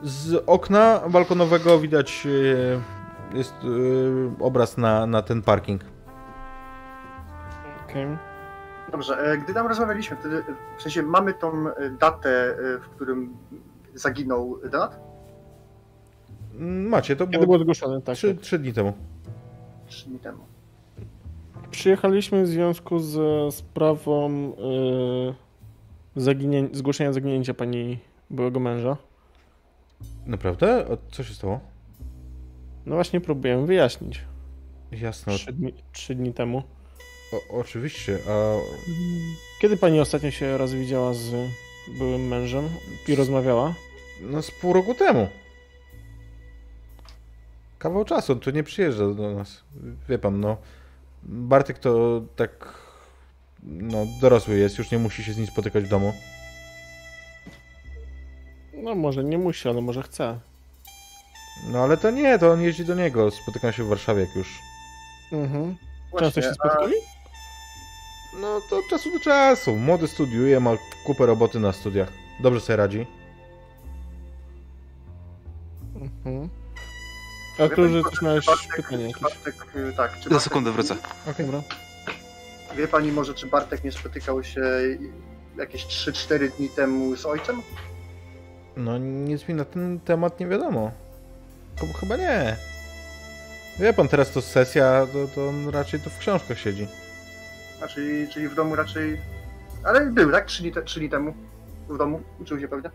Z 0.04 0.44
okna 0.48 1.02
balkonowego 1.10 1.80
widać 1.80 2.28
e, 3.34 3.38
jest 3.38 3.54
e, 3.54 4.44
obraz 4.44 4.78
na, 4.78 5.06
na 5.08 5.22
ten 5.22 5.42
parking. 5.42 5.82
Okej. 7.90 8.08
Dobrze, 8.92 9.18
e, 9.18 9.38
gdy 9.38 9.54
tam 9.54 9.68
rozmawialiśmy, 9.68 10.18
wtedy, 10.18 10.44
w 10.78 10.82
sensie 10.82 11.04
mamy 11.04 11.34
tą 11.34 11.68
e, 11.68 11.90
datę, 11.90 12.30
e, 12.30 12.80
w 12.80 12.90
którym 12.90 13.38
zaginął 13.94 14.60
Donat? 14.72 15.00
Macie, 16.60 17.16
to 17.16 17.26
Kiedy 17.26 17.38
było 17.38 17.46
było 17.46 17.60
zgłoszone, 17.60 18.02
tak. 18.02 18.16
trzy, 18.16 18.36
tak. 18.36 18.44
trzy 18.44 18.60
dni 18.60 18.74
temu. 18.74 18.94
Trzy 19.88 20.10
dni 20.10 20.20
temu. 20.20 20.44
Przyjechaliśmy 21.72 22.44
w 22.44 22.48
związku 22.48 23.00
z 23.00 23.16
sprawą 23.56 24.30
y, 24.50 25.34
zaginię... 26.16 26.68
zgłoszenia 26.72 27.14
zaginięcia 27.14 27.54
pani 27.54 28.00
byłego 28.30 28.60
męża. 28.60 28.98
Naprawdę? 30.26 30.86
A 30.92 31.12
co 31.12 31.24
się 31.24 31.34
stało? 31.34 31.60
No 32.86 32.96
właśnie 32.96 33.22
próbuję 33.22 33.66
wyjaśnić. 33.66 34.26
Jasno, 34.92 35.34
Trzy 35.34 35.54
dni, 35.54 35.74
trzy 35.92 36.16
dni 36.16 36.34
temu. 36.34 36.64
O, 37.34 37.60
oczywiście. 37.60 38.18
A 38.30 38.56
Kiedy 39.62 39.78
pani 39.78 39.99
ostatnio 39.99 40.32
się 40.32 40.58
raz 40.58 40.74
widziała 40.74 41.14
z 41.14 41.32
byłym 41.88 42.28
mężem 42.28 42.70
i 43.08 43.16
rozmawiała? 43.16 43.74
No 44.22 44.41
z 44.41 44.52
pół 44.52 44.74
roku 44.74 44.95
temu. 44.95 45.28
Kawał 47.80 48.06
czasu, 48.06 48.36
to 48.36 48.52
nie 48.52 48.64
przyjeżdża 48.64 49.08
do 49.08 49.32
nas. 49.32 49.62
Wie 50.10 50.20
pan, 50.20 50.40
no. 50.40 50.58
Bartek 51.24 51.80
to 51.80 52.22
tak. 52.36 52.74
No, 53.64 53.98
dorosły 54.22 54.58
jest, 54.58 54.78
już 54.78 54.91
nie 54.91 54.98
musi 54.98 55.24
się 55.24 55.34
z 55.34 55.38
nim 55.38 55.48
spotykać 55.48 55.84
w 55.84 55.90
domu. 55.90 56.14
No 58.74 58.95
może 58.95 59.24
nie 59.24 59.38
musi, 59.38 59.70
ale 59.70 59.82
może 59.82 60.03
chce. 60.03 60.40
No 61.72 61.80
ale 61.84 61.98
to 61.98 62.12
nie, 62.12 62.40
to 62.40 62.52
on 62.52 62.62
jeździ 62.62 62.86
do 62.86 62.95
niego. 62.95 63.32
Spotykam 63.32 63.74
się 63.74 63.84
w 63.84 63.88
Warszawie 63.88 64.22
jak 64.22 64.36
już. 64.36 64.60
Mhm. 65.32 65.76
Często 66.20 66.41
się 66.41 66.49
a- 66.49 66.53
spotkali? 66.53 66.94
No 68.40 68.62
to 68.70 68.78
od 68.78 68.88
czasu 68.88 69.12
do 69.12 69.20
czasu. 69.20 69.76
Młody 69.76 70.08
studiuje, 70.08 70.60
ma 70.60 70.72
kupę 71.06 71.26
roboty 71.26 71.60
na 71.60 71.74
studiach. 71.74 72.10
Dobrze 72.40 72.62
sobie 72.62 72.76
radzi. 72.78 73.08
Mhm. 75.95 76.49
A 77.60 77.76
tu, 77.76 77.90
że 77.90 78.02
coś 78.03 78.22
miałeś 78.22 78.45
pytanie 78.76 78.98
czy 78.98 79.08
jakieś. 79.08 79.22
Bartek, 79.22 79.56
y, 79.76 79.94
tak, 79.98 80.12
czy 80.18 80.24
Za 80.24 80.30
Bartek, 80.30 80.41
sekundę 80.44 80.72
wrócę. 80.72 80.95
Dobra. 81.40 81.62
wie 82.76 82.88
pani 82.88 83.12
może, 83.12 83.34
czy 83.34 83.48
Bartek 83.48 83.84
nie 83.84 83.91
spotykał 83.91 84.44
się 84.44 84.62
jakieś 85.58 85.86
3-4 85.86 86.52
dni 86.58 86.70
temu 86.70 87.16
z 87.16 87.26
ojcem? 87.26 87.62
No 88.78 88.98
nic 88.98 89.48
mi 89.48 89.53
na 89.56 89.66
ten 89.66 89.99
temat 89.99 90.40
nie 90.40 90.48
wiadomo. 90.48 90.91
Chyba- 91.80 91.94
Chyba 91.99 92.18
nie. 92.18 92.56
Wie 93.80 93.94
pan, 93.94 94.08
teraz 94.08 94.32
to 94.32 94.41
sesja, 94.41 95.08
to, 95.14 95.28
to 95.36 95.48
on 95.49 95.70
raczej 95.70 95.99
to 95.99 96.10
w 96.10 96.18
książkach 96.18 96.60
siedzi. 96.60 96.88
A 97.84 97.88
czyli, 97.88 98.28
czyli 98.28 98.48
w 98.48 98.56
domu 98.56 98.76
raczej... 98.76 99.22
Ale 99.84 100.06
był, 100.06 100.32
tak? 100.32 100.45
Trzy 100.45 100.62
dni, 100.62 100.72
te, 100.72 100.82
trzy 100.82 100.99
dni 100.99 101.10
temu. 101.10 101.34
W 101.90 101.98
domu. 101.98 102.22
Uczył 102.40 102.60
się 102.60 102.68
pewnie. 102.68 102.90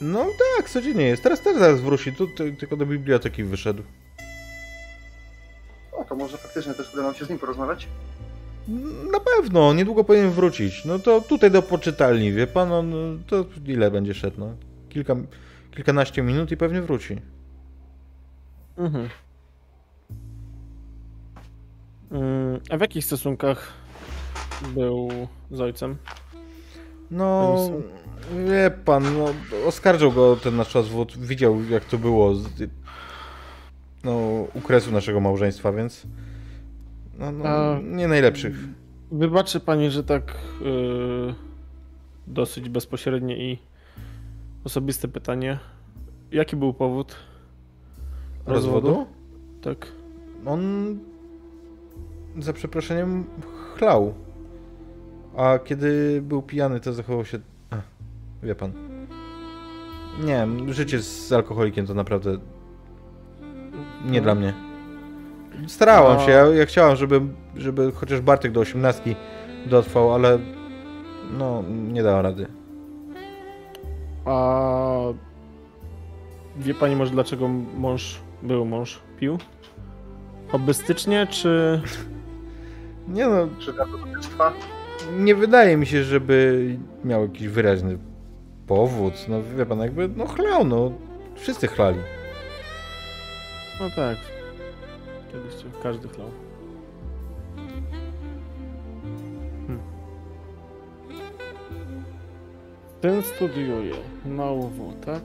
No 0.00 0.26
tak, 0.56 0.70
codziennie 0.70 1.04
jest. 1.04 1.22
Teraz 1.22 1.40
też 1.40 1.58
zaraz 1.58 1.80
wróci, 1.80 2.12
tu 2.12 2.26
ty, 2.26 2.52
tylko 2.52 2.76
do 2.76 2.86
biblioteki 2.86 3.44
wyszedł. 3.44 3.82
O, 5.92 6.04
to 6.04 6.14
może 6.14 6.38
faktycznie 6.38 6.74
też 6.74 6.94
uda 6.94 7.02
nam 7.02 7.14
się 7.14 7.24
z 7.24 7.28
nim 7.28 7.38
porozmawiać. 7.38 7.88
Na 9.12 9.20
pewno, 9.20 9.74
niedługo 9.74 10.04
powinien 10.04 10.30
wrócić. 10.30 10.84
No 10.84 10.98
to 10.98 11.20
tutaj 11.20 11.50
do 11.50 11.62
poczytalni, 11.62 12.32
wie 12.32 12.46
pan, 12.46 12.72
on 12.72 12.92
to 13.26 13.44
ile 13.66 13.90
będzie 13.90 14.14
szedł, 14.14 14.40
no? 14.40 14.54
Kilka, 14.88 15.16
kilkanaście 15.70 16.22
minut 16.22 16.52
i 16.52 16.56
pewnie 16.56 16.82
wróci. 16.82 17.20
Mhm. 18.76 19.08
Mm, 22.10 22.60
A 22.70 22.76
w 22.76 22.80
jakich 22.80 23.04
stosunkach 23.04 23.72
był 24.74 25.08
z 25.50 25.60
ojcem? 25.60 25.96
No, 27.10 27.56
wie 28.46 28.70
pan, 28.84 29.18
no, 29.18 29.24
oskarżył 29.66 30.12
go 30.12 30.36
ten 30.36 30.56
nasz 30.56 30.74
rozwód, 30.74 31.18
widział 31.18 31.64
jak 31.64 31.84
to 31.84 31.98
było 31.98 32.34
z, 32.34 32.48
no, 34.04 34.16
u 34.54 34.60
kresu 34.60 34.92
naszego 34.92 35.20
małżeństwa, 35.20 35.72
więc 35.72 36.06
no, 37.18 37.32
no, 37.32 37.44
A- 37.44 37.80
nie 37.82 38.08
najlepszych. 38.08 38.56
Wybaczy 39.12 39.60
pani, 39.60 39.90
że 39.90 40.04
tak 40.04 40.38
yy, 40.60 41.34
dosyć 42.26 42.68
bezpośrednie 42.68 43.52
i 43.52 43.58
osobiste 44.64 45.08
pytanie. 45.08 45.58
Jaki 46.32 46.56
był 46.56 46.74
powód 46.74 47.16
Rozwodu? 48.46 49.06
Tak. 49.62 49.86
On 50.46 50.98
za 52.38 52.52
przeproszeniem 52.52 53.24
chlał. 53.76 54.14
A 55.36 55.58
kiedy 55.58 56.20
był 56.22 56.42
pijany, 56.42 56.80
to 56.80 56.92
zachował 56.92 57.24
się. 57.24 57.38
Ach, 57.70 57.78
wie 58.42 58.54
pan. 58.54 58.72
Nie 60.20 60.26
wiem, 60.32 60.72
życie 60.72 61.02
z 61.02 61.32
alkoholikiem 61.32 61.86
to 61.86 61.94
naprawdę 61.94 62.36
nie 64.04 64.18
No. 64.18 64.22
dla 64.24 64.34
mnie. 64.34 64.54
Starałam 65.66 66.18
A- 66.18 66.20
się, 66.24 66.30
ja, 66.30 66.46
ja 66.46 66.66
chciałam, 66.66 66.96
żeby, 66.96 67.20
żeby 67.56 67.92
chociaż 67.92 68.20
Bartek 68.20 68.52
do 68.52 68.60
18 68.60 69.14
dotrwał, 69.66 70.12
ale 70.14 70.38
no, 71.38 71.62
nie 71.92 72.02
dała 72.02 72.22
rady. 72.22 72.46
A 74.24 75.00
wie 76.56 76.74
pani 76.74 76.96
może 76.96 77.10
dlaczego 77.10 77.48
mąż, 77.76 78.20
był 78.42 78.64
mąż, 78.64 78.98
pił? 79.20 79.38
Hobbystycznie, 80.48 81.26
czy... 81.26 81.82
Nie 83.08 83.26
no, 83.26 83.48
Czy 83.58 83.72
dla 83.72 83.86
trwa? 84.22 84.52
Nie 85.18 85.34
wydaje 85.34 85.76
mi 85.76 85.86
się, 85.86 86.04
żeby 86.04 86.66
miał 87.04 87.22
jakiś 87.22 87.48
wyraźny 87.48 87.98
powód. 88.66 89.14
No 89.28 89.42
wie 89.56 89.66
pan, 89.66 89.78
jakby, 89.78 90.08
no 90.16 90.26
chlał, 90.26 90.64
no. 90.64 90.92
Wszyscy 91.34 91.66
chlali. 91.66 91.98
No 93.80 93.90
tak. 93.96 94.16
Kiedyś 95.32 95.54
każdy 95.82 96.08
chlał. 96.08 96.28
Hmm. 99.66 99.82
Ten 103.00 103.22
studiuje 103.22 103.94
na 104.24 104.50
UW, 104.50 104.92
tak? 105.06 105.22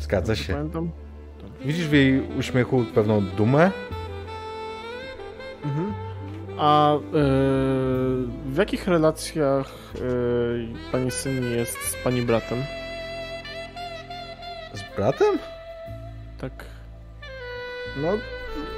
Zgadza 0.00 0.36
się. 0.36 0.52
Pamiętam? 0.52 0.90
Widzisz 1.64 1.88
w 1.88 1.92
jej 1.92 2.20
uśmiechu 2.38 2.84
pewną 2.94 3.20
dumę? 3.20 3.70
A 6.58 6.94
e, 6.94 6.98
w 8.46 8.56
jakich 8.56 8.88
relacjach 8.88 9.66
e, 9.94 10.00
pani 10.92 11.10
syn 11.10 11.44
jest 11.44 11.78
z 11.78 12.04
pani 12.04 12.22
bratem? 12.22 12.58
Z 14.74 14.96
bratem? 14.96 15.38
Tak. 16.38 16.52
No, 18.02 18.12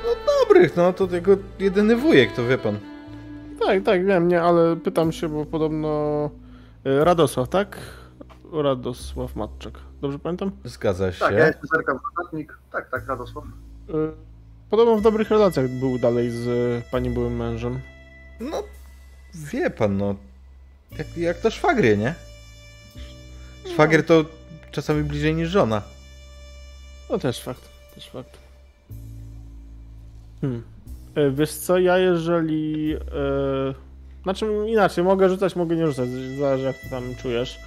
no 0.04 0.10
dobrych, 0.26 0.76
no 0.76 0.92
to 0.92 1.08
jego 1.10 1.36
jedyny 1.58 1.96
wujek, 1.96 2.32
to 2.32 2.44
wie 2.44 2.58
pan. 2.58 2.78
Tak, 3.60 3.82
tak, 3.82 4.06
wiem, 4.06 4.28
nie, 4.28 4.42
ale 4.42 4.76
pytam 4.76 5.12
się, 5.12 5.28
bo 5.28 5.46
podobno 5.46 5.90
e, 6.84 7.04
Radosław, 7.04 7.48
tak? 7.48 7.78
Radosław 8.52 9.36
Matczak. 9.36 9.74
Dobrze 10.00 10.18
pamiętam? 10.18 10.50
Zgadza 10.64 11.12
się. 11.12 11.20
Tak, 11.20 11.34
ja 11.34 11.46
jestem 11.46 11.66
zerkam. 11.74 11.98
Tak, 12.72 12.90
tak, 12.90 13.06
Radosław. 13.06 13.44
E, 13.44 14.27
Podobno 14.70 14.96
w 14.96 15.02
dobrych 15.02 15.30
relacjach 15.30 15.68
był 15.68 15.98
dalej 15.98 16.30
z 16.30 16.48
e, 16.48 16.90
pani 16.90 17.10
byłym 17.10 17.36
mężem. 17.36 17.80
No, 18.40 18.62
wie 19.34 19.70
pan, 19.70 19.96
no. 19.96 20.14
Jak, 20.98 21.16
jak 21.16 21.40
to 21.40 21.50
szwagry, 21.50 21.96
nie? 21.96 22.14
Szwagier 23.72 24.06
to 24.06 24.24
czasami 24.70 25.02
bliżej 25.04 25.34
niż 25.34 25.48
żona. 25.48 25.82
No 27.10 27.18
też 27.18 27.42
fakt, 27.42 27.68
też 27.94 28.10
fakt. 28.10 28.38
Hmm. 30.40 30.62
E, 31.14 31.30
Wiesz 31.30 31.52
co, 31.52 31.78
ja 31.78 31.98
jeżeli... 31.98 32.94
E, 32.94 33.74
znaczy 34.22 34.46
inaczej, 34.66 35.04
mogę 35.04 35.28
rzucać, 35.28 35.56
mogę 35.56 35.76
nie 35.76 35.86
rzucać, 35.86 36.08
zależy 36.38 36.64
jak 36.64 36.76
to 36.78 36.88
tam 36.90 37.14
czujesz, 37.22 37.58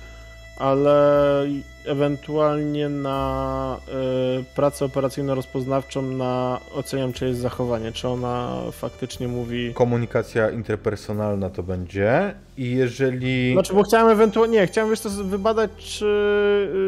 ale 0.58 1.46
ewentualnie 1.86 2.90
na 2.90 3.78
e, 3.88 4.44
pracę 4.56 4.86
operacyjno-rozpoznawczą 4.86 6.02
na 6.02 6.60
oceniam, 6.76 7.14
czy 7.14 7.28
jest 7.28 7.40
zachowanie, 7.40 7.92
czy 7.92 8.08
ona 8.08 8.62
faktycznie 8.72 9.28
mówi... 9.28 9.74
Komunikacja 9.74 10.50
interpersonalna 10.50 11.50
to 11.50 11.64
będzie. 11.64 12.34
I 12.58 12.72
jeżeli. 12.72 13.54
Znaczy, 13.54 13.74
bo 13.74 13.84
chciałem 13.84 14.08
ewentualnie, 14.08 14.58
nie, 14.60 14.68
chciałem 14.68 14.90
wiesz 14.90 15.00
co, 15.00 15.10
wybadać, 15.10 15.72
czy 15.78 16.06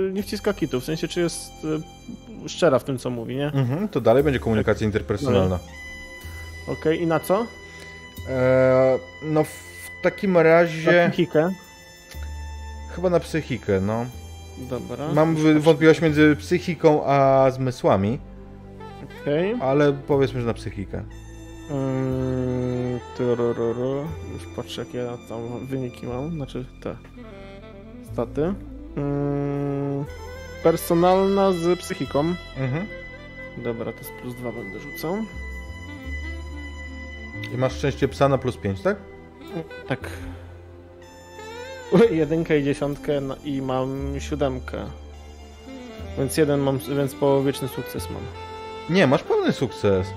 y, 0.09 0.13
nie 0.13 0.23
wciska 0.23 0.53
kitu, 0.53 0.81
w 0.81 0.83
sensie, 0.83 1.07
czy 1.07 1.21
jest 1.21 1.51
y, 2.45 2.49
szczera 2.49 2.79
w 2.79 2.83
tym, 2.83 2.97
co 2.97 3.09
mówi, 3.09 3.35
nie? 3.35 3.47
Mhm, 3.47 3.87
to 3.87 4.01
dalej 4.01 4.23
będzie 4.23 4.39
komunikacja 4.39 4.85
interpersonalna. 4.85 5.59
Okej, 6.67 7.01
i 7.01 7.07
na 7.07 7.19
co? 7.19 7.45
Eee, 8.29 8.99
no, 9.23 9.43
w 9.43 10.01
takim 10.01 10.37
razie. 10.37 11.03
Na 11.03 11.09
psychikę. 11.09 11.53
Chyba 12.95 13.09
na 13.09 13.19
psychikę, 13.19 13.81
no. 13.81 14.05
Dobra. 14.69 15.13
Mam 15.13 15.35
wątpliwość 15.59 16.01
między 16.01 16.35
psychiką 16.39 17.05
a 17.05 17.47
zmysłami, 17.51 18.19
Okej. 19.21 19.55
ale 19.61 19.93
powiedzmy, 19.93 20.41
że 20.41 20.47
na 20.47 20.53
psychikę. 20.53 21.03
Turururu. 23.17 24.07
Już 24.33 24.45
patrzę, 24.55 24.81
jakie 24.85 24.97
ja 24.97 25.17
tam 25.29 25.65
wyniki 25.65 26.07
mam, 26.07 26.31
znaczy 26.31 26.65
te 26.81 26.95
staty. 28.13 28.41
Ym, 28.97 30.05
personalna 30.63 31.51
z 31.51 31.79
psychiką. 31.79 32.19
Mhm. 32.57 32.87
Dobra, 33.63 33.91
to 33.91 33.97
jest 33.97 34.11
plus 34.21 34.35
dwa 34.35 34.51
będę 34.51 34.79
rzucał. 34.79 35.17
I 37.53 37.57
masz 37.57 37.73
szczęście 37.77 38.07
psa 38.07 38.29
na 38.29 38.37
plus 38.37 38.57
5, 38.57 38.81
tak? 38.81 38.97
Tak. 39.87 40.09
Jedynkę 42.11 42.59
i 42.59 42.63
dziesiątkę 42.63 43.21
no, 43.21 43.35
i 43.45 43.61
mam 43.61 44.13
siódemkę. 44.19 44.77
Więc 46.17 46.37
jeden 46.37 46.59
mam, 46.59 46.79
więc 46.97 47.15
połowieczny 47.15 47.67
sukces 47.67 48.09
mam. 48.09 48.21
Nie, 48.95 49.07
masz 49.07 49.23
pełny 49.23 49.51
sukces. 49.51 50.07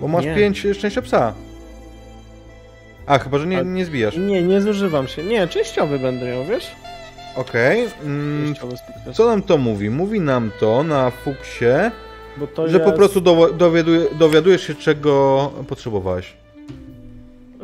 Bo 0.00 0.08
masz 0.08 0.24
Nie. 0.24 0.34
5 0.34 0.66
szczęścia 0.74 1.02
psa. 1.02 1.34
A, 3.06 3.18
chyba, 3.18 3.38
że 3.38 3.46
nie, 3.46 3.56
Ale- 3.56 3.66
nie 3.66 3.84
zbijasz. 3.84 4.16
Nie, 4.16 4.42
nie 4.42 4.60
zużywam 4.60 5.08
się. 5.08 5.22
Nie, 5.22 5.48
częściowy 5.48 5.98
będę 5.98 6.26
miał, 6.26 6.44
wiesz? 6.44 6.70
Okej. 7.36 7.86
Mm, 8.02 8.46
Częściowy 8.46 8.76
sukces. 8.76 9.16
co 9.16 9.26
nam 9.26 9.42
to 9.42 9.58
mówi? 9.58 9.90
Mówi 9.90 10.20
nam 10.20 10.50
to 10.60 10.82
na 10.82 11.10
fuksie, 11.10 11.64
to 12.54 12.68
że 12.68 12.78
jest, 12.78 12.90
po 12.90 12.96
prostu 12.96 13.20
dowiaduje, 13.56 14.06
dowiadujesz 14.18 14.66
się, 14.66 14.74
czego 14.74 15.52
potrzebowałeś. 15.68 16.32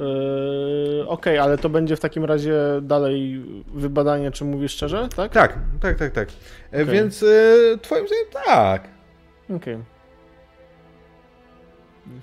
Yy, 0.00 1.08
Okej, 1.08 1.38
ale 1.38 1.58
to 1.58 1.68
będzie 1.68 1.96
w 1.96 2.00
takim 2.00 2.24
razie 2.24 2.54
dalej 2.82 3.42
wybadanie, 3.74 4.30
czy 4.30 4.44
mówisz 4.44 4.72
szczerze, 4.72 5.08
tak? 5.16 5.32
Tak, 5.32 5.58
tak, 5.80 5.98
tak, 5.98 6.12
tak. 6.12 6.28
E, 6.72 6.82
Okej. 6.82 6.94
Więc 6.94 7.22
e, 7.22 7.26
twoim 7.82 8.06
zdaniem 8.06 8.26
tak. 8.44 8.88
Okej. 9.56 9.78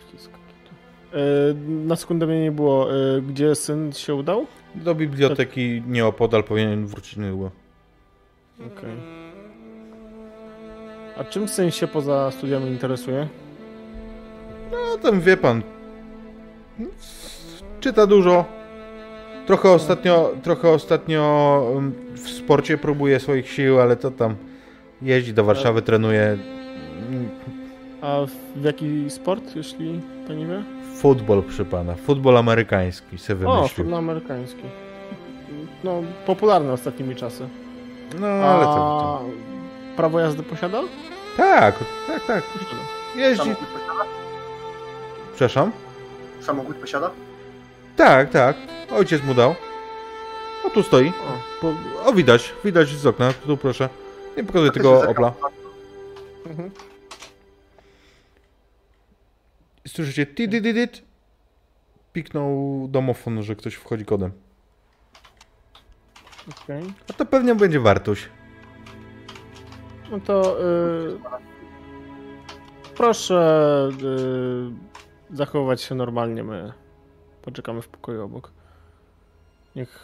Kitu. 0.08 0.76
Yy, 1.14 1.56
Na 1.86 1.96
sekundę 1.96 2.28
mnie 2.28 2.42
nie 2.42 2.52
było. 2.52 2.92
Yy, 2.94 3.22
Gdzie 3.22 3.56
syn 3.56 3.94
się 3.94 4.16
udał? 4.16 4.46
Do 4.76 4.96
biblioteki 4.96 5.84
nieopodal 5.88 6.44
powinien 6.44 6.88
wrócić 6.88 7.18
niedługo. 7.18 7.52
Okej. 8.60 8.96
A 11.18 11.24
czym 11.24 11.48
syn 11.48 11.72
się 11.72 11.88
poza 11.88 12.32
studiami 12.32 12.68
interesuje? 12.70 13.28
No 14.72 14.98
tam 15.02 15.22
wie 15.22 15.38
pan. 15.38 15.62
Czyta 17.80 18.08
dużo. 18.08 18.46
Trochę 19.48 19.72
ostatnio, 19.72 20.32
trochę 20.44 20.70
ostatnio 20.70 21.64
w 22.14 22.30
sporcie 22.30 22.78
próbuje 22.78 23.20
swoich 23.20 23.50
sił, 23.52 23.82
ale 23.82 23.96
to 23.96 24.12
tam 24.12 24.36
jeździ 25.02 25.34
do 25.34 25.44
Warszawy, 25.44 25.82
trenuje. 25.82 26.38
A 28.02 28.18
w 28.56 28.64
jaki 28.64 29.10
sport, 29.10 29.56
jeśli 29.56 30.02
pani 30.28 30.46
wie? 30.46 30.64
Futbol 30.96 31.44
przy 31.44 31.66
pana. 31.66 31.96
Futbol 31.96 32.38
amerykański 32.38 33.18
se 33.18 33.34
O, 33.34 33.36
wymyślił. 33.36 33.68
futbol 33.70 33.96
amerykański. 33.96 34.62
No, 35.84 36.02
popularny 36.26 36.72
ostatnimi 36.72 37.16
czasy. 37.16 37.48
No 38.20 38.28
ale 38.28 38.64
A 38.64 38.66
to. 38.66 39.22
prawo 39.98 40.20
jazdy 40.20 40.44
posiada? 40.44 40.82
Tak, 41.38 41.76
tak, 42.08 42.26
tak. 42.28 42.44
Jeździ. 43.16 43.44
Samochód 43.44 43.68
posiada? 43.68 44.04
Przepraszam? 45.30 45.72
Samochód 46.42 46.76
posiada? 46.76 47.10
Tak, 47.98 48.30
tak. 48.30 48.56
Ojciec 48.92 49.24
mu 49.24 49.34
dał. 49.34 49.56
O, 50.66 50.70
tu 50.70 50.84
stoi. 50.84 51.14
O. 51.64 52.10
O, 52.10 52.14
widać, 52.14 52.54
widać 52.64 52.88
z 52.88 53.06
okna. 53.06 53.34
Tu 53.34 53.58
proszę. 53.58 53.90
Nie 54.38 54.44
pokazuję 54.44 54.72
tego 54.72 55.10
Opla. 55.10 55.34
Mhm. 56.46 56.72
Słyszycie 59.88 60.26
ti 60.26 60.48
di 60.50 60.62
di 60.62 60.74
dit. 60.74 61.02
Piknął 62.14 62.88
domofon, 62.90 63.44
że 63.44 63.56
ktoś 63.56 63.74
wchodzi 63.74 64.06
kodem. 64.06 64.32
Okej. 66.64 66.84
A 67.10 67.14
to 67.14 67.26
pewnie 67.26 67.56
będzie 67.56 67.80
Wartuś. 67.80 68.30
No 70.12 70.20
to 70.20 70.62
y, 70.62 71.20
proszę 72.96 73.90
y, 75.32 75.36
zachowywać 75.36 75.82
się 75.82 75.96
normalnie. 75.96 76.44
My 76.44 76.74
poczekamy 77.48 77.82
w 77.82 77.88
pokoju 77.88 78.24
obok. 78.24 78.52
Niech. 79.76 80.00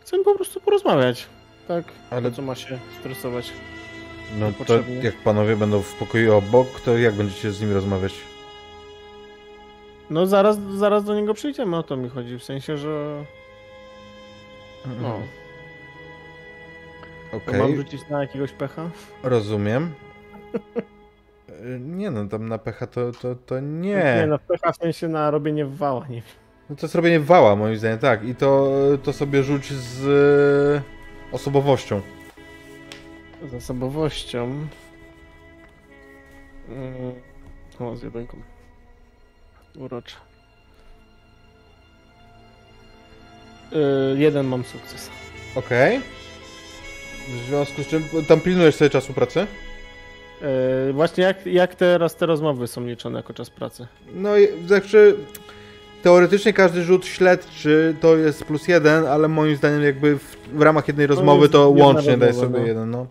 Chcemy 0.00 0.24
po 0.24 0.34
prostu 0.34 0.60
porozmawiać. 0.60 1.26
Tak? 1.68 1.84
Ale- 2.10 2.32
co 2.32 2.42
ma 2.42 2.54
się 2.54 2.78
stresować? 3.00 3.52
No 4.38 4.52
to 4.66 4.74
jak 5.02 5.16
panowie 5.16 5.56
będą 5.56 5.82
w 5.82 5.94
pokoju 5.94 6.34
obok, 6.34 6.80
to 6.80 6.98
jak 6.98 7.14
będziecie 7.14 7.52
z 7.52 7.60
nimi 7.60 7.74
rozmawiać? 7.74 8.14
No 10.10 10.26
zaraz, 10.26 10.58
zaraz 10.60 11.04
do 11.04 11.14
niego 11.14 11.34
przyjdziemy, 11.34 11.76
o 11.76 11.82
to 11.82 11.96
mi 11.96 12.08
chodzi. 12.08 12.38
W 12.38 12.44
sensie, 12.44 12.76
że. 12.76 13.24
No. 15.02 15.22
To 17.30 17.36
Okej, 17.36 17.60
mam 17.60 17.76
rzucić 17.76 18.08
na 18.08 18.20
jakiegoś 18.20 18.52
pecha? 18.52 18.90
rozumiem. 19.22 19.94
Y, 21.64 21.80
Nie 21.80 22.10
no, 22.10 22.26
tam 22.28 22.48
na 22.48 22.58
pecha 22.58 22.86
to, 22.86 23.12
to, 23.12 23.34
to 23.34 23.60
nie. 23.60 23.94
Nie, 23.94 24.26
no 24.28 24.38
pecha 24.38 24.72
w 24.72 24.76
sensie 24.76 25.08
na 25.08 25.30
robienie 25.30 25.66
wała, 25.66 26.06
nie 26.08 26.14
wiem. 26.16 26.24
No 26.70 26.76
to 26.76 26.86
jest 26.86 26.94
robienie 26.94 27.20
wała, 27.20 27.56
moim 27.56 27.76
zdaniem, 27.76 27.98
tak. 27.98 28.24
I 28.28 28.34
to, 28.34 28.72
to 29.02 29.12
sobie 29.12 29.42
rzuć 29.42 29.72
z 29.72 30.06
e, 31.32 31.34
osobowością. 31.34 32.00
Z 33.50 33.54
osobowością. 33.54 34.66
Mm, 36.68 37.12
O, 37.80 37.96
z 37.96 38.02
jedynką. 38.02 38.36
Urocze. 39.76 40.16
Yy, 43.72 44.16
jeden 44.18 44.46
mam 44.46 44.64
sukces. 44.64 45.10
Okej. 45.54 46.00
W 47.28 47.46
związku 47.48 47.82
z 47.82 47.86
czym, 47.86 48.04
tam 48.28 48.40
pilnujesz 48.40 48.74
sobie 48.74 48.90
czasu 48.90 49.12
pracy? 49.12 49.46
Yy, 50.86 50.92
właśnie 50.92 51.24
jak, 51.24 51.46
jak 51.46 51.74
teraz 51.74 52.16
te 52.16 52.26
rozmowy 52.26 52.66
są 52.66 52.86
liczone 52.86 53.18
jako 53.18 53.34
czas 53.34 53.50
pracy? 53.50 53.86
No 54.14 54.38
i 54.38 54.66
znaczy, 54.66 55.16
teoretycznie 56.02 56.52
każdy 56.52 56.82
rzut 56.82 57.06
śledczy 57.06 57.94
to 58.00 58.16
jest 58.16 58.44
plus 58.44 58.68
jeden, 58.68 59.06
ale 59.06 59.28
moim 59.28 59.56
zdaniem 59.56 59.82
jakby 59.82 60.18
w, 60.18 60.36
w 60.52 60.62
ramach 60.62 60.88
jednej 60.88 61.06
rozmowy 61.06 61.48
to 61.48 61.70
łącznie 61.70 62.16
daje 62.16 62.32
sobie 62.32 62.60
no. 62.60 62.66
jeden, 62.66 62.90
no. 62.90 63.06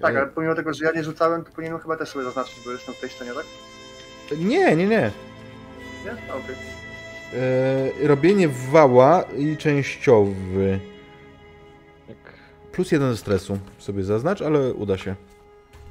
Tak, 0.00 0.16
ale 0.16 0.26
pomimo 0.26 0.54
tego, 0.54 0.74
że 0.74 0.84
ja 0.84 0.92
nie 0.92 1.04
rzucałem, 1.04 1.44
to 1.44 1.50
powinienem 1.52 1.80
chyba 1.80 1.96
też 1.96 2.08
sobie 2.08 2.24
zaznaczyć, 2.24 2.54
bo 2.64 2.70
jestem 2.70 2.94
w 2.94 3.00
tej 3.00 3.10
scenie, 3.10 3.30
tak? 3.34 3.44
Nie, 4.38 4.76
nie, 4.76 4.86
nie. 4.86 5.10
Nie? 6.04 6.12
A, 6.30 6.34
Okej. 6.34 6.56
E, 7.34 8.06
robienie 8.08 8.48
wała 8.48 9.22
i 9.22 9.56
częściowy. 9.56 10.80
Tak. 12.08 12.16
Plus 12.72 12.92
jeden 12.92 13.10
ze 13.10 13.16
stresu 13.16 13.58
sobie 13.78 14.04
zaznacz, 14.04 14.42
ale 14.42 14.74
uda 14.74 14.98
się. 14.98 15.14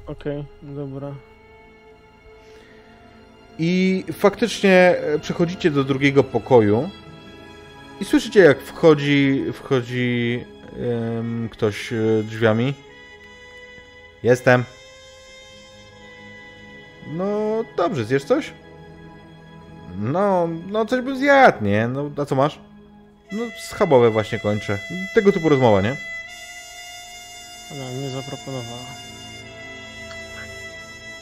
Okej, 0.08 0.44
dobra. 0.62 1.14
I 3.58 4.04
faktycznie 4.12 4.96
e, 4.98 5.18
przechodzicie 5.18 5.70
do 5.70 5.84
drugiego 5.84 6.24
pokoju 6.24 6.90
i 8.00 8.04
słyszycie 8.04 8.40
jak 8.40 8.60
wchodzi, 8.62 9.44
wchodzi 9.52 10.44
em, 11.18 11.48
ktoś 11.52 11.92
e, 11.92 11.96
drzwiami. 12.22 12.74
Jestem. 14.22 14.64
No 17.06 17.64
dobrze, 17.76 18.04
zjesz 18.04 18.24
coś? 18.24 18.52
No, 19.98 20.48
no 20.70 20.86
coś 20.86 21.00
bym 21.00 21.18
zjadł, 21.18 21.64
nie? 21.64 21.88
No, 21.88 22.10
a 22.16 22.24
co 22.24 22.34
masz? 22.34 22.58
No 23.32 23.42
schabowe 23.60 24.10
właśnie 24.10 24.38
kończę. 24.38 24.78
Tego 25.14 25.32
typu 25.32 25.48
rozmowa, 25.48 25.82
nie? 25.82 25.96
Ona 27.72 27.90
mnie 27.98 28.10
zaproponowała. 28.10 29.07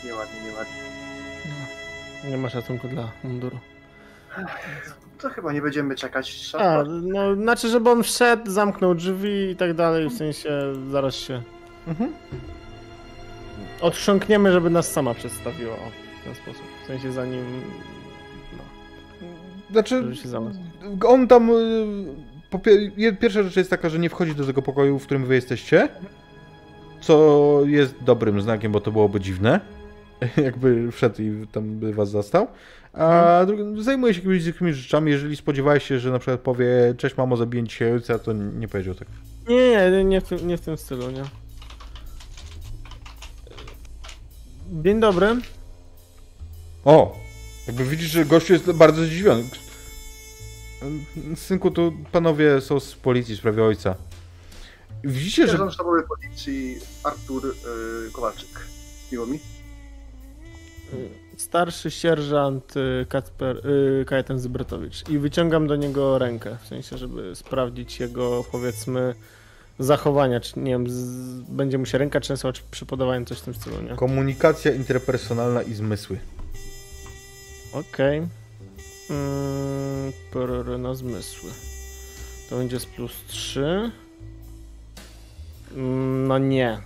Nieładnie, 0.06 0.40
nieładnie. 0.50 0.76
Nie 2.30 2.36
ma 2.36 2.48
szacunku 2.48 2.88
dla 2.88 3.08
munduru. 3.24 3.58
To 5.18 5.28
chyba 5.28 5.52
nie 5.52 5.62
będziemy 5.62 5.94
czekać. 5.94 6.52
A, 6.58 6.82
no 7.02 7.34
znaczy, 7.34 7.68
żeby 7.68 7.90
on 7.90 8.02
wszedł, 8.02 8.50
zamknął 8.50 8.94
drzwi 8.94 9.50
i 9.50 9.56
tak 9.56 9.74
dalej, 9.74 10.08
w 10.08 10.12
sensie 10.12 10.50
zaraz 10.90 11.14
się 11.14 11.42
Mhm. 11.88 12.12
odchrząkniemy, 13.80 14.52
żeby 14.52 14.70
nas 14.70 14.92
sama 14.92 15.14
przedstawiła 15.14 15.72
o, 15.74 15.90
w 16.20 16.24
ten 16.24 16.34
sposób. 16.34 16.62
W 16.84 16.86
sensie 16.86 17.12
zanim, 17.12 17.44
no, 18.56 18.62
Znaczy. 19.70 20.04
On 21.06 21.28
tam. 21.28 21.50
y, 22.98 23.16
pierwsza 23.20 23.42
rzecz 23.42 23.56
jest 23.56 23.70
taka, 23.70 23.88
że 23.88 23.98
nie 23.98 24.10
wchodzi 24.10 24.34
do 24.34 24.46
tego 24.46 24.62
pokoju, 24.62 24.98
w 24.98 25.04
którym 25.04 25.24
wy 25.26 25.34
jesteście. 25.34 25.88
Co 27.00 27.60
jest 27.64 27.94
dobrym 28.04 28.40
znakiem, 28.40 28.72
bo 28.72 28.80
to 28.80 28.92
byłoby 28.92 29.20
dziwne. 29.20 29.60
Jakby 30.44 30.92
wszedł 30.92 31.22
i 31.22 31.46
tam 31.52 31.78
by 31.78 31.92
was 31.92 32.10
zastał. 32.10 32.46
A 32.92 33.40
drugi, 33.46 33.84
zajmuje 33.84 34.14
się 34.14 34.20
jakimiś 34.20 34.42
zwykłymi 34.42 34.72
rzeczami. 34.72 35.12
Jeżeli 35.12 35.36
spodziewałeś 35.36 35.84
się, 35.84 35.98
że 35.98 36.10
na 36.10 36.18
przykład 36.18 36.40
powie 36.40 36.94
Cześć 36.98 37.16
mamo, 37.16 37.36
zabiję 37.36 37.64
dzisiaj 37.64 37.92
ojca, 37.92 38.18
to 38.18 38.32
nie 38.32 38.68
powiedział 38.68 38.94
tak. 38.94 39.08
Nie, 39.48 39.90
nie, 39.90 40.04
nie 40.04 40.20
w, 40.20 40.24
tym, 40.28 40.48
nie 40.48 40.56
w 40.56 40.60
tym 40.60 40.76
stylu, 40.76 41.10
nie. 41.10 41.24
Dzień 44.82 45.00
dobry. 45.00 45.26
O! 46.84 47.16
Jakby 47.66 47.84
widzisz, 47.84 48.10
że 48.10 48.24
gościu 48.24 48.52
jest 48.52 48.72
bardzo 48.72 49.04
zdziwiony. 49.04 49.44
Synku, 51.36 51.70
tu 51.70 51.92
panowie 52.12 52.60
są 52.60 52.80
z 52.80 52.94
policji 52.94 53.34
w 53.34 53.38
sprawie 53.38 53.64
ojca. 53.64 53.94
Widzicie, 55.04 55.42
że 55.42 55.48
Sierżant 55.48 55.74
sztabowy 55.74 56.02
policji 56.02 56.78
Artur 57.04 57.46
y, 57.46 58.12
Kowalczyk. 58.12 58.48
Miło 59.12 59.26
mi. 59.26 59.38
Starszy 61.36 61.90
sierżant 61.90 62.76
y, 62.76 63.06
Kacper, 63.08 63.66
y, 63.66 64.04
Kajetan 64.04 64.38
Zybratowicz 64.38 65.08
i 65.08 65.18
wyciągam 65.18 65.66
do 65.66 65.76
niego 65.76 66.18
rękę, 66.18 66.56
w 66.62 66.66
sensie, 66.66 66.98
żeby 66.98 67.36
sprawdzić 67.36 68.00
jego, 68.00 68.44
powiedzmy, 68.52 69.14
zachowania, 69.78 70.40
czy 70.40 70.58
nie 70.60 70.70
wiem, 70.70 70.90
z, 70.90 71.00
będzie 71.40 71.78
mu 71.78 71.86
się 71.86 71.98
ręka 71.98 72.20
trzęsła, 72.20 72.52
czy 72.52 72.62
przy 72.70 72.86
podawaniu 72.86 73.24
coś 73.24 73.38
w 73.38 73.42
tym 73.42 73.54
stylu, 73.54 73.82
nie? 73.82 73.96
komunikacja 73.96 74.72
interpersonalna 74.72 75.62
i 75.62 75.74
zmysły. 75.74 76.18
Okej. 77.72 78.18
Mm, 79.10 80.12
prr, 80.32 80.78
na 80.78 80.94
zmysły. 80.94 81.50
To 82.50 82.56
będzie 82.56 82.80
z 82.80 82.86
plus 82.86 83.12
3. 83.26 83.90
Mm, 85.74 86.28
no 86.28 86.38
nie. 86.38 86.78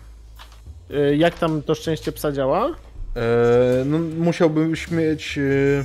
Y, 0.90 1.16
jak 1.16 1.38
tam 1.38 1.62
to 1.62 1.74
szczęście 1.74 2.12
psa 2.12 2.32
działa? 2.32 2.76
Eee, 3.16 3.86
no, 3.86 3.98
musiałbyś 3.98 4.90
mieć. 4.90 5.38
e, 5.38 5.84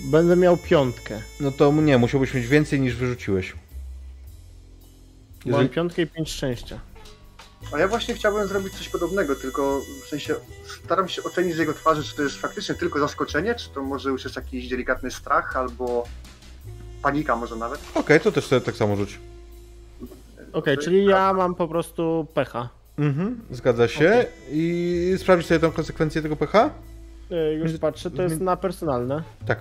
Będę 0.00 0.36
miał 0.36 0.56
piątkę. 0.56 1.22
No 1.40 1.50
to 1.52 1.72
nie, 1.72 1.98
musiałbyś 1.98 2.34
mieć 2.34 2.46
więcej 2.46 2.80
niż 2.80 2.96
wyrzuciłeś. 2.96 3.52
Mam 3.52 3.60
Jeżeli... 5.52 5.68
piątkę 5.68 6.02
i 6.02 6.06
pięć 6.06 6.30
szczęścia. 6.30 6.80
A 7.72 7.78
ja 7.78 7.88
właśnie 7.88 8.14
chciałbym 8.14 8.48
zrobić 8.48 8.72
coś 8.74 8.88
podobnego, 8.88 9.36
tylko 9.36 9.80
w 10.04 10.08
sensie 10.08 10.34
staram 10.84 11.08
się 11.08 11.22
ocenić 11.22 11.54
z 11.54 11.58
jego 11.58 11.74
twarzy, 11.74 12.04
czy 12.04 12.16
to 12.16 12.22
jest 12.22 12.36
faktycznie 12.36 12.74
tylko 12.74 12.98
zaskoczenie, 12.98 13.54
czy 13.54 13.70
to 13.70 13.82
może 13.82 14.10
już 14.10 14.24
jest 14.24 14.36
jakiś 14.36 14.68
delikatny 14.68 15.10
strach, 15.10 15.56
albo 15.56 16.04
panika 17.02 17.36
może 17.36 17.56
nawet. 17.56 17.80
Okej, 17.94 18.20
to 18.20 18.32
też 18.32 18.46
sobie 18.46 18.60
tak 18.60 18.76
samo 18.76 18.96
rzuć. 18.96 19.18
Okej, 20.52 20.76
Dobrze. 20.76 20.76
czyli 20.90 21.04
ja 21.04 21.32
mam 21.32 21.54
po 21.54 21.68
prostu 21.68 22.26
pecha. 22.34 22.68
Mhm, 22.98 23.40
zgadza 23.50 23.88
się. 23.88 24.26
I 24.52 25.14
sprawdzisz 25.18 25.46
sobie 25.46 25.60
tą 25.60 25.70
konsekwencję 25.70 26.22
tego 26.22 26.36
pecha? 26.36 26.70
Y, 27.32 27.54
już 27.54 27.78
patrzę, 27.78 28.10
to 28.10 28.22
jest 28.22 28.40
na 28.40 28.56
personalne. 28.56 29.22
Tak. 29.46 29.58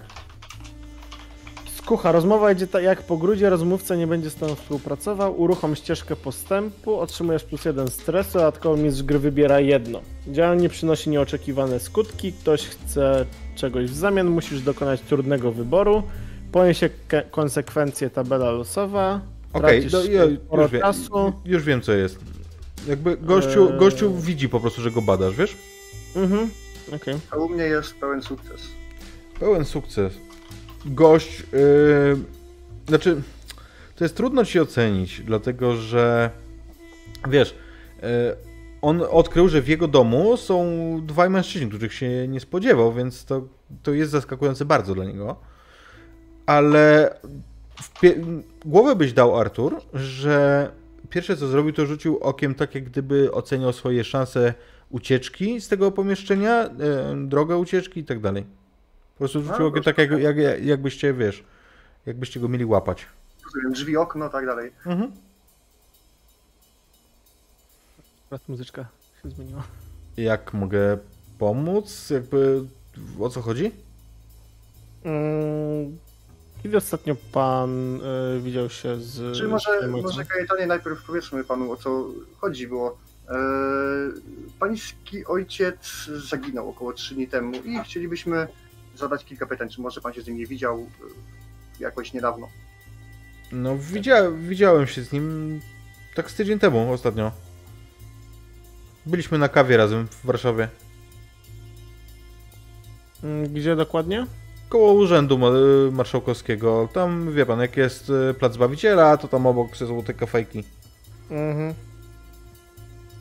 Kucha, 1.87 2.11
rozmowa 2.11 2.51
idzie 2.51 2.67
tak 2.67 2.83
jak 2.83 3.01
po 3.03 3.17
grudzie, 3.17 3.49
rozmówca 3.49 3.95
nie 3.95 4.07
będzie 4.07 4.29
z 4.29 4.35
tobą 4.35 4.55
współpracował, 4.55 5.41
uruchom 5.41 5.75
ścieżkę 5.75 6.15
postępu, 6.15 6.99
otrzymujesz 6.99 7.43
plus 7.43 7.65
jeden 7.65 7.87
stresu, 7.87 8.33
dodatkowo 8.33 8.77
mistrz 8.77 9.03
gry 9.03 9.19
wybiera 9.19 9.59
jedno. 9.59 10.01
Działanie 10.27 10.69
przynosi 10.69 11.09
nieoczekiwane 11.09 11.79
skutki, 11.79 12.33
ktoś 12.33 12.67
chce 12.67 13.25
czegoś 13.55 13.85
w 13.85 13.95
zamian, 13.95 14.27
musisz 14.27 14.61
dokonać 14.61 15.01
trudnego 15.01 15.51
wyboru, 15.51 16.03
poniesie 16.51 16.89
konsekwencje 17.31 18.09
tabela 18.09 18.51
losowa, 18.51 19.21
Okej, 19.53 19.61
tracisz 19.61 19.93
no, 19.93 20.03
ja 20.03 20.23
już, 20.23 20.71
czasu. 20.81 21.33
już 21.45 21.63
wiem 21.63 21.81
co 21.81 21.93
jest. 21.93 22.19
Jakby 22.87 23.17
gościu, 23.17 23.69
Eee. 23.69 23.79
gościu 23.79 24.15
widzi 24.15 24.49
po 24.49 24.59
prostu, 24.59 24.81
że 24.81 24.91
go 24.91 25.01
badasz, 25.01 25.35
wiesz? 25.35 25.57
Mhm, 26.15 26.49
okej. 26.95 27.15
A 27.31 27.35
u 27.37 27.49
mnie 27.49 27.63
jest 27.63 27.95
pełen 27.95 28.21
sukces. 28.21 28.61
Pełen 29.39 29.65
sukces. 29.65 30.13
Gość, 30.85 31.39
yy, 31.39 32.17
znaczy, 32.87 33.21
to 33.95 34.03
jest 34.05 34.15
trudno 34.17 34.45
ci 34.45 34.59
ocenić, 34.59 35.21
dlatego 35.21 35.75
że 35.75 36.29
wiesz, 37.29 37.55
yy, 38.01 38.07
on 38.81 39.01
odkrył, 39.09 39.47
że 39.49 39.61
w 39.61 39.67
jego 39.67 39.87
domu 39.87 40.37
są 40.37 40.65
dwaj 41.05 41.29
mężczyźni, 41.29 41.69
których 41.69 41.93
się 41.93 42.27
nie 42.27 42.39
spodziewał, 42.39 42.93
więc 42.93 43.25
to, 43.25 43.41
to 43.83 43.91
jest 43.93 44.11
zaskakujące 44.11 44.65
bardzo 44.65 44.95
dla 44.95 45.05
niego. 45.05 45.35
Ale 46.45 47.13
głowę 48.65 48.95
byś 48.95 49.13
dał, 49.13 49.39
Artur, 49.39 49.81
że 49.93 50.71
pierwsze 51.09 51.37
co 51.37 51.47
zrobił, 51.47 51.73
to 51.73 51.85
rzucił 51.85 52.17
okiem 52.17 52.55
tak, 52.55 52.75
jak 52.75 52.83
gdyby 52.83 53.31
oceniał 53.31 53.73
swoje 53.73 54.03
szanse 54.03 54.53
ucieczki 54.89 55.61
z 55.61 55.67
tego 55.67 55.91
pomieszczenia, 55.91 56.63
yy, 56.63 57.27
drogę 57.27 57.57
ucieczki 57.57 57.99
i 57.99 58.05
tak 58.05 58.19
dalej. 58.19 58.43
Po 59.13 59.17
prostu 59.17 59.41
rzucił 59.41 59.59
No, 59.59 59.65
okiem 59.67 59.83
tak, 59.83 59.97
jak, 59.97 60.11
jak, 60.11 60.37
jakbyście, 60.61 61.13
wiesz, 61.13 61.43
jakbyście 62.05 62.39
go 62.39 62.47
mieli 62.47 62.65
łapać. 62.65 63.05
Rozumiem, 63.45 63.73
drzwi, 63.73 63.97
okno, 63.97 64.29
tak 64.29 64.45
dalej. 64.45 64.71
Mhm. 64.85 65.11
Akurat 68.25 68.49
muzyczka 68.49 68.85
się 69.23 69.29
zmieniła. 69.29 69.63
Jak 70.17 70.53
mogę 70.53 70.97
pomóc? 71.39 72.09
Jakby 72.09 72.63
o 73.19 73.29
co 73.29 73.41
chodzi? 73.41 73.71
Mm, 75.03 75.97
Kiedy 76.63 76.77
ostatnio 76.77 77.15
pan 77.31 78.01
y, 78.37 78.41
widział 78.41 78.69
się 78.69 78.99
z... 78.99 79.37
Czy 79.37 79.47
może, 79.47 79.87
może 79.87 80.25
Kajetanie 80.25 80.67
najpierw 80.67 81.03
powiedzmy 81.03 81.43
panu 81.43 81.71
o 81.71 81.77
co 81.77 82.07
chodzi, 82.37 82.67
bo 82.67 82.97
e, 83.29 83.33
pański 84.59 85.25
ojciec 85.25 86.09
zaginął 86.29 86.69
około 86.69 86.93
3 86.93 87.15
dni 87.15 87.27
temu 87.27 87.51
i 87.65 87.79
chcielibyśmy 87.79 88.47
zadać 88.95 89.25
kilka 89.25 89.45
pytań, 89.45 89.69
czy 89.69 89.81
może 89.81 90.01
pan 90.01 90.13
się 90.13 90.21
z 90.21 90.27
nim 90.27 90.37
nie 90.37 90.45
widział 90.45 90.77
e, 90.79 90.83
jakoś 91.83 92.13
niedawno. 92.13 92.47
No 93.51 93.77
widzia, 93.77 94.31
widziałem 94.31 94.87
się 94.87 95.03
z 95.03 95.11
nim 95.11 95.59
tak 96.15 96.31
z 96.31 96.35
tydzień 96.35 96.59
temu 96.59 96.93
ostatnio. 96.93 97.31
Byliśmy 99.05 99.37
na 99.37 99.49
kawie 99.49 99.77
razem 99.77 100.07
w 100.07 100.25
Warszawie. 100.25 100.69
Mm, 103.23 103.53
Gdzie 103.53 103.75
dokładnie? 103.75 104.25
Koło 104.69 104.93
urzędu 104.93 105.37
ma- 105.37 105.51
marszałkowskiego. 105.91 106.89
Tam 106.93 107.33
wie 107.33 107.45
pan, 107.45 107.59
jak 107.59 107.77
jest 107.77 108.09
y, 108.09 108.33
plac 108.33 108.53
Zbawiciela, 108.53 109.17
to 109.17 109.27
tam 109.27 109.45
obok 109.45 109.77
są 109.77 110.03
te 110.03 110.13
kafejki. 110.13 110.63
Mhm. 111.31 111.73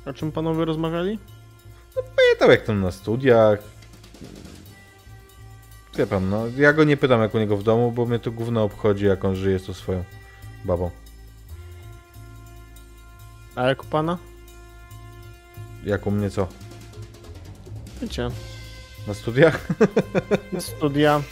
O 0.06 0.12
czym 0.12 0.32
panowie 0.32 0.64
rozmawiali? 0.64 1.18
Pamiętam 1.94 2.50
jak 2.50 2.62
tam 2.62 2.80
na 2.80 2.90
studiach. 2.90 3.58
Wie 5.98 6.06
pan, 6.06 6.30
no 6.30 6.42
ja 6.56 6.72
go 6.72 6.84
nie 6.84 6.96
pytam 6.96 7.20
jak 7.20 7.34
u 7.34 7.38
niego 7.38 7.56
w 7.56 7.62
domu, 7.62 7.92
bo 7.92 8.06
mnie 8.06 8.18
to 8.18 8.30
gówno 8.30 8.64
obchodzi 8.64 9.04
jak 9.06 9.24
on 9.24 9.36
żyje 9.36 9.58
z 9.58 9.66
tą 9.66 9.74
swoją 9.74 10.04
babą. 10.64 10.90
A 13.54 13.62
jak 13.68 13.84
u 13.84 13.86
pana? 13.86 14.18
Jak 15.84 16.06
u 16.06 16.10
mnie 16.10 16.30
co? 16.30 16.48
Wiecie, 18.02 18.30
Na 19.06 19.14
studiach? 19.14 19.68
studia 20.58 21.22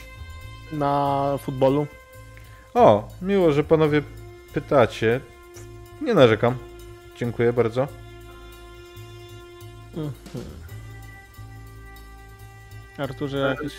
na 0.72 1.24
futbolu. 1.38 1.86
O, 2.74 3.09
miło, 3.22 3.52
że 3.52 3.64
panowie 3.64 4.02
pytacie. 4.52 5.20
Nie 6.01 6.14
narzekam. 6.14 6.59
Dziękuję 7.16 7.52
bardzo. 7.52 7.88
Arturze 12.98 13.38
jakiś... 13.38 13.72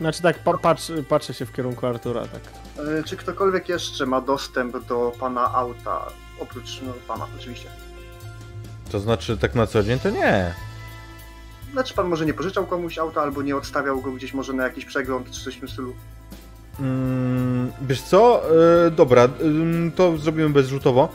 Znaczy 0.00 0.22
tak, 0.22 0.38
pa, 0.38 0.58
patrz, 0.58 0.92
patrzę 1.08 1.34
się 1.34 1.46
w 1.46 1.52
kierunku 1.52 1.86
Artura, 1.86 2.20
tak. 2.20 2.40
E, 2.86 3.04
czy 3.04 3.16
ktokolwiek 3.16 3.68
jeszcze 3.68 4.06
ma 4.06 4.20
dostęp 4.20 4.86
do 4.86 5.12
pana 5.20 5.54
auta, 5.54 6.06
oprócz 6.38 6.80
no, 6.82 6.92
pana 7.08 7.26
oczywiście? 7.38 7.68
To 8.92 9.00
znaczy 9.00 9.38
tak 9.38 9.54
na 9.54 9.66
co 9.66 9.82
dzień 9.82 9.98
to 9.98 10.10
nie. 10.10 10.54
Znaczy 11.72 11.94
pan 11.94 12.08
może 12.08 12.26
nie 12.26 12.34
pożyczał 12.34 12.66
komuś 12.66 12.98
auta, 12.98 13.22
albo 13.22 13.42
nie 13.42 13.56
odstawiał 13.56 14.00
go 14.00 14.12
gdzieś 14.12 14.34
może 14.34 14.52
na 14.52 14.64
jakiś 14.64 14.84
przegląd, 14.84 15.30
czy 15.30 15.44
coś 15.44 15.56
w 15.56 15.60
tym 15.60 15.68
stylu? 15.68 15.94
Mm, 16.80 17.72
wiesz 17.82 18.02
co? 18.02 18.42
E, 18.86 18.90
dobra, 18.90 19.28
to 19.96 20.18
zrobimy 20.18 20.50
bezrzutowo. 20.50 21.08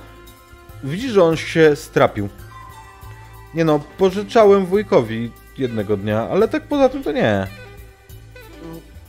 Widzisz, 0.83 1.11
że 1.11 1.23
on 1.23 1.37
się 1.37 1.75
strapił. 1.75 2.29
Nie 3.53 3.65
no, 3.65 3.79
pożyczałem 3.97 4.65
wujkowi 4.65 5.31
jednego 5.57 5.97
dnia, 5.97 6.27
ale 6.31 6.47
tak 6.47 6.63
poza 6.67 6.89
tym 6.89 7.03
to 7.03 7.11
nie. 7.11 7.29
Mm, 7.33 7.47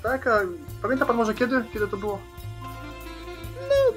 Tak, 0.02 0.26
a 0.26 0.40
pamięta 0.82 1.06
pan 1.06 1.16
może 1.16 1.34
kiedy? 1.34 1.64
Kiedy 1.72 1.88
to 1.88 1.96
było? 1.96 2.18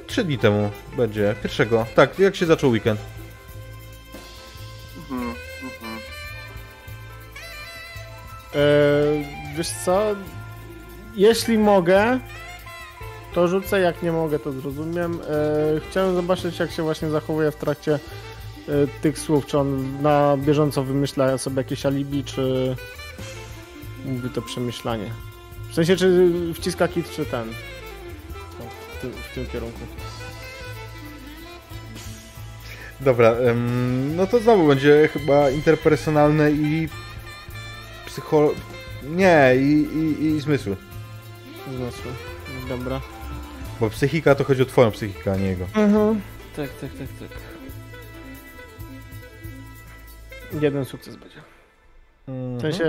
Trzy 0.08 0.24
dni 0.24 0.38
temu 0.38 0.72
będzie. 0.98 1.36
Pierwszego. 1.44 1.86
Tak, 1.96 2.20
jak 2.20 2.36
się 2.36 2.46
zaczął 2.46 2.70
weekend. 2.70 3.00
Eee, 8.56 9.26
wiesz 9.58 9.70
co? 9.86 10.02
Jeśli 11.16 11.58
mogę, 11.58 12.20
to 13.34 13.48
rzucę, 13.48 13.80
jak 13.80 14.04
nie 14.04 14.12
mogę, 14.12 14.40
to 14.40 14.52
zrozumiem. 14.52 15.14
Eee, 15.14 15.82
chciałem 15.90 16.16
zobaczyć, 16.16 16.60
jak 16.60 16.72
się 16.72 16.84
właśnie 16.84 17.10
zachowuje 17.10 17.52
w 17.52 17.56
trakcie 17.56 17.94
e, 17.94 18.00
tych 19.02 19.20
słów. 19.20 19.46
Czy 19.46 19.58
on 19.58 20.02
na 20.02 20.38
bieżąco 20.38 20.84
wymyśla 20.84 21.38
sobie 21.38 21.58
jakieś 21.58 21.86
alibi, 21.86 22.24
czy 22.24 22.76
mówi 24.06 24.30
to 24.30 24.42
przemyślanie. 24.42 25.12
W 25.70 25.74
sensie, 25.76 25.96
czy 25.96 26.32
wciska 26.54 26.88
kit, 26.88 27.10
czy 27.10 27.26
ten. 27.26 27.48
No, 28.60 28.66
w, 28.98 29.02
tym, 29.02 29.12
w 29.32 29.36
tym 29.36 29.48
kierunku. 29.48 29.80
Dobra, 33.02 33.32
em, 33.32 34.16
no 34.16 34.28
to 34.28 34.40
znowu 34.40 34.68
będzie 34.68 35.10
chyba 35.14 35.50
interpersonalne 35.50 36.52
i 36.52 36.90
psycho... 38.12 38.52
Nie, 39.04 39.52
i, 39.56 39.88
i, 40.22 40.26
i 40.26 40.40
zmysły. 40.42 40.76
Zmysły. 41.76 42.12
Dobra. 42.70 43.02
Bo 43.80 43.90
psychika 43.90 44.36
to 44.36 44.44
chodzi 44.44 44.62
o 44.62 44.66
twoją 44.66 44.92
psychikę, 44.92 45.32
a 45.32 45.36
nie 45.36 45.46
jego. 45.48 45.66
Mhm. 45.76 46.22
Tak, 46.56 46.70
tak, 46.82 46.90
tak, 46.92 47.08
tak. 47.30 47.38
Jeden 50.62 50.86
sukces 50.86 51.16
będzie. 51.16 51.42
W 52.58 52.62
sensie 52.62 52.86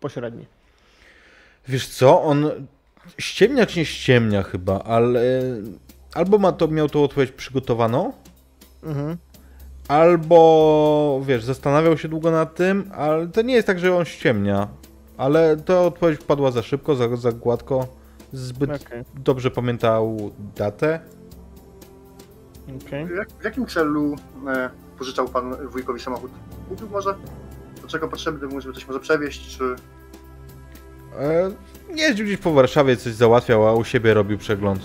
pośredni. 0.00 0.46
Wiesz 1.68 1.88
co, 1.88 2.22
on 2.22 2.50
ściemnia 3.18 3.66
czy 3.66 3.78
nie 3.78 3.84
ściemnia 3.84 4.42
chyba, 4.42 4.82
ale 4.82 5.42
albo 6.14 6.38
ma 6.38 6.52
to, 6.52 6.68
miał 6.68 6.88
tą 6.88 7.04
odpowiedź 7.04 7.32
przygotowaną, 7.32 8.12
Mhm. 8.82 9.16
Albo 9.90 11.20
wiesz, 11.24 11.44
zastanawiał 11.44 11.98
się 11.98 12.08
długo 12.08 12.30
nad 12.30 12.54
tym, 12.54 12.90
ale 12.94 13.26
to 13.26 13.42
nie 13.42 13.54
jest 13.54 13.66
tak, 13.66 13.78
że 13.78 13.96
on 13.96 14.04
ściemnia. 14.04 14.68
Ale 15.16 15.56
ta 15.56 15.80
odpowiedź 15.80 16.20
padła 16.20 16.50
za 16.50 16.62
szybko, 16.62 16.94
za, 16.94 17.16
za 17.16 17.32
gładko. 17.32 17.86
Zbyt 18.32 18.70
Okej. 18.70 19.04
dobrze 19.14 19.50
pamiętał 19.50 20.30
datę. 20.56 21.00
Okej. 22.86 23.06
W, 23.06 23.10
jak, 23.10 23.28
w 23.30 23.44
jakim 23.44 23.66
celu 23.66 24.16
e, 24.48 24.70
pożyczał 24.98 25.28
pan 25.28 25.68
wujkowi 25.68 26.00
samochód? 26.00 26.30
Mówił 26.70 26.88
może? 26.88 27.14
Do 27.82 27.88
czego 27.88 28.08
potrzebny 28.08 28.48
mu, 28.48 28.60
żeby 28.60 28.74
coś 28.74 28.86
może 28.86 29.00
przewieźć, 29.00 29.58
czy... 29.58 29.76
E, 31.18 31.50
jeździł 31.96 32.26
gdzieś 32.26 32.38
po 32.38 32.52
Warszawie, 32.52 32.96
coś 32.96 33.12
załatwiał, 33.12 33.68
a 33.68 33.74
u 33.74 33.84
siebie 33.84 34.14
robił 34.14 34.38
przegląd. 34.38 34.80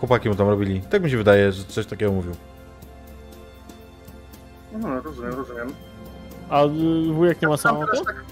Chłopaki 0.00 0.28
mu 0.28 0.34
tam 0.34 0.48
robili. 0.48 0.82
Tak 0.90 1.02
mi 1.02 1.10
się 1.10 1.16
wydaje, 1.16 1.52
że 1.52 1.64
coś 1.64 1.86
takiego 1.86 2.12
mówił. 2.12 2.32
No, 4.72 5.00
rozumiem, 5.02 5.32
rozumiem. 5.34 5.68
A 6.48 6.64
y, 6.64 7.12
wujek 7.12 7.42
nie 7.42 7.48
ma 7.48 7.56
teraz 7.58 8.04
tak, 8.06 8.24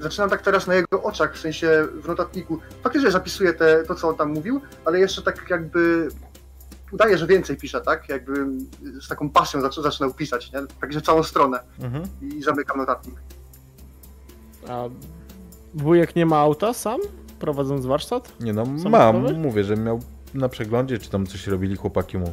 zaczynam 0.00 0.30
tak 0.30 0.42
teraz 0.42 0.66
na 0.66 0.74
jego 0.74 1.02
oczach, 1.02 1.34
w 1.34 1.40
sensie 1.40 1.86
w 2.02 2.08
notatniku. 2.08 2.58
Faktycznie 2.82 3.10
zapisuję 3.10 3.52
te, 3.52 3.82
to, 3.84 3.94
co 3.94 4.08
on 4.08 4.16
tam 4.16 4.32
mówił, 4.32 4.60
ale 4.84 4.98
jeszcze 5.00 5.22
tak 5.22 5.50
jakby 5.50 6.08
udaje, 6.92 7.18
że 7.18 7.26
więcej 7.26 7.56
pisze, 7.56 7.80
tak? 7.80 8.08
Jakby 8.08 8.46
z 9.00 9.08
taką 9.08 9.30
pasją 9.30 9.60
zac- 9.60 9.82
zaczynał 9.82 10.14
pisać, 10.14 10.52
nie? 10.52 10.60
Także 10.80 11.00
całą 11.00 11.22
stronę 11.22 11.60
Mhm. 11.80 12.04
i 12.22 12.42
zamykam 12.42 12.78
notatnik. 12.78 13.14
A 14.68 14.84
wujek 15.74 16.16
nie 16.16 16.26
ma 16.26 16.38
auta 16.38 16.72
sam? 16.72 17.00
prowadząc 17.38 17.86
warsztat? 17.86 18.32
Nie 18.40 18.52
no, 18.52 18.64
Samochodowy? 18.64 19.32
mam, 19.32 19.40
mówię, 19.42 19.64
że 19.64 19.76
miał 19.76 20.00
na 20.34 20.48
przeglądzie, 20.48 20.98
czy 20.98 21.10
tam 21.10 21.26
coś 21.26 21.46
robili 21.46 21.76
chłopaki 21.76 22.18
mu. 22.18 22.32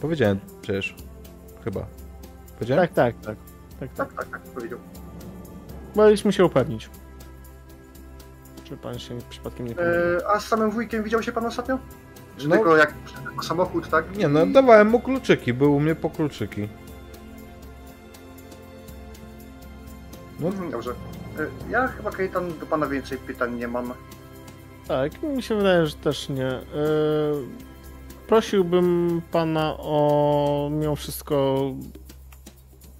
Powiedziałem 0.00 0.38
przecież. 0.62 0.94
Chyba. 1.68 1.86
Powiedziałem? 2.58 2.88
Tak, 2.88 2.94
tak, 2.94 3.14
tak. 3.26 3.36
Tak, 3.80 3.88
tak. 3.94 4.08
Tak, 4.08 4.16
tak, 4.16 4.28
tak, 4.30 4.40
powiedział. 4.42 4.78
Mogliśmy 5.94 6.32
się 6.32 6.44
upewnić. 6.44 6.90
Czy 8.64 8.76
pan 8.76 8.98
się 8.98 9.18
przypadkiem 9.30 9.66
nie 9.68 9.74
pomylił? 9.74 9.96
E, 10.18 10.28
a 10.28 10.40
z 10.40 10.44
samym 10.46 10.70
wujkiem 10.70 11.02
widział 11.04 11.22
się 11.22 11.32
pan 11.32 11.46
ostatnio? 11.46 11.78
Czy 12.36 12.48
No. 12.48 12.56
tylko 12.56 12.76
jak 12.76 12.92
tylko 13.24 13.42
samochód, 13.44 13.88
tak? 13.90 14.16
Nie 14.16 14.28
no, 14.28 14.44
I- 14.44 14.52
dawałem 14.52 14.88
mu 14.88 15.00
kluczyki, 15.00 15.54
był 15.54 15.76
u 15.76 15.80
mnie 15.80 15.94
po 15.94 16.10
kluczyki. 16.10 16.68
No, 20.40 20.46
Mhm, 20.48 20.70
Dobrze. 20.70 20.90
E, 21.38 21.70
Ja 21.70 21.86
chyba, 21.88 22.10
Kajetan, 22.10 22.58
do 22.58 22.66
pana 22.66 22.86
więcej 22.86 23.18
pytań 23.18 23.54
nie 23.56 23.68
mam. 23.68 23.92
Tak, 24.88 25.22
mi 25.22 25.42
się 25.42 25.54
wydaje, 25.56 25.86
że 25.86 25.94
też 25.96 26.28
nie. 26.28 26.42
Yy, 26.74 27.44
prosiłbym 28.28 29.22
pana 29.32 29.76
o 29.78 30.68
mimo 30.72 30.96
wszystko 30.96 31.60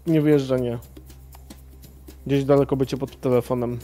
nie 0.06 0.20
wyjeżdżanie. 0.20 0.78
Gdzieś 2.26 2.44
daleko 2.44 2.76
bycie 2.76 2.96
pod 2.96 3.20
telefonem. 3.20 3.78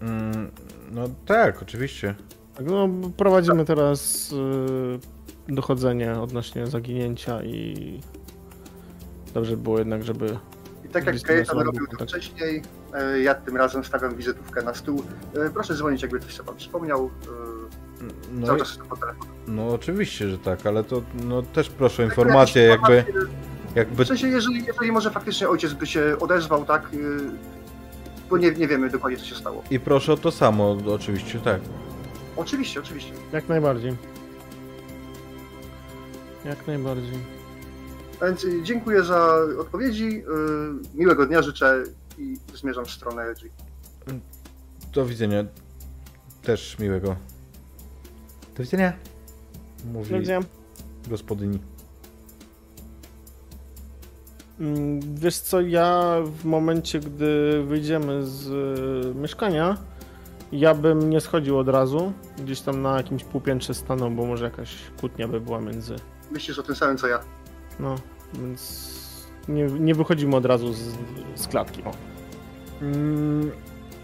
mm, 0.00 0.50
no 0.90 1.08
tak, 1.26 1.62
oczywiście. 1.62 2.14
Tak, 2.56 2.66
no, 2.66 2.88
prowadzimy 3.16 3.64
teraz 3.64 4.30
yy, 5.48 5.54
dochodzenie 5.54 6.20
odnośnie 6.20 6.66
zaginięcia 6.66 7.42
i 7.42 8.00
dobrze 9.34 9.56
by 9.56 9.62
było 9.62 9.78
jednak, 9.78 10.02
żeby 10.04 10.38
I 10.84 10.88
tak 10.88 11.06
jak 11.06 11.22
Kajetan 11.22 11.58
robił 11.58 11.86
to 11.86 12.04
wcześniej, 12.04 12.62
e, 12.94 13.20
ja 13.20 13.34
tym 13.34 13.56
razem 13.56 13.84
stawiam 13.84 14.16
wizytówkę 14.16 14.62
na 14.62 14.74
stół. 14.74 15.02
E, 15.34 15.50
Proszę 15.50 15.74
dzwonić, 15.74 16.02
jakby 16.02 16.20
coś 16.20 16.34
sobie 16.34 16.46
pan 16.46 16.56
przypomniał. 16.56 17.10
No, 18.32 18.46
Cały 18.46 18.58
i- 18.58 18.60
czas 18.60 18.68
jestem 18.68 18.86
po 18.86 18.96
telefonie. 18.96 19.30
no 19.46 19.68
oczywiście, 19.68 20.28
że 20.30 20.38
tak, 20.38 20.66
ale 20.66 20.84
to 20.84 21.02
no, 21.24 21.42
też 21.42 21.70
proszę 21.70 22.02
o 22.02 22.06
informację, 22.06 22.62
jakby, 22.62 22.94
Jakieś 22.96 23.14
jakby 23.74 24.04
W 24.04 24.08
sensie, 24.08 24.28
jeżeli, 24.28 24.64
jeżeli 24.64 24.92
może 24.92 25.10
faktycznie 25.10 25.48
ojciec 25.48 25.72
by 25.72 25.86
się 25.86 26.16
odezwał, 26.20 26.64
tak? 26.64 26.82
e, 26.84 26.96
Bo 28.30 28.38
nie, 28.38 28.50
nie 28.52 28.68
wiemy 28.68 28.90
dokładnie, 28.90 29.18
co 29.18 29.24
się 29.24 29.34
stało. 29.34 29.62
i 29.70 29.80
proszę 29.80 30.12
o 30.12 30.16
to 30.16 30.30
samo, 30.30 30.76
oczywiście, 30.86 31.38
tak. 31.40 31.60
Oczywiście, 32.36 32.80
oczywiście. 32.80 33.12
jak 33.32 33.48
najbardziej. 33.48 33.96
Jak 36.44 36.66
najbardziej. 36.66 37.18
Więc 38.22 38.44
y, 38.44 38.62
dziękuję 38.62 39.02
za 39.04 39.36
odpowiedzi. 39.60 40.08
y, 40.94 40.96
Miłego 40.98 41.26
dnia 41.26 41.42
życzę 41.42 41.84
i 42.18 42.36
zmierzam 42.54 42.84
w 42.84 42.90
stronę 42.90 43.34
drzwi. 43.34 43.50
Do 44.92 45.06
widzenia. 45.06 45.44
Też 46.42 46.78
miłego. 46.78 47.16
Do 48.56 48.62
widzenia. 48.62 48.92
Mówi 49.92 50.14
Ludzie, 50.14 50.40
gospodyni. 51.08 51.58
mm, 54.60 55.00
wiesz 55.14 55.38
co, 55.38 55.60
ja 55.60 56.16
w 56.24 56.44
momencie, 56.44 57.00
gdy 57.00 57.62
wyjdziemy 57.66 58.26
z 58.26 58.46
y, 58.46 59.14
mieszkania, 59.14 59.76
ja 60.52 60.74
bym 60.74 61.10
nie 61.10 61.20
schodził 61.20 61.58
od 61.58 61.68
razu. 61.68 62.12
Gdzieś 62.38 62.60
tam 62.60 62.82
na 62.82 62.96
jakimś 62.96 63.24
półpiętrze 63.24 63.74
stanął, 63.74 64.10
bo 64.10 64.26
może 64.26 64.44
jakaś 64.44 64.76
kłótnia 65.00 65.28
by 65.28 65.40
była 65.40 65.60
między. 65.60 65.96
Myślisz 66.30 66.58
o 66.58 66.62
tym 66.62 66.74
samym, 66.74 66.96
co 66.98 67.06
ja. 67.06 67.20
No, 67.80 67.94
więc 68.34 68.94
nie, 69.48 69.64
nie 69.64 69.94
wychodzimy 69.94 70.36
od 70.36 70.44
razu 70.46 70.72
z, 70.72 70.80
z 71.34 71.48
klatki. 71.48 71.82
O, 71.82 71.90
Mm, 72.82 73.50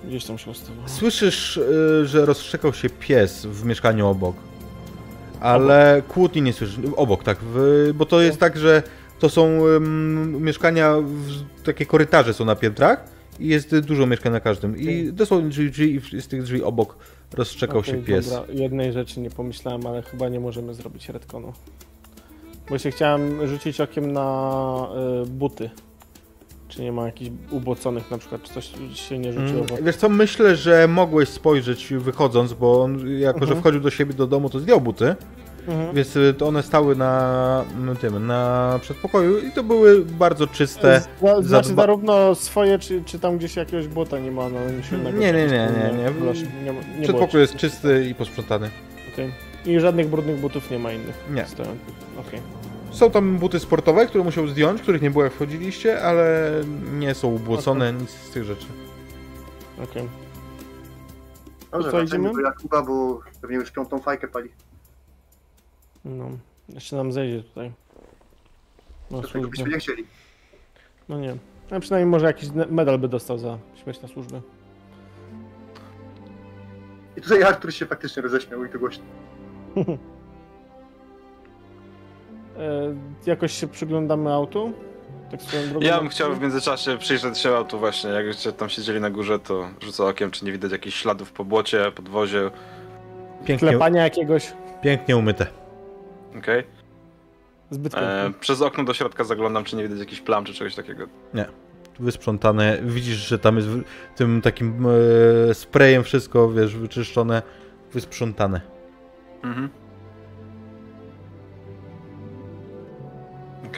gdzieś 0.09 0.25
tam 0.25 0.39
się 0.39 0.51
ustawiło. 0.51 0.89
Słyszysz, 0.89 1.57
y, 1.57 2.07
że 2.07 2.27
rozstrzekał 2.27 2.73
się 2.73 2.91
pies 2.91 3.47
w 3.47 3.65
mieszkaniu 3.65 4.09
obok. 4.09 4.37
Ale 5.41 6.03
kłótni 6.09 6.43
nie 6.43 6.53
słyszysz. 6.53 6.79
Obok, 6.97 7.25
tak. 7.25 7.39
W, 7.43 7.91
bo 7.95 8.07
to 8.07 8.21
jest 8.21 8.41
tak, 8.41 8.59
że 8.59 8.83
to 9.19 9.29
są 9.29 9.67
ym, 9.67 10.43
mieszkania, 10.43 10.95
w, 11.01 11.63
takie 11.63 11.87
korytarze 11.87 12.35
są 12.35 12.45
na 12.45 12.57
piętrach 12.57 13.05
i 13.41 13.49
jest 13.49 13.79
dużo 13.79 14.07
mieszkań 14.07 14.33
na 14.33 14.41
każdym. 14.41 14.79
I 14.79 15.13
dosłownie 15.13 15.49
drzwi, 15.49 15.71
drzwi 15.71 16.01
i 16.17 16.23
z 16.23 16.29
tych 16.29 16.43
drzwi 16.43 16.63
obok 16.63 16.97
rozstrzekał 17.35 17.85
się 17.85 17.93
Okej, 17.93 18.05
pies. 18.05 18.31
Dobra, 18.31 18.53
jednej 18.53 18.93
rzeczy 18.93 19.21
nie 19.21 19.31
pomyślałem, 19.31 19.87
ale 19.87 20.03
chyba 20.03 20.29
nie 20.29 20.41
możemy 20.41 20.75
zrobić 20.75 21.09
retconu. 21.09 21.53
Bo 22.71 22.79
się 22.79 22.91
chciałem 22.91 23.47
rzucić 23.47 23.81
okiem 23.81 24.13
na 24.13 24.89
y, 25.25 25.27
buty. 25.27 25.71
Czy 26.71 26.83
nie 26.83 26.93
ma 26.93 27.07
jakichś 27.07 27.31
uboconych 27.51 28.11
na 28.11 28.19
przykład, 28.19 28.43
czy 28.43 28.53
coś 28.55 28.73
się 28.95 29.19
nie 29.19 29.33
rzuciło. 29.33 29.65
Mm, 29.71 29.85
Wiesz 29.85 29.97
co, 29.97 30.09
myślę, 30.09 30.57
że 30.57 30.89
mogłeś 30.89 31.29
spojrzeć 31.29 31.93
wychodząc, 31.99 32.53
bo 32.53 32.83
on 32.83 33.09
jako, 33.19 33.39
że 33.39 33.45
Mhm. 33.45 33.61
wchodził 33.61 33.81
do 33.81 33.91
siebie 33.91 34.15
do 34.15 34.27
domu, 34.27 34.51
to 34.51 34.59
zdjął 34.59 34.81
buty, 34.81 35.15
Mhm. 35.69 35.95
więc 35.95 36.17
y, 36.17 36.35
to 36.39 36.47
one 36.47 36.63
stały 36.63 36.97
na 36.97 37.65
mm, 37.77 37.97
tym, 37.97 38.27
na 38.27 38.79
przedpokoju 38.83 39.39
i 39.39 39.51
to 39.53 39.63
były 39.63 40.05
bardzo 40.05 40.47
czyste. 40.47 41.03
Zna- 41.21 41.43
Znaczy 41.43 41.75
zarówno 41.75 42.35
swoje, 42.35 42.79
czy, 42.79 43.03
czy 43.05 43.19
tam 43.19 43.39
gdzieś 43.39 43.57
jakiegoś 43.57 43.89
buta 43.89 44.19
nie 44.19 44.31
ma 44.31 44.49
na 44.49 44.61
innego. 44.93 45.19
Nie, 45.19 45.33
nie, 45.33 45.47
nie, 45.47 45.47
nie, 45.47 45.93
nie. 45.99 46.79
Nie, 46.99 47.03
Przedpokój 47.03 47.41
jest 47.41 47.57
czysty 47.57 48.07
i 48.11 48.15
posprzątany. 48.15 48.71
Okej. 49.13 49.33
I 49.67 49.81
żadnych 49.81 50.09
brudnych 50.09 50.41
butów 50.41 50.71
nie 50.71 50.79
ma 50.79 50.93
innych. 50.93 51.25
Nie. 51.31 51.45
stojących. 51.47 51.95
Okej. 52.29 52.41
Są 52.91 53.11
tam 53.11 53.39
buty 53.39 53.61
sportowe, 53.61 54.07
które 54.07 54.25
musiał 54.25 54.49
zdjąć, 54.49 54.83
których 54.83 55.03
nie 55.03 55.11
było 55.11 55.25
jak 55.25 55.33
wchodziliście, 55.33 56.03
ale 56.03 56.51
nie 56.93 57.15
są 57.15 57.29
ubłocone, 57.29 57.93
nic 57.93 58.11
z 58.11 58.31
tych 58.31 58.45
rzeczy. 58.45 58.67
okej. 59.85 60.09
Dobrze, 61.71 61.91
co, 61.91 62.03
idziemy? 62.03 62.33
do 62.33 62.41
Jakuba, 62.41 62.83
bo 62.83 63.21
pewnie 63.41 63.57
już 63.57 63.71
piątą 63.71 63.99
fajkę 63.99 64.29
pali. 64.29 64.51
No. 66.05 66.31
Jeszcze 66.69 66.97
nam 66.97 67.13
zejdzie 67.13 67.43
tutaj. 67.43 67.73
No, 69.11 69.23
służbę. 69.23 69.49
byśmy 69.49 69.71
nie 69.71 69.79
chcieli. 69.79 70.07
No 71.09 71.19
nie. 71.19 71.37
A 71.71 71.81
przynajmniej 71.81 72.11
może 72.11 72.27
jakiś 72.27 72.49
medal 72.71 72.99
by 72.99 73.09
dostał 73.09 73.39
za 73.39 73.59
śmierć 73.83 74.03
na 74.03 74.09
służbę. 74.09 74.41
I 77.17 77.21
tutaj 77.21 77.43
Artur 77.43 77.73
się 77.73 77.87
faktycznie 77.87 78.23
roześmiał 78.23 78.65
i 78.65 78.69
to 78.69 78.79
głośno. 78.79 79.05
E, 82.61 82.95
jakoś 83.27 83.53
się 83.53 83.67
przyglądamy 83.69 84.33
autu? 84.33 84.73
Tak. 85.31 85.41
Ja 85.81 85.99
bym 85.99 86.09
chciał 86.09 86.35
w 86.35 86.41
międzyczasie 86.41 86.99
przyjrzeć 86.99 87.39
się 87.39 87.57
autu 87.57 87.79
właśnie, 87.79 88.11
jak 88.11 88.27
jeszcze 88.27 88.53
tam 88.53 88.69
siedzieli 88.69 89.01
na 89.01 89.11
górze, 89.11 89.39
to 89.39 89.69
rzucę 89.81 90.05
okiem, 90.05 90.31
czy 90.31 90.45
nie 90.45 90.53
widać 90.53 90.73
jakichś 90.73 90.97
śladów 91.03 91.33
po 91.33 91.45
błocie, 91.45 91.93
podwozie, 91.95 92.51
Pięknie, 93.45 93.69
Klepania 93.69 94.03
jakiegoś. 94.03 94.53
pięknie 94.83 95.17
umyte. 95.17 95.47
okej? 96.39 96.63
Zbyt 97.71 97.95
E. 97.95 98.31
Przez 98.41 98.63
okno 98.63 98.85
do 98.85 98.95
środka 98.95 99.25
zaglądam, 99.25 99.65
czy 99.65 99.77
nie 99.77 99.83
widać 99.83 99.99
jakichś 99.99 100.21
plam, 100.21 100.45
czy 100.45 100.55
czegoś 100.55 100.75
takiego. 100.75 101.07
Wysprzątane. 102.01 102.79
Widzisz, 102.83 103.17
że 103.17 103.39
tam 103.39 103.57
jest 103.57 103.69
w- 103.69 103.83
tym 104.17 104.43
takim 104.43 104.87
e, 105.51 105.55
sprayem 105.55 106.03
wszystko, 106.05 106.51
wiesz, 106.51 106.77
wyczyszczone, 106.77 107.43
wysprzątane. 107.93 108.61
Mhm. 109.45 109.69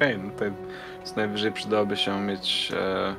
Okej, 0.03 0.19
no 0.19 0.31
to 0.39 0.45
co 1.05 1.17
najwyżej 1.17 1.53
przydałoby 1.53 1.97
się 1.97 2.21
mieć 2.21 2.73
e, 2.77 3.15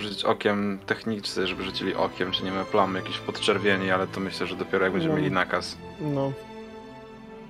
rzucić 0.00 0.24
okiem 0.24 0.78
technicy, 0.86 1.46
żeby 1.46 1.62
rzucili 1.62 1.94
okiem, 1.94 2.30
czy 2.30 2.44
nie 2.44 2.52
ma 2.52 2.64
plam 2.64 2.94
jakichś 2.94 3.18
podczerwieni, 3.18 3.90
ale 3.90 4.06
to 4.06 4.20
myślę, 4.20 4.46
że 4.46 4.56
dopiero 4.56 4.84
jak 4.84 4.92
będziemy 4.92 5.14
No. 5.14 5.20
mieli 5.20 5.32
nakaz. 5.34 5.76
No. 6.00 6.32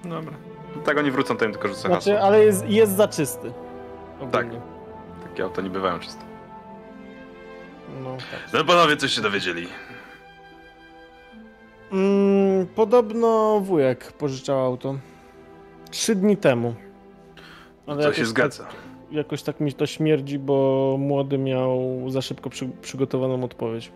Dobra. 0.04 0.32
Tak 0.84 0.98
oni 0.98 1.10
wrócą, 1.10 1.36
to 1.36 1.44
im 1.44 1.52
tylko 1.52 1.68
rzucę 1.68 1.80
Znaczy, 1.88 2.10
hasło. 2.10 2.26
ale 2.26 2.44
jest, 2.44 2.68
jest 2.68 2.92
za 2.96 3.08
czysty. 3.08 3.52
Ogólnie. 4.20 4.60
Takie 5.28 5.42
auto 5.44 5.62
nie 5.62 5.70
bywają 5.70 5.98
czyste. 5.98 6.22
No, 8.04 8.16
tak. 8.16 8.52
No 8.52 8.64
panowie, 8.64 8.96
coś 8.96 9.12
się 9.12 9.20
dowiedzieli. 9.22 9.68
Mm, 11.92 12.66
podobno 12.66 13.60
wujek 13.60 14.12
pożyczał 14.12 14.58
auto. 14.60 14.94
Trzy 15.90 16.14
dni 16.14 16.36
temu. 16.36 16.74
Ale 17.86 17.96
To 17.96 18.02
jakoś 18.02 18.16
się 18.16 18.22
tak- 18.22 18.28
zgadza. 18.30 18.64
Jakoś 19.10 19.42
tak 19.42 19.60
mi 19.60 19.72
to 19.72 19.86
śmierdzi, 19.86 20.38
bo 20.38 20.96
młody 20.98 21.38
miał 21.38 21.80
za 22.10 22.22
szybko 22.22 22.50
przy, 22.50 22.68
przygotowaną 22.82 23.44
odpowiedź. 23.44 23.92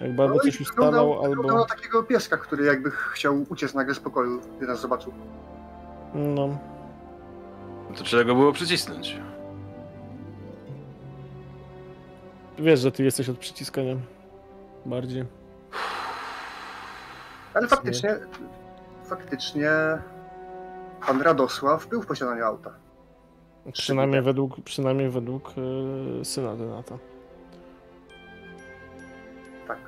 Jakby 0.00 0.22
albo 0.22 0.34
No 0.34 0.40
coś 0.40 0.58
wyglądał- 0.58 1.22
wyglądał 1.22 1.50
albo... 1.50 1.58
na 1.58 1.64
takiego 1.64 2.02
pieska, 2.02 2.36
który 2.36 2.64
jakby 2.64 2.90
chciał 2.90 3.44
uciec 3.48 3.74
nagle 3.74 3.94
z 3.94 4.00
pokoju, 4.00 4.40
gdy 4.56 4.66
nas 4.66 4.80
zobaczył. 4.80 5.12
No, 6.14 6.58
To 7.98 8.04
trzeba 8.04 8.24
go 8.24 8.34
było 8.34 8.52
przycisnąć. 8.52 9.16
wiesz, 12.58 12.80
że 12.80 12.92
ty 12.92 13.04
jesteś 13.04 13.28
od 13.28 13.38
przyciskania. 13.38 13.96
Bardziej. 14.86 15.24
Ale 17.54 17.68
faktycznie, 17.68 18.14
faktycznie 19.04 19.70
pan 21.06 21.22
Radosław 21.22 21.86
był 21.86 22.02
w 22.02 22.06
posiadaniu 22.06 22.44
auta. 22.44 22.70
Przynajmniej 23.72 24.22
według, 24.22 24.60
przynajmniej 24.60 25.10
według 25.10 25.54
yy, 25.56 26.24
syna 26.24 26.56
Denata. 26.56 26.98
Tak. 29.66 29.78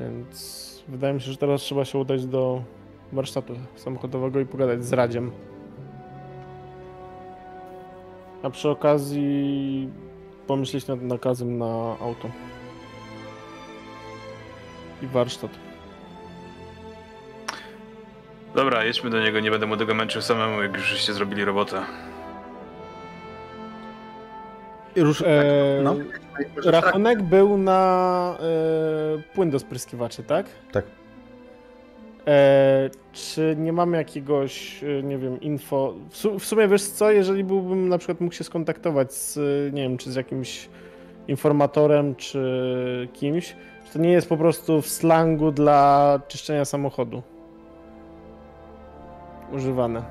Więc 0.00 0.84
wydaje 0.88 1.14
mi 1.14 1.20
się, 1.20 1.30
że 1.32 1.36
teraz 1.36 1.60
trzeba 1.60 1.84
się 1.84 1.98
udać 1.98 2.26
do 2.26 2.62
warsztatu 3.12 3.54
samochodowego 3.76 4.40
i 4.40 4.46
pogadać 4.46 4.84
z 4.84 4.92
Radziem. 4.92 5.32
A 8.42 8.50
przy 8.50 8.68
okazji 8.68 9.88
pomyśleć 10.46 10.86
nad 10.86 11.02
nakazem 11.02 11.58
na 11.58 11.96
auto. 12.00 12.28
I 15.02 15.06
warsztat. 15.06 15.71
Dobra, 18.54 18.84
jedźmy 18.84 19.10
do 19.10 19.20
niego, 19.20 19.40
nie 19.40 19.50
będę 19.50 19.66
mu 19.66 19.76
tego 19.76 19.94
męczył 19.94 20.22
samemu, 20.22 20.62
jak 20.62 20.72
już 20.76 20.82
żeście 20.86 21.12
zrobili 21.12 21.44
robotę. 21.44 21.82
Rusz... 24.96 25.22
Eee, 25.26 25.82
No. 25.82 25.94
Może 25.94 26.70
w 26.70 26.72
Rachunek 26.72 27.22
był 27.22 27.58
na 27.58 28.36
e, 28.40 29.22
płyn 29.34 29.50
do 29.50 29.58
spryskiwaczy, 29.58 30.22
tak? 30.22 30.46
Tak. 30.72 30.84
E, 32.26 32.90
czy 33.12 33.54
nie 33.58 33.72
mamy 33.72 33.96
jakiegoś, 33.96 34.84
e, 34.84 35.02
nie 35.02 35.18
wiem, 35.18 35.40
info? 35.40 35.94
W, 36.10 36.16
su 36.16 36.38
w 36.38 36.44
sumie 36.44 36.68
wiesz 36.68 36.82
co, 36.82 37.10
jeżeli 37.10 37.44
byłbym 37.44 37.88
na 37.88 37.98
przykład 37.98 38.20
mógł 38.20 38.34
się 38.34 38.44
skontaktować 38.44 39.14
z, 39.14 39.36
e, 39.36 39.72
nie 39.72 39.82
wiem, 39.82 39.98
czy 39.98 40.12
z 40.12 40.14
jakimś 40.14 40.68
informatorem, 41.28 42.14
czy 42.14 43.08
kimś, 43.12 43.56
czy 43.86 43.92
to 43.92 43.98
nie 43.98 44.12
jest 44.12 44.28
po 44.28 44.36
prostu 44.36 44.82
w 44.82 44.88
slangu 44.88 45.50
dla 45.50 46.20
czyszczenia 46.28 46.64
samochodu 46.64 47.22
używane. 49.52 50.02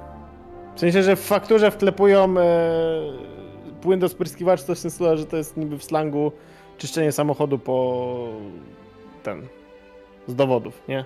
W 0.75 0.79
sensie, 0.79 1.03
że 1.03 1.15
w 1.15 1.19
fakturze 1.19 1.71
wklepują 1.71 2.39
e, 2.39 2.71
płyn 3.81 3.99
do 3.99 4.09
spryskiwaczy, 4.09 4.65
to 4.65 4.75
w 4.75 4.79
sensu, 4.79 5.17
że 5.17 5.25
to 5.25 5.37
jest 5.37 5.57
niby 5.57 5.77
w 5.77 5.83
slangu 5.83 6.31
czyszczenie 6.77 7.11
samochodu 7.11 7.59
po 7.59 8.27
ten, 9.23 9.47
z 10.27 10.35
dowodów, 10.35 10.81
nie? 10.87 11.05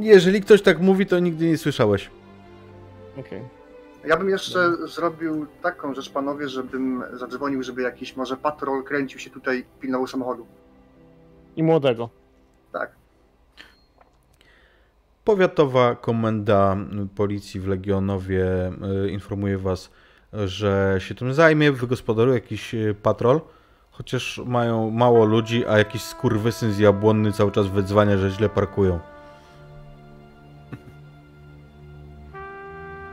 Jeżeli 0.00 0.40
ktoś 0.40 0.62
tak 0.62 0.80
mówi, 0.80 1.06
to 1.06 1.18
nigdy 1.18 1.46
nie 1.46 1.58
słyszałeś. 1.58 2.10
Okej. 3.18 3.42
Ja 4.04 4.16
bym 4.16 4.28
jeszcze 4.30 4.86
zrobił 4.86 5.46
taką 5.62 5.94
rzecz, 5.94 6.10
panowie, 6.10 6.48
żebym 6.48 7.04
zadzwonił, 7.12 7.62
żeby 7.62 7.82
jakiś 7.82 8.16
może 8.16 8.36
patrol 8.36 8.84
kręcił 8.84 9.20
się 9.20 9.30
tutaj, 9.30 9.64
pilnował 9.80 10.06
samochodu. 10.06 10.46
I 11.56 11.62
młodego. 11.62 12.08
Tak. 12.72 12.99
Powiatowa 15.24 15.94
komenda 15.94 16.76
policji 17.16 17.60
w 17.60 17.68
Legionowie 17.68 18.72
y, 19.04 19.10
informuje 19.10 19.58
was, 19.58 19.90
że 20.32 20.96
się 20.98 21.14
tym 21.14 21.34
zajmie, 21.34 21.72
wygospodaruje 21.72 22.34
jakiś 22.34 22.74
y, 22.74 22.94
patrol, 23.02 23.40
chociaż 23.90 24.40
mają 24.46 24.90
mało 24.90 25.24
ludzi, 25.24 25.66
a 25.66 25.78
jakiś 25.78 26.02
skurwysyn 26.02 26.72
z 26.72 26.78
Jabłonny 26.78 27.32
cały 27.32 27.52
czas 27.52 27.66
wydzwania, 27.66 28.18
że 28.18 28.30
źle 28.30 28.48
parkują. 28.48 29.00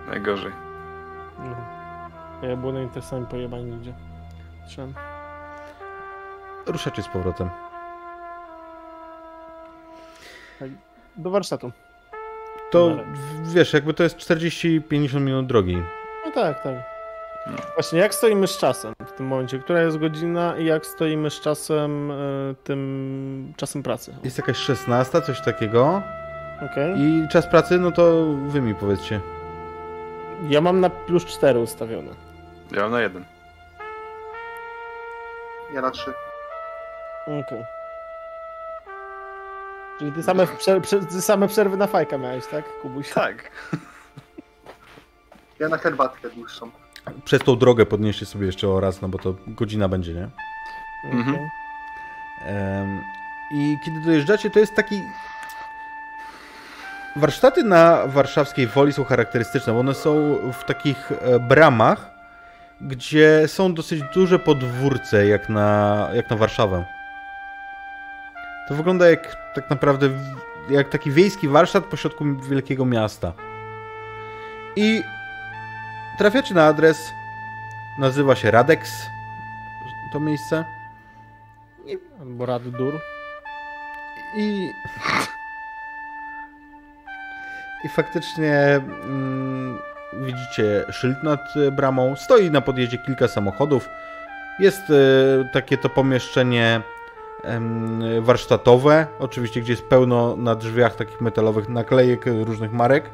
Najgorzej. 0.07 0.51
No. 1.39 1.55
A 2.41 2.45
ja 2.45 2.55
było 2.55 2.71
na 2.71 2.81
interesami 2.81 3.25
pojebani 3.25 3.71
ludzie. 3.71 3.93
Trzymam. 4.67 4.93
Ruszacie 6.65 7.03
z 7.03 7.07
powrotem. 7.07 7.49
Do 11.17 11.29
warsztatu. 11.29 11.71
To 12.71 12.97
wiesz, 13.43 13.73
jakby 13.73 13.93
to 13.93 14.03
jest 14.03 14.17
40-50 14.17 15.19
minut 15.21 15.47
drogi. 15.47 15.83
No 16.25 16.31
tak, 16.31 16.63
tak. 16.63 16.75
Właśnie, 17.73 17.99
jak 17.99 18.15
stoimy 18.15 18.47
z 18.47 18.57
czasem 18.57 18.93
w 19.07 19.11
tym 19.11 19.25
momencie? 19.25 19.59
Która 19.59 19.81
jest 19.81 19.97
godzina 19.97 20.57
i 20.57 20.65
jak 20.65 20.85
stoimy 20.85 21.29
z 21.29 21.39
czasem, 21.41 22.11
e, 22.11 22.15
tym 22.63 23.53
czasem 23.57 23.83
pracy? 23.83 24.15
Jest 24.23 24.37
jakaś 24.37 24.57
16, 24.57 25.21
coś 25.21 25.41
takiego. 25.41 26.01
Okej. 26.71 26.99
I 26.99 27.27
czas 27.31 27.47
pracy, 27.47 27.79
no 27.79 27.91
to 27.91 28.25
wy 28.47 28.61
mi 28.61 28.75
powiedzcie. 28.75 29.19
Ja 30.49 30.61
mam 30.61 30.79
na 30.79 30.89
plus 30.89 31.25
4 31.25 31.59
ustawione. 31.59 32.11
Ja 32.71 32.81
mam 32.81 32.91
na 32.91 33.01
jeden. 33.01 33.25
Ja 35.73 35.81
na 35.81 35.91
trzy. 35.91 36.13
Okej. 37.27 37.76
Czyli 39.99 40.11
ty 40.11 40.23
same, 40.23 40.47
prze, 40.47 40.81
prze, 40.81 40.99
ty 40.99 41.21
same 41.21 41.47
przerwy 41.47 41.77
na 41.77 41.87
fajka 41.87 42.17
miałeś, 42.17 42.47
tak, 42.47 42.65
Kubuś? 42.81 43.09
Tak. 43.13 43.51
Ja 45.59 45.69
na 45.69 45.77
herbatkę 45.77 46.29
dłuższą. 46.29 46.71
Przez 47.25 47.41
tą 47.41 47.55
drogę 47.55 47.85
podnieście 47.85 48.25
sobie 48.25 48.45
jeszcze 48.45 48.69
o 48.69 48.79
raz, 48.79 49.01
no 49.01 49.07
bo 49.07 49.17
to 49.17 49.35
godzina 49.47 49.87
będzie, 49.87 50.13
nie? 50.13 50.29
Mhm. 51.11 51.49
I 53.51 53.77
kiedy 53.85 53.99
dojeżdżacie, 54.01 54.49
to 54.49 54.59
jest 54.59 54.75
taki. 54.75 55.01
Warsztaty 57.15 57.63
na 57.63 58.07
warszawskiej 58.07 58.67
woli 58.67 58.93
są 58.93 59.03
charakterystyczne, 59.03 59.73
bo 59.73 59.79
one 59.79 59.93
są 59.93 60.37
w 60.53 60.63
takich 60.63 61.11
e, 61.11 61.39
bramach, 61.39 62.11
gdzie 62.81 63.47
są 63.47 63.73
dosyć 63.73 64.01
duże 64.13 64.39
podwórce, 64.39 65.27
jak 65.27 65.49
na, 65.49 66.09
jak 66.13 66.29
na 66.29 66.35
Warszawę. 66.35 66.85
To 68.67 68.75
wygląda 68.75 69.09
jak 69.09 69.35
tak 69.55 69.69
naprawdę 69.69 70.09
jak 70.69 70.89
taki 70.89 71.11
wiejski 71.11 71.47
warsztat 71.47 71.85
pośrodku 71.85 72.25
wielkiego 72.49 72.85
miasta. 72.85 73.33
I 74.75 75.03
trafiacie 76.17 76.53
na 76.53 76.65
adres. 76.65 77.13
Nazywa 77.99 78.35
się 78.35 78.51
Radex. 78.51 78.91
To 80.13 80.19
miejsce. 80.19 80.65
Albo 82.19 82.45
Raddur. 82.45 82.99
I. 84.37 84.71
I 87.83 87.89
faktycznie 87.89 88.81
mm, 89.03 89.79
widzicie 90.13 90.85
szyld 90.91 91.23
nad 91.23 91.53
bramą. 91.71 92.15
Stoi 92.15 92.51
na 92.51 92.61
podjeździe 92.61 92.97
kilka 92.97 93.27
samochodów. 93.27 93.89
Jest 94.59 94.81
e, 94.89 94.93
takie 95.53 95.77
to 95.77 95.89
pomieszczenie 95.89 96.81
warsztatowe, 98.21 99.07
oczywiście, 99.19 99.61
gdzie 99.61 99.73
jest 99.73 99.85
pełno 99.85 100.35
na 100.35 100.55
drzwiach 100.55 100.95
takich 100.95 101.21
metalowych 101.21 101.69
naklejek 101.69 102.27
e, 102.27 102.43
różnych 102.43 102.73
marek. 102.73 103.09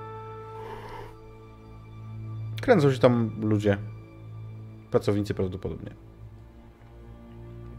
Kręcą 2.62 2.92
się 2.92 3.00
tam 3.00 3.32
ludzie. 3.42 3.78
Pracownicy 4.92 5.34
prawdopodobnie. 5.34 5.92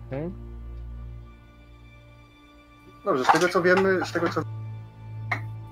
Okej. 0.06 0.30
Dobrze, 3.04 3.24
z 3.24 3.32
tego 3.32 3.48
co 3.48 3.62
wiemy, 3.62 4.06
z 4.06 4.12
tego 4.12 4.28
co, 4.28 4.42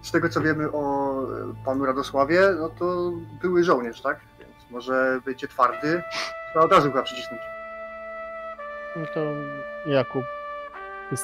z 0.03 0.11
tego 0.11 0.29
co 0.29 0.41
wiemy 0.41 0.73
o 0.73 1.13
e, 1.23 1.55
panu 1.65 1.85
Radosławie, 1.85 2.41
no 2.61 2.69
to 2.69 3.13
były 3.43 3.65
żołnierz, 3.65 4.01
tak? 4.01 4.21
Więc 4.39 4.71
może 4.71 5.21
będzie 5.25 5.49
twardy, 5.49 6.03
trzeba 6.51 6.65
od 6.65 6.73
razu 6.73 6.91
go 6.91 7.03
przycisnąć. 7.03 7.43
No 8.97 9.07
to 9.15 9.21
Jakub. 9.87 10.42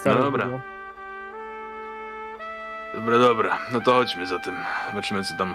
No 0.05 0.15
dobra. 0.15 0.45
video. 0.45 0.61
Dobra, 2.95 3.19
dobra. 3.19 3.59
No 3.73 3.81
to 3.81 3.93
chodźmy 3.93 4.27
za 4.27 4.39
tym. 4.39 4.55
Zobaczymy, 4.91 5.25
co 5.25 5.35
tam 5.35 5.55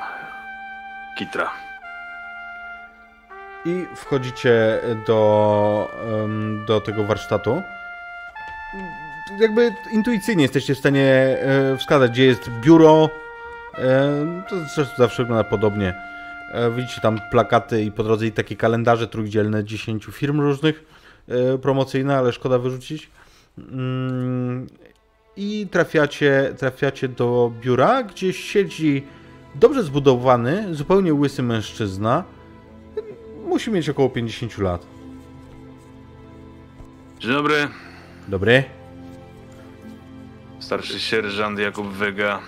kitra. 1.17 1.49
I 3.65 3.85
wchodzicie 3.95 4.79
do, 5.07 5.91
do 6.67 6.81
tego 6.81 7.03
warsztatu. 7.03 7.61
Jakby 9.39 9.73
intuicyjnie 9.91 10.43
jesteście 10.43 10.75
w 10.75 10.79
stanie 10.79 11.37
e, 11.41 11.77
wskazać, 11.77 12.11
gdzie 12.11 12.25
jest 12.25 12.49
biuro. 12.49 13.09
To 14.49 14.55
zresztą 14.75 14.95
zawsze 14.97 15.23
wygląda 15.23 15.43
podobnie. 15.43 15.93
E, 16.53 16.71
Widzicie 16.71 17.01
tam 17.01 17.19
plakaty 17.31 17.83
i 17.83 17.91
po 17.91 18.03
drodze 18.03 18.25
i 18.25 18.31
takie 18.31 18.55
kalendarze 18.55 19.07
trójdzielne 19.07 19.63
10 19.63 20.05
firm 20.05 20.39
różnych 20.39 20.83
e, 21.29 21.57
promocyjne, 21.57 22.17
ale 22.17 22.33
szkoda 22.33 22.59
wyrzucić. 22.59 23.09
Mm, 23.57 24.67
I 25.35 25.67
trafiacie, 25.71 26.53
trafiacie 26.57 27.07
do 27.07 27.51
biura, 27.61 28.03
gdzie 28.03 28.33
siedzi 28.33 29.03
dobrze 29.55 29.83
zbudowany, 29.83 30.75
zupełnie 30.75 31.13
łysy 31.13 31.43
mężczyzna. 31.43 32.23
Musi 33.47 33.71
mieć 33.71 33.89
około 33.89 34.09
50 34.09 34.57
lat. 34.57 34.85
Dzień 37.19 37.31
dobry. 37.31 37.67
Dobry. 38.27 38.63
Starszy 40.59 40.99
sierżant 40.99 41.59
Jakub 41.59 41.87
Wega. 41.87 42.39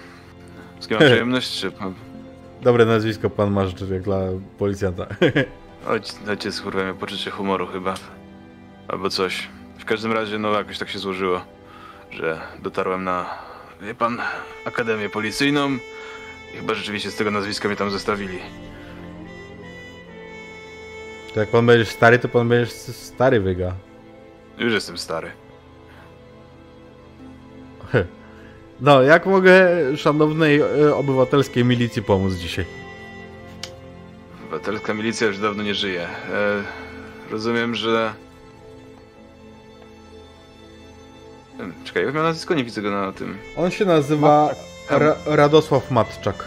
Z 0.80 0.88
kim 0.88 0.98
mam 0.98 1.06
przyjemność? 1.10 1.60
Czy... 1.62 1.72
Dobre 2.62 2.86
nazwisko 2.86 3.30
pan 3.30 3.52
masz 3.52 3.90
jak 3.92 4.02
dla 4.02 4.20
policjanta. 4.58 5.08
Chodź, 5.86 6.14
dajcie 6.26 6.52
skurwę 6.52 6.94
poczucie 7.00 7.32
humoru 7.32 7.68
chyba. 7.68 7.94
Albo 8.88 9.10
coś. 9.10 9.48
W 9.86 9.88
każdym 9.88 10.12
razie, 10.12 10.40
no 10.40 10.52
jakoś 10.52 10.78
tak 10.80 10.90
się 10.90 11.00
złożyło, 11.00 11.42
że 12.12 12.42
dotarłem 12.60 13.04
na, 13.04 13.26
wie 13.82 13.96
pan, 13.96 14.22
Akademię 14.66 15.10
Policyjną 15.10 15.78
i 16.54 16.58
chyba 16.58 16.74
rzeczywiście 16.74 17.12
z 17.12 17.16
tego 17.16 17.32
nazwiska 17.32 17.68
mnie 17.68 17.78
tam 17.78 17.92
zostawili. 17.92 18.40
To 21.34 21.40
jak 21.40 21.50
pan 21.50 21.66
będziesz 21.66 21.90
stary, 21.90 22.20
to 22.20 22.30
pan 22.30 22.50
będziesz 22.50 22.74
stary 22.74 23.40
wyga. 23.40 23.74
Już 24.58 24.74
jestem 24.74 24.98
stary. 24.98 25.32
No, 28.82 29.02
jak 29.02 29.26
mogę 29.26 29.70
szanownej 29.98 30.60
e, 30.60 30.96
obywatelskiej 30.96 31.66
milicji 31.66 32.04
pomóc 32.04 32.34
dzisiaj? 32.34 32.66
Obywatelska 34.44 34.94
milicja 34.94 35.28
już 35.28 35.38
dawno 35.38 35.64
nie 35.64 35.76
żyje. 35.76 36.02
E, 36.02 36.64
rozumiem, 37.32 37.76
że... 37.76 38.25
Czekaj, 41.84 42.06
jak 42.06 42.16
miał 42.16 42.24
nazwisko? 42.24 42.54
Nie 42.54 42.64
widzę 42.64 42.82
go 42.82 42.92
na 42.92 43.12
tym. 43.12 43.38
On 43.58 43.72
się 43.72 43.86
nazywa 43.86 44.50
Ra 44.90 45.16
Radosław 45.26 45.92
Matczak. 45.92 46.46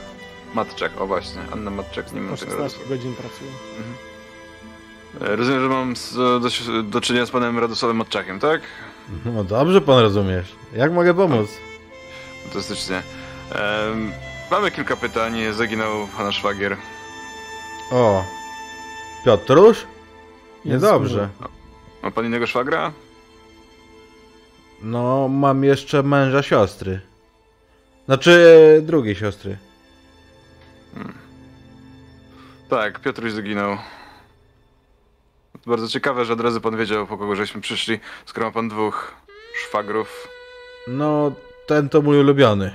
Matczak, 0.54 1.00
o 1.00 1.06
właśnie. 1.06 1.40
Anna 1.52 1.70
Matczak, 1.70 2.12
nie 2.12 2.20
mam 2.20 2.36
tego 2.36 2.36
16 2.36 2.58
Radosława. 2.58 2.88
godzin 2.88 3.14
pracuję. 3.14 3.50
E, 5.32 5.36
Rozumiem, 5.36 5.60
że 5.62 5.68
mam 5.68 5.94
do, 6.66 6.82
do 6.82 7.00
czynienia 7.00 7.26
z 7.26 7.30
panem 7.30 7.58
Radosławem 7.58 7.96
Matczakiem, 7.96 8.40
tak? 8.40 8.60
No 9.24 9.44
dobrze 9.44 9.80
pan 9.80 9.98
rozumiesz. 9.98 10.52
Jak 10.72 10.92
mogę 10.92 11.14
pomóc? 11.14 11.50
Fantastycznie. 12.44 13.02
Em, 13.52 14.12
mamy 14.50 14.70
kilka 14.70 14.96
pytań. 14.96 15.34
Zaginął 15.52 16.06
pana 16.16 16.32
szwagier. 16.32 16.76
O. 17.92 18.24
Piotruś? 19.24 19.76
Jest 19.78 19.86
Niedobrze. 20.82 21.28
Ma 22.02 22.10
pan 22.10 22.24
innego 22.26 22.46
szwagra? 22.46 22.92
No, 24.82 25.28
mam 25.28 25.64
jeszcze 25.64 26.02
męża 26.02 26.42
siostry. 26.42 27.00
Znaczy, 28.06 28.82
drugiej 28.82 29.14
siostry. 29.14 29.56
Tak, 32.68 33.00
Piotruś 33.00 33.32
zaginął. 33.32 33.76
Bardzo 35.66 35.88
ciekawe, 35.88 36.24
że 36.24 36.32
od 36.32 36.40
razu 36.40 36.60
pan 36.60 36.76
wiedział, 36.76 37.06
po 37.06 37.18
kogo 37.18 37.36
żeśmy 37.36 37.60
przyszli, 37.60 37.98
skoro 38.26 38.46
ma 38.46 38.52
pan 38.52 38.68
dwóch 38.68 39.14
szwagrów. 39.54 40.28
No, 40.88 41.32
ten 41.66 41.88
to 41.88 42.02
mój 42.02 42.20
ulubiony. 42.20 42.74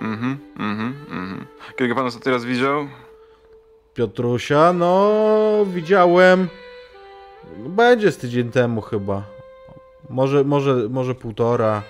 Mhm, 0.00 0.38
mhm, 0.58 0.94
mhm. 1.10 1.46
Kiedy 1.76 1.88
go 1.88 1.94
pan 1.94 2.06
ostatni 2.06 2.32
raz 2.32 2.44
widział? 2.44 2.88
Piotrusia, 3.94 4.72
no, 4.72 5.66
widziałem. 5.66 6.48
Będzie 7.56 8.12
z 8.12 8.16
tydzień 8.18 8.50
temu 8.50 8.80
chyba. 8.80 9.35
Może, 10.08 10.44
może, 10.44 10.74
może 10.90 11.14
półtora. 11.14 11.82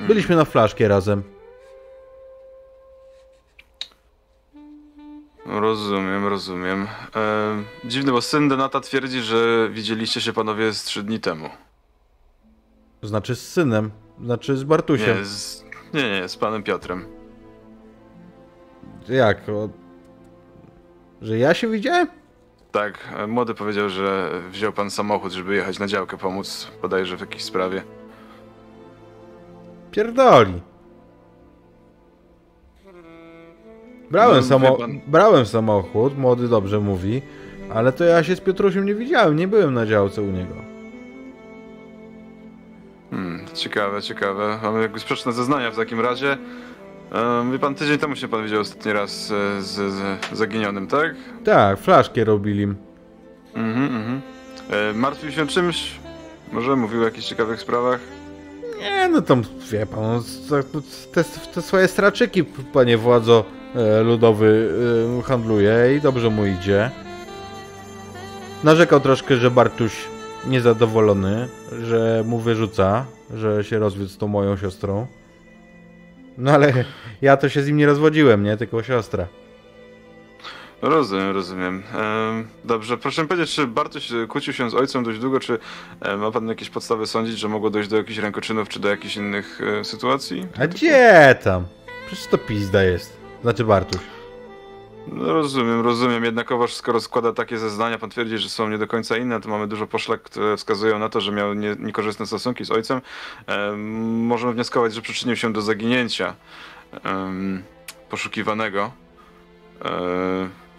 Byliśmy 0.00 0.36
na 0.36 0.44
flaszkie 0.44 0.88
razem. 0.88 1.22
Rozumiem, 5.46 6.26
rozumiem. 6.26 6.88
Em, 7.14 7.64
dziwne, 7.84 8.12
bo 8.12 8.22
syn 8.22 8.48
Denata 8.48 8.80
twierdzi, 8.80 9.20
że 9.20 9.68
widzieliście 9.70 10.20
się 10.20 10.32
panowie 10.32 10.72
z 10.72 10.84
trzy 10.84 11.02
dni 11.02 11.20
temu. 11.20 11.48
Znaczy 13.02 13.36
z 13.36 13.48
synem. 13.48 13.90
Znaczy 14.24 14.56
z 14.56 14.64
Bartusiem. 14.64 15.18
Nie, 15.18 15.24
z... 15.24 15.64
nie, 15.94 16.10
nie, 16.20 16.28
z 16.28 16.36
panem 16.36 16.62
Piotrem. 16.62 17.06
Jak? 19.08 19.48
O... 19.48 19.68
Że 21.22 21.38
ja 21.38 21.54
się 21.54 21.68
widziałem? 21.68 22.21
Tak, 22.72 23.14
młody 23.28 23.54
powiedział, 23.54 23.88
że 23.88 24.30
wziął 24.50 24.72
pan 24.72 24.90
samochód, 24.90 25.32
żeby 25.32 25.54
jechać 25.54 25.78
na 25.78 25.86
działkę 25.86 26.16
pomóc, 26.16 26.70
bodajże 26.82 27.16
w 27.16 27.20
jakiejś 27.20 27.44
sprawie. 27.44 27.82
Pierdoli. 29.90 30.60
Brałem, 34.10 34.36
No, 34.36 34.42
samo... 34.42 34.78
Brałem 35.06 35.46
samochód, 35.46 36.18
młody 36.18 36.48
dobrze 36.48 36.80
mówi, 36.80 37.22
ale 37.74 37.92
to 37.92 38.04
ja 38.04 38.24
się 38.24 38.36
z 38.36 38.40
Piotrusiem 38.40 38.86
nie 38.86 38.94
widziałem, 38.94 39.36
nie 39.36 39.48
byłem 39.48 39.74
na 39.74 39.86
działce 39.86 40.22
u 40.22 40.26
niego. 40.30 40.54
Hmm, 43.10 43.46
ciekawe, 43.54 44.02
ciekawe. 44.02 44.58
Mamy 44.62 44.82
jakby 44.82 45.00
sprzeczne 45.00 45.32
zeznania 45.32 45.70
w 45.70 45.76
takim 45.76 46.00
razie. 46.00 46.38
Wie 47.52 47.58
pan, 47.58 47.74
tydzień 47.74 47.98
temu 47.98 48.16
się 48.16 48.28
pan 48.28 48.44
widział 48.44 48.60
ostatni 48.60 48.92
raz 48.92 49.30
e, 49.30 49.62
z, 49.62 49.74
z 49.74 50.38
zaginionym, 50.38 50.86
tak? 50.86 51.14
Tak, 51.44 51.78
flaszkę 51.78 52.24
robili. 52.24 52.62
Mhm, 53.54 53.96
mhm. 53.96 54.20
E, 54.70 54.92
martwił 54.92 55.30
się 55.30 55.46
czymś? 55.46 55.92
Może 56.52 56.76
mówił 56.76 57.00
o 57.00 57.04
jakichś 57.04 57.26
ciekawych 57.26 57.60
sprawach? 57.60 58.00
Nie, 58.80 59.08
no 59.08 59.22
tam, 59.22 59.42
wie 59.70 59.86
pan, 59.86 60.00
no, 60.50 60.62
te, 61.12 61.24
te 61.54 61.62
swoje 61.62 61.88
straczyki, 61.88 62.44
panie 62.72 62.98
władzo 62.98 63.44
e, 63.74 64.02
ludowy, 64.02 64.70
handluje 65.24 65.96
i 65.96 66.00
dobrze 66.00 66.30
mu 66.30 66.46
idzie. 66.46 66.90
Narzekał 68.64 69.00
troszkę, 69.00 69.36
że 69.36 69.50
Bartuś 69.50 69.92
niezadowolony, 70.46 71.48
że 71.82 72.24
mu 72.26 72.38
wyrzuca, 72.38 73.04
że 73.34 73.64
się 73.64 73.78
rozwiódł 73.78 74.10
z 74.10 74.18
tą 74.18 74.28
moją 74.28 74.56
siostrą. 74.56 75.06
No 76.38 76.50
ale 76.52 76.84
ja 77.22 77.36
to 77.36 77.48
się 77.48 77.62
z 77.62 77.66
nim 77.66 77.76
nie 77.76 77.86
rozwodziłem, 77.86 78.42
nie? 78.42 78.56
Tylko 78.56 78.82
siostra. 78.82 79.26
Rozumiem, 80.82 81.30
rozumiem. 81.30 81.82
Em, 81.94 82.48
dobrze, 82.64 82.98
proszę 82.98 83.26
powiedzieć, 83.26 83.54
czy 83.54 83.66
Bartoś 83.66 84.12
kłócił 84.28 84.52
się 84.52 84.70
z 84.70 84.74
ojcem 84.74 85.04
dość 85.04 85.18
długo, 85.18 85.40
czy 85.40 85.58
e, 86.00 86.16
ma 86.16 86.30
pan 86.30 86.48
jakieś 86.48 86.70
podstawy 86.70 87.06
sądzić, 87.06 87.38
że 87.38 87.48
mogło 87.48 87.70
dojść 87.70 87.88
do 87.88 87.96
jakichś 87.96 88.18
rękoczynów, 88.18 88.68
czy 88.68 88.80
do 88.80 88.88
jakichś 88.88 89.16
innych 89.16 89.60
e, 89.80 89.84
sytuacji? 89.84 90.46
A 90.60 90.66
gdzie 90.66 91.38
tam? 91.44 91.64
Przecież 92.06 92.26
to 92.26 92.38
pizda 92.38 92.82
jest. 92.84 93.16
Znaczy 93.42 93.64
Bartuś. 93.64 94.00
No, 95.06 95.32
rozumiem, 95.32 95.80
rozumiem. 95.80 96.24
Jednakowoż 96.24 96.74
skoro 96.74 97.00
składa 97.00 97.32
takie 97.32 97.58
zeznania, 97.58 97.98
pan 97.98 98.10
twierdzi, 98.10 98.38
że 98.38 98.48
są 98.48 98.68
nie 98.68 98.78
do 98.78 98.86
końca 98.86 99.16
inne, 99.16 99.40
to 99.40 99.48
mamy 99.48 99.66
dużo 99.66 99.86
poszlak, 99.86 100.22
które 100.22 100.56
wskazują 100.56 100.98
na 100.98 101.08
to, 101.08 101.20
że 101.20 101.32
miał 101.32 101.54
nie, 101.54 101.76
niekorzystne 101.78 102.26
stosunki 102.26 102.64
z 102.64 102.70
ojcem. 102.70 103.00
Em, 103.46 104.26
możemy 104.26 104.52
wnioskować, 104.52 104.94
że 104.94 105.02
przyczynił 105.02 105.36
się 105.36 105.52
do 105.52 105.62
zaginięcia 105.62 106.34
poszukiwanego. 108.10 108.92
E, 109.84 109.90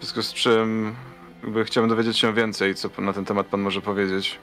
związku 0.00 0.22
z 0.22 0.32
czym 0.32 0.94
chciałbym 1.64 1.88
dowiedzieć 1.88 2.18
się 2.18 2.34
więcej, 2.34 2.74
co 2.74 2.90
na 2.98 3.12
ten 3.12 3.24
temat 3.24 3.46
pan 3.46 3.60
może 3.60 3.80
powiedzieć. 3.80 4.38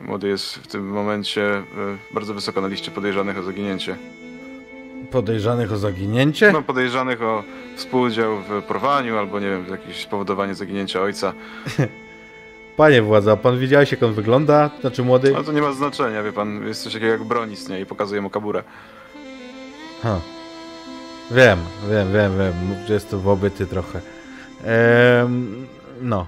Młody 0.00 0.28
jest 0.28 0.54
w 0.54 0.66
tym 0.66 0.88
momencie 0.88 1.42
e, 1.42 1.64
bardzo 2.14 2.34
wysoko 2.34 2.60
na 2.60 2.68
liście 2.68 2.90
podejrzanych 2.90 3.38
o 3.38 3.42
zaginięcie. 3.42 3.96
Podejrzanych 5.10 5.72
o 5.72 5.76
zaginięcie? 5.76 6.52
No, 6.52 6.62
podejrzanych 6.62 7.22
o 7.22 7.42
współudział 7.76 8.36
w 8.36 8.62
porwaniu 8.62 9.18
albo 9.18 9.40
nie 9.40 9.46
wiem, 9.46 9.66
jakieś 9.70 10.02
spowodowanie 10.02 10.54
zaginięcia 10.54 11.00
ojca. 11.00 11.32
Panie 12.76 13.02
władza, 13.02 13.32
a 13.32 13.36
pan 13.36 13.58
widziałeś 13.58 13.92
jak 13.92 14.02
on 14.02 14.12
wygląda? 14.12 14.70
Znaczy 14.80 15.02
młody? 15.02 15.34
Ale 15.36 15.44
to 15.44 15.52
nie 15.52 15.62
ma 15.62 15.72
znaczenia, 15.72 16.22
wie 16.22 16.32
pan, 16.32 16.66
jest 16.66 16.82
coś 16.82 16.92
takiego 16.92 17.12
jak 17.12 17.24
broń 17.24 17.52
istnieje 17.52 17.82
i 17.82 17.86
pokazuje 17.86 18.20
mu 18.20 18.30
kaburę. 18.30 18.62
Ha. 20.02 20.20
Wiem, 21.30 21.58
wiem, 21.90 22.12
wiem, 22.12 22.38
wiem. 22.38 22.52
Jest 22.88 23.10
to 23.10 23.18
wobyty 23.18 23.66
trochę. 23.66 24.00
Ehm, 24.64 25.66
no. 26.00 26.26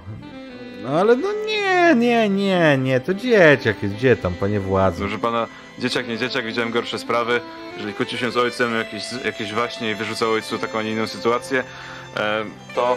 No 0.82 0.88
ale 0.88 1.16
no 1.16 1.28
nie, 1.46 1.94
nie, 1.96 2.28
nie, 2.28 2.78
nie. 2.78 3.00
To 3.00 3.14
dzieciak 3.14 3.82
jest. 3.82 3.94
Gdzie 3.94 4.16
tam, 4.16 4.34
panie 4.34 4.60
władzy? 4.60 5.00
Proszę 5.00 5.18
pana, 5.18 5.46
dzieciak 5.78 6.09
nie 6.09 6.18
dzieciak, 6.18 6.44
widziałem 6.44 6.70
gorsze 6.70 6.98
sprawy. 6.98 7.40
Jeżeli 7.76 7.94
kłócił 7.94 8.18
się 8.18 8.30
z 8.30 8.36
ojcem, 8.36 8.74
jakieś, 8.74 9.02
jakieś 9.24 9.52
właśnie 9.52 9.90
i 9.90 9.94
wyrzucał 9.94 10.32
ojcu 10.32 10.59
taką, 10.59 10.78
a 10.78 10.82
nie 10.82 10.92
inną 10.92 11.06
sytuację, 11.06 11.64
e, 12.16 12.44
to 12.74 12.96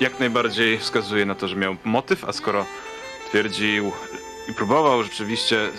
jak 0.00 0.20
najbardziej 0.20 0.78
wskazuje 0.78 1.26
na 1.26 1.34
to, 1.34 1.48
że 1.48 1.56
miał 1.56 1.76
motyw, 1.84 2.24
a 2.24 2.32
skoro 2.32 2.66
twierdził 3.28 3.92
i 4.48 4.54
próbował 4.54 5.02
rzeczywiście 5.02 5.70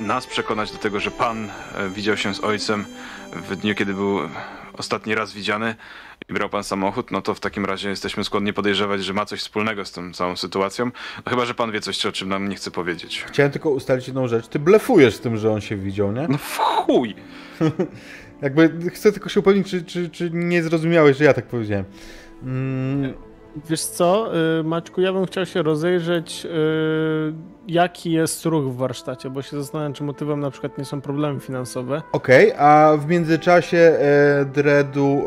nas 0.00 0.26
przekonać 0.26 0.72
do 0.72 0.78
tego, 0.78 1.00
że 1.00 1.10
pan 1.10 1.50
e, 1.74 1.88
widział 1.88 2.16
się 2.16 2.34
z 2.34 2.44
ojcem 2.44 2.84
w 3.32 3.56
dniu, 3.56 3.74
kiedy 3.74 3.94
był 3.94 4.18
ostatni 4.72 5.14
raz 5.14 5.32
widziany 5.32 5.74
i 6.30 6.32
brał 6.32 6.48
pan 6.48 6.64
samochód, 6.64 7.10
no 7.10 7.22
to 7.22 7.34
w 7.34 7.40
takim 7.40 7.64
razie 7.64 7.88
jesteśmy 7.88 8.24
skłonni 8.24 8.52
podejrzewać, 8.52 9.04
że 9.04 9.12
ma 9.12 9.26
coś 9.26 9.40
wspólnego 9.40 9.84
z 9.84 9.92
tą 9.92 10.12
całą 10.12 10.36
sytuacją. 10.36 10.90
No 11.26 11.30
chyba, 11.30 11.44
że 11.44 11.54
pan 11.54 11.72
wie 11.72 11.80
coś, 11.80 12.06
o 12.06 12.12
czym 12.12 12.28
nam 12.28 12.48
nie 12.48 12.56
chce 12.56 12.70
powiedzieć. 12.70 13.24
Chciałem 13.28 13.52
tylko 13.52 13.70
ustalić 13.70 14.06
jedną 14.06 14.28
rzecz. 14.28 14.48
Ty 14.48 14.58
blefujesz 14.58 15.14
z 15.14 15.20
tym, 15.20 15.36
że 15.36 15.52
on 15.52 15.60
się 15.60 15.76
widział, 15.76 16.12
nie? 16.12 16.28
No 16.28 16.38
w 16.38 16.58
chuj! 16.58 17.14
Jakby 18.42 18.90
chcę 18.90 19.12
tylko 19.12 19.28
się 19.28 19.40
upewnić, 19.40 19.70
czy, 19.70 19.82
czy, 19.82 20.10
czy 20.10 20.30
nie 20.32 20.62
zrozumiałeś, 20.62 21.16
że 21.16 21.24
ja 21.24 21.34
tak 21.34 21.46
powiedziałem. 21.46 21.84
Mm, 22.42 23.14
Wiesz 23.56 23.82
co, 23.82 24.30
y, 24.60 24.64
Maćku, 24.64 25.00
ja 25.00 25.12
bym 25.12 25.26
chciał 25.26 25.46
się 25.46 25.62
rozejrzeć, 25.62 26.46
y, 26.46 26.48
jaki 27.68 28.12
jest 28.12 28.46
ruch 28.46 28.64
w 28.64 28.76
warsztacie, 28.76 29.30
bo 29.30 29.42
się 29.42 29.56
zastanawiam, 29.56 29.92
czy 29.92 30.04
motywem 30.04 30.40
na 30.40 30.50
przykład 30.50 30.78
nie 30.78 30.84
są 30.84 31.00
problemy 31.00 31.40
finansowe. 31.40 32.02
Okej, 32.12 32.52
a 32.58 32.96
w 32.98 33.06
międzyczasie 33.06 33.78
e, 33.78 34.44
Dreadu 34.44 35.22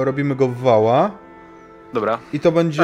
e, 0.00 0.04
robimy 0.04 0.36
go 0.36 0.48
w 0.48 0.56
wała 0.56 1.10
Dobra. 1.92 2.18
i 2.32 2.40
to 2.40 2.52
będzie... 2.52 2.82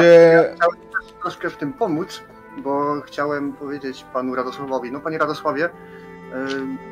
Chciałem 0.55 0.77
też 0.77 1.13
troszkę 1.21 1.49
w 1.49 1.57
tym 1.57 1.73
pomóc, 1.73 2.21
bo 2.63 3.01
chciałem 3.01 3.53
powiedzieć 3.53 4.05
panu 4.13 4.35
Radosławowi. 4.35 4.91
No 4.91 4.99
panie 4.99 5.17
Radosławie, 5.17 5.65
y, 5.65 5.69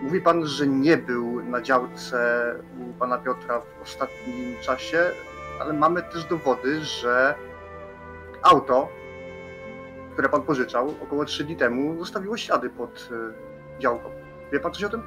mówi 0.02 0.22
pan, 0.22 0.46
że 0.46 0.68
nie 0.68 0.98
był 0.98 1.44
na 1.44 1.62
działce 1.62 2.54
u 2.80 2.94
pana 3.00 3.18
Piotra 3.18 3.62
w 3.62 3.84
ostatnim 3.84 4.56
czasie, 4.62 5.00
ale 5.62 5.74
mamy 5.74 6.04
też 6.04 6.26
dowody, 6.26 6.82
że 6.82 7.36
auto, 8.44 8.90
które 10.14 10.30
pan 10.30 10.42
pożyczał 10.42 10.94
około 11.04 11.26
3 11.26 11.44
dni 11.44 11.56
temu, 11.56 12.00
zostawiło 12.00 12.38
ślady 12.38 12.70
pod 12.70 13.10
y, 13.78 13.82
działką. 13.82 14.10
Wie 14.52 14.60
pan 14.60 14.74
coś 14.74 14.84
o 14.84 14.90
tym? 14.90 15.02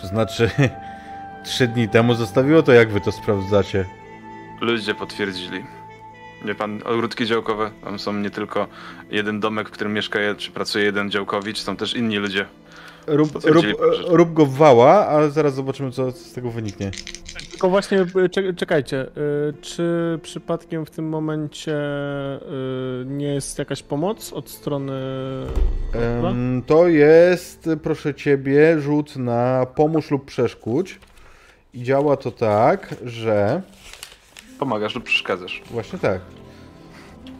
To 0.00 0.06
znaczy, 0.06 0.50
trzy 1.44 1.68
dni 1.68 1.88
temu 1.88 2.14
zostawiło, 2.14 2.62
to 2.62 2.72
jak 2.72 2.90
wy 2.92 3.00
to 3.00 3.12
sprawdzacie? 3.12 3.84
Ludzie 4.60 4.94
potwierdzili. 4.94 5.64
Wie 6.44 6.54
pan, 6.54 6.80
ogródki 6.84 7.26
działkowe, 7.26 7.70
tam 7.84 7.98
są 7.98 8.12
nie 8.12 8.30
tylko 8.30 8.66
jeden 9.10 9.40
domek, 9.40 9.68
w 9.68 9.72
którym 9.72 9.92
mieszka 9.92 10.20
je- 10.20 10.34
czy 10.34 10.50
pracuje 10.50 10.84
jeden 10.84 11.10
działkowicz, 11.10 11.58
są 11.58 11.76
też 11.76 11.94
inni 11.94 12.16
ludzie. 12.16 12.46
Rób, 13.10 13.44
rób, 13.44 13.64
rób 14.06 14.32
go 14.32 14.46
w 14.46 14.54
wała, 14.54 15.06
ale 15.06 15.30
zaraz 15.30 15.54
zobaczymy, 15.54 15.90
co 15.92 16.10
z 16.10 16.32
tego 16.32 16.50
wyniknie. 16.50 16.90
Tylko 17.50 17.70
właśnie 17.70 18.06
cze- 18.30 18.54
czekajcie, 18.54 19.06
y, 19.06 19.08
czy 19.60 20.18
przypadkiem 20.22 20.86
w 20.86 20.90
tym 20.90 21.08
momencie 21.08 21.72
y, 21.72 23.04
nie 23.06 23.34
jest 23.34 23.58
jakaś 23.58 23.82
pomoc 23.82 24.32
od 24.32 24.50
strony. 24.50 24.92
Em, 26.24 26.62
to 26.66 26.88
jest, 26.88 27.68
proszę 27.82 28.14
ciebie, 28.14 28.80
rzut 28.80 29.16
na 29.16 29.66
pomóż 29.74 30.10
lub 30.10 30.24
przeszkódź. 30.24 30.98
I 31.74 31.82
działa 31.82 32.16
to 32.16 32.30
tak, 32.30 32.94
że. 33.04 33.62
Pomagasz 34.58 34.94
lub 34.94 35.04
przeszkadzasz. 35.04 35.62
Właśnie 35.70 35.98
tak. 35.98 36.20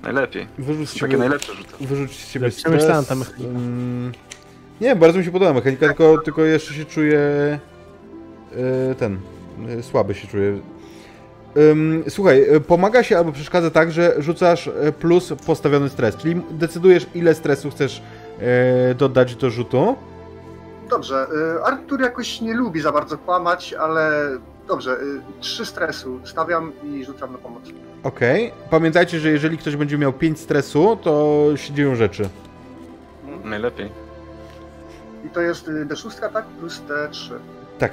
Najlepiej. 0.03 0.47
Wyrzuć 0.59 0.89
takie 0.89 1.01
siebie, 1.01 1.17
najlepsze 1.17 1.55
rzuty. 1.55 1.71
wyrzuć 1.81 2.13
z 2.13 2.27
Przemyślana 2.27 3.03
stres. 3.03 3.09
ta 3.09 3.15
mechanika. 3.15 3.51
Ym, 3.59 4.13
nie, 4.81 4.97
bardzo 4.97 5.19
mi 5.19 5.25
się 5.25 5.31
podoba 5.31 5.53
mechanika, 5.53 5.87
tylko, 5.87 6.19
tylko 6.19 6.45
jeszcze 6.45 6.75
się 6.75 6.85
czuję. 6.85 7.19
y, 8.91 8.95
ten. 8.95 9.19
y, 9.79 9.83
słaby 9.83 10.15
się 10.15 10.29
czuję. 10.29 10.59
Ym, 11.57 12.05
słuchaj, 12.09 12.55
y, 12.55 12.61
pomaga 12.61 13.03
się 13.03 13.19
albo 13.19 13.33
przeszkadza 13.33 13.71
tak, 13.71 13.93
że 13.93 14.15
rzucasz 14.19 14.71
plus 15.01 15.33
postawiony 15.47 15.89
stres, 15.89 16.17
czyli 16.17 16.43
decydujesz 16.51 17.07
ile 17.15 17.35
stresu 17.35 17.71
chcesz 17.71 18.03
y, 18.91 18.95
dodać 18.95 19.37
do 19.37 19.51
rzutu. 19.51 19.97
Dobrze, 20.91 21.27
Artur 21.65 22.01
jakoś 22.01 22.41
nie 22.41 22.55
lubi 22.55 22.81
za 22.81 22.93
bardzo 22.93 23.19
kłamać, 23.19 23.75
ale 23.75 24.11
dobrze, 24.69 24.97
trzy 25.41 25.67
stresu 25.67 26.21
stawiam 26.25 26.73
i 26.85 27.05
rzucam 27.05 27.33
na 27.33 27.39
pomoc. 27.39 27.63
Okej. 28.03 28.53
Pamiętajcie, 28.71 29.21
że 29.21 29.31
jeżeli 29.31 29.59
ktoś 29.59 29.77
będzie 29.77 29.99
miał 29.99 30.13
5 30.13 30.41
stresu, 30.41 30.99
to 31.03 31.45
się 31.57 31.75
dzieją 31.75 31.95
rzeczy. 31.95 32.29
Najlepiej. 33.45 33.91
I 35.27 35.29
to 35.31 35.41
jest 35.41 35.69
y, 35.69 35.87
D6, 35.87 36.33
tak? 36.33 36.45
Plus 36.45 36.83
D3. 36.89 37.31
Tak. 37.79 37.93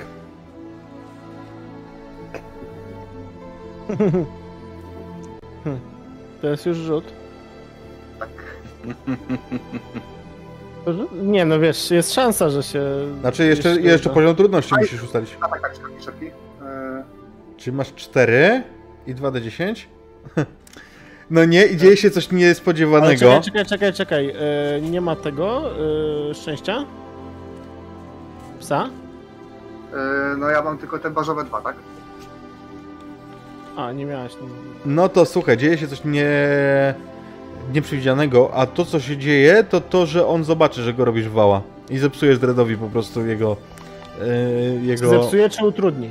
To 6.42 6.48
jest 6.48 6.66
już 6.66 6.78
rzut. 6.78 7.04
Tak. 8.20 8.30
Nie, 11.24 11.46
no 11.46 11.60
wiesz, 11.60 11.92
jest 11.92 12.14
szansa, 12.14 12.50
że 12.50 12.64
się. 12.64 12.82
Znaczy 13.22 13.46
jeszcze, 13.46 13.82
jeszcze 13.82 14.10
poziom 14.10 14.36
trudności 14.36 14.76
Aj. 14.76 14.82
musisz 14.82 15.04
ustalić. 15.04 15.38
A 15.42 15.48
tak, 15.48 15.62
tak, 15.62 15.76
szybki, 15.76 16.04
szybki. 16.06 16.26
Y, 16.26 16.32
Czyli 17.58 17.78
masz 17.78 17.94
4 17.96 18.64
i 19.08 19.16
2d10? 19.16 19.76
No 21.30 21.46
nie, 21.46 21.66
i 21.66 21.78
dzieje 21.78 21.98
się 21.98 22.12
coś 22.12 22.28
Ale 22.30 22.38
niespodziewanego. 22.38 23.20
czekaj, 23.20 23.42
czekaj, 23.44 23.66
czekaj, 23.66 23.94
czekaj. 23.94 24.30
E, 24.30 24.82
nie 24.82 25.02
ma 25.02 25.16
tego 25.16 25.72
e, 26.30 26.34
szczęścia? 26.34 26.86
Psa? 28.60 28.90
y, 29.94 30.38
no 30.38 30.50
ja 30.50 30.62
mam 30.62 30.78
tylko 30.78 31.00
te 31.00 31.10
bazowe 31.10 31.44
dwa, 31.44 31.62
tak? 31.62 31.76
A, 33.78 33.92
nie 33.92 34.06
miałeś. 34.06 34.34
No 34.86 35.10
to 35.10 35.26
słuchaj, 35.26 35.58
dzieje 35.58 35.78
się 35.78 35.88
coś 35.88 36.04
nie... 36.06 36.26
nieprzewidzianego, 37.74 38.52
a 38.54 38.66
to 38.66 38.86
co 38.86 39.00
się 39.00 39.18
dzieje, 39.18 39.64
to 39.64 39.82
to, 39.82 40.06
że 40.06 40.28
on 40.28 40.44
zobaczy, 40.44 40.82
że 40.84 40.94
go 40.94 41.06
robisz 41.06 41.30
wała. 41.30 41.62
I 41.90 41.98
zepsujesz 41.98 42.40
Dreadowi 42.40 42.78
po 42.78 42.88
prostu 42.88 43.26
jego... 43.26 43.58
Yy, 44.20 44.86
jego... 44.86 45.10
Zepsuje 45.10 45.50
czy 45.50 45.66
utrudni? 45.66 46.10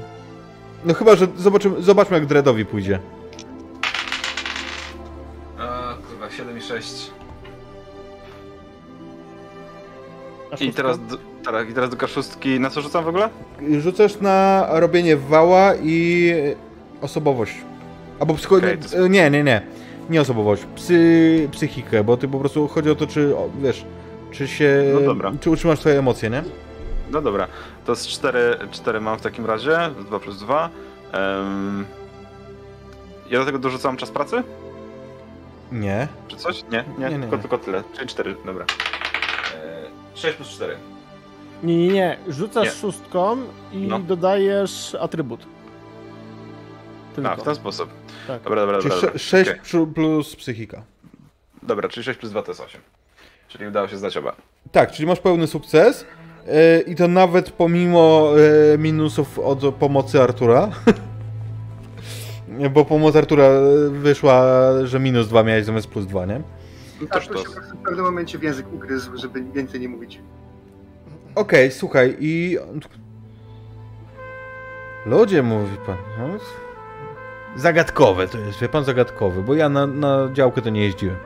No 0.85 0.95
chyba, 0.95 1.17
że 1.17 1.27
zobaczymy, 1.37 1.83
zobaczmy 1.83 2.17
jak 2.17 2.27
Dreadowi 2.27 2.65
pójdzie. 2.65 2.99
A, 5.59 5.95
kurwa, 6.09 6.31
7 6.31 6.59
i 6.59 6.61
6. 6.61 7.11
I 10.61 10.73
teraz, 10.73 10.99
tak, 11.45 11.71
I 11.71 11.73
teraz 11.75 11.91
do 11.91 11.97
kaszustki. 11.97 12.61
Na 12.61 12.71
co 12.71 12.81
rzucam 12.81 13.05
w 13.05 13.09
ogóle? 13.09 13.29
Rzucasz 13.79 14.21
na 14.21 14.67
robienie 14.71 15.17
wała 15.17 15.75
i 15.83 16.33
osobowość. 17.03 17.55
Albo 18.21 18.35
psycho... 18.35 18.57
Okej, 18.57 18.79
to- 18.79 19.09
Nie, 19.09 19.31
nie, 19.31 19.45
nie. 19.45 19.63
Nie 20.11 20.21
osobowość. 20.21 20.63
Psy... 20.77 21.49
Psychikę, 21.53 22.05
bo 22.05 22.17
ty 22.17 22.29
po 22.29 22.39
prostu 22.39 22.69
chodzi 22.69 22.91
o 22.91 22.95
to, 22.95 23.07
czy 23.07 23.37
o, 23.37 23.49
wiesz, 23.63 23.85
czy 24.31 24.49
się... 24.49 24.85
No 24.95 25.01
dobra. 25.01 25.33
Czy 25.41 25.51
utrzymasz 25.51 25.79
swoje 25.79 25.99
emocje, 25.99 26.31
nie? 26.31 26.43
No 27.11 27.23
dobra, 27.23 27.47
to 27.85 27.97
z 27.97 28.07
4, 28.07 28.57
4 28.71 29.01
mam 29.01 29.19
w 29.19 29.23
takim 29.23 29.47
razie, 29.47 29.79
2 30.07 30.19
plus 30.21 30.39
2. 30.39 30.71
Um, 31.15 31.85
ja 33.31 33.39
do 33.39 33.45
tego 33.47 33.59
dorzucam 33.59 33.97
czas 33.97 34.11
pracy? 34.11 34.43
Nie. 35.73 36.09
Czy 36.29 36.37
coś? 36.37 36.63
Nie, 36.73 36.85
nie, 36.99 37.05
Nie, 37.05 37.11
nie, 37.15 37.21
tylko, 37.21 37.37
nie. 37.37 37.43
tylko 37.43 37.59
tyle. 37.59 37.83
Czyli 37.97 38.09
4, 38.09 38.35
dobra. 38.47 38.65
E, 40.17 40.19
6 40.19 40.37
plus 40.37 40.49
4. 40.49 40.77
Nie, 41.63 41.77
nie, 41.77 41.89
nie. 41.89 42.17
Rzucasz 42.29 42.65
Nie. 42.65 42.71
szóstką 42.71 43.37
i 43.73 43.77
No. 43.79 43.99
dodajesz 43.99 44.97
atrybut. 45.01 45.47
Tylko. 47.15 47.31
A, 47.31 47.37
w 47.37 47.43
ten 47.43 47.55
sposób. 47.55 47.89
Tak. 48.27 48.43
Dobra, 48.43 48.61
dobra, 48.61 48.79
Czyli 48.79 48.91
dobra. 48.91 49.07
dobra. 49.07 49.19
6 49.19 49.51
Okej. 49.51 49.87
plus 49.95 50.37
psychika. 50.37 50.83
Dobra, 51.63 51.89
czyli 51.89 52.05
6 52.05 52.19
plus 52.19 52.31
2 52.33 52.43
to 52.43 52.51
jest 52.51 52.61
8. 52.61 52.81
Czyli 53.49 53.67
udało 53.67 53.89
się 53.89 53.97
zdać 53.97 54.17
oba. 54.17 54.37
Tak, 54.73 54.93
czyli 54.93 55.07
masz 55.07 55.21
pełny 55.21 55.47
sukces. 55.47 56.05
e, 56.49 56.81
I 56.81 56.95
to 56.97 57.09
nawet 57.09 57.51
pomimo 57.51 58.31
e, 58.75 58.79
minusów 58.79 59.39
od 59.39 59.75
pomocy 59.75 60.23
Artura. 60.23 60.69
Bo 62.75 62.85
pomoc 62.85 63.17
Artura 63.17 63.49
wyszła, 63.91 64.45
że 64.85 65.01
minus 65.01 65.29
2 65.29 65.43
miałeś 65.43 65.65
zamiast 65.65 65.89
plus 65.89 66.07
2, 66.07 66.27
nie? 66.27 66.41
No 67.01 67.07
toż 67.07 67.17
Artur 67.29 67.37
to. 67.37 67.43
się 67.43 67.49
po 67.49 67.53
prostu 67.57 67.77
w 67.77 67.83
pewnym 67.83 68.05
momencie 68.05 68.39
w 68.39 68.43
język 68.43 68.73
ugryzł, 68.73 69.11
żeby 69.17 69.45
więcej 69.45 69.81
nie 69.81 69.89
mówić. 69.89 70.21
Okej, 71.35 71.71
słuchaj, 71.73 72.17
i. 72.21 72.59
Ludzie, 75.07 75.43
mówi 75.43 75.77
pan. 75.87 75.97
No, 76.19 76.29
zagadkowe 77.57 78.29
to 78.29 78.39
jest, 78.39 78.61
wie 78.61 78.69
pan, 78.69 78.85
zagadkowe, 78.85 79.43
bo 79.43 79.55
ja 79.55 79.69
na, 79.69 79.87
na 79.87 80.29
działkę 80.33 80.63
to 80.63 80.71
nie 80.71 80.83
jeździłem. 80.85 81.17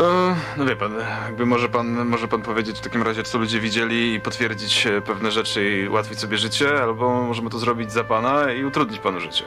E, 0.00 0.34
No 0.56 0.64
wie 0.66 0.76
pan, 0.76 0.92
jakby 1.26 1.46
może 1.46 1.68
pan, 1.68 2.06
może 2.06 2.28
pan 2.28 2.42
powiedzieć 2.42 2.78
w 2.78 2.80
takim 2.80 3.02
razie, 3.02 3.22
co 3.22 3.38
ludzie 3.38 3.60
widzieli 3.60 4.14
i 4.14 4.20
potwierdzić 4.20 4.86
e, 4.86 5.00
pewne 5.00 5.30
rzeczy 5.30 5.70
i 5.70 5.88
ułatwić 5.88 6.18
sobie 6.18 6.36
życie, 6.38 6.82
albo 6.82 7.22
możemy 7.22 7.50
to 7.50 7.58
zrobić 7.58 7.92
za 7.92 8.04
pana 8.04 8.52
i 8.52 8.64
utrudnić 8.64 8.98
panu 9.00 9.20
życie. 9.20 9.44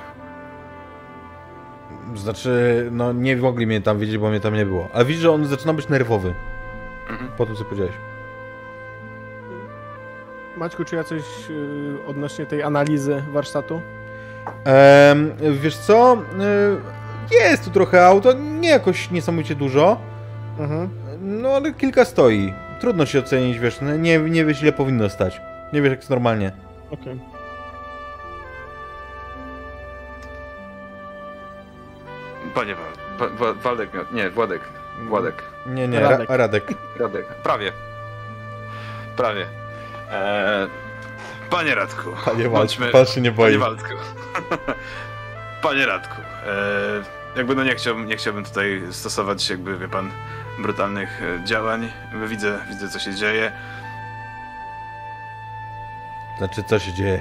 Znaczy, 2.15 2.88
no 2.91 3.13
nie 3.13 3.35
mogli 3.38 3.67
mnie 3.67 3.81
tam 3.81 3.99
wiedzieć, 3.99 4.17
bo 4.17 4.30
mnie 4.30 4.39
tam 4.39 4.53
nie 4.53 4.65
było. 4.65 4.88
A 4.93 5.03
widzisz, 5.03 5.21
że 5.21 5.31
on 5.31 5.45
zaczyna 5.45 5.73
być 5.73 5.89
nerwowy 5.89 6.34
Mhm. 7.09 7.31
po 7.38 7.45
tym, 7.45 7.55
co 7.55 7.63
powiedziałeś. 7.65 7.93
Maćku, 10.57 10.85
czy 10.85 10.95
ja 10.95 11.03
coś 11.03 11.21
y, 11.49 11.95
odnośnie 12.07 12.45
tej 12.45 12.63
analizy 12.63 13.23
warsztatu? 13.31 13.81
Em, 14.65 15.31
wiesz 15.61 15.77
co? 15.77 16.17
E, 16.39 16.93
Jest 17.49 17.65
tu 17.65 17.71
trochę 17.71 18.05
auto, 18.05 18.34
nie 18.34 18.69
jakoś 18.69 19.11
niesamowicie 19.11 19.55
dużo, 19.55 19.97
Mhm. 20.59 20.89
no 21.21 21.49
ale 21.49 21.73
kilka 21.73 22.05
stoi. 22.05 22.53
Trudno 22.80 23.05
się 23.05 23.19
ocenić, 23.19 23.59
wiesz, 23.59 23.81
no, 23.81 23.95
nie, 23.95 24.17
nie 24.19 24.45
wiesz 24.45 24.61
ile 24.61 24.71
powinno 24.71 25.09
stać. 25.09 25.41
Nie 25.73 25.81
wiesz 25.81 25.89
jak 25.89 25.99
jest 25.99 26.09
normalnie. 26.09 26.51
Okej. 26.91 27.19
Panie 32.55 32.75
Wa- 32.75 33.27
Wa- 33.27 33.35
Wa- 33.35 33.53
Waldek 33.53 33.89
nie, 34.11 34.30
Władek, 34.30 34.61
Władek, 35.07 35.43
Nie, 35.65 35.88
nie, 35.88 35.99
Radek. 35.99 36.30
Ra- 36.30 36.38
Radek. 36.38 36.63
Radek, 36.99 37.27
prawie, 37.27 37.71
prawie. 39.17 39.45
Eee, 40.11 40.67
panie 41.49 41.75
Radku, 41.75 42.09
Panie 42.25 42.49
bądźmy- 42.49 42.91
Waldku, 42.91 42.97
pan 42.97 43.05
się 43.05 43.21
nie 43.21 43.31
boi. 43.31 43.45
Panie 43.45 43.57
Waldku. 43.59 43.89
Panie 45.63 45.85
Radku, 45.85 46.21
e, 46.21 47.38
jakby 47.38 47.55
no 47.55 47.63
nie, 47.63 47.75
chciałbym, 47.75 48.05
nie 48.05 48.17
chciałbym 48.17 48.43
tutaj 48.45 48.81
stosować 48.91 49.49
jakby, 49.49 49.77
wie 49.77 49.88
pan, 49.88 50.11
brutalnych 50.59 51.21
e, 51.23 51.45
działań. 51.45 51.91
Widzę, 52.27 52.59
widzę 52.69 52.89
co 52.89 52.99
się 52.99 53.15
dzieje. 53.15 53.51
Znaczy, 56.38 56.63
co 56.63 56.80
się 56.80 56.93
dzieje? 56.93 57.19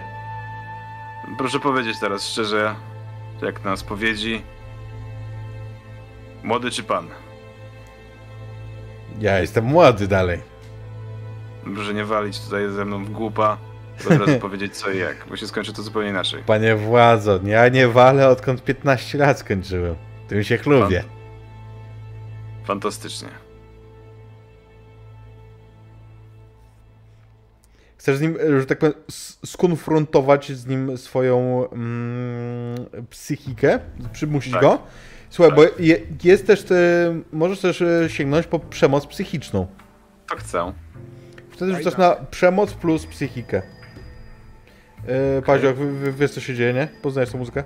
Proszę 1.39 1.61
powiedzieć 1.61 1.99
teraz 2.01 2.29
szczerze, 2.29 2.75
jak 3.43 3.65
na 3.65 3.77
spowiedzi. 3.77 4.43
Młody 6.43 6.71
czy 6.71 6.83
pan? 6.83 7.09
Ja 9.21 9.39
jestem 9.39 9.65
młody 9.65 10.09
dalej. 10.09 10.41
Proszę 11.75 11.95
nie 11.95 12.05
walić 12.05 12.41
tutaj 12.41 12.71
ze 12.71 12.85
mną 12.85 13.05
w 13.05 13.11
głupa, 13.11 13.59
od 14.11 14.19
razu 14.19 14.39
powiedzieć 14.49 14.77
co 14.77 14.91
i 14.91 14.99
jak, 14.99 15.27
bo 15.29 15.37
się 15.37 15.47
skończy 15.47 15.73
to 15.73 15.83
zupełnie 15.83 16.09
inaczej. 16.09 16.43
Panie 16.47 16.77
władzo, 16.77 17.41
ja 17.45 17.69
nie 17.69 17.89
walę 17.89 18.29
odkąd 18.29 18.65
15 18.65 19.19
lat 19.19 19.39
skończyłem. 19.39 19.95
Tym 20.29 20.45
się 20.45 20.59
chlubię. 20.59 21.05
Fantastycznie. 22.65 23.29
Chcesz 27.97 28.17
z 28.17 28.21
nim, 28.21 28.39
że 28.61 28.67
tak 28.67 28.79
powiem, 28.79 28.95
skonfrontować 29.45 30.53
z 30.53 30.67
nim 30.67 30.99
swoją 30.99 31.69
mm, 31.73 33.07
psychikę, 33.11 33.79
przymusić 34.13 34.53
Tak. 34.53 34.63
go. 34.63 34.79
Słuchaj, 35.33 35.51
Tak. 35.51 35.57
bo 35.57 35.83
je, 35.83 36.01
jest 36.25 36.47
też, 36.47 36.63
te, 36.63 36.75
możesz 37.33 37.61
też 37.61 37.83
e, 37.83 38.11
sięgnąć 38.11 38.47
po 38.47 38.59
przemoc 38.59 39.07
psychiczną. 39.07 39.67
To 40.29 40.37
chcę. 40.37 40.73
Wtedy 41.51 41.77
rzucasz 41.77 41.97
na 41.97 42.17
przemoc 42.31 42.75
plus 42.75 43.07
psychikę. 43.07 43.63
Yy, 45.57 45.73
w- 45.75 45.79
w- 45.79 46.17
wiesz 46.17 46.31
co 46.31 46.41
się 46.41 46.55
dzieje, 46.55 46.73
nie? 46.73 46.89
Poznajesz 47.03 47.31
tą 47.31 47.39
muzykę? 47.39 47.65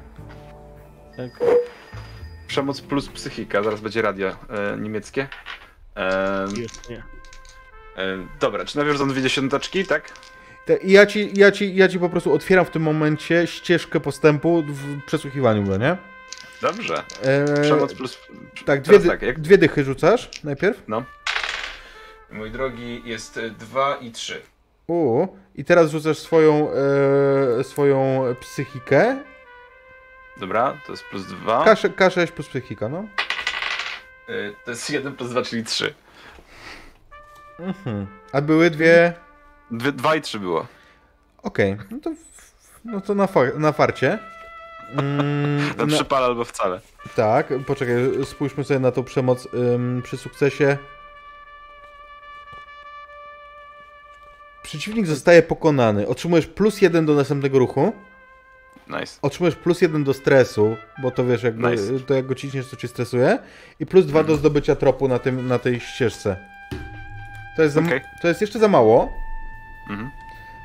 Tak. 1.17 1.31
Przemoc 2.49 2.81
plus 2.81 3.09
psychika, 3.09 3.63
zaraz 3.63 3.81
będzie 3.81 4.03
radio 4.03 4.29
e, 4.29 4.35
niemieckie. 4.79 5.29
E, 5.97 6.45
Już 6.57 6.89
nie. 6.91 6.99
e, 7.97 8.17
dobra, 8.41 8.65
czy 8.65 8.81
on 9.03 9.09
dwie 9.09 9.23
dziesiąteczki, 9.23 9.85
tak? 9.85 10.13
Te- 10.67 10.77
I 10.77 10.93
ja 10.93 11.07
ci, 11.07 11.31
ja, 11.35 11.53
ci, 11.53 11.75
ja 11.77 11.89
ci 11.89 11.99
po 11.99 12.09
prostu 12.09 12.33
otwieram 12.33 12.65
w 12.65 12.71
tym 12.71 12.83
momencie 12.83 13.47
ścieżkę 13.47 14.01
postępu 14.01 14.63
w 14.69 15.03
przesłuchiwaniu 15.07 15.65
go, 15.65 15.77
nie? 15.77 15.97
Dobrze. 16.63 17.03
Eee, 17.25 17.63
Przemoc 17.63 17.95
plus... 17.95 18.19
tak, 18.67 18.83
dwie, 18.83 18.99
dy, 18.99 19.09
tak, 19.09 19.23
jak... 19.23 19.41
dwie 19.41 19.59
dychy 19.59 19.85
rzucasz 19.85 20.31
najpierw. 20.45 20.83
No. 20.89 21.03
Mój 22.31 22.51
drogi, 22.51 23.03
jest 23.05 23.41
2 23.59 23.97
i 23.97 24.11
3. 24.11 24.43
U, 24.87 25.27
I 25.55 25.65
teraz 25.65 25.91
rzucasz 25.91 26.19
swoją, 26.19 26.71
e, 27.61 27.65
swoją 27.65 28.25
psychikę. 28.41 29.17
Dobra, 30.41 30.81
to 30.87 30.93
jest 30.93 31.05
plus 31.05 31.27
2. 31.27 31.65
K, 31.65 31.75
K6 31.75 32.27
plus 32.27 32.49
psychika, 32.49 32.89
no. 32.89 33.05
To 34.65 34.71
jest 34.71 34.91
1 34.91 35.17
plus 35.17 35.31
2, 35.31 35.43
czyli 35.43 35.65
3. 35.65 35.95
Mhm. 37.59 38.07
A 38.33 38.41
były 38.41 38.71
dwie... 38.71 39.13
2 39.71 40.15
i 40.17 40.21
3 40.21 40.39
było. 40.39 40.67
Okej, 41.43 41.77
no 41.91 41.99
to, 42.03 42.13
no 42.85 43.01
to 43.01 43.15
na, 43.15 43.27
fa- 43.27 43.59
na 43.59 43.73
farcie. 43.73 44.19
Mm, 44.93 45.57
Na 45.79 45.87
na- 45.87 45.97
przypala 45.97 46.27
albo 46.27 46.45
wcale. 46.45 46.81
Tak, 47.17 47.53
poczekaj, 47.67 47.95
spójrzmy 48.25 48.65
sobie 48.65 48.81
na 48.81 48.93
tą 48.93 49.05
przemoc 49.05 49.49
ym, 49.55 50.01
przy 50.05 50.17
sukcesie. 50.17 50.77
Przeciwnik 54.63 55.07
zostaje 55.07 55.43
pokonany. 55.43 56.09
Otrzymujesz 56.09 56.47
plus 56.47 56.83
jeden 56.83 57.07
do 57.07 57.15
następnego 57.15 57.59
ruchu. 57.59 57.93
Nice. 58.89 59.19
Otrzymujesz 59.23 59.55
plus 59.57 59.81
jeden 59.83 60.05
do 60.05 60.15
stresu, 60.15 60.77
bo 61.03 61.11
to 61.11 61.25
wiesz, 61.25 61.43
jakby, 61.43 61.71
Nice. 61.71 62.01
to 62.01 62.15
jak 62.15 62.27
go 62.27 62.35
ciśniesz, 62.35 62.69
to 62.71 62.77
cię 62.77 62.89
stresuje. 62.89 63.39
I 63.81 63.87
plus 63.87 64.07
dwa 64.07 64.25
do 64.25 64.37
zdobycia 64.37 64.77
tropu 64.77 65.09
na, 65.09 65.19
tym, 65.19 65.49
na 65.49 65.59
tej 65.59 65.81
ścieżce. 65.81 66.37
To 67.57 67.63
jest, 67.63 67.77
Okej. 67.77 68.01
to 68.23 68.29
jest 68.29 68.41
jeszcze 68.41 68.59
za 68.59 68.69
mało. 68.69 69.13
Mhm. 69.91 70.11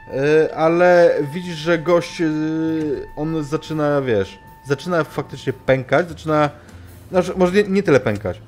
Y, 0.08 0.56
ale 0.56 1.16
widzisz, 1.34 1.56
że 1.56 1.80
gość, 1.80 2.22
y, 2.22 3.06
on 3.16 3.44
zaczyna, 3.44 4.02
wiesz, 4.02 4.40
zaczyna 4.68 5.04
faktycznie 5.04 5.54
pękać, 5.54 6.10
zaczyna, 6.10 6.50
znaczy, 7.12 7.34
może 7.38 7.54
nie, 7.54 7.64
nie 7.64 7.84
tyle 7.84 8.00
pękać. 8.00 8.42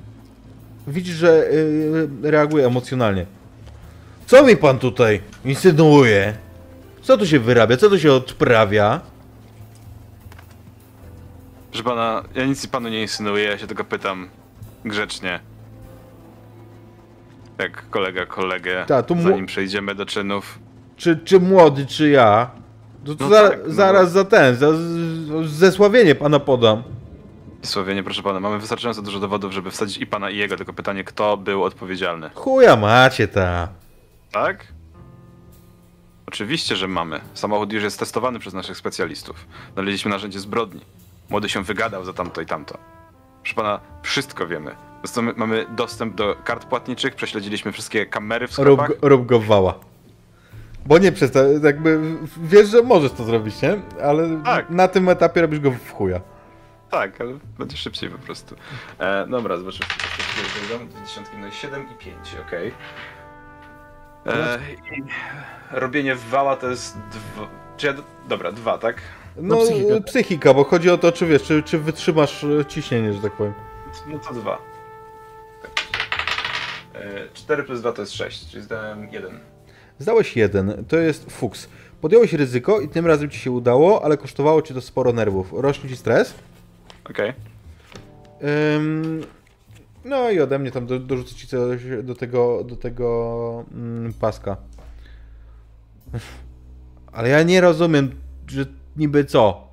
Widzisz, 0.86 1.14
że 1.16 1.46
y, 1.52 2.08
reaguje 2.22 2.66
emocjonalnie. 2.66 3.26
Co 4.26 4.46
mi 4.46 4.56
pan 4.56 4.78
tutaj 4.78 5.20
insynuuje? 5.44 6.34
Co 7.02 7.18
tu 7.18 7.26
się 7.26 7.38
wyrabia? 7.40 7.76
Co 7.76 7.90
tu 7.90 7.98
się 7.98 8.12
odprawia? 8.12 9.00
Proszę 11.70 11.84
pana, 11.84 12.22
ja 12.34 12.46
nic 12.46 12.66
panu 12.66 12.88
nie 12.88 13.02
insynuuję, 13.02 13.44
ja 13.44 13.58
się 13.58 13.66
tylko 13.66 13.84
pytam 13.84 14.28
grzecznie. 14.84 15.40
Jak 17.58 17.90
kolega 17.90 18.26
kolegę, 18.26 18.84
Ta, 18.86 19.02
tu 19.02 19.22
zanim 19.22 19.46
przejdziemy 19.46 19.94
do 19.94 20.06
czynów. 20.06 20.58
Czy, 21.04 21.16
czy 21.24 21.40
młody, 21.40 21.86
czy 21.86 22.10
ja? 22.10 22.50
To, 23.06 23.14
to 23.14 23.24
No 23.24 23.30
za, 23.30 23.48
tak, 23.48 23.58
no 23.66 23.72
zaraz 23.74 24.04
bo- 24.04 24.10
za 24.10 24.24
ten, 24.24 24.56
za 24.56 24.66
zesławienie 25.44 26.14
pana 26.14 26.40
podam. 26.40 26.82
Słowienie, 27.62 28.02
proszę 28.02 28.22
pana, 28.22 28.40
mamy 28.40 28.58
wystarczająco 28.58 29.02
dużo 29.02 29.20
dowodów, 29.20 29.52
żeby 29.52 29.70
wsadzić 29.70 29.96
i 29.98 30.06
pana 30.06 30.30
i 30.30 30.36
jego, 30.36 30.56
tylko 30.56 30.72
pytanie, 30.72 31.04
kto 31.04 31.36
był 31.36 31.64
odpowiedzialny. 31.64 32.30
Chuja 32.34 32.76
macie 32.76 33.28
ta. 33.28 33.68
Tak? 34.32 34.66
Oczywiście, 36.26 36.76
że 36.76 36.88
mamy. 36.88 37.20
Samochód 37.34 37.72
już 37.72 37.82
jest 37.82 37.98
testowany 37.98 38.38
przez 38.38 38.54
naszych 38.54 38.76
specjalistów. 38.76 39.46
Znaleźliśmy 39.74 40.10
narzędzie 40.10 40.40
zbrodni. 40.40 40.80
Młody 41.30 41.48
się 41.48 41.62
wygadał 41.62 42.04
za 42.04 42.12
tamto 42.12 42.40
i 42.40 42.46
tamto. 42.46 42.78
Proszę 43.42 43.54
pana, 43.54 43.80
wszystko 44.02 44.46
wiemy. 44.46 44.70
Zresztą 45.04 45.22
my- 45.22 45.34
mamy 45.36 45.66
dostęp 45.76 46.14
do 46.14 46.36
kart 46.44 46.64
płatniczych, 46.64 47.14
prześledziliśmy 47.14 47.72
wszystkie 47.72 48.06
kamery 48.06 48.48
w 48.48 48.58
Rób, 48.58 48.80
sklepach. 48.80 49.00
go- 49.00 49.08
rób 49.08 49.26
go 49.26 49.40
wała. 49.40 49.74
Bo 50.86 50.98
nie 50.98 51.12
przesta 51.12 51.40
jakby 51.62 52.00
wiesz, 52.42 52.68
że 52.68 52.82
możesz 52.82 53.12
to 53.12 53.24
zrobić, 53.24 53.62
nie? 53.62 53.76
Ale 54.02 54.42
Tak. 54.44 54.70
na 54.70 54.88
tym 54.88 55.08
etapie 55.08 55.40
robisz 55.40 55.60
go 55.60 55.70
w 55.70 55.90
chuja. 55.92 56.20
Tak, 56.90 57.20
ale 57.20 57.32
będzie 57.58 57.76
szybciej 57.76 58.10
po 58.10 58.18
prostu. 58.18 58.54
E, 58.98 59.26
dobra, 59.26 59.56
zobaczymy. 59.56 59.86
Dziesiątki, 61.06 61.36
no 61.40 61.46
i 61.46 61.52
7 61.52 61.82
i 61.92 61.94
5, 62.04 62.16
okej. 62.48 62.72
E, 64.26 64.58
i 64.96 65.02
Robienie 65.70 66.14
wała 66.14 66.56
to 66.56 66.70
jest 66.70 66.98
dwa... 66.98 67.46
Czy 67.76 67.86
ja... 67.86 67.92
do- 67.92 68.02
Dobra, 68.28 68.52
dwa, 68.52 68.78
tak? 68.78 68.96
No, 69.36 69.56
No, 69.56 69.62
psychika. 69.62 70.00
psychika. 70.06 70.54
bo 70.54 70.64
chodzi 70.64 70.90
o 70.90 70.98
to, 70.98 71.12
czy 71.12 71.26
wiesz, 71.26 71.42
czy, 71.42 71.62
czy 71.62 71.78
wytrzymasz 71.78 72.44
e, 72.44 72.64
ciśnienie, 72.66 73.12
że 73.12 73.20
tak 73.22 73.32
powiem. 73.32 73.54
No 74.06 74.18
to 74.18 74.34
dwa. 74.34 74.58
Tak. 75.62 75.70
E, 76.94 77.28
4 77.34 77.62
plus 77.62 77.80
2 77.80 77.92
to 77.92 78.02
jest 78.02 78.12
6, 78.12 78.50
czyli 78.50 78.62
zdałem 78.62 79.08
1. 79.12 79.40
Zdałeś 79.98 80.36
jeden, 80.36 80.84
to 80.88 80.96
jest 80.96 81.30
fuks. 81.32 81.68
Podjąłeś 82.00 82.32
ryzyko 82.32 82.80
i 82.80 82.88
tym 82.88 83.06
razem 83.06 83.30
ci 83.30 83.38
się 83.38 83.50
udało, 83.50 84.04
ale 84.04 84.16
kosztowało 84.16 84.62
ci 84.62 84.74
to 84.74 84.80
sporo 84.80 85.12
nerwów. 85.12 85.52
Rośnie 85.52 85.90
ci 85.90 85.96
stres. 85.96 86.34
Okej. 87.10 87.32
Ym, 88.76 89.24
no 90.04 90.30
i 90.30 90.40
ode 90.40 90.58
mnie 90.58 90.70
tam 90.70 90.86
do, 90.86 90.98
dorzucę 90.98 91.34
ci 91.34 91.46
coś 91.46 91.80
do 92.02 92.14
tego, 92.14 92.64
do 92.64 92.76
tego 92.76 93.64
mm, 93.74 94.12
paska. 94.12 94.56
Ale 97.12 97.28
ja 97.28 97.42
nie 97.42 97.60
rozumiem, 97.60 98.10
że 98.48 98.66
niby 98.96 99.24
co? 99.24 99.68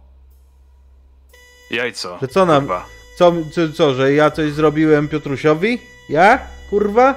Jajco. 1.71 2.17
Że 2.21 2.27
co 2.27 2.45
nam- 2.45 2.61
Kurwa. 2.61 2.85
Co, 3.17 3.33
co, 3.51 3.69
co, 3.73 3.93
że 3.93 4.13
ja 4.13 4.31
coś 4.31 4.51
zrobiłem 4.51 5.07
Piotrusiowi? 5.07 5.79
Ja? 6.09 6.39
Kurwa? 6.69 7.15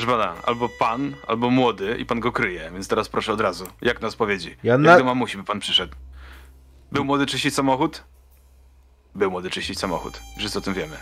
Proszę 0.00 0.18
pana, 0.18 0.34
albo 0.42 0.68
pan, 0.68 1.14
albo 1.26 1.50
młody 1.50 1.96
i 1.98 2.04
pan 2.06 2.20
go 2.20 2.32
kryje, 2.32 2.70
więc 2.72 2.88
teraz 2.88 3.08
proszę 3.08 3.32
od 3.32 3.40
razu. 3.40 3.66
Jak 3.82 4.00
na 4.00 4.10
spowiedzi? 4.10 4.56
Ja 4.62 4.72
Jak 4.72 4.80
na- 4.80 4.98
do 4.98 5.04
mamusi 5.04 5.36
by 5.36 5.44
pan 5.44 5.60
przyszedł? 5.60 5.94
Był 6.92 7.04
młody 7.04 7.26
czyścić 7.26 7.54
samochód? 7.54 8.04
Był 9.14 9.30
młody 9.30 9.50
czyścić 9.50 9.78
samochód. 9.78 10.20
Wszyscy 10.38 10.58
o 10.58 10.62
tym 10.62 10.74
wiemy. 10.74 10.96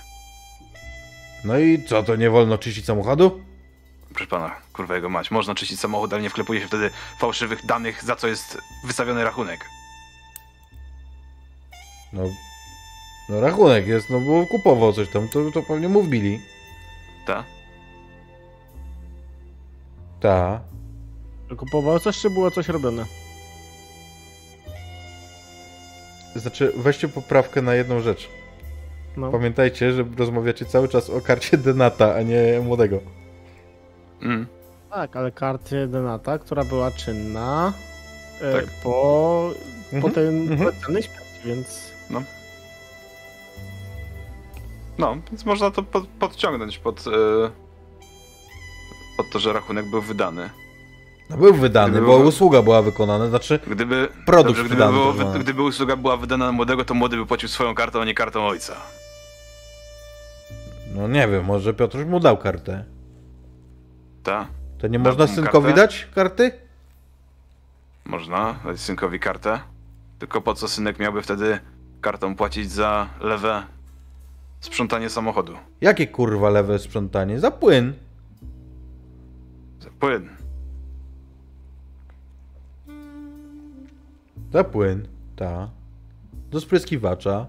No 1.45 1.59
i 1.59 1.85
co, 1.85 2.03
to 2.03 2.17
nie 2.17 2.31
wolno 2.31 2.59
czyścić 2.59 2.85
samochodu? 2.87 3.41
Proszę 4.15 4.27
pana, 4.27 4.57
kurwa 4.73 4.95
jego 4.95 5.09
mać. 5.09 5.31
Można 5.31 5.55
czyścić 5.55 5.81
samochód, 5.81 6.13
ale 6.13 6.23
nie 6.23 6.31
wklepuje 6.31 6.61
się 6.61 6.67
wtedy 6.67 6.91
fałszywych 7.21 7.67
danych, 7.67 8.05
za 8.05 8.17
co 8.17 8.29
jest 8.29 8.59
wystawiony 8.85 9.25
rachunek. 9.25 9.65
No, 12.13 12.23
no 13.29 13.41
rachunek 13.41 13.87
jest, 13.87 14.11
no 14.11 14.21
bo 14.21 14.47
kupował 14.47 14.93
coś 14.93 15.09
tam, 15.09 15.29
to, 15.29 15.51
to 15.51 15.63
pewnie 15.63 15.89
mu 15.89 16.03
wbili. 16.03 16.41
Tak? 17.27 17.58
Ta. 20.21 20.61
Kupował 21.57 21.99
coś, 21.99 22.19
czy 22.21 22.31
było 22.31 22.51
coś 22.51 22.69
robione? 22.69 23.05
Znaczy, 26.37 26.73
weźcie 26.77 27.09
poprawkę 27.09 27.63
na 27.63 27.75
jedną 27.75 28.01
rzecz. 28.01 28.29
No. 29.17 29.31
Pamiętajcie, 29.31 29.93
że 29.93 30.05
rozmawiacie 30.19 30.65
cały 30.65 30.89
czas 30.89 31.11
o 31.11 31.21
karcie 31.21 31.59
Denata, 31.59 32.15
a 32.15 32.23
nie 32.23 32.61
młodego. 32.65 33.01
Mm. 34.23 34.47
Tak, 34.91 35.17
ale 35.17 35.33
karty 35.33 35.87
Denata, 35.87 36.39
która 36.39 36.65
była 36.65 36.91
czynna 36.91 37.73
e, 38.41 38.53
Tak. 38.53 38.65
po, 38.83 39.51
po 39.91 39.97
Mhm, 39.97 40.15
tej 40.15 40.29
mhm. 40.29 40.73
cennej 40.85 41.03
śmierci, 41.03 41.41
więc 41.45 41.93
No, 44.99 45.17
więc 45.31 45.45
można 45.45 45.71
to 45.71 45.83
pod, 45.83 46.07
podciągnąć 46.07 46.79
pod, 46.79 47.05
e, 47.07 47.11
pod 49.19 49.31
to, 49.31 49.39
że 49.39 49.53
rachunek 49.53 49.87
był 49.87 50.03
wydany. 50.03 50.51
No 51.31 51.37
był 51.37 51.55
wydany, 51.55 51.91
Gdyby 51.91 52.07
bo 52.07 52.17
było- 52.19 52.29
usługa 52.29 52.63
była 52.63 52.83
wykonana, 52.83 53.29
znaczy 53.29 53.59
Gdyby, 53.67 54.09
Produkt 54.27 54.49
dobrze, 54.49 54.61
gdyby, 54.65 54.75
wydany 54.75 54.93
było, 54.93 55.13
gdyby 55.39 55.63
usługa 55.63 55.97
była 55.97 56.17
wydana 56.17 56.47
na 56.47 56.53
młodego, 56.53 56.85
to 56.85 56.95
młody 56.95 57.17
by 57.17 57.27
płacił 57.27 57.49
swoją 57.49 57.75
kartą, 57.75 58.01
a 58.01 58.05
nie 58.05 58.15
kartą 58.15 58.47
ojca. 58.47 58.77
No 60.95 61.09
nie 61.09 61.29
wiem, 61.29 61.45
może 61.45 61.75
Piotruś 61.75 62.05
mu 62.07 62.21
dał 62.21 62.37
kartę. 62.39 62.85
Tak? 64.23 64.49
To 64.79 64.87
nie 64.87 64.99
Dał 64.99 65.13
można 65.13 65.27
synkowi 65.35 65.67
kartę? 65.67 65.81
dać 65.81 66.09
karty? 66.15 66.53
Można 68.05 68.55
dać 68.65 68.81
synkowi 68.81 69.21
kartę. 69.21 69.61
Tylko 70.19 70.41
po 70.41 70.55
co 70.55 70.69
synek 70.69 70.99
miałby 70.99 71.23
wtedy 71.23 71.59
kartą 72.01 72.37
płacić 72.37 72.71
za 72.71 73.07
lewe 73.21 73.63
sprzątanie 74.61 75.11
samochodu? 75.11 75.57
Jakie 75.81 76.07
kurwa 76.07 76.51
lewe 76.51 76.79
sprzątanie? 76.79 77.41
Za 77.41 77.51
płyn. 77.51 77.93
Płyn. 80.01 80.29
Za 84.53 84.65
płyn, 84.65 85.09
ta. 85.37 85.71
Do 86.51 86.61
spryskiwacza. 86.61 87.47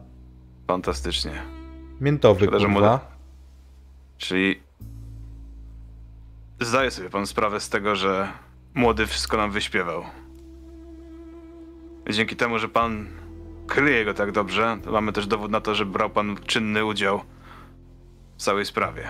Fantastycznie. 0.67 1.31
Miętowy, 2.01 2.41
Szkoda, 2.45 2.57
kurwa. 2.57 2.71
młoda. 2.73 2.99
Czyli 4.17 4.59
zdaje 6.61 6.91
sobie 6.91 7.09
pan 7.09 7.27
sprawę 7.27 7.59
z 7.59 7.69
tego, 7.69 7.95
że 7.95 8.27
młody 8.73 9.05
wszystko 9.07 9.37
nam 9.37 9.51
wyśpiewał. 9.51 10.03
I 12.09 12.13
Dzięki 12.13 12.35
temu, 12.35 12.59
że 12.59 12.69
pan 12.69 13.07
kryje 13.67 14.05
go 14.05 14.13
tak 14.13 14.31
dobrze, 14.31 14.77
to 14.83 14.91
mamy 14.91 15.13
też 15.13 15.27
dowód 15.27 15.51
na 15.51 15.61
to, 15.61 15.75
że 15.75 15.85
brał 15.85 16.09
pan 16.09 16.37
czynny 16.45 16.85
udział 16.85 17.21
w 18.37 18.41
całej 18.41 18.65
sprawie. 18.65 19.09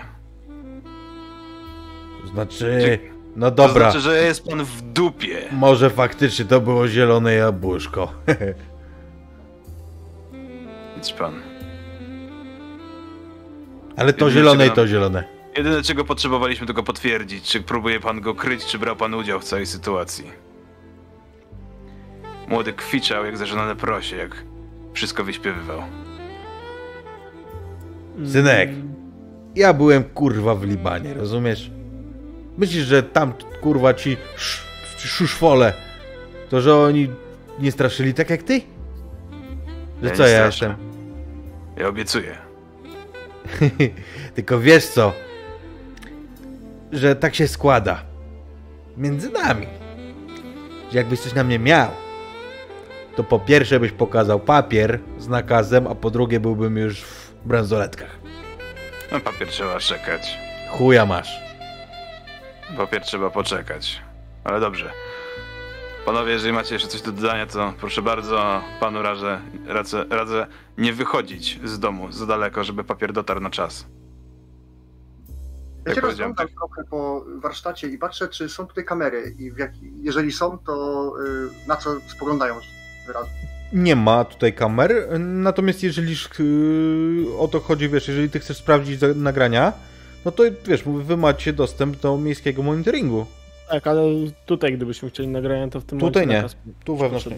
Znaczy, 2.32 2.98
no 3.36 3.50
To 3.50 3.56
dobra. 3.56 3.90
znaczy, 3.90 4.00
że 4.00 4.22
jest 4.22 4.44
pan 4.44 4.64
w 4.64 4.82
dupie. 4.82 5.38
Może 5.52 5.90
faktycznie 5.90 6.44
to 6.44 6.60
było 6.60 6.88
zielone 6.88 7.34
jabłuszko. 7.34 8.12
Widz 10.96 11.12
pan. 11.12 11.34
Ale 13.96 14.12
to 14.12 14.24
Jedyne, 14.28 14.40
zielone 14.40 14.66
i 14.66 14.70
to 14.70 14.86
zielone. 14.86 15.24
Jedyne, 15.56 15.82
czego 15.82 16.04
potrzebowaliśmy 16.04 16.66
tylko 16.66 16.82
potwierdzić, 16.82 17.44
czy 17.44 17.62
próbuje 17.62 18.00
pan 18.00 18.20
go 18.20 18.34
kryć, 18.34 18.66
czy 18.66 18.78
brał 18.78 18.96
pan 18.96 19.14
udział 19.14 19.40
w 19.40 19.44
całej 19.44 19.66
sytuacji. 19.66 20.30
Młody 22.48 22.72
kwiczał 22.72 23.24
jak 23.24 23.36
zażenane 23.36 23.76
prosie, 23.76 24.16
jak 24.16 24.44
wszystko 24.94 25.24
wyśpiewywał. 25.24 25.82
Synek, 28.26 28.70
ja 29.56 29.72
byłem 29.72 30.04
kurwa 30.04 30.54
w 30.54 30.64
Libanie, 30.64 31.14
rozumiesz? 31.14 31.70
Myślisz, 32.60 32.84
że 32.86 33.02
tam 33.02 33.32
kurwa 33.60 33.94
ci 33.94 34.16
sz- 34.36 34.64
szuszwole, 34.98 35.72
to 36.50 36.60
że 36.60 36.76
oni 36.76 37.10
nie 37.58 37.72
straszyli 37.72 38.14
tak 38.14 38.30
jak 38.30 38.42
ty? 38.42 38.60
Że 40.02 40.08
Ja 40.08 40.14
co 40.14 40.22
ja 40.26 40.28
straszę. 40.38 40.46
jestem? 40.66 40.74
Ja 41.76 41.88
obiecuję. 41.88 42.36
Tylko 44.34 44.60
wiesz 44.60 44.86
co? 44.86 45.12
Że 46.92 47.16
tak 47.16 47.34
się 47.34 47.48
składa. 47.48 48.02
Między 48.96 49.30
nami. 49.30 49.66
Że 50.92 50.98
jakbyś 50.98 51.20
coś 51.20 51.34
na 51.34 51.44
mnie 51.44 51.58
miał, 51.58 51.88
to 53.16 53.24
po 53.24 53.38
pierwsze 53.38 53.80
byś 53.80 53.92
pokazał 53.92 54.40
papier 54.40 54.98
z 55.18 55.28
nakazem, 55.28 55.86
a 55.86 55.94
po 55.94 56.10
drugie 56.10 56.40
byłbym 56.40 56.76
już 56.76 57.00
w 57.00 57.30
bransoletkach. 57.44 58.18
Na 59.12 59.20
papier 59.20 59.48
trzeba 59.48 59.78
czekać. 59.78 60.38
Chuja 60.70 61.06
masz. 61.06 61.49
Papier 62.76 63.02
trzeba 63.02 63.30
poczekać. 63.30 64.02
Ale 64.44 64.60
dobrze. 64.60 64.92
Panowie, 66.06 66.32
jeżeli 66.32 66.52
macie 66.52 66.74
jeszcze 66.74 66.88
coś 66.88 67.02
do 67.02 67.12
dodania, 67.12 67.46
to 67.46 67.74
proszę 67.80 68.02
bardzo, 68.02 68.62
panu 68.80 69.02
radzę, 69.02 69.40
radzę, 69.66 70.04
radzę 70.10 70.46
nie 70.78 70.92
wychodzić 70.92 71.60
z 71.64 71.78
domu 71.78 72.12
za 72.12 72.26
daleko, 72.26 72.64
żeby 72.64 72.84
papier 72.84 73.12
dotarł 73.12 73.40
na 73.40 73.50
czas. 73.50 73.86
Ja 75.86 75.94
powiedziałem, 75.94 76.10
rozglądam 76.10 76.48
trochę 76.48 76.84
po 76.90 77.24
warsztacie 77.40 77.88
i 77.88 77.98
patrzę, 77.98 78.28
czy 78.28 78.48
są 78.48 78.66
tutaj 78.66 78.84
kamery 78.84 79.34
i 79.38 79.50
w 79.50 79.58
jak, 79.58 79.72
jeżeli 79.94 80.32
są, 80.32 80.58
to 80.58 81.12
y, 81.64 81.68
na 81.68 81.76
co 81.76 81.90
spoglądają 82.00 82.54
wyraźnie. 83.06 83.34
Nie 83.72 83.96
ma 83.96 84.24
tutaj 84.24 84.54
kamer, 84.54 85.18
natomiast 85.18 85.82
jeżeli 85.82 86.14
yy, 86.38 87.38
o 87.38 87.48
to 87.48 87.60
chodzi, 87.60 87.88
wiesz, 87.88 88.08
jeżeli 88.08 88.30
ty 88.30 88.40
chcesz 88.40 88.56
sprawdzić 88.56 89.00
nagrania, 89.14 89.72
no 90.24 90.32
to 90.32 90.42
wiesz, 90.66 90.82
wy 90.84 91.16
macie 91.16 91.52
dostęp 91.52 92.00
do 92.00 92.18
miejskiego 92.18 92.62
monitoringu. 92.62 93.26
Tak, 93.70 93.86
ale 93.86 94.02
tutaj 94.46 94.72
gdybyśmy 94.76 95.10
chcieli 95.10 95.28
nagrania, 95.28 95.68
to 95.68 95.80
w 95.80 95.84
tym 95.84 95.98
Tutaj 96.00 96.22
momencie 96.22 96.36
nie. 96.36 96.42
nakaz 96.42 96.56
Tu 96.84 96.96
wewnątrz 96.96 97.26
nie. 97.26 97.36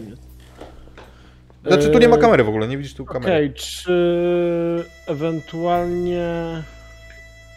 Znaczy 1.67 1.89
tu 1.89 1.99
nie 1.99 2.07
ma 2.07 2.15
Eee, 2.15 2.21
kamery 2.21 2.43
w 2.43 2.49
ogóle, 2.49 2.67
nie 2.67 2.77
widzisz 2.77 2.93
tu 2.93 3.03
Okej, 3.03 3.13
kamery. 3.13 3.53
czy 3.53 4.85
ewentualnie 5.07 6.63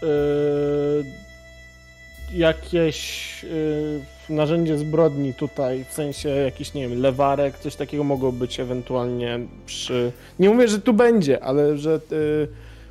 yy, 0.03 1.05
jakieś 2.35 3.43
yy, 4.28 4.36
narzędzie 4.36 4.78
zbrodni 4.78 5.35
tutaj, 5.35 5.85
w 5.89 5.93
sensie 5.93 6.28
jakiś, 6.28 6.74
nie 6.74 6.89
wiem, 6.89 7.01
lewarek, 7.01 7.59
coś 7.59 7.77
takiego 7.77 8.05
mogło 8.05 8.32
być 8.32 8.61
ewentualnie 8.61 9.39
przy... 9.66 10.12
Nie 10.39 10.51
mówię, 10.51 10.69
że 10.69 10.81
tu 10.81 10.93
będzie, 10.93 11.44
ale 11.44 11.78
że 11.78 12.01
yy, 12.11 12.48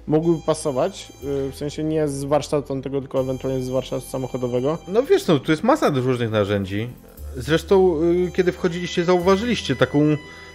mogłyby 0.07 0.41
pasować, 0.45 1.11
yy, 1.23 1.51
w 1.51 1.55
sensie 1.55 1.83
nie 1.83 2.07
z 2.07 2.23
warsztatu 2.23 2.81
tego, 2.81 3.01
tylko 3.01 3.19
ewentualnie 3.19 3.63
z 3.63 3.69
warsztatu 3.69 4.05
samochodowego. 4.05 4.77
No 4.87 5.03
wiesz, 5.03 5.27
no 5.27 5.39
tu 5.39 5.51
jest 5.51 5.63
masa 5.63 5.89
różnych 5.89 6.31
narzędzi. 6.31 6.89
Zresztą, 7.37 8.01
y, 8.27 8.31
kiedy 8.31 8.51
wchodziliście, 8.51 9.03
zauważyliście 9.03 9.75
taką 9.75 9.99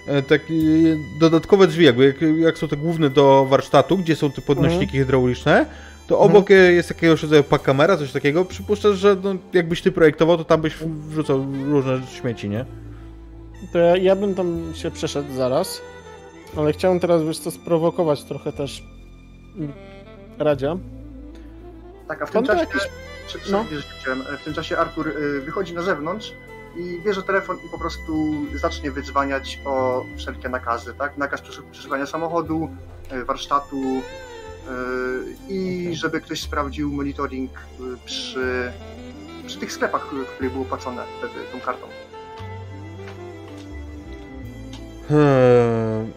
e, 0.07 0.23
takie 0.23 0.55
dodatkowe 1.21 1.67
drzwi, 1.67 1.85
jakby 1.85 2.07
jak, 2.07 2.17
jak 2.39 2.59
są 2.59 2.69
te 2.69 2.77
główne 2.77 3.11
do 3.11 3.47
warsztatu, 3.51 3.99
gdzie 3.99 4.17
są 4.17 4.31
te 4.31 4.43
podnośniki 4.43 4.99
hydrauliczne, 4.99 5.67
to 6.07 6.19
obok 6.19 6.51
e, 6.51 6.55
jest 6.55 6.91
jakiegoś 6.91 7.23
rodzaju 7.23 7.45
kamera, 7.63 7.97
coś 7.97 8.13
takiego. 8.13 8.45
Przypuszczasz, 8.45 8.97
że 8.97 9.17
no, 9.23 9.35
jakbyś 9.53 9.83
ty 9.83 9.93
projektował, 9.93 10.39
to 10.39 10.45
tam 10.45 10.61
byś 10.61 10.75
wrzucał 11.09 11.47
różne 11.65 12.01
śmieci, 12.21 12.49
nie? 12.49 12.65
To 13.73 13.79
ja, 13.79 13.97
ja 13.97 14.17
bym 14.17 14.35
tam 14.35 14.73
się 14.75 14.91
przeszedł 14.91 15.35
zaraz, 15.35 15.81
ale 16.57 16.73
chciałem 16.73 17.01
teraz, 17.01 17.23
wiesz 17.23 17.39
co, 17.39 17.51
sprowokować 17.51 18.25
trochę 18.25 18.53
też 18.53 18.83
Radzia. 20.39 20.77
Tak, 22.09 22.23
a 22.23 22.27
w 22.27 22.31
tym 22.31 22.45
czasie, 22.45 22.61
jakiś- 22.61 23.51
no. 23.51 23.65
chciałem, 24.01 24.23
w 24.41 24.45
tym 24.45 24.55
czasie 24.55 24.79
Artur 24.79 25.09
y, 25.09 25.41
wychodzi 25.41 25.75
na 25.75 25.83
zewnątrz 25.83 26.33
i 26.77 27.01
bierze 27.05 27.23
telefon 27.23 27.57
i 27.67 27.69
po 27.71 27.79
prostu 27.79 28.33
zacznie 28.55 28.91
wydzwaniać 28.91 29.61
o 29.65 30.05
wszelkie 30.17 30.49
nakazy, 30.49 30.95
tak? 30.95 31.19
Nakaz 31.19 31.41
przeszu- 31.43 31.63
przeszukiwania 31.71 32.07
samochodu, 32.07 32.71
y, 33.13 33.25
warsztatu 33.25 33.81
i 35.49 35.81
Okej. 35.83 35.97
żeby 35.97 36.21
ktoś 36.21 36.41
sprawdził 36.41 36.93
monitoring 36.93 37.51
przy, 38.05 38.73
przy 39.47 39.59
tych 39.59 39.73
sklepach, 39.73 40.07
w 40.07 40.27
których 40.35 40.53
było 40.53 40.65
płacone 40.65 41.03
wtedy 41.19 41.35
tą 41.53 41.61
kartą. 41.61 41.87
Hmm. 45.09 46.13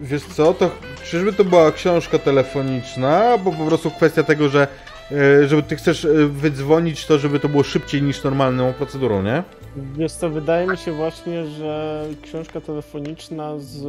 Wiesz 0.00 0.24
co, 0.24 0.54
to 0.54 0.70
czyżby 1.04 1.32
to 1.32 1.44
była 1.44 1.72
książka 1.72 2.18
telefoniczna, 2.18 3.38
bo 3.38 3.52
po 3.52 3.66
prostu 3.66 3.90
kwestia 3.90 4.22
tego, 4.22 4.48
że 4.48 4.68
e, 5.12 5.48
żeby 5.48 5.62
ty 5.62 5.76
chcesz 5.76 6.04
e, 6.04 6.08
wydzwonić 6.28 7.06
to, 7.06 7.18
żeby 7.18 7.40
to 7.40 7.48
było 7.48 7.62
szybciej 7.62 8.02
niż 8.02 8.24
normalną 8.24 8.72
procedurą, 8.72 9.22
nie? 9.22 9.42
Wiesz 9.76 10.12
co, 10.12 10.30
wydaje 10.30 10.66
mi 10.66 10.76
się 10.76 10.92
właśnie, 10.92 11.46
że 11.46 12.04
książka 12.22 12.60
telefoniczna 12.60 13.58
z... 13.58 13.84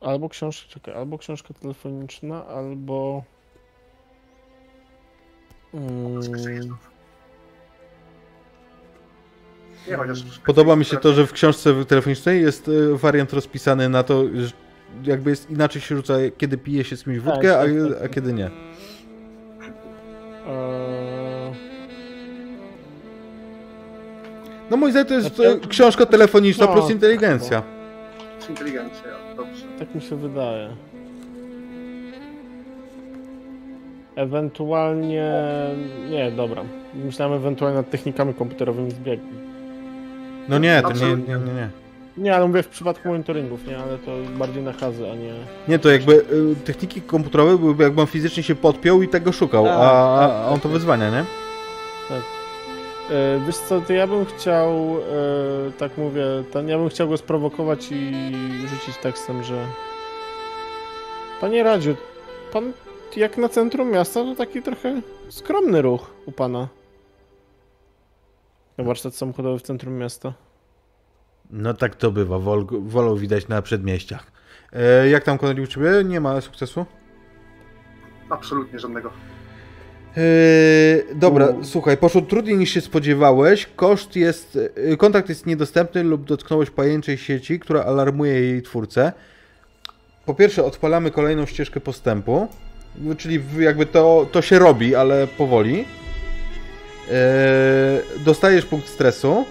Albo 0.00 0.28
książka, 0.28 0.68
czekaj, 0.68 0.94
albo 0.94 1.18
książka 1.18 1.54
telefoniczna, 1.54 2.46
albo... 2.46 3.22
Mm, 5.74 6.20
Nie, 9.90 9.96
chociaż 9.96 10.22
Podoba 10.46 10.76
mi 10.76 10.84
się 10.84 10.96
to, 10.96 11.12
że 11.12 11.26
w 11.26 11.32
książce 11.32 11.84
telefonicznej 11.84 12.42
jest 12.42 12.68
e, 12.68 12.96
wariant 12.96 13.32
rozpisany 13.32 13.88
na 13.88 14.02
to, 14.02 14.24
że 14.34 14.50
jakby 15.04 15.30
jest 15.30 15.50
inaczej 15.50 15.82
się 15.82 15.96
rzuca, 15.96 16.14
kiedy 16.38 16.58
pije 16.58 16.84
się 16.84 16.96
z 16.96 17.04
kimś 17.04 17.18
wódkę, 17.18 17.48
tak, 17.52 17.68
a, 17.70 17.94
tak, 17.94 18.04
a 18.04 18.08
kiedy 18.08 18.32
nie. 18.32 18.44
eee, 18.46 18.50
No 24.70 24.76
moim 24.76 24.90
zdaniem 24.92 25.08
to 25.08 25.14
jest 25.14 25.36
Znaczy- 25.36 25.60
e, 25.64 25.68
książka 25.68 26.06
telefoniczna 26.06 26.66
No, 26.66 26.72
plus 26.72 26.90
inteligencja. 26.90 27.62
z 28.38 28.50
inteligencja, 28.50 29.02
dobrze. 29.36 29.64
Tak 29.78 29.94
mi 29.94 30.00
się 30.00 30.16
wydaje. 30.16 30.68
Ewentualnie. 34.16 35.32
Nie, 36.10 36.30
dobra. 36.30 36.62
Myślałem 36.94 37.34
ewentualnie 37.36 37.76
nad 37.78 37.90
technikami 37.90 38.34
komputerowymi 38.34 38.90
zbiegu. 38.90 39.26
No 40.48 40.58
nie, 40.58 40.82
to 40.82 40.92
nie, 40.92 41.16
nie, 41.16 41.34
nie, 41.34 41.52
nie. 41.54 41.68
Nie, 42.16 42.36
ale 42.36 42.46
mówię 42.48 42.62
w 42.62 42.68
przypadku 42.68 43.08
monitoringów, 43.08 43.66
nie, 43.66 43.78
ale 43.78 43.98
to 43.98 44.10
bardziej 44.38 44.62
nakazy, 44.62 45.10
a 45.10 45.14
nie. 45.14 45.32
Nie, 45.68 45.78
to 45.78 45.90
jakby 45.90 46.12
y, 46.12 46.56
techniki 46.64 47.02
komputerowe 47.02 47.58
byłyby 47.58 47.84
jakby 47.84 48.00
on 48.00 48.06
fizycznie 48.06 48.42
się 48.42 48.54
podpiął 48.54 49.02
i 49.02 49.08
tego 49.08 49.32
szukał, 49.32 49.64
Tak, 49.64 49.74
a, 49.74 50.18
tak, 50.20 50.30
a 50.30 50.48
on 50.48 50.56
to 50.60 50.62
tak. 50.62 50.72
wyzwania, 50.72 51.10
nie? 51.10 51.24
E, 53.10 53.40
wiesz 53.46 53.56
co, 53.56 53.80
to 53.80 53.92
ja 53.92 54.06
bym 54.06 54.24
chciał, 54.24 54.96
e, 55.68 55.72
tak 55.78 55.98
mówię, 55.98 56.24
ten, 56.52 56.68
ja 56.68 56.78
bym 56.78 56.88
chciał 56.88 57.08
go 57.08 57.16
sprowokować 57.16 57.88
i 57.92 58.12
rzucić 58.68 58.96
tekstem, 58.96 59.42
że. 59.42 59.64
Panie 61.40 61.62
Radziu, 61.62 61.96
pan 62.52 62.72
jak 63.16 63.36
na 63.36 63.48
centrum 63.48 63.90
miasta, 63.90 64.24
to 64.24 64.34
taki 64.34 64.62
trochę 64.62 65.00
skromny 65.28 65.82
ruch 65.82 66.10
u 66.26 66.32
pana. 66.32 66.68
Warsztat 68.78 69.14
samochodowy 69.14 69.58
w 69.58 69.62
centrum 69.62 69.94
miasta. 69.94 70.32
No 71.50 71.74
tak 71.74 71.96
to 71.96 72.10
bywa, 72.10 72.38
wol, 72.38 72.66
wolą 72.70 73.16
widać 73.16 73.48
na 73.48 73.62
przedmieściach. 73.62 74.32
E, 74.72 75.08
jak 75.08 75.24
tam 75.24 75.38
Konrad 75.38 75.58
u 75.58 75.66
Ciebie? 75.66 75.90
Nie 76.04 76.20
ma 76.20 76.40
sukcesu? 76.40 76.86
Absolutnie 78.30 78.78
żadnego. 78.78 79.10
Yy, 80.16 81.14
dobra, 81.14 81.46
U. 81.46 81.64
słuchaj, 81.64 81.96
poszło 81.96 82.22
trudniej 82.22 82.56
niż 82.56 82.70
się 82.70 82.80
spodziewałeś. 82.80 83.66
Koszt 83.76 84.16
jest. 84.16 84.58
Yy, 84.76 84.96
kontakt 84.96 85.28
jest 85.28 85.46
niedostępny 85.46 86.02
lub 86.02 86.24
dotknąłeś 86.24 86.70
pajęczej 86.70 87.18
sieci, 87.18 87.60
która 87.60 87.84
alarmuje 87.84 88.32
jej 88.32 88.62
twórcę. 88.62 89.12
Po 90.26 90.34
pierwsze, 90.34 90.64
odpalamy 90.64 91.10
kolejną 91.10 91.46
ścieżkę 91.46 91.80
postępu. 91.80 92.48
Czyli 93.18 93.40
jakby 93.58 93.86
to, 93.86 94.26
to 94.32 94.42
się 94.42 94.58
robi, 94.58 94.94
ale 94.94 95.26
powoli. 95.26 95.84
Yy, 97.10 98.24
dostajesz 98.24 98.64
punkt 98.66 98.88
stresu. 98.88 99.44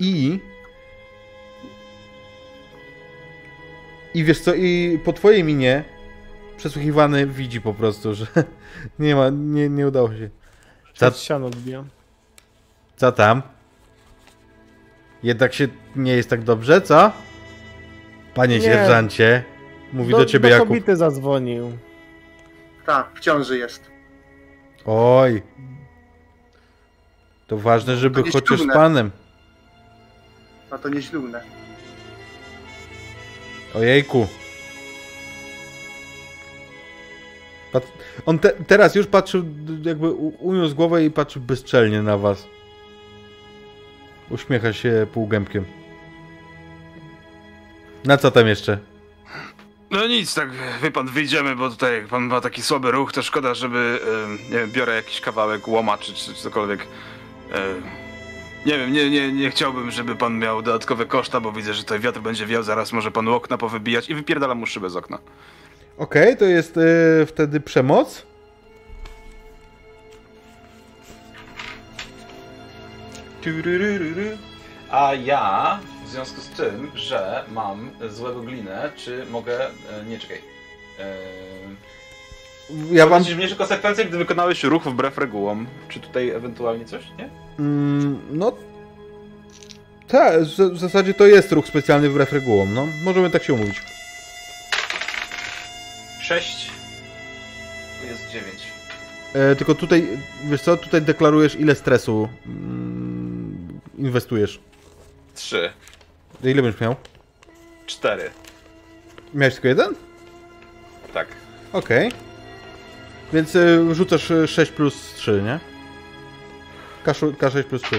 I. 0.00 0.40
I 4.14 4.24
wiesz 4.24 4.40
co, 4.40 4.54
i 4.54 5.00
po 5.04 5.12
twojej 5.12 5.44
minie 5.44 5.84
przesłuchiwany 6.56 7.26
widzi 7.26 7.60
po 7.60 7.74
prostu, 7.74 8.14
że 8.14 8.26
nie 8.98 9.14
ma, 9.16 9.30
nie, 9.30 9.68
nie 9.68 9.86
udało 9.86 10.08
się. 10.08 10.30
Przed 10.92 11.18
ścianą 11.18 11.46
odbijam. 11.46 11.88
co 12.96 13.12
tam? 13.12 13.42
Jednak 15.22 15.54
się 15.54 15.68
nie 15.96 16.12
jest 16.12 16.30
tak 16.30 16.42
dobrze, 16.42 16.80
co? 16.80 17.12
Panie 18.34 18.58
Nie. 18.58 18.64
sierżancie, 18.64 19.44
mówi 19.92 20.10
do, 20.12 20.24
ciebie 20.24 20.48
do 20.50 20.54
Jakub. 20.56 20.96
zadzwonił. 20.96 21.72
Tak, 22.88 23.10
w 23.14 23.20
ciąży 23.20 23.58
jest. 23.58 23.90
Oj. 24.86 25.42
To 27.46 27.56
ważne, 27.56 27.96
żeby 27.96 28.22
To 28.22 28.30
chociaż 28.32 28.58
ślubne. 28.58 28.74
panem. 28.74 29.10
A 30.70 30.78
to 30.78 30.88
nieślubne. 30.88 31.40
Ojejku. 33.74 34.26
Pat... 37.72 37.92
On 38.26 38.38
te, 38.38 38.50
teraz 38.50 38.94
już 38.94 39.06
patrzył, 39.06 39.44
jakby 39.82 40.10
uniósł 40.38 40.74
głowę 40.74 41.04
i 41.04 41.10
patrzył 41.10 41.42
bezczelnie 41.42 42.02
na 42.02 42.18
was. 42.18 42.46
Uśmiecha 44.30 44.72
się 44.72 45.06
półgębkiem. 45.12 45.64
Na 48.04 48.16
co 48.16 48.30
tam 48.30 48.46
jeszcze? 48.46 48.78
No 49.90 50.06
nic, 50.06 50.34
tak, 50.34 50.48
wie 50.82 50.90
pan, 50.90 51.06
wyjdziemy, 51.06 51.56
bo 51.56 51.70
tutaj 51.70 51.94
jak 51.94 52.06
pan 52.06 52.22
ma 52.22 52.40
taki 52.40 52.62
słaby 52.62 52.90
ruch, 52.90 53.12
to 53.12 53.22
szkoda, 53.22 53.54
żeby, 53.54 54.00
e, 54.50 54.52
nie 54.52 54.58
wiem, 54.58 54.70
biorę 54.70 54.94
jakiś 54.94 55.20
kawałek 55.20 55.68
łoma 55.68 55.98
czy, 55.98 56.14
czy 56.14 56.34
cokolwiek. 56.34 56.86
E, 57.52 57.74
nie 58.66 58.78
wiem, 58.78 58.92
nie, 58.92 59.10
nie, 59.10 59.32
nie 59.32 59.50
chciałbym, 59.50 59.90
żeby 59.90 60.16
pan 60.16 60.38
miał 60.38 60.62
dodatkowe 60.62 61.06
koszta, 61.06 61.40
bo 61.40 61.52
widzę, 61.52 61.74
że 61.74 61.82
tutaj 61.82 62.00
wiatr 62.00 62.20
będzie 62.20 62.46
wiał, 62.46 62.62
zaraz 62.62 62.92
może 62.92 63.10
pan 63.10 63.28
okna 63.28 63.58
powybijać 63.58 64.10
i 64.10 64.14
wypierdalam 64.14 64.58
mu 64.58 64.66
szybę 64.66 64.90
z 64.90 64.96
okna. 64.96 65.18
Okej, 65.98 66.36
to 66.36 66.44
jest 66.44 66.76
y, 66.76 67.26
wtedy 67.26 67.60
przemoc. 67.60 68.26
A 74.90 75.14
ja, 75.14 75.78
w 76.08 76.10
związku 76.10 76.40
z 76.40 76.48
tym, 76.48 76.90
że 76.94 77.44
mam 77.52 77.90
złego 78.10 78.40
glinę, 78.40 78.92
czy 78.96 79.26
mogę... 79.30 79.66
E, 79.66 80.04
nie, 80.08 80.18
czekaj. 80.18 80.40
E, 80.98 81.16
Ja. 82.92 83.06
Będziesz 83.06 83.36
mniejsze 83.36 83.56
konsekwencje, 83.56 84.04
gdy 84.04 84.18
wykonałeś 84.18 84.64
ruch 84.64 84.84
wbrew 84.84 85.18
regułom. 85.18 85.66
Czy 85.88 86.00
tutaj 86.00 86.30
ewentualnie 86.30 86.84
coś, 86.84 87.04
nie? 87.18 87.28
Mm, 87.58 88.20
no... 88.30 88.52
Tak, 90.08 90.40
w 90.72 90.78
zasadzie 90.78 91.14
to 91.14 91.26
jest 91.26 91.52
ruch 91.52 91.66
specjalny 91.66 92.10
wbrew 92.10 92.32
regułom, 92.32 92.74
no. 92.74 92.86
Możemy 93.04 93.30
tak 93.30 93.42
się 93.42 93.52
umówić. 93.54 93.82
6. 96.20 96.70
Tu 98.00 98.06
jest 98.06 98.30
9. 98.30 98.46
E, 99.34 99.56
tylko 99.56 99.74
tutaj, 99.74 100.08
wiesz 100.44 100.62
co, 100.62 100.76
tutaj 100.76 101.02
deklarujesz 101.02 101.54
ile 101.54 101.74
stresu 101.74 102.28
mm, 102.46 103.80
inwestujesz. 103.98 104.60
3. 105.34 105.70
Ile 106.44 106.62
będziesz 106.62 106.80
miał? 106.80 106.96
4. 107.86 108.30
Miałeś 109.34 109.54
tylko 109.54 109.68
jeden? 109.68 109.94
Tak. 111.14 111.28
Okej. 111.72 112.12
Więc 113.32 113.54
y, 113.56 113.94
rzucasz 113.94 114.30
y, 114.30 114.48
6 114.48 114.72
plus 114.72 115.14
3, 115.14 115.42
nie? 115.44 115.60
K6 117.04 117.32
K6 117.32 117.64
plus 117.64 117.82
3. 117.82 117.96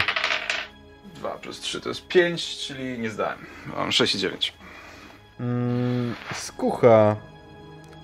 2 1.15 1.29
plus 1.29 1.59
3 1.59 1.81
to 1.81 1.89
jest 1.89 2.07
5, 2.07 2.57
czyli 2.57 2.99
nie 2.99 3.09
zdałem. 3.09 3.37
Mam 3.77 3.91
6 3.91 4.15
i 4.15 4.19
9. 4.19 4.53
Mm, 5.39 6.15
skucha. 6.33 7.15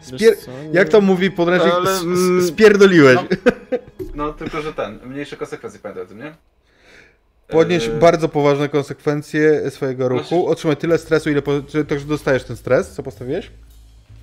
Spier... 0.02 0.36
Jak 0.74 0.90
to 0.90 1.02
mówi 1.02 1.32
podręcznik? 1.32 1.74
Ale, 1.74 1.92
mm, 2.00 2.48
Spierdoliłeś. 2.48 3.16
no. 3.16 3.38
No 4.16 4.34
tylko, 4.34 4.62
że 4.62 4.74
ten, 4.74 5.00
mniejsze 5.06 5.38
konsekwencje 5.38 5.80
pamiętaj 5.80 6.04
o 6.04 6.08
tym, 6.08 6.18
nie? 6.18 6.36
Podnieś 7.48 7.88
Eee, 7.88 8.00
bardzo 8.00 8.30
poważne 8.30 8.70
konsekwencje 8.70 9.72
swojego 9.72 10.10
ruchu. 10.10 10.24
Znaczy- 10.28 10.46
Otrzymaj 10.46 10.78
tyle 10.78 10.98
stresu, 10.98 11.30
ile. 11.30 11.42
Po... 11.42 11.52
Także 11.88 12.06
dostajesz 12.06 12.44
ten 12.44 12.58
stres, 12.58 12.90
co 12.92 13.04
postawiłeś? 13.04 13.52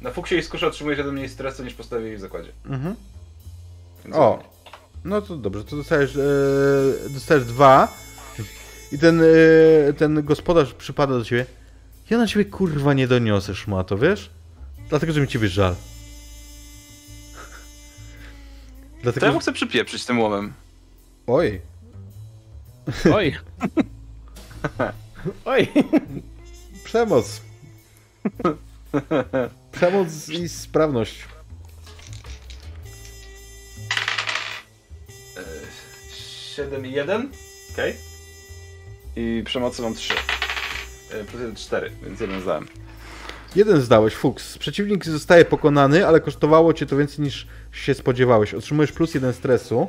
Na 0.00 0.10
fuksie 0.10 0.34
i 0.36 0.42
skusze 0.42 0.66
otrzymujesz 0.66 0.98
jeden 0.98 1.14
mniej 1.14 1.28
stresu 1.28 1.64
niż 1.64 1.74
postawię 1.74 2.16
w 2.16 2.20
zakładzie. 2.20 2.52
Mhm. 2.66 2.94
Więc 4.04 4.16
O. 4.16 4.30
ładnie. 4.30 4.46
No 5.04 5.22
to 5.22 5.36
dobrze, 5.36 5.64
to 5.64 5.76
dostajesz, 5.76 6.16
e, 6.16 6.20
dostajesz 7.10 7.44
dwa. 7.44 7.96
I 8.92 8.98
ten, 8.98 9.20
e, 9.22 9.92
ten 9.92 10.22
gospodarz 10.24 10.74
przypada 10.74 11.18
do 11.18 11.24
ciebie. 11.24 11.46
Ja 12.10 12.18
na 12.18 12.26
ciebie 12.26 12.44
kurwa 12.44 12.94
nie 12.94 13.08
doniosę, 13.08 13.54
szmato, 13.54 13.98
wiesz? 13.98 14.30
Dlatego, 14.88 15.12
że 15.12 15.20
mi 15.20 15.28
ciebie 15.28 15.48
żal. 15.48 15.74
To 18.96 19.02
Dlatego, 19.02 19.26
ja 19.26 19.32
że... 19.32 19.34
mu 19.34 19.40
chcę 19.40 19.52
przypieprzyć 19.52 20.04
tym 20.04 20.20
łomem. 20.20 20.52
Oj. 21.26 21.60
Oj. 23.14 23.36
Oj. 25.44 25.68
Przemoc. 26.84 27.40
Przemoc 29.72 30.28
i 30.28 30.48
sprawność. 30.48 31.28
7 36.56 36.86
i 36.86 36.92
1. 36.92 37.30
Okej. 37.72 37.96
I 39.16 39.42
przemocy 39.46 39.82
mam 39.82 39.94
3. 39.94 40.14
Plus 41.08 41.40
1 41.40 41.56
4, 41.56 41.90
więc 42.02 42.20
jeden 42.20 42.40
zdałem. 42.40 42.68
Jeden 43.56 43.80
zdałeś, 43.80 44.14
fuks. 44.14 44.58
Przeciwnik 44.58 45.04
zostaje 45.04 45.44
pokonany, 45.44 46.06
ale 46.06 46.20
kosztowało 46.20 46.74
cię 46.74 46.86
to 46.86 46.96
więcej 46.96 47.24
niż 47.24 47.46
się 47.72 47.94
spodziewałeś. 47.94 48.54
Otrzymujesz 48.54 48.92
plus 48.92 49.14
jeden 49.14 49.32
stresu, 49.32 49.88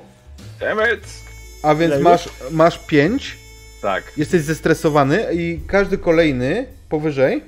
Damn 0.59 0.79
it! 0.93 1.32
A 1.63 1.75
więc 1.75 2.01
masz, 2.01 2.29
masz 2.51 2.79
pięć. 2.79 3.37
Tak. 3.81 4.03
Jesteś 4.17 4.41
zestresowany 4.41 5.27
i 5.33 5.59
każdy 5.67 5.97
kolejny 5.97 6.65
powyżej 6.89 7.43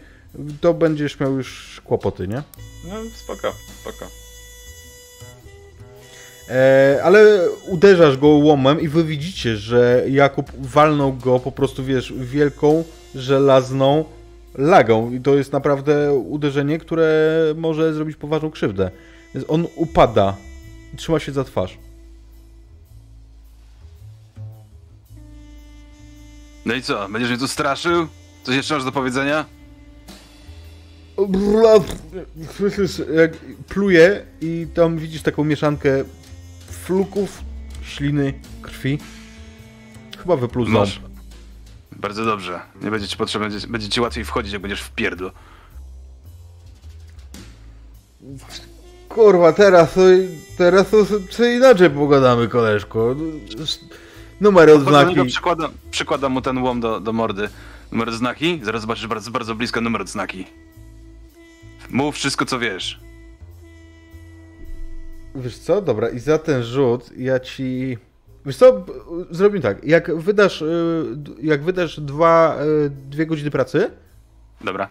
to 0.62 0.74
będziesz 0.74 1.20
miał 1.20 1.38
już 1.38 1.82
kłopoty, 1.86 2.28
nie? 2.28 2.44
No 2.88 2.96
spoko, 3.16 3.54
spoko. 3.82 4.06
E, 6.50 7.00
ale 7.04 7.50
uderzasz 7.68 8.18
go 8.18 8.28
łomem 8.28 8.82
i 8.82 8.88
wy 8.88 9.04
widzicie, 9.04 9.58
że 9.58 10.06
Jakub 10.10 10.52
walnął 10.60 11.14
go 11.14 11.40
po 11.40 11.52
prostu, 11.52 11.84
wiesz, 11.84 12.14
wielką, 12.18 12.84
żelazną 13.16 14.06
lagą. 14.58 15.12
I 15.12 15.20
to 15.20 15.36
jest 15.36 15.54
naprawdę 15.54 16.14
uderzenie, 16.14 16.78
które 16.78 17.40
może 17.56 17.94
zrobić 17.94 18.18
poważną 18.18 18.52
krzywdę. 18.52 18.92
Więc 19.36 19.46
on 19.50 19.68
upada 19.76 20.36
i 20.94 20.98
trzyma 20.98 21.20
się 21.20 21.32
za 21.32 21.44
twarz. 21.44 21.78
No 26.66 26.74
i 26.74 26.82
co, 26.82 27.10
będziesz 27.10 27.30
mnie 27.30 27.40
tu 27.40 27.48
straszył? 27.48 28.08
Coś 28.44 28.56
jeszcze 28.56 28.74
masz 28.74 28.84
do 28.84 28.92
powiedzenia? 28.92 29.46
Słyszysz, 32.58 33.02
jak 33.14 33.32
pluje 33.70 34.26
i 34.42 34.68
tam 34.74 34.98
widzisz 34.98 35.22
taką 35.22 35.44
mieszankę 35.44 36.04
fluków, 36.70 37.42
śliny, 37.84 38.34
krwi. 38.62 39.00
Chyba 40.18 40.36
wypluł 40.36 40.66
Masz. 40.66 40.94
ząb. 40.94 41.06
Bardzo 41.92 42.26
dobrze. 42.26 42.60
Nie 42.82 42.92
będzie 42.92 43.08
ci 43.08 43.18
potrzebne, 43.18 43.50
będzie, 43.50 43.68
będzie 43.68 43.90
ci 43.90 44.02
łatwiej 44.02 44.26
wchodzić, 44.26 44.54
jak 44.54 44.62
będziesz 44.62 44.82
w 44.82 44.92
pierdlu. 44.92 45.32
Kurwa, 49.10 49.54
teraz 49.54 49.96
teraz 50.58 50.90
to 50.90 51.06
co 51.32 51.46
inaczej 51.46 51.90
pogadamy, 51.90 52.48
koleżko. 52.48 53.16
Numer 54.41 54.70
odznaki. 54.70 55.26
Przykładam, 55.26 55.72
przykładam 55.91 56.32
mu 56.32 56.41
ten 56.41 56.57
łom 56.57 56.80
do, 56.80 56.99
do 56.99 57.14
mordy. 57.14 57.49
Numer 57.91 58.10
odznaki? 58.10 58.60
Zaraz 58.64 58.82
zobaczysz 58.82 59.07
bardzo, 59.07 59.32
bardzo 59.32 59.56
blisko 59.56 59.82
numer 59.82 60.02
odznaki. 60.02 60.45
Mów 61.90 62.16
wszystko, 62.16 62.45
co 62.45 62.60
wiesz. 62.60 62.99
Wiesz 65.36 65.57
co? 65.57 65.82
Dobra, 65.82 66.10
i 66.10 66.20
za 66.20 66.38
ten 66.38 66.64
rzut 66.64 67.18
ja 67.18 67.40
ci... 67.40 67.98
Wiesz 68.45 68.57
co? 68.57 68.86
Zrobimy 69.32 69.62
tak. 69.62 69.84
Jak 69.84 70.16
wydasz, 70.18 70.62
y, 70.62 71.06
jak 71.41 71.64
wydasz 71.64 71.99
dwa, 71.99 72.57
y, 72.86 72.90
dwie 72.90 73.26
godziny 73.26 73.52
pracy, 73.52 73.91
Dobra. 74.62 74.90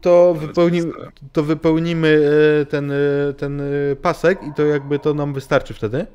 to, 0.00 0.34
wypełni, 0.34 0.82
to 1.32 1.42
wypełnimy 1.42 2.30
e, 2.62 2.66
ten, 2.66 2.92
ten 3.36 3.62
pasek 4.02 4.38
i 4.42 4.54
to 4.54 4.62
jakby 4.62 4.98
to 4.98 5.14
nam 5.14 5.32
wystarczy 5.32 5.74
wtedy. 5.74 6.06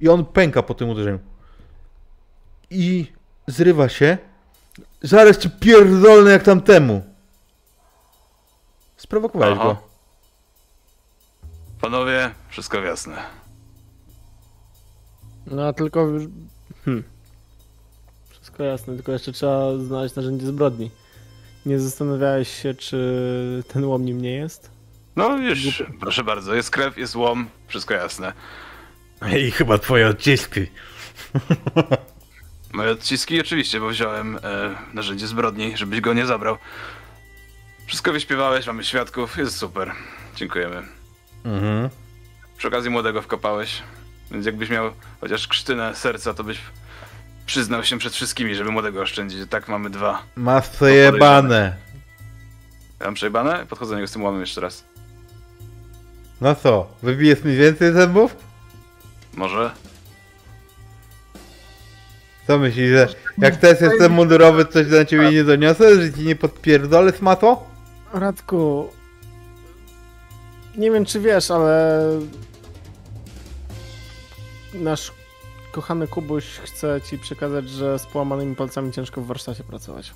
I 0.00 0.08
on 0.08 0.24
pęka 0.24 0.62
po 0.62 0.74
tym 0.74 0.88
uderzeniu. 0.88 1.18
I 2.70 3.12
zrywa 3.46 3.88
się. 3.88 4.18
Zaraz 5.02 5.38
ci 5.38 5.50
pierdolny 5.50 6.30
jak 6.30 6.42
tamtemu. 6.42 7.04
Sprowokowałeś 8.96 9.58
Aha. 9.60 9.64
go. 9.64 9.82
Panowie, 11.80 12.30
wszystko 12.48 12.78
jasne. 12.82 13.16
No 15.46 15.66
a 15.66 15.72
tylko. 15.72 16.06
Hmm. 16.84 17.04
Wszystko 18.30 18.62
jasne, 18.62 18.94
tylko 18.94 19.12
jeszcze 19.12 19.32
trzeba 19.32 19.78
znaleźć 19.78 20.14
narzędzie 20.14 20.46
zbrodni. 20.46 20.90
Nie 21.66 21.80
zastanawiałeś 21.80 22.62
się, 22.62 22.74
czy 22.74 23.62
ten 23.68 23.84
łom 23.84 24.04
nim 24.04 24.20
nie 24.20 24.32
jest? 24.32 24.70
No 25.16 25.36
już, 25.36 25.82
proszę 26.00 26.24
bardzo, 26.24 26.54
jest 26.54 26.70
krew, 26.70 26.98
jest 26.98 27.16
łom, 27.16 27.48
wszystko 27.66 27.94
jasne. 27.94 28.32
I 29.38 29.50
chyba 29.50 29.78
twoje 29.78 30.08
odciski. 30.08 30.66
Moje 32.72 32.90
odciski 32.90 33.40
oczywiście, 33.40 33.80
bo 33.80 33.88
wziąłem 33.88 34.36
e, 34.36 34.40
narzędzie 34.94 35.26
zbrodni, 35.26 35.76
żebyś 35.76 36.00
go 36.00 36.12
nie 36.12 36.26
zabrał. 36.26 36.58
Wszystko 37.86 38.12
wyśpiewałeś, 38.12 38.66
mamy 38.66 38.84
świadków, 38.84 39.36
jest 39.38 39.56
super. 39.56 39.92
Dziękujemy. 40.36 40.82
Mhm. 41.44 41.88
Przy 42.56 42.68
okazji 42.68 42.90
młodego 42.90 43.22
wkopałeś, 43.22 43.82
więc 44.30 44.46
jakbyś 44.46 44.70
miał 44.70 44.92
chociaż 45.20 45.48
krztynę 45.48 45.94
serca, 45.94 46.34
to 46.34 46.44
byś 46.44 46.58
przyznał 47.46 47.84
się 47.84 47.98
przed 47.98 48.12
wszystkimi, 48.12 48.54
żeby 48.54 48.70
młodego 48.70 49.00
oszczędzić. 49.00 49.50
Tak 49.50 49.68
mamy 49.68 49.90
dwa. 49.90 50.22
Masz 50.36 50.68
przejebane. 50.68 51.76
Ja 53.00 53.06
mam 53.06 53.14
przejebane? 53.14 53.66
Podchodzę 53.66 53.90
do 53.90 53.96
niego 53.96 54.08
z 54.08 54.12
tym 54.12 54.22
łomem 54.22 54.40
jeszcze 54.40 54.60
raz. 54.60 54.84
No 56.40 56.54
co, 56.54 56.86
wybijesz 57.02 57.44
mi 57.44 57.56
więcej 57.56 57.92
zębów? 57.92 58.36
Może? 59.34 59.70
Co 62.50 62.58
myślisz, 62.58 62.90
że 62.90 63.08
jak 63.38 63.56
też 63.56 63.80
jestem 63.80 64.12
mundurowy, 64.12 64.64
coś 64.64 64.86
do 64.86 65.04
ciebie 65.04 65.30
nie 65.30 65.44
doniosę, 65.44 66.02
że 66.02 66.12
ci 66.12 66.20
nie 66.20 66.36
podpierdolę 66.36 67.12
smato? 67.12 67.66
Radku. 68.12 68.88
Nie 70.76 70.90
wiem, 70.90 71.04
czy 71.04 71.20
wiesz, 71.20 71.50
ale. 71.50 72.02
Nasz 74.74 75.12
kochany 75.72 76.08
Kubuś 76.08 76.44
chce 76.44 77.00
ci 77.10 77.18
przekazać, 77.18 77.68
że 77.68 77.98
z 77.98 78.06
połamanymi 78.06 78.56
palcami 78.56 78.92
ciężko 78.92 79.20
w 79.20 79.26
warsztacie 79.26 79.64
pracować. 79.64 80.14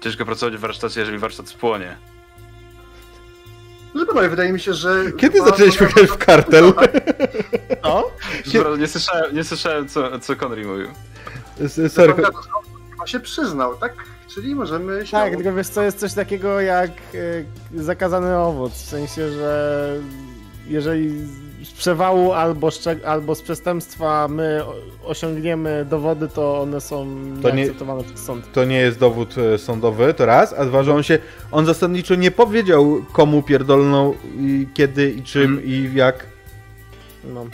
Ciężko 0.00 0.24
pracować 0.24 0.56
w 0.56 0.60
warsztacie, 0.60 1.00
jeżeli 1.00 1.18
warsztat 1.18 1.48
spłonie. 1.48 1.96
Że 3.98 4.06
panowie, 4.06 4.28
wydaje 4.28 4.52
mi 4.52 4.60
się, 4.60 4.74
że... 4.74 5.12
Kiedy 5.16 5.38
zaczęliśmy 5.44 5.86
grać 5.86 6.06
w 6.10 6.16
kartel? 6.16 6.72
O? 7.82 8.10
Zbro- 8.46 8.78
Nie 8.78 8.88
słyszałem, 8.88 9.34
nie 9.34 9.44
słyszałem 9.44 9.88
co, 9.88 10.18
co 10.18 10.36
Conry 10.36 10.64
mówił. 10.66 10.88
Sorry, 11.88 12.14
chyba 12.14 13.06
się 13.06 13.20
przyznał, 13.20 13.76
tak? 13.76 13.92
Czyli 14.34 14.54
możemy 14.54 15.06
się... 15.06 15.12
Tak, 15.12 15.34
tylko 15.36 15.52
wiesz 15.52 15.68
co, 15.68 15.82
jest 15.82 15.98
coś 15.98 16.14
takiego 16.14 16.60
jak 16.60 16.90
e, 17.74 17.82
zakazany 17.82 18.36
owoc, 18.38 18.72
w 18.72 18.88
sensie, 18.88 19.30
że 19.30 19.96
jeżeli 20.66 21.26
przewału 21.78 22.32
albo, 22.32 22.68
szczeg- 22.68 23.04
albo 23.04 23.34
z 23.34 23.42
przestępstwa 23.42 24.28
my 24.28 24.62
osiągniemy 25.04 25.84
dowody, 25.90 26.28
to 26.28 26.60
one 26.60 26.80
są 26.80 27.06
To 27.42 27.50
nie- 27.50 27.56
nieakceptowane 27.56 28.04
przez 28.04 28.20
sąd. 28.24 28.52
to 28.52 28.64
nie 28.64 28.76
jest 28.78 28.98
dowód 28.98 29.34
e, 29.38 29.58
sądowy, 29.58 30.14
to 30.14 30.26
raz, 30.26 30.52
a 30.52 30.64
dwa, 30.64 30.82
że 30.82 30.94
on 30.94 31.02
się, 31.02 31.18
on 31.52 31.66
zasadniczo 31.66 32.14
nie 32.14 32.30
powiedział 32.30 33.04
komu 33.12 33.42
pierdolną 33.42 34.14
i 34.38 34.66
kiedy 34.74 35.10
i 35.10 35.22
czym 35.22 35.64
i 35.64 35.90
jak. 35.94 36.26
No. 37.24 37.46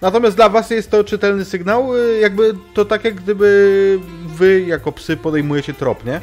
Natomiast 0.00 0.36
dla 0.36 0.48
was 0.48 0.70
jest 0.70 0.90
to 0.90 1.04
czytelny 1.04 1.44
sygnał, 1.44 1.96
e, 1.96 2.12
jakby 2.20 2.54
to 2.74 2.84
tak 2.84 3.04
jak 3.04 3.14
gdyby 3.14 3.98
wy 4.26 4.62
jako 4.62 4.92
psy 4.92 5.16
podejmujecie 5.16 5.74
trop, 5.74 6.04
nie? 6.04 6.20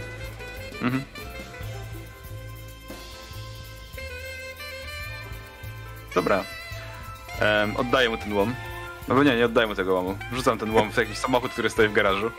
Mhm. 0.81 1.03
Dobra. 6.15 6.43
Em, 7.41 7.77
oddaję 7.77 8.09
mu 8.09 8.17
ten 8.17 8.33
łom. 8.33 8.55
No 9.07 9.15
bo 9.15 9.23
nie, 9.23 9.35
nie 9.35 9.45
oddaję 9.45 9.67
mu 9.67 9.75
tego 9.75 9.93
łomu. 9.93 10.17
Wrzucam 10.31 10.57
ten 10.57 10.71
łom 10.73 10.91
w 10.91 10.97
jakiś 10.97 11.17
samochód, 11.17 11.51
który 11.51 11.69
stoi 11.69 11.87
w 11.87 11.93
garażu. 11.93 12.31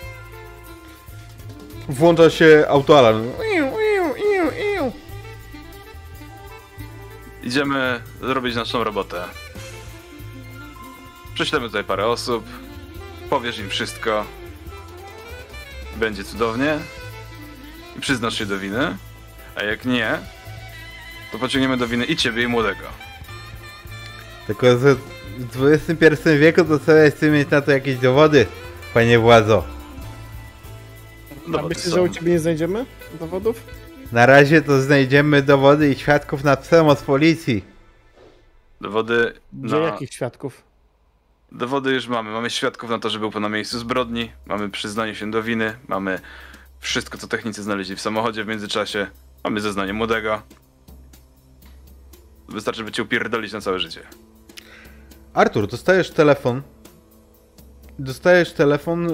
Włącza 1.89 2.31
się 2.31 2.65
autoalarm. 2.69 3.31
Iu, 3.55 3.67
iu, 3.67 4.17
iu, 4.17 4.51
iu. 4.75 4.93
Idziemy 7.43 8.03
zrobić 8.21 8.55
naszą 8.55 8.85
robotę. 8.85 9.25
Prześlemy 11.35 11.67
tutaj 11.67 11.85
parę 11.85 12.07
osób. 12.07 12.45
Powiesz 13.31 13.59
im 13.59 13.69
wszystko. 13.69 14.25
Będzie 15.97 16.25
cudownie. 16.25 16.79
I 17.97 18.01
przyznasz 18.01 18.39
się 18.39 18.47
do 18.47 18.59
winy. 18.59 18.97
A 19.57 19.63
jak 19.63 19.85
nie, 19.85 20.19
to 21.33 21.39
pociągniemy 21.39 21.77
do 21.77 21.89
winy 21.89 22.05
i 22.05 22.17
ciebie, 22.17 22.43
i 22.43 22.49
młodego. 22.49 22.85
Tylko 24.47 24.79
że 24.79 24.95
w 25.39 25.65
XXI 25.91 26.39
wieku 26.39 26.65
to 26.65 26.79
sobie 26.79 27.11
chcę 27.11 27.31
mieć 27.31 27.51
na 27.51 27.61
to 27.61 27.71
jakieś 27.71 27.99
dowody, 27.99 28.47
panie 28.95 29.19
władzo. 29.19 29.65
A 31.31 31.51
Dowody 31.51 31.69
myślisz, 31.69 31.85
są. 31.87 31.91
że 31.91 32.03
u 32.03 32.09
ciebie 32.09 32.33
nie 32.33 32.39
znajdziemy 32.39 32.87
dowodów? 33.21 33.63
Na 34.13 34.27
razie 34.27 34.63
to 34.63 34.81
znajdziemy 34.81 35.43
dowody 35.43 35.91
i 35.91 35.95
świadków 35.99 36.45
na 36.45 36.57
przemoc 36.57 37.03
policji. 37.03 37.65
Dowody 38.81 39.33
Gdzie 39.53 39.75
na... 39.77 39.81
jakich 39.81 40.13
świadków? 40.15 40.63
Dowody 41.53 41.93
już 41.93 42.09
mamy. 42.09 42.31
Mamy 42.31 42.51
świadków 42.51 42.91
na 42.91 42.99
to, 42.99 43.11
że 43.11 43.19
był 43.19 43.31
pan 43.31 43.43
na 43.43 43.49
miejscu 43.49 43.79
zbrodni. 43.79 44.33
Mamy 44.47 44.71
przyznanie 44.71 45.15
się 45.15 45.31
do 45.31 45.43
winy. 45.43 45.75
Mamy 45.89 46.19
wszystko, 46.81 47.19
co 47.19 47.29
technicy 47.29 47.63
znaleźli 47.63 47.97
w 47.97 48.01
samochodzie 48.01 48.45
w 48.45 48.47
międzyczasie. 48.47 49.07
Mamy 49.45 49.61
zeznanie 49.61 49.93
młodego. 49.93 50.43
Wystarczy, 52.49 52.85
by 52.85 52.93
cię 52.93 53.03
upierdolić 53.03 53.53
na 53.53 53.61
całe 53.61 53.79
życie. 53.79 54.01
Artur, 55.35 55.67
dostajesz 55.69 56.11
telefon. 56.11 56.63
Dostajesz 57.99 58.53
telefon 58.53 59.03
yy, 59.05 59.11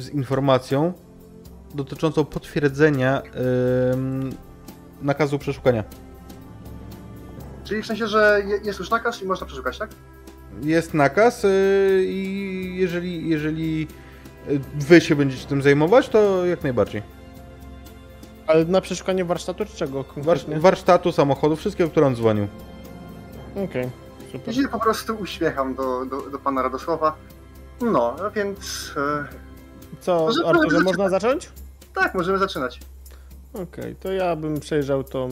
z 0.00 0.08
informacją 0.14 0.92
dotyczącą 1.74 2.24
potwierdzenia 2.24 3.22
yy, 3.24 4.30
nakazu 5.02 5.38
przeszukania. 5.38 5.84
Czyli 7.64 7.82
w 7.82 7.86
sensie, 7.86 8.06
że 8.06 8.42
je- 8.46 8.60
jest 8.64 8.78
już 8.78 8.90
nakaz 8.90 9.22
i 9.22 9.26
można 9.26 9.46
przeszukać, 9.46 9.78
tak? 9.78 9.90
Jest 10.62 10.94
nakaz 10.94 11.42
yy, 11.42 11.50
i 12.06 12.76
jeżeli, 12.78 13.28
jeżeli 13.28 13.80
yy, 14.48 14.60
wy 14.74 15.00
się 15.00 15.16
będziecie 15.16 15.46
tym 15.46 15.62
zajmować, 15.62 16.08
to 16.08 16.46
jak 16.46 16.62
najbardziej. 16.62 17.02
Ale 18.46 18.64
na 18.64 18.80
przeszukanie 18.80 19.24
warsztatu 19.24 19.64
czy 19.64 19.76
czego 19.76 20.04
konkretnie? 20.04 20.60
warsztatu, 20.60 21.12
samochodu, 21.12 21.56
wszystkiego, 21.56 21.90
które 21.90 22.06
on 22.06 22.16
dzwonił. 22.16 22.46
Okej, 23.64 23.88
super. 24.32 24.54
Ja 24.56 24.62
się 24.62 24.68
po 24.68 24.80
prostu 24.80 25.16
uśmiecham 25.16 25.74
do, 25.74 26.04
do, 26.06 26.30
do 26.30 26.38
pana 26.38 26.62
Radosława. 26.62 27.16
No, 27.80 28.16
a 28.26 28.30
więc... 28.30 28.92
E, 28.96 29.24
Co, 30.00 30.26
Może 30.26 30.46
Arturze, 30.46 30.80
można 30.80 31.08
zacząć? 31.08 31.50
tak, 31.94 32.14
możemy 32.14 32.38
zaczynać. 32.38 32.80
Okej, 33.54 33.96
to 33.96 34.12
ja 34.12 34.36
bym 34.36 34.60
przejrzał 34.60 35.04
tą. 35.04 35.28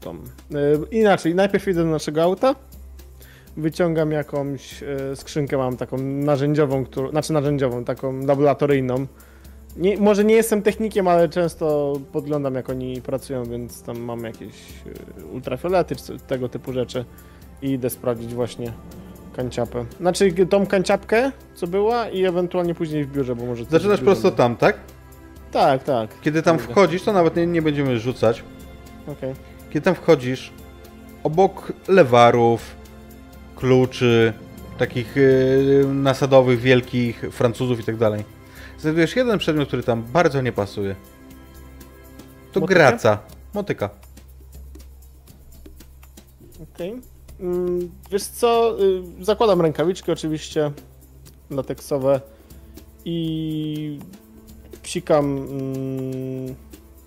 tą. 0.00 0.14
Yy, 0.50 0.86
inaczej, 0.90 1.34
najpierw 1.34 1.68
idę 1.68 1.84
do 1.84 1.90
naszego 1.90 2.22
auta. 2.22 2.54
Wyciągam 3.56 4.12
jakąś 4.12 4.82
yy, 4.82 5.16
skrzynkę, 5.16 5.56
mam 5.56 5.76
taką 5.76 5.98
narzędziową, 5.98 6.84
którą, 6.84 7.10
znaczy 7.10 7.32
narzędziową, 7.32 7.84
taką 7.84 8.26
laboratoryjną. 8.26 9.06
Nie, 9.76 9.96
może 9.96 10.24
nie 10.24 10.34
jestem 10.34 10.62
technikiem, 10.62 11.08
ale 11.08 11.28
często 11.28 11.92
podglądam 12.12 12.54
jak 12.54 12.70
oni 12.70 13.02
pracują, 13.02 13.44
więc 13.44 13.82
tam 13.82 14.00
mam 14.00 14.24
jakieś 14.24 14.54
ultrafiolety 15.32 15.96
czy 15.96 16.18
tego 16.18 16.48
typu 16.48 16.72
rzeczy 16.72 17.04
i 17.62 17.70
idę 17.70 17.90
sprawdzić 17.90 18.34
właśnie 18.34 18.72
kanciapę. 19.36 19.84
Znaczy 20.00 20.32
tą 20.50 20.66
kanciapkę, 20.66 21.32
co 21.54 21.66
była 21.66 22.08
i 22.08 22.24
ewentualnie 22.24 22.74
później 22.74 23.04
w 23.04 23.12
biurze, 23.12 23.36
bo 23.36 23.46
może... 23.46 23.64
Zaczynasz 23.64 24.00
prosto 24.00 24.30
tam, 24.30 24.56
tak? 24.56 24.78
Tak, 25.52 25.84
tak. 25.84 26.10
Kiedy 26.22 26.42
tam 26.42 26.58
wchodzisz, 26.58 27.02
to 27.02 27.12
nawet 27.12 27.36
nie, 27.36 27.46
nie 27.46 27.62
będziemy 27.62 27.98
rzucać. 27.98 28.42
Okej. 29.06 29.34
Kiedy 29.70 29.84
tam 29.84 29.94
wchodzisz, 29.94 30.52
obok 31.22 31.72
lewarów, 31.88 32.76
kluczy, 33.56 34.32
takich 34.78 35.16
yy, 35.16 35.84
nasadowych, 35.94 36.60
wielkich 36.60 37.24
Francuzów 37.30 37.80
i 37.80 37.84
tak 37.84 37.96
dalej, 37.96 38.24
znajdujesz 38.78 39.16
jeden 39.16 39.38
przedmiot, 39.38 39.68
który 39.68 39.82
tam 39.82 40.02
bardzo 40.02 40.42
nie 40.42 40.52
pasuje. 40.52 40.94
To 42.52 42.60
Motykę? 42.60 42.74
graca. 42.74 43.18
Motyka. 43.54 43.90
Okej. 46.74 47.00
Mm, 47.40 47.90
Wiesz 48.10 48.22
co, 48.22 48.76
y, 49.20 49.24
zakładam 49.24 49.60
rękawiczki 49.60 50.12
oczywiście 50.12 50.70
lateksowe 51.50 52.20
i 53.04 53.98
psikam, 54.82 55.36
mm, 55.36 56.54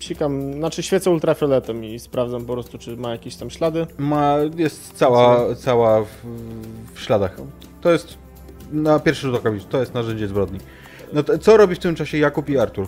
Psikam, 0.04 0.54
znaczy 0.54 0.84
świecę 0.84 1.12
ultrafioletem 1.12 1.86
i 1.86 2.00
sprawdzam 2.00 2.46
po 2.46 2.54
prostu, 2.54 2.78
czy 2.78 2.98
ma 2.98 3.12
jakieś 3.12 3.36
tam 3.36 3.50
ślady. 3.50 3.88
Ma, 3.98 4.36
jest 4.58 4.94
cała, 4.94 5.56
cała 5.56 6.04
w, 6.04 6.10
w 6.94 7.00
śladach. 7.00 7.38
To 7.82 7.92
jest 7.92 8.18
na 8.72 9.00
pierwszy 9.00 9.22
rzut 9.22 9.36
oka, 9.36 9.50
to 9.70 9.80
jest 9.80 9.94
narzędzie 9.94 10.28
zbrodni. 10.28 10.60
No 11.14 11.24
to, 11.24 11.38
co 11.38 11.58
robi 11.58 11.76
w 11.76 11.80
tym 11.80 11.96
czasie 11.96 12.18
Jakub 12.18 12.50
i 12.50 12.58
Artur? 12.58 12.88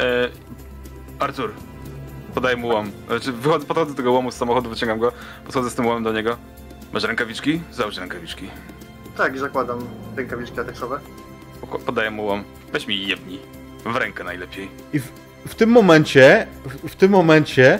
E, 0.00 0.28
Artur, 1.18 1.52
podaję 2.34 2.56
mu 2.56 2.68
łom. 2.68 2.90
Znaczy, 3.06 3.32
wychodzę, 3.32 3.66
podchodzę 3.66 3.90
do 3.90 3.96
tego 3.96 4.12
łomu 4.12 4.30
z 4.30 4.34
samochodu, 4.34 4.70
wyciągam 4.70 4.98
go, 4.98 5.12
podchodzę 5.44 5.70
z 5.70 5.74
tym 5.74 5.86
łomem 5.86 6.02
do 6.02 6.12
niego. 6.12 6.36
Masz 6.92 7.04
rękawiczki? 7.04 7.60
Załóż 7.72 7.96
rękawiczki. 7.96 8.50
Tak, 9.16 9.38
zakładam 9.38 9.78
rękawiczki 10.16 10.56
lateksowe. 10.56 11.00
Poko- 11.62 11.78
Podaję 11.78 12.10
mu 12.10 12.24
łom. 12.26 12.44
Weź 12.72 12.86
mi 12.86 12.94
i 12.94 13.06
jebnij. 13.08 13.38
W 13.84 13.96
rękę 13.96 14.24
najlepiej. 14.24 14.68
I 14.92 14.98
w, 14.98 15.12
w 15.48 15.54
tym 15.54 15.70
momencie, 15.70 16.46
w, 16.64 16.88
w 16.90 16.96
tym 16.96 17.10
momencie 17.12 17.78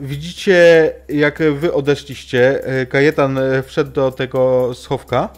widzicie, 0.00 0.90
jak 1.08 1.38
wy 1.52 1.72
odeszliście, 1.72 2.64
e, 2.66 2.86
Kajetan 2.86 3.38
e, 3.38 3.62
wszedł 3.62 3.90
do 3.92 4.10
tego 4.12 4.70
schowka. 4.74 5.28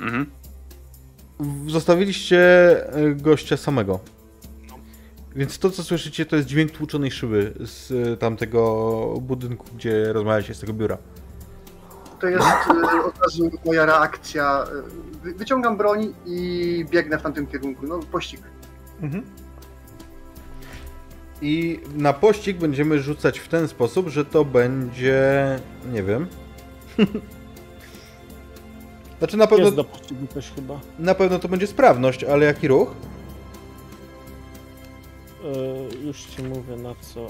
Mhm. 0.00 0.26
W- 1.40 1.70
Zostawiliście 1.70 2.38
e, 2.94 3.14
gościa 3.14 3.56
samego. 3.56 4.00
Więc 5.36 5.58
to, 5.58 5.70
co 5.70 5.84
słyszycie, 5.84 6.26
to 6.26 6.36
jest 6.36 6.48
dźwięk 6.48 6.70
tłuczonej 6.72 7.10
szyby 7.10 7.52
z 7.64 7.92
e, 7.92 8.16
tamtego 8.16 9.14
budynku, 9.20 9.66
gdzie 9.76 10.12
rozmawialiście 10.12 10.54
z 10.54 10.60
tego 10.60 10.72
biura. 10.72 10.98
To 12.20 12.26
jest 12.28 12.46
y, 12.94 13.04
od 13.04 13.18
razu 13.22 13.50
moja 13.66 13.86
reakcja. 13.86 14.64
wy- 15.22 15.34
Wyciągam 15.34 15.76
broń 15.76 16.14
i 16.26 16.84
biegnę 16.90 17.18
w 17.18 17.22
tamtym 17.22 17.46
kierunku. 17.46 17.86
No, 17.86 17.98
pościg. 18.12 18.40
I 21.42 21.80
na 21.94 22.12
pościg 22.12 22.56
będziemy 22.58 22.98
rzucać 22.98 23.38
w 23.38 23.48
ten 23.48 23.68
sposób, 23.68 24.08
że 24.08 24.24
to 24.24 24.44
będzie. 24.44 25.22
Nie 25.92 26.02
wiem. 26.02 26.26
Znaczy 29.18 29.36
na 29.36 29.46
pewno, 29.46 29.64
Jest 29.64 29.76
do 29.76 29.84
pościgu 29.84 30.26
coś 30.34 30.50
chyba. 30.50 30.80
na 30.98 31.14
pewno 31.14 31.38
to 31.38 31.48
będzie 31.48 31.66
sprawność, 31.66 32.24
ale 32.24 32.46
jaki 32.46 32.68
ruch? 32.68 32.94
Yy, 35.44 36.06
już 36.06 36.24
ci 36.24 36.42
mówię 36.42 36.76
na 36.76 36.94
co. 37.00 37.20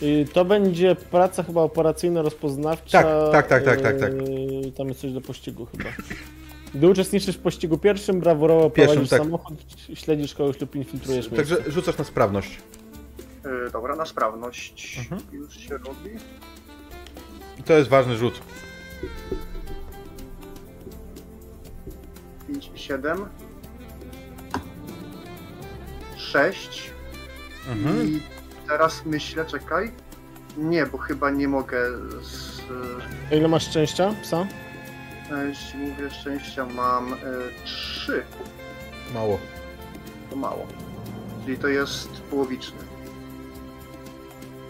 Yy, 0.00 0.08
yy, 0.08 0.24
to 0.24 0.44
będzie 0.44 0.94
praca 0.94 1.42
chyba 1.42 1.60
operacyjno-rozpoznawcza. 1.60 3.02
Tak, 3.32 3.32
tak, 3.32 3.48
tak, 3.48 3.64
tak, 3.64 3.80
tak, 3.80 4.00
tak. 4.00 4.12
Yy, 4.12 4.72
tam 4.72 4.88
jest 4.88 5.00
coś 5.00 5.12
do 5.12 5.20
pościgu 5.20 5.66
chyba. 5.66 5.90
Gdy 6.74 6.88
uczestniczysz 6.88 7.36
w 7.36 7.40
pościgu 7.40 7.78
pierwszym, 7.78 8.20
brawurowo 8.20 8.70
Pierwszym, 8.70 8.94
prowadzisz 8.94 9.10
tak. 9.10 9.22
samochód, 9.22 9.54
śledzisz 9.94 10.34
kogoś 10.34 10.60
lub 10.60 10.74
infiltrujesz 10.74 11.30
miejsce. 11.30 11.54
Także 11.56 11.70
rzucasz 11.72 11.98
na 11.98 12.04
sprawność. 12.04 12.58
Dobra, 13.72 13.96
na 13.96 14.06
sprawność. 14.06 14.98
Mhm. 14.98 15.20
Już 15.32 15.56
się 15.56 15.78
robi. 15.78 16.10
I 17.58 17.62
to 17.62 17.72
jest 17.72 17.90
ważny 17.90 18.16
rzut. 18.16 18.40
5 22.48 22.70
i 22.74 22.78
7. 22.78 23.18
6. 26.34 26.90
Mhm. 27.68 28.08
I 28.08 28.20
teraz 28.68 29.02
myślę, 29.06 29.44
czekaj. 29.44 29.90
Nie, 30.56 30.86
bo 30.86 30.98
chyba 30.98 31.30
nie 31.30 31.48
mogę 31.48 31.78
z... 32.22 32.60
A 33.30 33.34
Ile 33.34 33.48
masz 33.48 33.64
szczęścia, 33.68 34.14
psa? 34.22 34.46
e, 35.32 35.46
Jeśli 35.48 35.78
mówię 35.78 36.10
szczęścia, 36.10 36.66
mam 36.66 37.14
3. 37.64 38.22
Mało. 39.14 39.38
To 40.30 40.36
mało. 40.36 40.66
Czyli 41.44 41.58
to 41.58 41.68
jest 41.68 42.08
połowiczny. 42.08 42.78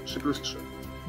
3 0.04 0.20
plus 0.20 0.40
3. 0.40 0.56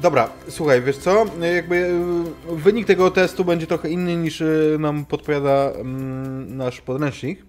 Dobra, 0.00 0.28
słuchaj, 0.48 0.82
wiesz 0.82 0.96
co? 0.98 1.24
Jakby 1.54 1.76
y, 1.76 2.56
wynik 2.56 2.86
tego 2.86 3.10
testu 3.10 3.44
będzie 3.44 3.66
trochę 3.66 3.90
inny 3.90 4.16
niż 4.16 4.40
y, 4.40 4.76
nam 4.80 5.04
podpowiada 5.04 5.70
mm, 5.70 6.56
nasz 6.56 6.80
podręcznik. 6.80 7.42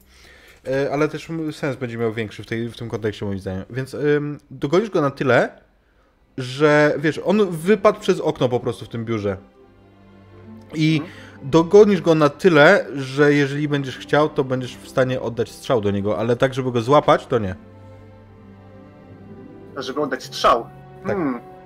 Y, 0.68 0.94
Ale 0.94 1.08
też 1.08 1.30
sens 1.52 1.76
będzie 1.76 1.98
miał 1.98 2.14
większy 2.14 2.44
w, 2.44 2.46
tej, 2.46 2.70
w 2.70 2.78
tym 2.78 2.90
kontekście, 2.90 3.26
moim 3.26 3.40
zdaniem. 3.40 3.64
Więc 3.70 3.94
ym, 3.94 4.38
dogonisz 4.52 4.90
go 4.90 5.02
na 5.02 5.12
tyle, 5.12 5.50
że 6.38 6.96
wiesz, 7.00 7.22
on 7.26 7.50
wypadł 7.50 8.00
przez 8.00 8.20
okno 8.20 8.50
po 8.50 8.60
prostu 8.60 8.86
w 8.86 8.90
tym 8.90 9.06
biurze. 9.06 9.38
I 10.74 11.02
dogonisz 11.44 12.02
go 12.02 12.16
na 12.16 12.30
tyle, 12.30 12.86
że 12.96 13.34
jeżeli 13.34 13.68
będziesz 13.68 13.98
chciał, 13.98 14.30
to 14.30 14.44
będziesz 14.44 14.78
w 14.78 14.88
stanie 14.88 15.22
oddać 15.22 15.52
strzał 15.52 15.82
do 15.82 15.92
niego, 15.92 16.18
ale 16.20 16.36
tak, 16.36 16.54
żeby 16.54 16.72
go 16.72 16.82
złapać, 16.82 17.26
to 17.28 17.40
nie. 17.40 17.56
Żeby 19.78 20.02
oddać 20.02 20.24
strzał. 20.24 20.68
Tak. 21.04 21.18
Hmm. 21.18 21.57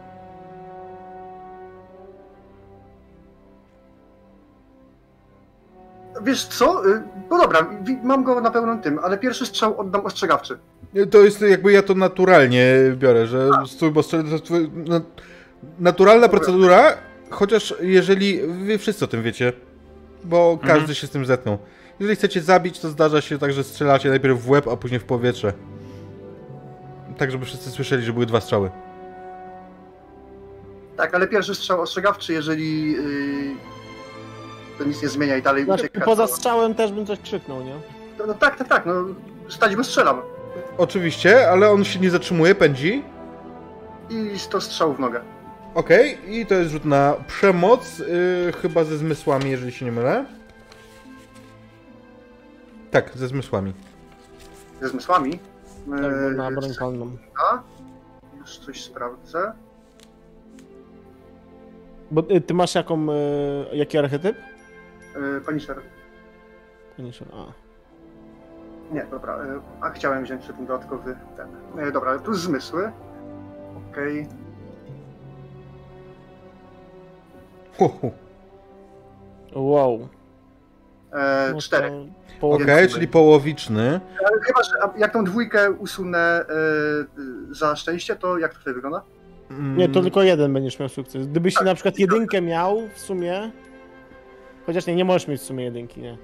Wiesz 6.24 6.45
co? 6.45 6.90
Y, 6.90 7.01
No 7.30 7.38
dobra, 7.38 7.69
mam 8.03 8.24
go 8.24 8.41
na 8.41 8.51
pełnym 8.51 8.82
tym, 8.82 9.00
ale 9.03 9.17
pierwszy 9.17 9.45
strzał 9.45 9.80
oddam 9.80 10.06
ostrzegawczy. 10.06 10.58
To 11.11 11.17
jest 11.17 11.41
jakby 11.41 11.72
ja 11.72 11.82
to 11.83 11.93
naturalnie 11.95 12.75
biorę, 12.95 13.27
że 13.27 13.50
stój, 13.67 13.91
bo 13.91 14.01
na- 14.75 15.01
naturalna 15.80 16.30
procedura, 16.30 16.93
chociaż 17.30 17.74
jeżeli 17.82 18.41
wy 18.48 18.77
wszyscy 18.77 19.06
o 19.06 19.08
tym 19.08 19.24
wiecie, 19.24 19.53
bo 20.24 20.59
każdy 20.67 20.95
się 20.95 21.08
z 21.08 21.09
tym 21.09 21.25
zetknął. 21.25 21.58
Jeżeli 22.00 22.16
chcecie 22.16 22.41
zabić, 22.41 22.80
to 22.80 22.90
zdarza 22.90 23.22
się 23.22 23.40
tak, 23.40 23.53
że 23.53 23.64
strzelacie 23.64 24.09
najpierw 24.09 24.41
w 24.41 24.50
łeb, 24.50 24.67
a 24.67 24.77
później 24.77 25.00
w 25.00 25.03
powietrze. 25.03 25.53
Tak, 27.17 27.32
żeby 27.32 27.45
wszyscy 27.45 27.69
słyszeli, 27.72 28.03
że 28.03 28.14
były 28.14 28.25
dwa 28.25 28.41
strzały. 28.41 28.69
Tak, 30.98 31.16
ale 31.16 31.27
pierwszy 31.27 31.56
strzał 31.56 31.82
ostrzegawczy, 31.82 32.33
jeżeli 32.33 32.95
y, 32.98 33.56
to 34.82 34.88
nic 34.88 35.01
nie 35.01 35.10
zmienia 35.10 35.38
i 35.38 35.42
dalej 35.42 35.66
Znaczy, 35.66 35.84
ucieka. 35.84 36.06
poza 36.06 36.27
strzałem 36.27 36.76
też 36.76 36.92
bym 36.92 37.06
coś 37.06 37.19
krzyknął, 37.19 37.64
nie? 37.64 37.76
No, 38.19 38.26
no 38.27 38.34
tak, 38.34 38.56
tak, 38.56 38.68
tak, 38.68 38.85
no 38.85 38.93
stać 39.50 39.76
go 39.76 39.84
strzelam. 39.84 40.22
Oczywiście, 40.77 41.50
ale 41.50 41.72
on 41.72 41.84
się 41.84 42.00
nie 42.00 42.10
zatrzymuje, 42.10 42.56
pędzi. 42.56 43.03
I 44.10 44.40
100 44.40 44.61
strzałów 44.61 44.98
w 44.98 45.00
nogę. 45.00 45.22
Okej, 45.76 46.18
i 46.27 46.45
to 46.45 46.56
jest 46.56 46.72
rzut 46.72 46.85
na 46.85 47.14
przemoc, 47.27 48.00
yy, 48.00 48.53
chyba 48.61 48.84
ze 48.84 48.98
zmysłami, 48.98 49.51
jeżeli 49.51 49.72
się 49.72 49.85
nie 49.85 49.92
mylę. 49.92 50.26
Tak, 52.92 53.11
ze 53.16 53.27
zmysłami. 53.27 53.74
Ze 54.82 54.90
zmysłami. 54.90 55.40
Bo 55.88 55.95
na 56.32 56.51
broń 56.51 56.69
palną. 56.80 57.18
Już 58.40 58.58
coś 58.58 58.84
sprawdzę. 58.84 59.51
Bo 62.11 62.24
y, 62.32 62.42
ty 62.42 62.53
masz 62.53 62.76
jaką, 62.76 63.08
y, 63.11 63.16
jaki 63.74 63.98
archetyp? 63.98 64.38
Y, 65.15 65.41
Punisher. 65.41 65.77
Punisher, 66.98 67.27
A. 67.33 67.45
Nie, 68.93 69.06
dobra. 69.11 69.38
y, 69.45 69.61
A 69.81 69.90
chciałem 69.90 70.23
wziąć 70.23 70.45
ten 70.45 70.65
dodatkowy 70.65 71.15
ten. 71.38 71.80
Y, 71.88 71.91
Dobra, 71.91 72.19
tu 72.19 72.33
zmysły. 72.33 72.91
Okej. 73.91 74.27
Hu. 77.77 78.11
Wow. 79.56 80.07
E, 81.14 81.49
No 81.53 81.61
Cztery. 81.61 81.91
Okej, 82.41 82.88
czyli 82.88 83.07
połowiczny. 83.07 83.99
Ale 84.19 84.41
Chyba, 84.41 84.64
że 84.64 84.72
a 84.83 84.98
jak 84.98 85.14
tą 85.14 85.23
dwójkę 85.23 85.72
usunę 85.72 86.19
e, 86.19 86.53
y, 87.51 87.56
za 87.56 87.75
szczęście, 87.75 88.15
to 88.15 88.38
jak 88.38 88.53
to 88.53 88.59
wtedy 88.59 88.73
wygląda? 88.73 89.01
Nie, 89.77 89.90
to 89.90 90.01
tylko 90.01 90.22
jeden 90.23 90.53
będziesz 90.53 90.80
miał 90.80 90.90
sukces. 90.90 91.27
Gdybyś 91.27 91.53
Tak, 91.53 91.65
na 91.65 91.73
przykład 91.75 91.99
jedynkę 91.99 92.41
miał 92.41 92.81
w 92.93 92.99
sumie. 92.99 93.51
Chociaż 94.65 94.85
nie, 94.88 94.95
nie 94.95 95.06
możesz 95.06 95.27
mieć 95.27 95.41
w 95.41 95.43
sumie 95.43 95.64
jedynki, 95.64 96.01
nie. 96.01 96.17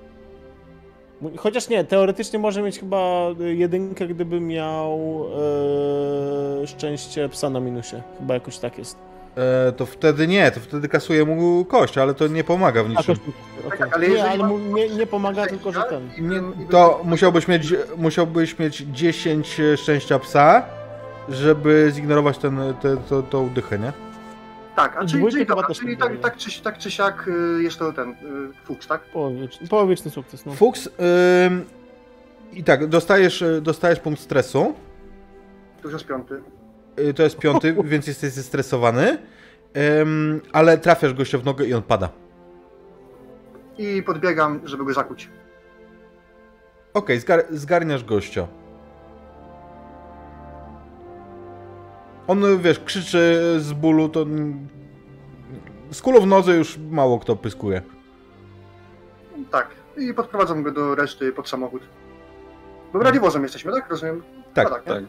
Chociaż 1.38 1.69
nie, 1.69 1.83
teoretycznie 1.83 2.40
może 2.40 2.61
mieć 2.61 2.80
chyba 2.80 3.27
y, 3.41 3.56
jedynkę, 3.56 4.07
gdyby 4.07 4.40
miał 4.41 5.25
e, 6.64 6.67
szczęście 6.67 7.30
psa 7.30 7.49
na 7.49 7.59
minusie. 7.59 8.01
Chyba 8.19 8.33
jakoś 8.33 8.57
tak 8.57 8.77
jest. 8.77 8.98
E, 9.38 9.72
to 9.72 9.85
wtedy 9.85 10.27
nie, 10.27 10.51
to 10.51 10.59
wtedy 10.59 10.88
kasuje 10.90 11.25
mu 11.25 11.66
kość, 11.66 11.98
ale 11.98 12.14
to 12.14 12.27
nie 12.27 12.43
pomaga 12.43 12.83
w 12.83 12.85
A, 12.85 12.90
niczym. 12.90 13.16
kość- 13.16 13.22
okej. 13.67 13.80
Tak, 13.80 13.95
ale 13.95 14.07
Nie, 14.09 14.30
ale 14.30 14.43
mu 14.43 14.57
nie, 14.59 14.90
nie 14.90 15.07
pomaga, 15.07 15.48
tylko 15.48 15.72
że 15.72 15.83
ten. 15.90 16.09
To 16.69 17.01
musiałbyś 17.03 17.48
mieć, 17.48 17.74
musiałbyś 17.98 18.59
mieć 18.59 18.77
10 18.77 19.61
szczęścia 19.75 20.19
psa, 20.19 20.66
żeby 21.30 21.90
zignorować 21.93 22.38
ten, 22.38 22.59
te, 22.82 22.98
to, 22.98 23.24
tą 23.24 23.49
dychę, 23.49 23.80
nie? 23.80 23.91
Tak, 24.78 24.98
a 24.98 25.06
czyli, 25.06 25.18
dwójkę 25.20 25.32
czyli, 25.32 25.46
chyba 25.46 25.56
dobra, 25.56 25.68
też 25.68 25.78
czyli 25.80 25.92
nie 25.92 25.98
tak, 25.98 26.12
było. 26.12 26.24
tak, 26.24 26.38
czy, 26.38 26.62
tak 26.62 26.78
czy 26.78 26.92
siak 26.92 27.28
y, 27.28 27.78
to 27.80 27.94
ten 27.94 28.10
y, 28.10 28.16
fuks, 28.64 28.88
tak? 28.88 29.02
Połowiczny, 29.02 29.68
połowiczny 29.68 30.12
sukces, 30.12 30.46
no. 30.46 30.54
Fuks. 30.54 30.90
ym, 31.46 31.66
I 32.54 32.64
tak, 32.64 32.88
dostajesz, 32.88 33.42
y, 33.42 33.62
dostajesz 33.62 34.00
punkt 34.00 34.22
stresu. 34.22 34.74
To 35.82 35.84
już 35.84 35.94
jest 35.94 36.06
piąty. 36.06 36.42
Y, 37.00 37.14
To 37.14 37.24
jest 37.24 37.38
piąty, 37.38 37.76
więc 37.84 38.08
jesteś 38.08 38.32
zestresowany. 38.32 39.18
Ym, 40.02 40.42
ale 40.54 40.78
trafiasz 40.78 41.14
gościa 41.14 41.38
w 41.38 41.46
nogę 41.46 41.66
i 41.66 41.74
on 41.74 41.84
pada. 41.84 42.10
I 43.78 44.04
podbiegam, 44.04 44.62
żeby 44.64 44.86
go 44.86 44.94
zakuć. 44.94 45.30
Okej, 46.94 47.20
zgar, 47.20 47.44
zgarniasz 47.50 48.04
gościa. 48.04 48.48
On, 52.28 52.62
wiesz, 52.62 52.80
krzyczy 52.80 53.56
z 53.60 53.74
bólu, 53.74 54.10
to... 54.10 54.26
Z 55.92 56.02
kulą 56.02 56.20
w 56.22 56.28
nodze 56.28 56.56
już 56.56 56.78
mało 56.78 57.20
kto 57.20 57.36
pyskuje. 57.36 57.82
Tak. 59.52 59.68
I 59.98 60.14
podprowadzam 60.14 60.64
go 60.64 60.72
do 60.72 60.96
reszty 60.96 61.32
pod 61.32 61.50
samochód. 61.50 61.82
Bo 62.94 63.00
radiowozem 63.00 63.44
jesteśmy, 63.44 63.72
tak? 63.72 63.90
Rozumiem? 63.90 64.24
Tak, 64.54 64.70
tak? 64.70 64.84
Tak. 64.84 64.94
tak. 64.96 65.04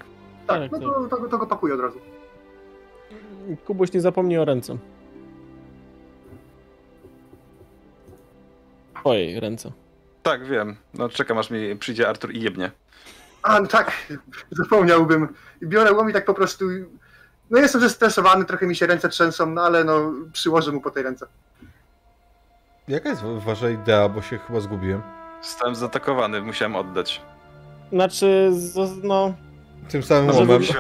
Tak, 0.46 0.72
No 0.72 0.78
to, 0.78 1.16
to, 1.16 1.28
to 1.28 1.38
go 1.38 1.46
pakuję 1.46 1.74
od 1.74 1.80
razu. 1.80 1.98
Kubuś 3.64 3.92
nie 3.92 4.00
zapomnij 4.00 4.38
o 4.38 4.44
ręce. 4.44 4.78
Twojej 9.00 9.40
ręce. 9.40 9.72
Tak, 10.22 10.46
wiem. 10.46 10.76
No 10.94 11.08
czekam 11.08 11.38
aż 11.38 11.50
mi 11.50 11.76
przyjdzie 11.76 12.08
Artur 12.08 12.32
i 12.32 12.42
jebnie. 12.42 12.70
A, 13.42 13.60
no 13.60 13.66
tak, 13.66 13.92
zapomniałbym. 14.62 15.28
Biorę 15.62 15.92
łom 15.92 16.10
i 16.10 16.12
tak 16.12 16.24
po 16.24 16.34
prostu... 16.34 16.64
No 17.50 17.58
jestem 17.58 17.80
zestresowany, 17.80 18.44
trochę 18.44 18.66
mi 18.66 18.76
się 18.76 18.86
ręce 18.86 19.08
trzęsą, 19.08 19.46
no 19.46 19.62
ale 19.62 19.84
no 19.84 20.12
przyłożę 20.32 20.72
mu 20.72 20.80
po 20.80 20.90
tej 20.90 21.02
ręce. 21.02 21.26
Jaka 22.88 23.08
jest 23.08 23.22
wasza 23.22 23.70
idea, 23.70 24.08
bo 24.08 24.22
się 24.22 24.38
chyba 24.38 24.60
zgubiłem? 24.60 25.02
Zostałem 25.42 25.74
zaatakowany, 25.74 26.40
musiałem 26.42 26.76
oddać. 26.76 27.22
Znaczy, 27.92 28.50
no... 29.02 29.34
Tym 29.88 30.02
samym 30.02 30.36
łomem. 30.36 30.62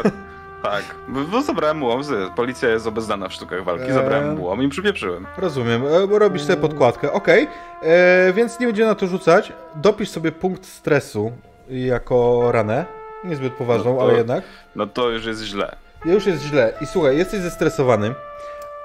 Tak, 0.62 0.84
bo 1.30 1.42
zabrałem 1.42 1.82
łom, 1.82 2.02
policja 2.36 2.68
jest 2.68 2.86
obeznana 2.86 3.28
w 3.28 3.32
sztukach 3.32 3.64
walki, 3.64 3.84
Eee. 3.84 3.92
zabrałem 3.92 4.40
łom 4.42 4.62
i 4.62 4.68
przypieprzyłem. 4.68 5.26
Rozumiem, 5.36 5.86
e, 5.86 6.06
bo 6.06 6.18
robisz 6.18 6.42
sobie 6.42 6.56
podkładkę. 6.56 7.12
Okej, 7.12 7.48
e, 7.82 8.32
więc 8.32 8.60
nie 8.60 8.66
będzie 8.66 8.86
na 8.86 8.94
to 8.94 9.06
rzucać. 9.06 9.52
Dopisz 9.74 10.10
sobie 10.10 10.32
punkt 10.32 10.66
stresu 10.66 11.32
jako 11.68 12.48
ranę. 12.52 12.84
Niezbyt 13.24 13.52
poważną, 13.52 13.90
No 13.92 13.96
to- 14.00 14.04
ale 14.04 14.18
jednak. 14.18 14.44
No 14.76 14.86
to 14.86 15.10
już 15.10 15.26
jest 15.26 15.42
źle. 15.42 15.76
Już 16.12 16.26
jest 16.26 16.42
źle. 16.42 16.72
I 16.80 16.86
słuchaj, 16.86 17.16
jesteś 17.16 17.40
zestresowany. 17.40 18.14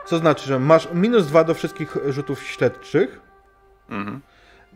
Co 0.05 0.17
znaczy, 0.17 0.45
że 0.47 0.59
masz 0.59 0.87
minus 0.93 1.27
dwa 1.27 1.43
do 1.43 1.53
wszystkich 1.53 1.97
rzutów 2.09 2.43
śledczych. 2.43 3.21
Mhm. 3.89 4.21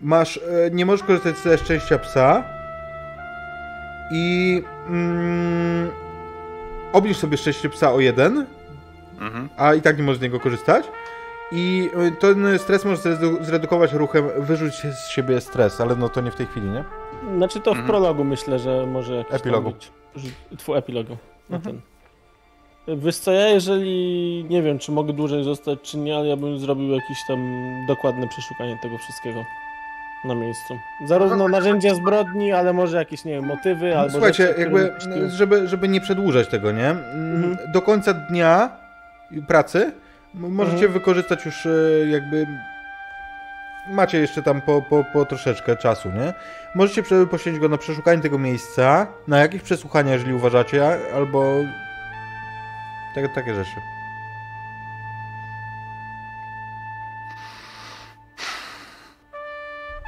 Masz, 0.01 0.37
e, 0.37 0.41
nie 0.71 0.85
możesz 0.85 1.05
korzystać 1.05 1.37
ze 1.37 1.57
szczęścia 1.57 1.99
psa. 1.99 2.43
I 4.11 4.63
mm, 4.89 5.89
obniż 6.93 7.17
sobie 7.17 7.37
szczęście 7.37 7.69
psa 7.69 7.91
o 7.93 7.99
jeden, 7.99 8.45
Mhm. 9.19 9.49
a 9.57 9.73
i 9.73 9.81
tak 9.81 9.97
nie 9.97 10.03
możesz 10.03 10.19
z 10.19 10.21
niego 10.21 10.39
korzystać. 10.39 10.85
I 11.51 11.89
y, 12.07 12.11
ten 12.11 12.59
stres 12.59 12.85
możesz 12.85 12.99
zredu- 12.99 13.43
zredukować 13.43 13.93
ruchem, 13.93 14.29
wyrzuć 14.37 14.73
z 14.75 15.07
siebie 15.09 15.41
stres, 15.41 15.81
ale 15.81 15.95
no 15.95 16.09
to 16.09 16.21
nie 16.21 16.31
w 16.31 16.35
tej 16.35 16.45
chwili, 16.45 16.67
nie? 16.69 16.83
Znaczy 17.37 17.59
to 17.59 17.71
w 17.71 17.77
Mhm. 17.77 17.87
prologu 17.87 18.23
myślę, 18.23 18.59
że 18.59 18.85
może 18.85 19.15
jakiś 19.15 19.33
Epilogu. 19.35 19.73
Twój 20.57 20.77
epilogu. 20.77 21.17
Na 21.49 21.57
Mhm. 21.57 21.75
ten. 21.75 21.81
Wiesz 22.87 23.17
co, 23.17 23.31
ja 23.31 23.47
jeżeli 23.47 24.45
nie 24.49 24.61
wiem, 24.61 24.79
czy 24.79 24.91
mogę 24.91 25.13
dłużej 25.13 25.43
zostać, 25.43 25.79
czy 25.81 25.97
nie, 25.97 26.17
ale 26.17 26.27
ja 26.27 26.37
bym 26.37 26.59
zrobił 26.59 26.91
jakieś 26.91 27.17
tam 27.27 27.39
dokładne 27.87 28.27
przeszukanie 28.27 28.77
tego 28.81 28.97
wszystkiego 28.97 29.45
na 30.25 30.35
miejscu. 30.35 30.79
Zarówno 31.05 31.47
narzędzia 31.47 31.95
zbrodni, 31.95 32.51
ale 32.51 32.73
może 32.73 32.97
jakieś, 32.97 33.25
nie 33.25 33.31
wiem, 33.31 33.45
motywy, 33.45 33.97
albo 33.97 34.11
Słuchajcie, 34.11 34.47
rzeczy, 34.47 34.59
jakby, 34.59 34.91
żeby, 35.29 35.67
żeby 35.67 35.87
nie 35.87 36.01
przedłużać 36.01 36.47
tego, 36.47 36.71
nie? 36.71 36.89
Mhm. 36.89 37.57
Do 37.73 37.81
końca 37.81 38.13
dnia 38.13 38.69
pracy 39.47 39.91
możecie 40.33 40.75
Mhm. 40.75 40.93
wykorzystać 40.93 41.45
już 41.45 41.65
y, 41.65 42.07
jakby... 42.11 42.47
Macie 43.89 44.19
jeszcze 44.19 44.43
tam 44.43 44.61
po, 44.61 44.81
po, 44.81 45.03
po 45.13 45.25
troszeczkę 45.25 45.75
czasu, 45.75 46.09
nie? 46.09 46.33
Możecie 46.75 47.03
poświęcić 47.31 47.61
go 47.61 47.69
na 47.69 47.77
przeszukanie 47.77 48.21
tego 48.21 48.39
miejsca, 48.39 49.07
na 49.27 49.39
jakieś 49.39 49.61
przesłuchania, 49.61 50.13
jeżeli 50.13 50.33
uważacie, 50.33 50.97
albo... 51.15 51.53
Takie, 53.17 53.29
takie 53.29 53.55
rzeczy. 53.55 53.81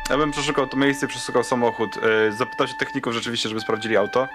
Ja 0.10 0.18
bym 0.18 0.32
przeszukał 0.32 0.68
to 0.68 0.78
miejsce, 0.78 1.08
przeszukał 1.08 1.44
samochód. 1.44 1.96
Yy, 1.96 2.32
zapytał 2.32 2.68
się 2.68 2.74
techników 2.80 3.14
rzeczywiście, 3.14 3.50
żeby 3.50 3.62
sprawdzili 3.62 3.98
auto. 3.98 4.28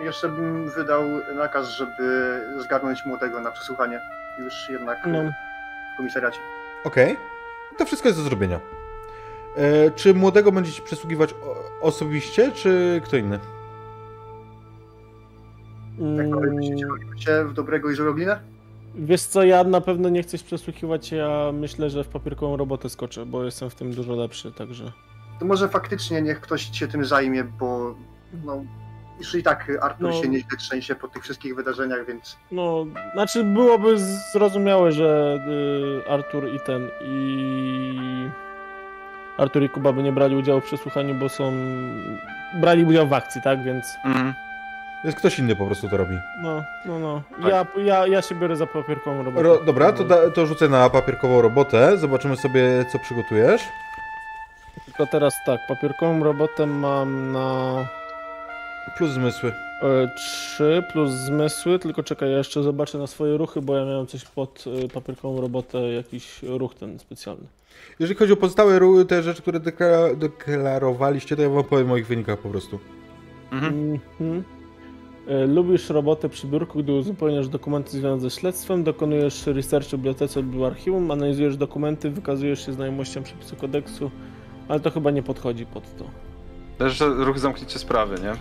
Jeszcze 0.00 0.28
bym 0.28 0.70
wydał 0.70 1.02
nakaz, 1.34 1.68
żeby 1.68 2.40
zgarnąć 2.58 3.06
młodego 3.06 3.40
na 3.40 3.50
przesłuchanie. 3.50 4.00
Już 4.38 4.68
jednak 4.70 4.98
No. 5.06 5.18
w 5.94 5.96
komisariacie. 5.96 6.38
Okej. 6.84 7.16
To 7.78 7.84
wszystko 7.84 8.08
jest 8.08 8.18
do 8.18 8.24
zrobienia. 8.24 8.60
E, 9.56 9.90
czy 9.90 10.14
młodego 10.14 10.52
będziecie 10.52 10.82
przesługiwać 10.82 11.34
osobiście, 11.80 12.52
czy 12.52 13.00
kto 13.04 13.16
inny? 13.16 13.38
Jak 15.98 16.28
to 16.30 16.38
Mm, 16.38 17.18
się 17.18 17.44
w 17.44 17.52
dobrego 17.52 17.90
i 17.90 17.94
złego 17.94 18.14
glinę? 18.14 18.38
Wiesz 18.94 19.22
co, 19.22 19.42
ja 19.44 19.64
na 19.64 19.80
pewno 19.80 20.08
nie 20.08 20.22
chcę 20.22 20.38
przesłuchiwać, 20.38 21.12
ja 21.12 21.50
myślę, 21.52 21.90
że 21.90 22.04
w 22.04 22.08
papierkową 22.08 22.56
robotę 22.56 22.88
skoczę, 22.88 23.26
bo 23.26 23.44
jestem 23.44 23.70
w 23.70 23.74
tym 23.74 23.92
dużo 23.94 24.14
lepszy, 24.16 24.52
także... 24.52 24.92
To 25.40 25.44
może 25.46 25.68
faktycznie 25.68 26.22
niech 26.22 26.40
ktoś 26.40 26.78
się 26.78 26.88
tym 26.88 27.04
zajmie, 27.04 27.44
bo 27.44 27.94
no, 28.44 28.64
już 29.18 29.34
i 29.34 29.42
tak 29.42 29.72
Artur 29.82 30.08
No. 30.08 30.12
się 30.22 30.28
nieźle 30.28 30.56
trzęsie 30.58 30.94
po 30.94 31.08
tych 31.08 31.22
wszystkich 31.22 31.56
wydarzeniach, 31.56 32.06
więc 32.06 32.36
No, 32.52 32.86
znaczy 33.14 33.44
byłoby 33.44 33.96
zrozumiałe, 34.32 34.92
że 34.92 35.38
y, 36.06 36.10
Artur 36.10 36.48
i 36.54 36.60
ten 36.66 36.88
i 37.08 38.28
Artur 39.38 39.62
i 39.62 39.68
Kuba 39.68 39.92
by 39.92 40.02
nie 40.02 40.12
brali 40.12 40.36
udziału 40.36 40.60
w 40.60 40.64
przesłuchaniu, 40.64 41.14
bo 41.14 41.28
są 41.28 41.52
brali 42.60 42.84
udział 42.84 43.06
w 43.08 43.12
akcji, 43.12 43.42
tak? 43.42 43.64
Więc 43.64 43.84
Mhm. 44.04 44.34
Jest 45.04 45.18
ktoś 45.18 45.38
inny 45.38 45.56
po 45.56 45.66
prostu 45.66 45.88
to 45.88 45.96
robi. 45.96 46.14
no, 46.42 46.62
no, 46.86 46.98
no. 46.98 47.22
Tak. 47.42 47.50
Ja, 47.50 47.66
ja, 47.82 48.06
ja 48.06 48.22
się 48.22 48.34
biorę 48.34 48.56
za 48.56 48.66
papierkową 48.66 49.22
robotę. 49.22 49.42
Ro, 49.42 49.58
dobra, 49.66 49.92
to, 49.92 50.04
da, 50.04 50.30
to 50.30 50.46
rzucę 50.46 50.68
na 50.68 50.90
papierkową 50.90 51.42
robotę. 51.42 51.98
Zobaczymy 51.98 52.36
sobie, 52.36 52.84
co 52.92 52.98
przygotujesz. 52.98 53.62
Tylko 54.84 55.06
teraz 55.06 55.34
tak, 55.46 55.60
papierkową 55.68 56.24
robotę 56.24 56.66
mam 56.66 57.32
na 57.32 57.74
Plus 58.96 59.10
zmysły. 59.10 59.52
e, 59.82 60.08
3 60.16 60.82
plus 60.92 61.10
zmysły, 61.10 61.78
tylko 61.78 62.02
czekaj, 62.02 62.30
ja 62.30 62.38
jeszcze 62.38 62.62
zobaczę 62.62 62.98
na 62.98 63.06
swoje 63.06 63.36
ruchy, 63.36 63.62
bo 63.62 63.76
ja 63.76 63.84
miałem 63.84 64.06
coś 64.06 64.24
pod 64.24 64.64
e, 64.84 64.88
papierkową 64.88 65.40
robotę, 65.40 65.78
jakiś 65.78 66.42
ruch 66.42 66.74
ten 66.74 66.98
specjalny. 66.98 67.46
Jeżeli 68.00 68.18
chodzi 68.18 68.32
o 68.32 68.36
pozostałe 68.36 68.78
ru- 68.78 69.04
te 69.04 69.22
rzeczy, 69.22 69.42
które 69.42 69.60
dekla- 69.60 70.14
deklarowaliście, 70.16 71.36
to 71.36 71.42
ja 71.42 71.48
wam 71.48 71.64
powiem 71.64 71.90
o 71.92 71.96
ich 71.96 72.06
wynikach 72.06 72.38
po 72.38 72.48
prostu. 72.48 72.78
Mhm. 73.52 73.98
Mhm. 74.20 74.44
E, 75.28 75.46
Lubisz 75.46 75.90
robotę 75.90 76.28
przy 76.28 76.46
biurku, 76.46 76.78
gdy 76.78 76.92
uzupełniasz 76.92 77.48
dokumenty 77.48 77.90
związane 77.90 78.20
ze 78.20 78.30
śledztwem, 78.30 78.84
dokonujesz 78.84 79.46
researchu 79.46 79.90
w 79.90 79.94
bibliotece 79.94 80.42
lub 80.42 80.62
archiwum, 80.64 81.10
analizujesz 81.10 81.56
dokumenty, 81.56 82.10
wykazujesz 82.10 82.66
się 82.66 82.72
znajomością 82.72 83.22
przepisu 83.22 83.56
kodeksu, 83.56 84.10
ale 84.68 84.80
to 84.80 84.90
chyba 84.90 85.10
nie 85.10 85.22
podchodzi 85.22 85.66
pod 85.66 85.96
to. 85.98 86.04
Też 86.78 87.00
ruch 87.00 87.38
zamknięcie 87.38 87.78
sprawy, 87.78 88.16
nie? 88.22 88.32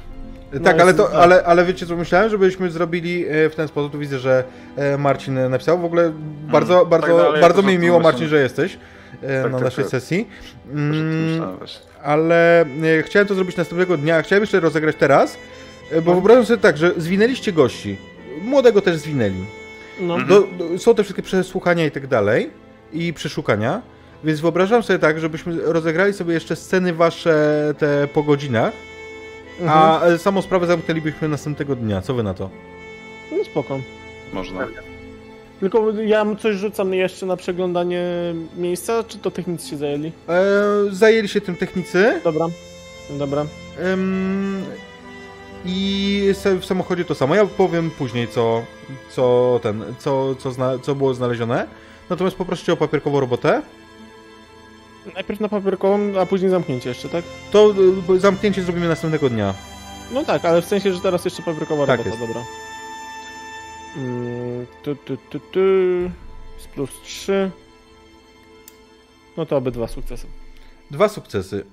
No 0.54 0.60
tak, 0.60 0.82
ale, 0.82 0.94
to, 0.94 1.04
tak. 1.04 1.16
ale, 1.16 1.44
ale 1.44 1.66
wiecie 1.66 1.86
co 1.86 1.96
myślałem? 1.96 2.30
Żebyśmy 2.30 2.72
zrobili 2.72 3.26
e, 3.28 3.50
w 3.50 3.56
ten 3.56 3.68
sposób. 3.68 3.92
Tu 3.92 4.00
widzę, 4.00 4.20
że 4.20 4.44
e, 4.76 4.98
Marcin 4.98 5.50
napisał. 5.50 5.80
W 5.80 5.86
ogóle 5.86 6.12
bardzo, 6.52 6.86
bardzo, 6.86 7.08
tak 7.08 7.18
dalej, 7.18 7.42
bardzo 7.42 7.62
mi 7.62 7.80
miło. 7.80 8.00
Marcin, 8.00 8.28
że 8.28 8.42
jesteś 8.42 8.78
Tak, 9.22 9.52
na 9.52 9.58
tak, 9.58 9.62
naszej 9.62 9.84
tak. 9.84 9.92
sesji. 9.92 10.28
Mm, 10.74 11.58
właśnie. 11.58 11.82
ale 12.04 12.66
chciałem 13.04 13.28
to 13.28 13.36
zrobić 13.36 13.58
następnego 13.58 13.98
dnia. 13.98 14.22
Chciałem 14.22 14.44
jeszcze 14.44 14.60
rozegrać 14.60 14.96
teraz, 15.00 15.38
bo 15.92 15.96
No. 16.06 16.14
wyobrażam 16.14 16.46
sobie 16.46 16.62
tak, 16.62 16.78
że 16.78 16.92
zwinęliście 16.98 17.52
gości. 17.52 17.98
Młodego 18.42 18.82
też 18.82 18.96
zwinęli. 18.98 19.46
No, 20.00 20.16
Mhm. 20.16 20.30
Do, 20.58 20.68
do, 20.68 20.80
są 20.80 20.96
te 20.96 21.04
wszystkie 21.04 21.22
przesłuchania 21.24 21.86
i 21.86 21.92
tak 21.92 22.08
dalej 22.08 22.50
i 22.94 23.14
przeszukania, 23.14 23.82
więc 24.24 24.40
wyobrażam 24.40 24.84
sobie 24.84 25.00
tak, 25.00 25.20
żebyśmy 25.20 25.58
rozegrali 25.62 26.14
sobie 26.14 26.34
jeszcze 26.34 26.56
sceny 26.56 26.94
wasze 26.94 27.74
te 27.78 28.08
po 28.14 28.24
godzinach, 28.24 28.74
a 29.68 30.04
e, 30.06 30.18
samą 30.18 30.42
sprawę 30.42 30.68
zamknęlibyśmy 30.68 31.28
następnego 31.28 31.76
dnia. 31.76 32.02
Co 32.02 32.14
wy 32.14 32.24
na 32.24 32.34
to? 32.34 32.50
no 33.32 33.44
spoko. 33.44 33.80
Można. 34.34 34.68
Tylko 35.60 35.92
ja 36.06 36.26
coś 36.40 36.56
rzucam 36.56 36.94
jeszcze 36.94 37.26
na 37.26 37.38
przeglądanie 37.38 38.04
miejsca, 38.58 39.04
czy 39.04 39.18
to 39.18 39.32
technicy 39.32 39.70
się 39.70 39.78
zajęli? 39.78 40.12
E, 40.30 40.42
zajęli 40.92 41.28
się 41.28 41.42
tym 41.42 41.56
technicy 41.56 42.22
Dobra, 42.24 42.46
dobra. 43.10 43.46
em, 43.80 44.64
i 45.66 46.34
w 46.60 46.66
samochodzie 46.66 47.06
to 47.06 47.16
samo. 47.16 47.36
Ja 47.36 47.46
powiem 47.46 47.92
później, 47.92 48.28
co, 48.28 48.64
co, 49.10 49.60
ten, 49.64 49.84
co, 50.00 50.36
co, 50.36 50.52
zna, 50.52 50.80
co 50.80 50.96
było 50.96 51.14
znalezione. 51.14 51.68
Natomiast 52.10 52.36
poproszę 52.36 52.66
cię 52.66 52.74
o 52.74 52.78
papierkową 52.78 53.20
robotę. 53.20 53.62
Najpierw 55.14 55.40
na 55.40 55.50
papierkową, 55.50 56.20
a 56.22 56.26
później 56.26 56.52
zamknięcie 56.52 56.90
jeszcze, 56.90 57.10
tak? 57.10 57.26
To 57.52 57.74
e, 58.16 58.20
zamknięcie 58.20 58.64
zrobimy 58.64 58.88
następnego 58.88 59.30
dnia. 59.30 59.54
No 60.12 60.24
tak, 60.24 60.46
ale 60.46 60.62
w 60.62 60.66
sensie, 60.66 60.94
że 60.94 61.00
teraz 61.00 61.26
jeszcze 61.26 61.44
papierkowa 61.44 61.86
Tak 61.86 61.98
robota, 62.00 62.18
jest. 62.18 62.28
dobra. 62.34 62.46
Mm, 63.98 64.66
tu, 64.84 64.96
tu, 64.96 65.18
tu, 65.18 65.40
tu. 65.40 65.60
Z 66.60 66.68
plus 66.76 66.90
3. 67.04 67.52
No 69.38 69.46
to 69.46 69.58
obydwa 69.58 69.88
sukcesy. 69.88 70.28
Dwa 70.92 71.10
sukcesy. 71.10 71.66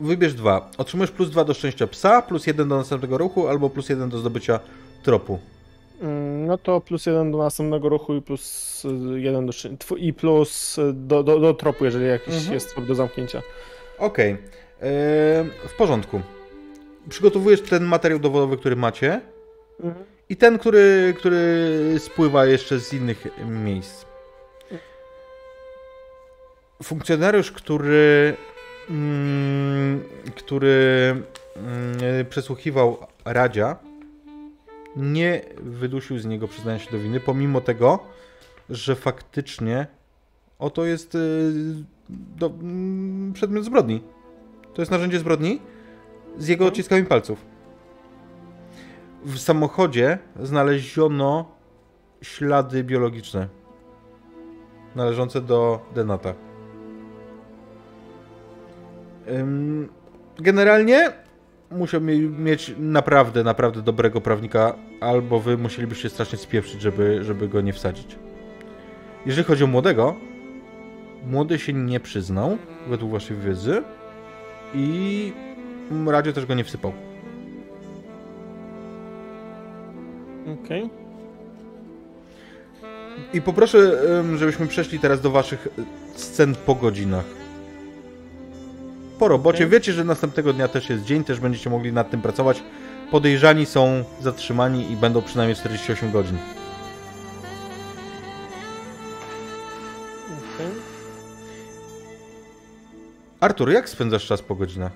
Wybierz 0.00 0.34
dwa. 0.34 0.70
Otrzymujesz 0.78 1.10
plus 1.10 1.30
dwa 1.30 1.44
do 1.44 1.54
szczęścia 1.54 1.86
psa, 1.86 2.22
plus 2.22 2.46
jeden 2.46 2.68
do 2.68 2.76
następnego 2.76 3.18
ruchu, 3.18 3.48
albo 3.48 3.70
plus 3.70 3.88
jeden 3.88 4.08
do 4.08 4.18
zdobycia 4.18 4.60
tropu. 5.02 5.38
Mm, 6.02 6.46
No 6.46 6.58
to 6.58 6.80
plus 6.80 7.06
jeden 7.06 7.32
do 7.32 7.38
następnego 7.38 7.88
ruchu 7.88 8.14
i 8.14 8.22
plus 8.22 8.84
y, 8.84 9.20
jeden 9.20 9.46
do 9.46 9.52
i 9.96 10.12
plus 10.12 10.78
y, 10.78 10.92
do, 10.92 11.22
do, 11.22 11.40
do 11.40 11.54
tropu, 11.54 11.84
jeżeli 11.84 12.06
jakiś 12.06 12.34
Mhm. 12.34 12.54
jest 12.54 12.74
trop 12.74 12.86
do 12.86 12.94
zamknięcia. 12.94 13.42
Okej. 13.98 14.30
Eee, 14.32 15.50
w 15.68 15.76
porządku. 15.78 16.20
Przygotowujesz 17.08 17.60
ten 17.62 17.84
materiał 17.84 18.18
dowodowy, 18.18 18.56
który 18.56 18.76
macie 18.76 19.20
i 20.28 20.36
ten, 20.36 20.58
który, 20.58 21.14
który 21.18 21.68
spływa 21.98 22.46
jeszcze 22.46 22.78
z 22.80 22.92
innych 22.92 23.26
miejsc. 23.48 24.04
Funkcjonariusz, 26.82 27.52
który, 27.52 28.36
który 30.36 30.76
mm, 31.56 32.26
przesłuchiwał 32.30 32.96
Radzia, 33.24 33.76
nie 34.96 35.42
wydusił 35.62 36.18
z 36.18 36.26
niego 36.26 36.48
przyznania 36.48 36.78
się 36.78 36.90
do 36.90 36.98
winy, 36.98 37.20
pomimo 37.20 37.60
tego, 37.60 37.98
że 38.70 38.94
faktycznie 38.94 39.86
oto 40.58 40.84
jest 40.84 41.14
y, 41.14 41.52
do, 42.08 42.46
mm, 42.46 43.32
przedmiot 43.32 43.64
zbrodni. 43.64 44.02
To 44.74 44.82
jest 44.82 44.92
narzędzie 44.92 45.18
zbrodni 45.18 45.60
z 46.38 46.48
jego 46.48 46.66
odciskami 46.66 47.04
palców. 47.04 47.44
W 49.24 49.38
samochodzie 49.38 50.18
znaleziono 50.42 51.54
ślady 52.22 52.84
biologiczne 52.84 53.48
należące 54.94 55.40
do 55.40 55.80
Denata. 55.94 56.34
Generalnie 60.38 61.12
musiał 61.70 62.00
mi- 62.00 62.28
mieć 62.28 62.74
naprawdę, 62.78 63.44
naprawdę 63.44 63.82
dobrego 63.82 64.20
prawnika, 64.20 64.74
albo 65.00 65.40
wy 65.40 65.58
musielibyście 65.58 66.10
strasznie 66.10 66.38
spieprzyć, 66.38 66.80
żeby, 66.80 67.24
żeby 67.24 67.48
go 67.48 67.60
nie 67.60 67.72
wsadzić. 67.72 68.16
Jeżeli 69.26 69.44
chodzi 69.44 69.64
o 69.64 69.66
młodego, 69.66 70.16
młody 71.26 71.58
się 71.58 71.72
nie 71.72 72.00
przyznał, 72.00 72.58
według 72.88 73.12
waszej 73.12 73.36
wiedzy, 73.36 73.82
i 74.74 75.32
Radio 76.06 76.32
też 76.32 76.46
go 76.46 76.54
nie 76.54 76.64
wsypał. 76.64 76.92
Okej. 80.64 80.90
I 83.34 83.42
poproszę, 83.42 84.02
żebyśmy 84.36 84.66
przeszli 84.66 84.98
teraz 84.98 85.20
do 85.20 85.30
waszych 85.30 85.68
scen 86.14 86.54
po 86.66 86.74
godzinach. 86.74 87.43
Po 89.18 89.28
robocie. 89.28 89.56
Okej. 89.58 89.68
Wiecie, 89.70 89.92
że 89.92 90.04
następnego 90.04 90.52
dnia 90.52 90.68
też 90.68 90.90
jest 90.90 91.04
dzień, 91.04 91.24
też 91.24 91.40
będziecie 91.40 91.70
mogli 91.70 91.92
nad 91.92 92.10
tym 92.10 92.22
pracować. 92.22 92.62
Podejrzani 93.10 93.66
są 93.66 94.04
zatrzymani 94.20 94.92
i 94.92 94.96
będą 94.96 95.22
przynajmniej 95.22 95.56
48 95.56 96.10
godzin. 96.12 96.38
Okej. 100.26 100.66
Artur, 103.40 103.70
jak 103.70 103.88
spędzasz 103.88 104.26
czas 104.26 104.42
po 104.42 104.54
godzinach? 104.54 104.92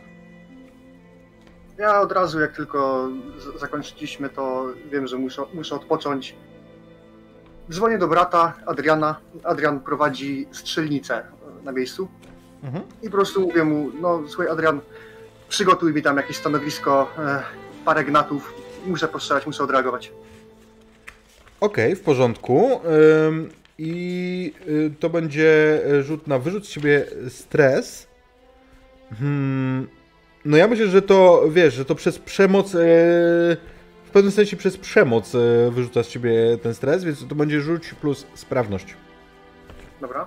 Ja 1.78 2.00
od 2.00 2.12
razu, 2.12 2.40
jak 2.40 2.56
tylko 2.56 3.08
z- 3.38 3.60
zakończyliśmy, 3.60 4.28
to 4.28 4.66
wiem, 4.92 5.06
że 5.06 5.16
muszę, 5.16 5.42
muszę 5.54 5.74
odpocząć. 5.74 6.34
Dzwonię 7.70 7.98
do 7.98 8.08
brata 8.08 8.52
Adriana. 8.66 9.20
Adrian 9.44 9.80
prowadzi 9.80 10.46
strzelnicę 10.52 11.22
na 11.64 11.72
miejscu. 11.72 12.08
Mhm. 12.62 12.84
I 13.02 13.06
po 13.06 13.16
prostu 13.16 13.40
mówię 13.40 13.64
mu, 13.64 13.90
no 14.00 14.22
słuchaj 14.28 14.48
Adrian, 14.48 14.80
przygotuj 15.48 15.92
mi 15.92 16.02
tam 16.02 16.16
jakieś 16.16 16.36
stanowisko, 16.36 17.10
e, 17.18 17.42
parę 17.84 18.04
gnatów. 18.04 18.54
Muszę 18.86 19.08
postrzelać, 19.08 19.46
muszę 19.46 19.64
odreagować. 19.64 20.12
Okej, 21.60 21.96
w 21.96 22.00
porządku. 22.00 22.80
Ym, 23.26 23.50
I 23.78 24.54
y, 24.68 24.90
to 25.00 25.10
będzie 25.10 25.80
rzut 26.00 26.26
na 26.26 26.38
wyrzut 26.38 26.66
z 26.66 26.70
siebie 26.70 27.06
stres. 27.28 28.06
Hmm, 29.18 29.88
no 30.44 30.56
ja 30.56 30.68
myślę, 30.68 30.86
że 30.86 31.02
to, 31.02 31.44
wiesz, 31.50 31.74
że 31.74 31.84
to 31.84 31.94
przez 31.94 32.18
przemoc, 32.18 32.74
y, 32.74 32.78
w 34.04 34.10
pewnym 34.12 34.32
sensie 34.32 34.56
przez 34.56 34.76
przemoc 34.76 35.34
y, 35.34 35.70
wyrzuca 35.70 36.02
z 36.02 36.08
ciebie 36.08 36.58
ten 36.62 36.74
stres, 36.74 37.04
więc 37.04 37.28
to 37.28 37.34
będzie 37.34 37.60
rzuć 37.60 37.94
plus 37.94 38.26
sprawność. 38.34 38.94
Dobra. 40.00 40.26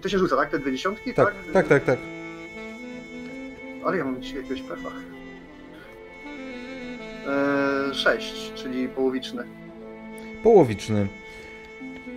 I 0.00 0.02
to 0.02 0.08
się 0.08 0.18
rzuca, 0.18 0.36
tak? 0.36 0.50
Te 0.50 0.58
dwie 0.58 0.72
dziesiątki, 0.72 1.14
Tak, 1.14 1.34
tak, 1.52 1.68
tak, 1.68 1.84
tak. 1.84 1.98
Ale 3.84 3.96
ja 3.96 4.04
mam 4.04 4.22
dzisiaj 4.22 4.36
jakiegoś 4.36 4.62
pecha. 4.62 4.90
E, 7.26 7.94
sześć, 7.94 8.52
czyli 8.54 8.88
połowiczny. 8.88 9.44
Połowiczny. 10.42 11.06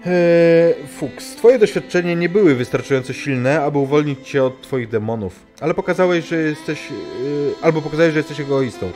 Eee, 0.06 0.74
Fuchs, 0.98 1.36
twoje 1.36 1.60
doświadczenia 1.60 2.14
nie 2.14 2.30
były 2.30 2.56
wystarczająco 2.56 3.14
silne, 3.14 3.62
aby 3.62 3.78
uwolnić 3.78 4.30
cię 4.30 4.44
od 4.44 4.62
twoich 4.62 4.90
demonów, 4.90 5.40
ale 5.62 5.74
pokazałeś, 5.74 6.28
że 6.28 6.36
jesteś, 6.36 6.80
eee, 6.92 7.54
albo 7.62 7.82
pokazałeś, 7.82 8.14
że 8.14 8.20
jesteś 8.20 8.40
egoistą. 8.40 8.92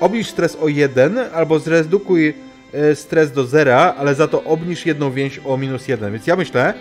Obniż 0.00 0.28
stres 0.28 0.56
o 0.60 0.68
1, 0.68 1.18
albo 1.34 1.58
zredukuj 1.58 2.34
e, 2.72 2.94
stres 2.94 3.32
do 3.32 3.44
zera, 3.44 3.94
ale 3.98 4.14
za 4.14 4.28
to 4.28 4.44
obniż 4.44 4.86
jedną 4.86 5.10
więź 5.10 5.40
o 5.44 5.56
minus 5.56 5.88
1. 5.88 6.12
Więc 6.12 6.26
ja 6.26 6.36
myślę, 6.36 6.74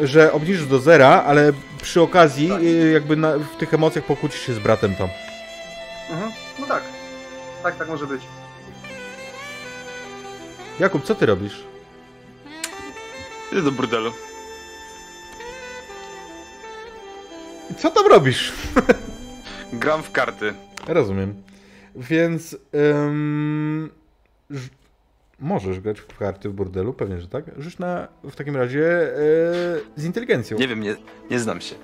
że 0.00 0.32
obniżysz 0.32 0.66
do 0.66 0.78
zera, 0.78 1.22
ale 1.26 1.52
przy 1.82 2.00
okazji 2.02 2.48
Tak. 2.48 2.60
e, 2.62 2.64
jakby 2.90 3.16
na, 3.16 3.38
w 3.38 3.56
tych 3.58 3.74
emocjach 3.74 4.04
pokłócisz 4.04 4.40
się 4.46 4.54
z 4.54 4.58
bratem 4.58 4.94
tam. 4.94 5.08
Mhm. 6.10 6.32
No 6.58 6.66
tak. 6.66 6.82
Tak, 7.62 7.76
tak 7.78 7.88
może 7.88 8.06
być. 8.06 8.22
Jakub, 10.80 11.04
co 11.04 11.14
ty 11.14 11.26
robisz? 11.26 11.64
Idę 13.52 13.62
do 13.62 13.72
burdelu. 13.72 14.12
Co 17.78 17.90
tam 17.90 18.06
robisz? 18.06 18.52
Gram 19.72 20.02
w 20.02 20.12
karty. 20.12 20.54
Rozumiem. 20.86 21.42
Więc 21.96 22.56
ym, 22.74 23.90
możesz 25.40 25.80
grać 25.80 26.00
w 26.00 26.18
karty 26.18 26.48
w 26.48 26.52
bordelu, 26.52 26.92
pewnie, 26.92 27.20
że 27.20 27.28
tak. 27.28 27.44
Rzuć 27.58 27.78
na 27.78 28.08
w 28.24 28.36
takim 28.36 28.56
razie 28.56 28.84
e, 28.84 29.16
z 29.96 30.04
inteligencją. 30.04 30.58
Nie 30.58 30.68
wiem, 30.68 30.80
nie, 30.80 30.96
nie 31.30 31.38
znam 31.38 31.60
się. 31.60 31.74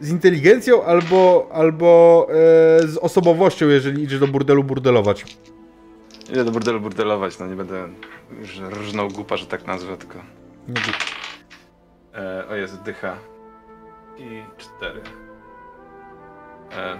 Z 0.00 0.10
inteligencją 0.10 0.84
albo, 0.84 1.48
albo 1.52 2.26
e, 2.30 2.34
z 2.88 2.96
osobowością, 2.96 3.68
jeżeli 3.68 4.02
idziesz 4.02 4.20
do 4.20 4.26
burdelu 4.26 4.64
burdelować. 4.64 5.36
Idę 6.30 6.44
do 6.44 6.50
burdelu 6.50 6.80
burdelować, 6.80 7.38
no 7.38 7.46
nie 7.46 7.56
będę 7.56 7.88
już 8.40 8.60
rżnął 8.60 9.08
głupa, 9.08 9.36
że 9.36 9.46
tak 9.46 9.66
nazwę, 9.66 9.96
tylko... 9.96 10.18
Nie, 10.68 10.74
E, 12.14 12.48
o 12.48 12.54
Jezu, 12.54 12.76
dycha. 12.84 13.16
I 14.18 14.42
cztery. 14.58 15.00
E, 16.72 16.98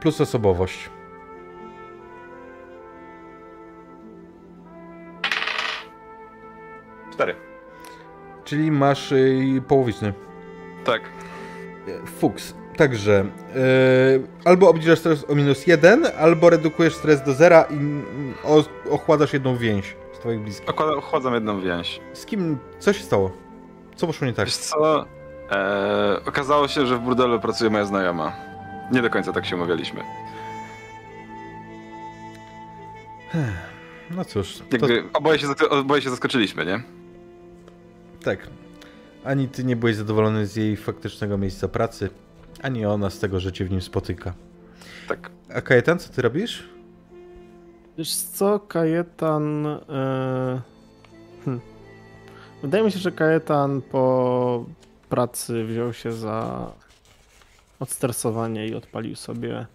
plus 0.00 0.20
osobowość. 0.20 0.90
Cztery. 7.16 7.34
Czyli 8.44 8.70
masz 8.70 9.12
y, 9.12 9.62
połowiczny. 9.68 10.12
Tak. 10.84 11.02
E, 11.88 12.06
Fuks. 12.06 12.54
Także 12.76 13.20
e, 13.20 13.24
albo 14.44 14.68
obniżasz 14.68 14.98
stres 14.98 15.24
o 15.30 15.34
minus 15.34 15.66
jeden, 15.66 16.06
albo 16.18 16.50
redukujesz 16.50 16.94
stres 16.94 17.22
do 17.22 17.32
zera 17.32 17.62
i 17.70 17.74
mm, 17.74 18.34
o, 18.44 18.64
ochładasz 18.90 19.32
jedną 19.32 19.56
więź 19.56 19.96
z 20.12 20.18
twoich 20.18 20.40
bliskich. 20.40 20.68
Okładam, 20.68 20.98
ochładzam 20.98 21.34
jedną 21.34 21.60
więź. 21.60 22.00
Z 22.12 22.26
kim? 22.26 22.58
Co 22.78 22.92
się 22.92 23.02
stało? 23.02 23.30
Co 23.96 24.06
poszło 24.06 24.26
nie 24.26 24.32
tak? 24.32 24.44
Wiesz 24.44 24.56
co? 24.56 25.06
E, 25.50 26.20
okazało 26.26 26.68
się, 26.68 26.86
że 26.86 26.96
w 26.96 27.00
burdelu 27.00 27.40
pracuje 27.40 27.70
moja 27.70 27.84
znajoma. 27.84 28.32
Nie 28.92 29.02
do 29.02 29.10
końca 29.10 29.32
tak 29.32 29.46
się 29.46 29.56
umawialiśmy. 29.56 30.02
No 34.10 34.24
cóż, 34.24 34.58
to, 34.58 34.64
Jakby 34.72 35.04
oboje, 35.12 35.38
się, 35.38 35.46
oboje 35.70 36.02
się 36.02 36.10
zaskoczyliśmy, 36.10 36.66
nie? 36.66 36.82
Tak. 38.26 38.48
Ani 39.24 39.48
ty 39.48 39.64
nie 39.64 39.76
byłeś 39.76 39.96
zadowolony 39.96 40.46
z 40.46 40.56
jej 40.56 40.76
faktycznego 40.76 41.38
miejsca 41.38 41.68
pracy, 41.68 42.10
ani 42.62 42.86
ona 42.86 43.10
z 43.10 43.18
tego, 43.18 43.40
że 43.40 43.52
cię 43.52 43.64
w 43.64 43.70
nim 43.70 43.80
spotyka. 43.80 44.34
Tak. 45.08 45.30
A 45.54 45.60
Kajetan, 45.60 45.98
co 45.98 46.12
ty 46.12 46.22
robisz? 46.22 46.68
Wiesz 47.98 48.14
co, 48.14 48.60
Kajetan... 48.60 49.66
E... 49.66 50.60
Hm. 51.44 51.60
Wydaje 52.62 52.84
mi 52.84 52.92
się, 52.92 52.98
że 52.98 53.12
Kajetan 53.12 53.82
po 53.82 54.64
pracy 55.08 55.64
wziął 55.64 55.92
się 55.92 56.12
za 56.12 56.66
odstresowanie 57.80 58.66
i 58.66 58.74
odpalił 58.74 59.16
sobie 59.16 59.66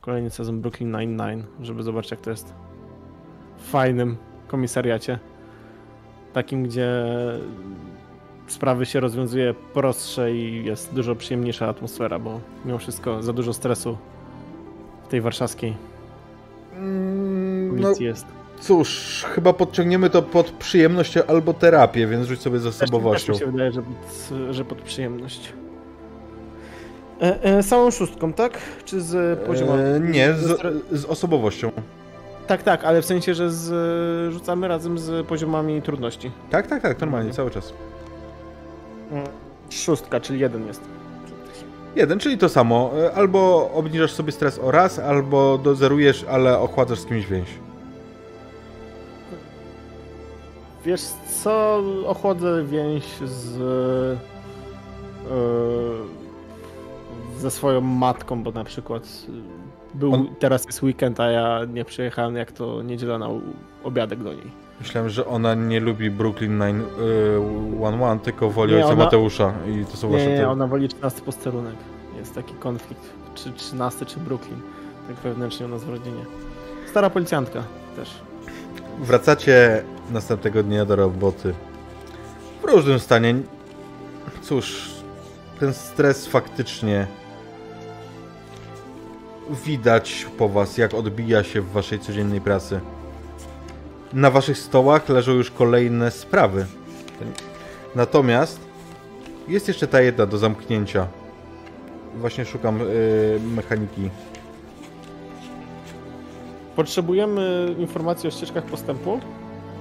kolejny 0.00 0.30
sezon 0.30 0.60
Brooklyn 0.60 0.92
Nine-Nine, 0.92 1.42
żeby 1.60 1.82
zobaczyć 1.82 2.10
jak 2.10 2.20
to 2.20 2.30
jest 2.30 2.54
w 3.58 3.70
fajnym 3.70 4.16
komisariacie. 4.48 5.18
Takim, 6.34 6.64
gdzie 6.64 7.04
sprawy 8.46 8.86
się 8.86 9.00
rozwiązuje 9.00 9.54
prostsze 9.74 10.34
i 10.34 10.64
jest 10.64 10.94
dużo 10.94 11.14
przyjemniejsza 11.14 11.68
atmosfera, 11.68 12.18
bo 12.18 12.40
mimo 12.64 12.78
wszystko 12.78 13.22
za 13.22 13.32
dużo 13.32 13.52
stresu 13.52 13.98
w 15.04 15.08
tej 15.08 15.20
warszawskiej 15.20 15.74
Mm, 16.76 17.80
no, 17.80 17.92
jest. 18.00 18.26
Cóż, 18.60 19.22
chyba 19.34 19.52
podciągniemy 19.52 20.10
to 20.10 20.22
pod 20.22 20.50
przyjemność 20.50 21.16
albo 21.16 21.54
terapię, 21.54 22.06
więc 22.06 22.26
rzuć 22.26 22.40
sobie 22.40 22.58
z 22.58 22.66
osobowością. 22.66 23.32
Też 23.32 23.40
mi 23.40 23.46
się 23.46 23.52
wydaje, 23.52 23.72
że 23.72 23.82
pod, 23.82 24.54
że 24.54 24.64
pod 24.64 24.82
przyjemność. 24.82 25.52
E, 27.22 27.42
e, 27.42 27.62
samą 27.62 27.90
szóstką, 27.90 28.32
tak? 28.32 28.58
Czy 28.84 29.00
z 29.00 29.40
poziomem? 29.40 29.80
E, 29.80 30.00
nie, 30.00 30.32
ze 30.32 30.56
z, 30.56 30.60
z 30.92 31.04
osobowością. 31.04 31.70
Tak, 32.46 32.62
tak, 32.62 32.84
ale 32.84 33.02
w 33.02 33.06
sensie, 33.06 33.34
że 33.34 33.50
z, 33.50 34.32
rzucamy 34.32 34.68
razem 34.68 34.98
z 34.98 35.26
poziomami 35.26 35.82
trudności. 35.82 36.30
Tak, 36.50 36.66
tak, 36.66 36.82
tak, 36.82 37.00
normalnie, 37.00 37.32
cały 37.32 37.50
czas. 37.50 37.72
Mm, 39.12 39.24
Szóstka, 39.70 40.20
czyli 40.20 40.40
jeden 40.40 40.66
jest. 40.66 40.80
Jeden, 41.96 42.18
czyli 42.18 42.38
to 42.38 42.48
samo. 42.48 42.90
E, 43.06 43.14
Albo 43.14 43.70
obniżasz 43.74 44.12
sobie 44.12 44.32
stres 44.32 44.58
o 44.58 44.70
raz, 44.70 44.98
albo 44.98 45.58
dozerujesz, 45.58 46.24
ale 46.30 46.58
ochładzasz 46.58 46.98
z 46.98 47.06
kimś 47.06 47.26
więź. 47.26 47.48
Wiesz 50.84 51.00
co, 51.42 51.82
ochłodzę 52.06 52.64
więź 52.64 53.04
z... 53.24 53.58
e, 55.30 56.24
ze 57.40 57.50
swoją 57.50 57.80
matką, 57.80 58.42
bo 58.42 58.50
na 58.50 58.64
przykład 58.64 59.02
był, 59.94 60.14
On- 60.14 60.28
teraz 60.38 60.66
jest 60.66 60.82
weekend, 60.82 61.20
a 61.20 61.30
ja 61.30 61.60
nie 61.72 61.84
przyjechałem 61.84 62.36
jak 62.36 62.52
to 62.52 62.82
niedziela 62.82 63.18
na 63.18 63.28
obiadek 63.84 64.22
do 64.22 64.32
niej. 64.32 64.64
Myślałem, 64.80 65.10
że 65.10 65.26
ona 65.26 65.54
nie 65.54 65.80
lubi 65.80 66.10
Brooklyn 66.10 66.58
911, 66.60 68.24
tylko 68.24 68.50
woli 68.50 68.72
Nie, 68.72 68.78
ojca 68.78 68.88
ona- 68.92 69.04
Mateusza 69.04 69.52
i 69.68 69.84
to 69.84 69.96
są 69.96 70.10
Nie, 70.10 70.16
wasze 70.18 70.30
nie, 70.30 70.36
te... 70.36 70.48
ona 70.50 70.66
woli 70.66 70.88
13 70.88 71.20
posterunek. 71.22 71.74
Jest 72.18 72.34
taki 72.34 72.54
konflikt, 72.54 73.02
czy 73.34 73.52
13 73.52 74.06
czy 74.06 74.20
Brooklyn. 74.20 74.60
Tak 75.08 75.16
wewnętrznie 75.16 75.66
u 75.66 75.68
nas 75.68 75.84
w 75.84 75.88
rodzinie. 75.88 76.24
Stara 76.90 77.10
policjantka 77.10 77.62
też. 77.96 78.10
Wracacie 79.00 79.82
następnego 80.10 80.62
dnia 80.62 80.84
do 80.84 80.96
roboty. 80.96 81.54
W 82.62 82.64
różnym 82.64 82.98
stanie. 82.98 83.34
Cóż, 84.42 84.90
ten 85.60 85.74
stres 85.74 86.26
faktycznie 86.26 87.06
widać 89.50 90.26
po 90.38 90.48
was, 90.48 90.78
jak 90.78 90.94
odbija 90.94 91.42
się 91.42 91.60
w 91.60 91.72
waszej 91.72 91.98
codziennej 91.98 92.40
pracy. 92.40 92.80
Na 94.12 94.30
waszych 94.30 94.58
stołach 94.58 95.08
leżą 95.08 95.32
już 95.32 95.50
kolejne 95.50 96.10
sprawy. 96.10 96.66
Natomiast 97.94 98.60
jest 99.48 99.68
jeszcze 99.68 99.86
ta 99.86 100.00
jedna 100.00 100.26
do 100.26 100.38
zamknięcia. 100.38 101.06
Właśnie 102.14 102.44
szukam 102.44 102.78
yy, 102.78 102.86
mechaniki. 103.56 104.10
Potrzebujemy 106.76 107.74
informacji 107.78 108.28
o 108.28 108.30
ścieżkach 108.30 108.64
postępu, 108.64 109.20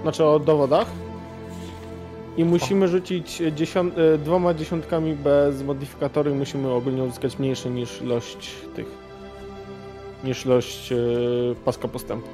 znaczy 0.01 0.25
o 0.25 0.40
dowodach. 0.40 0.88
I 2.38 2.45
musimy 2.45 2.88
rzucić 2.88 3.42
dziesią- 3.56 3.92
e, 3.98 4.17
dwoma 4.17 4.53
dziesiątkami 4.53 5.14
bez 5.16 5.64
modyfikatoru 5.64 6.32
i 6.32 6.33
musimy 6.33 6.72
ogólnie 6.72 7.03
uzyskać 7.03 7.40
mniejsze 7.40 7.69
niż 7.69 8.01
ilość 8.01 8.56
tych. 8.75 9.02
Niż 10.24 10.45
ilość 10.45 10.92
e, 10.92 10.95
paska 11.66 11.88
postępu. 11.88 12.27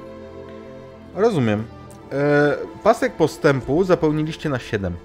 Rozumiem. 1.14 1.64
E, 2.12 2.56
pasek 2.82 3.12
postępu 3.16 3.84
zapełniliście 3.84 4.48
na 4.48 4.58
7. 4.58 4.96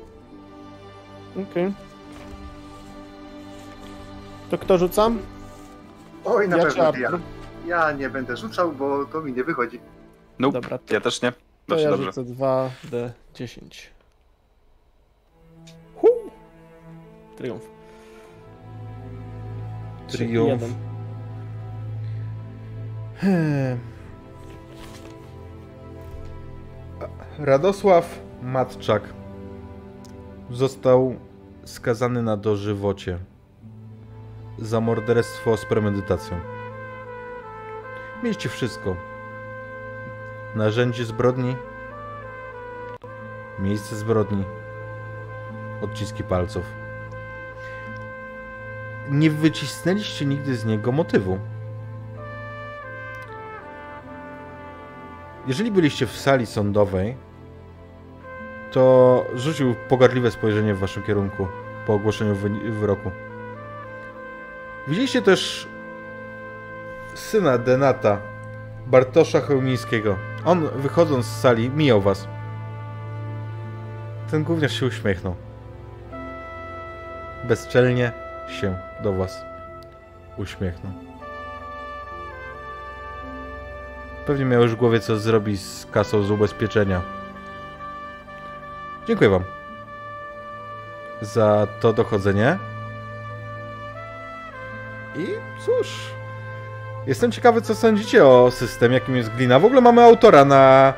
Okej. 1.51 1.73
To 4.49 4.57
kto 4.57 4.77
rzucam? 4.77 5.19
Oj, 6.25 6.47
na 6.49 6.57
Ja 6.57 6.63
pewno 6.65 6.91
nie 6.91 6.99
ja. 6.99 7.09
Ja 7.67 7.91
nie 7.91 8.09
będę 8.09 8.37
rzucał, 8.37 8.71
bo 8.71 9.05
to 9.05 9.21
mi 9.21 9.33
nie 9.33 9.43
wychodzi. 9.43 9.79
Nope, 10.39 10.61
Dobra, 10.61 10.77
to, 10.77 10.93
ja 10.93 11.01
też 11.01 11.21
nie. 11.21 11.31
to 11.31 11.37
Dobrze, 11.67 11.83
ja 11.83 11.89
dobrze. 11.91 12.05
rzucę 12.05 12.23
2D10. 12.23 13.59
Hu! 15.95 16.07
Triumf. 17.37 17.61
Triumf. 20.07 20.63
Hmm. 23.25 23.79
Radosław 27.39 28.21
Matczak 28.41 29.03
został 30.51 31.15
skazany 31.63 32.23
na 32.23 32.37
dożywocie 32.37 33.19
za 34.59 34.81
morderstwo 34.81 35.57
z 35.57 35.65
premedytacją. 35.65 36.37
Mieliście 38.23 38.49
wszystko. 38.49 38.95
Narzędzie 40.55 41.05
zbrodni, 41.05 41.55
miejsce 43.59 43.95
zbrodni, 43.95 44.43
odciski 45.81 46.23
palców. 46.23 46.65
Nie 49.09 49.29
wycisnęliście 49.31 50.25
nigdy 50.25 50.55
z 50.55 50.65
niego 50.65 50.91
motywu. 50.91 51.39
Jeżeli 55.47 55.71
byliście 55.71 56.05
w 56.07 56.11
sali 56.17 56.45
sądowej, 56.45 57.15
to 58.71 59.25
rzucił 59.35 59.75
pogardliwe 59.89 60.31
spojrzenie 60.31 60.73
w 60.73 60.79
waszym 60.79 61.03
kierunku 61.03 61.47
po 61.87 61.93
ogłoszeniu 61.93 62.35
wy- 62.35 62.71
wyroku. 62.71 63.11
Widzieliście 64.87 65.21
też 65.21 65.67
syna 67.13 67.57
Denata, 67.57 68.17
Bartosza 68.87 69.41
Chełmińskiego. 69.41 70.17
On, 70.45 70.67
wychodząc 70.75 71.25
z 71.25 71.41
sali, 71.41 71.69
mijał 71.69 72.01
was. 72.01 72.27
Ten 74.31 74.43
gówniarz 74.43 74.79
się 74.79 74.85
uśmiechnął. 74.85 75.35
Bezczelnie 77.47 78.11
się 78.47 78.77
do 79.03 79.13
was 79.13 79.45
uśmiechnął. 80.37 80.91
Pewnie 84.25 84.45
miał 84.45 84.61
już 84.61 84.71
w 84.71 84.75
głowie, 84.75 84.99
co 84.99 85.17
zrobi 85.17 85.57
z 85.57 85.87
kasą 85.91 86.23
z 86.23 86.31
ubezpieczenia. 86.31 87.01
Dziękuję 89.07 89.29
Wam 89.29 89.43
za 91.21 91.67
to 91.79 91.93
dochodzenie. 91.93 92.57
I 95.15 95.27
cóż, 95.65 95.87
jestem 97.07 97.31
ciekawy, 97.31 97.61
co 97.61 97.75
sądzicie 97.75 98.25
o 98.25 98.51
systemie, 98.51 98.93
jakim 98.93 99.15
jest 99.15 99.29
Glina. 99.29 99.59
W 99.59 99.65
ogóle 99.65 99.81
mamy 99.81 100.01
autora 100.01 100.45
na, 100.45 100.93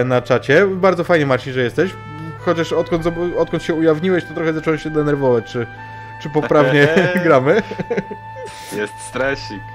e, 0.00 0.04
na 0.04 0.22
czacie. 0.22 0.66
Bardzo 0.66 1.04
fajnie, 1.04 1.26
Marcin, 1.26 1.52
że 1.52 1.62
jesteś. 1.62 1.90
Chociaż 2.38 2.72
odkąd, 2.72 3.04
odkąd 3.38 3.62
się 3.62 3.74
ujawniłeś, 3.74 4.24
to 4.24 4.34
trochę 4.34 4.52
zacząłem 4.52 4.78
się 4.78 4.90
denerwować, 4.90 5.52
czy, 5.52 5.66
czy 6.22 6.30
poprawnie 6.30 6.88
gramy. 7.24 7.62
Jest 8.76 8.92
stresik. 9.08 9.71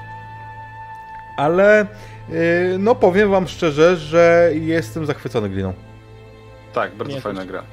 Ale 1.38 1.88
y, 2.30 2.76
no 2.80 2.96
powiem 2.96 3.32
wam 3.32 3.48
szczerze, 3.48 3.96
że 3.98 4.52
jestem 4.54 5.06
zachwycony 5.06 5.50
gliną. 5.50 5.74
Tak, 6.74 6.96
bardzo 6.96 7.16
Nie, 7.16 7.22
fajna 7.22 7.46
gra. 7.46 7.64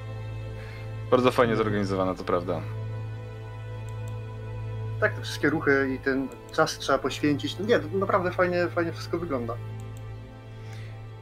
Bardzo 1.10 1.30
fajnie 1.30 1.56
zorganizowana, 1.56 2.14
to 2.14 2.24
prawda. 2.24 2.60
Tak, 5.00 5.14
te 5.14 5.22
wszystkie 5.22 5.50
ruchy 5.50 5.90
i 5.94 5.98
ten 5.98 6.28
czas 6.52 6.78
trzeba 6.78 6.98
poświęcić. 6.98 7.58
No 7.58 7.66
nie, 7.66 7.78
to 7.78 7.98
naprawdę 7.98 8.30
fajnie, 8.30 8.68
fajnie 8.74 8.92
wszystko 8.92 9.18
wygląda. 9.18 9.54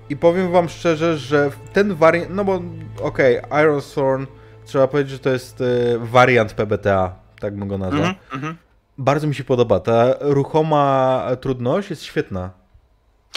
I 0.08 0.16
powiem 0.16 0.52
wam 0.52 0.68
szczerze, 0.68 1.18
że 1.18 1.50
ten 1.72 1.94
wariant, 1.94 2.30
no 2.30 2.44
bo 2.44 2.62
okej, 3.00 3.40
Iron 3.62 3.80
Thorn, 3.94 4.26
trzeba 4.64 4.88
powiedzieć, 4.88 5.12
że 5.12 5.18
to 5.18 5.30
jest 5.30 5.60
y, 5.60 5.98
wariant 5.98 6.52
PBTA, 6.52 7.14
tak 7.40 7.56
bym 7.56 7.68
go 7.68 7.78
nazwał. 7.78 8.00
Mhm, 8.00 8.16
mhm. 8.32 8.56
Bardzo 8.98 9.26
mi 9.26 9.34
się 9.34 9.44
podoba, 9.44 9.80
ta 9.80 10.14
ruchoma 10.20 11.22
trudność 11.40 11.90
jest 11.90 12.02
świetna. 12.02 12.50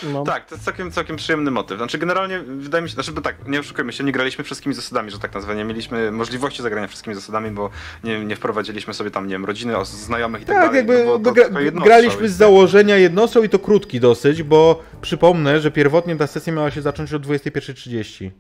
No. 0.04 0.24
Tak, 0.24 0.46
to 0.46 0.56
jest 0.56 0.66
całkiem, 0.66 0.92
całkiem 0.92 1.16
przyjemny 1.16 1.52
motyw. 1.52 1.78
Znaczy 1.78 1.98
generalnie 1.98 2.40
wydaje 2.40 2.82
mi 2.82 2.90
się, 2.90 2.94
znaczy 2.94 3.12
bo 3.12 3.22
tak, 3.22 3.48
nie 3.48 3.60
oszukujmy 3.60 3.94
się, 3.94 4.04
nie 4.04 4.12
graliśmy 4.12 4.44
wszystkimi 4.44 4.76
zasadami, 4.76 5.12
że 5.12 5.20
tak 5.20 5.34
nazwę, 5.34 5.56
nie 5.56 5.64
mieliśmy 5.64 6.12
możliwości 6.12 6.64
zagrania 6.64 6.88
wszystkimi 6.88 7.16
zasadami, 7.16 7.52
bo 7.52 7.70
nie, 8.04 8.26
nie 8.26 8.36
wprowadziliśmy 8.36 8.94
sobie 8.94 9.12
tam, 9.12 9.28
nie 9.28 9.32
wiem, 9.36 9.46
rodziny, 9.46 9.74
znajomych 9.86 10.42
i 10.42 10.46
tak, 10.46 10.56
Tak, 10.56 10.66
dalej. 10.66 10.78
jakby 10.78 11.06
no 11.06 11.20
bo 11.20 11.26
to 11.26 11.32
gra, 11.32 11.44
jednostrzał 11.62 11.86
graliśmy 11.86 12.30
z 12.30 12.34
założenia 12.34 12.98
jednostą 12.98 13.44
i 13.44 13.50
to 13.50 13.60
krótki 13.60 14.00
dosyć, 14.00 14.44
bo 14.44 14.84
przypomnę, 15.02 15.60
że 15.62 15.72
pierwotnie 15.72 16.16
ta 16.16 16.28
sesja 16.28 16.54
miała 16.54 16.72
się 16.72 16.82
zacząć 16.82 17.14
o 17.14 17.20
21.30. 17.20 18.32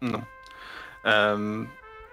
No. 0.00 0.22
Em, 1.04 1.68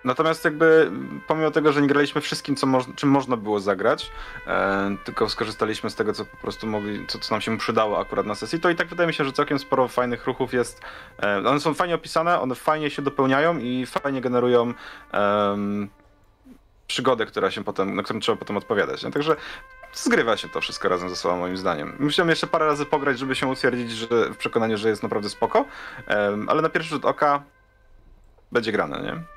natomiast 0.08 0.46
jakby 0.46 0.92
pomimo 1.28 1.52
tego, 1.52 1.72
że 1.72 1.82
nie 1.82 1.88
graliśmy 1.88 2.22
wszystkim, 2.22 2.56
co 2.56 2.68
czym 2.96 3.10
można 3.10 3.38
było 3.38 3.60
zagrać, 3.60 4.12
em, 4.46 4.98
tylko 4.98 5.30
skorzystaliśmy 5.30 5.90
z 5.90 5.96
tego, 5.96 6.14
co 6.14 6.26
po 6.26 6.38
prostu 6.38 6.68
mogli, 6.68 7.08
co, 7.08 7.20
co 7.20 7.34
nam 7.36 7.42
się 7.42 7.58
przydało 7.58 8.00
akurat 8.00 8.26
na 8.26 8.36
sesji, 8.36 8.60
to 8.60 8.70
i 8.70 8.76
tak 8.76 8.88
wydaje 8.88 9.08
mi 9.08 9.14
się, 9.14 9.26
że 9.26 9.32
całkiem 9.32 9.60
sporo 9.60 9.88
fajnych 9.88 10.26
ruchów 10.26 10.54
jest. 10.54 10.82
em, 11.18 11.48
one 11.48 11.60
są 11.60 11.74
fajnie 11.74 11.96
opisane, 11.96 12.42
one 12.42 12.56
fajnie 12.56 12.90
się 12.90 13.02
dopełniają 13.02 13.58
i 13.58 13.86
fajnie 13.86 14.22
generują 14.22 14.74
em, 15.12 15.90
przygodę, 16.88 17.26
która 17.26 17.52
się 17.52 17.64
potem, 17.64 17.96
na 17.96 18.04
którą 18.04 18.20
trzeba 18.20 18.38
potem 18.38 18.58
odpowiadać. 18.58 19.04
nie? 19.04 19.12
Także 19.12 19.36
zgrywa 19.94 20.38
się 20.38 20.50
to 20.50 20.62
wszystko 20.62 20.90
razem 20.90 21.10
ze 21.10 21.16
sobą, 21.16 21.38
moim 21.38 21.58
zdaniem. 21.58 21.96
Musiałem 22.00 22.30
jeszcze 22.30 22.48
parę 22.48 22.66
razy 22.66 22.86
pograć, 22.86 23.20
żeby 23.20 23.36
się 23.36 23.48
utwierdzić 23.48 23.92
że, 23.92 24.08
w 24.34 24.38
przekonaniu, 24.38 24.78
że 24.78 24.90
jest 24.90 25.04
naprawdę 25.04 25.30
spoko, 25.30 25.66
ale 26.48 26.62
na 26.62 26.70
pierwszy 26.70 26.90
rzut 26.90 27.06
oka 27.06 27.44
będzie 28.52 28.72
grane, 28.72 29.02
nie? 29.02 29.37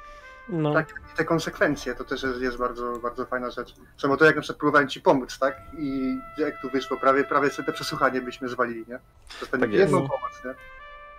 No, 0.52 0.72
Tak, 0.74 0.88
i 1.14 1.16
te 1.16 1.24
konsekwencje 1.24 1.94
to 1.94 2.04
też 2.04 2.22
jest, 2.22 2.40
jest 2.40 2.58
bardzo, 2.58 2.98
bardzo 3.02 3.26
fajna 3.26 3.50
rzecz. 3.50 3.74
Samo 3.98 4.16
to 4.16 4.24
jak 4.24 4.36
na 4.36 4.42
przykład 4.42 4.58
próbowałem 4.58 4.88
ci 4.88 5.00
pomóc, 5.00 5.38
tak? 5.38 5.56
I 5.78 6.16
jak 6.38 6.60
tu 6.60 6.70
wyszło, 6.70 6.96
prawie, 6.96 7.24
prawie 7.24 7.50
sobie 7.50 7.66
te 7.66 7.72
przesłuchanie 7.72 8.20
byśmy 8.20 8.48
zwalili, 8.48 8.84
nie? 8.88 8.98
To 9.40 9.46
ten 9.46 9.60
Tak 9.60 9.70
jest. 9.72 9.80
jedną 9.82 9.98
pomoc, 9.98 10.44
nie? 10.44 10.54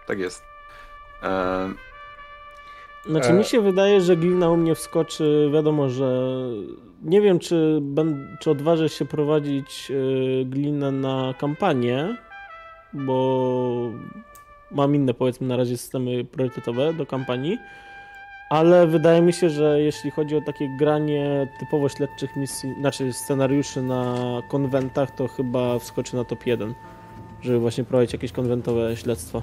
Tak 0.08 0.20
jest. 0.20 0.44
Em, 1.24 1.76
Znaczy 3.06 3.30
E. 3.30 3.34
mi 3.34 3.44
się 3.44 3.62
wydaje, 3.62 4.02
że 4.02 4.16
glina 4.18 4.50
u 4.50 4.58
mnie 4.58 4.76
wskoczy, 4.76 5.50
wiadomo, 5.54 5.90
że 5.90 6.22
nie 7.02 7.22
wiem, 7.22 7.40
czy, 7.40 7.80
ben, 7.82 8.38
czy 8.40 8.52
odważę 8.52 8.90
się 8.90 9.06
prowadzić 9.06 9.92
y, 9.92 10.46
glinę 10.46 10.92
na 10.92 11.34
kampanię, 11.40 12.18
bo 12.94 13.92
mam 14.72 14.96
inne, 14.96 15.14
powiedzmy, 15.14 15.48
na 15.48 15.58
razie 15.58 15.78
systemy 15.78 16.26
priorytetowe 16.26 16.94
do 16.94 17.06
kampanii, 17.06 17.58
ale 18.52 18.88
wydaje 18.88 19.22
mi 19.22 19.34
się, 19.34 19.50
że 19.50 19.82
jeśli 19.82 20.12
chodzi 20.12 20.36
o 20.36 20.42
takie 20.42 20.70
granie 20.70 21.48
typowo 21.60 21.90
śledczych 21.90 22.36
misji, 22.36 22.74
znaczy 22.80 23.14
scenariuszy 23.14 23.82
na 23.82 24.16
konwentach, 24.48 25.12
to 25.12 25.28
chyba 25.28 25.80
wskoczy 25.80 26.16
na 26.16 26.24
top 26.24 26.46
1, 26.46 26.74
żeby 27.42 27.60
właśnie 27.60 27.84
prowadzić 27.84 28.14
jakieś 28.14 28.32
konwentowe 28.32 28.98
śledztwa. 28.98 29.42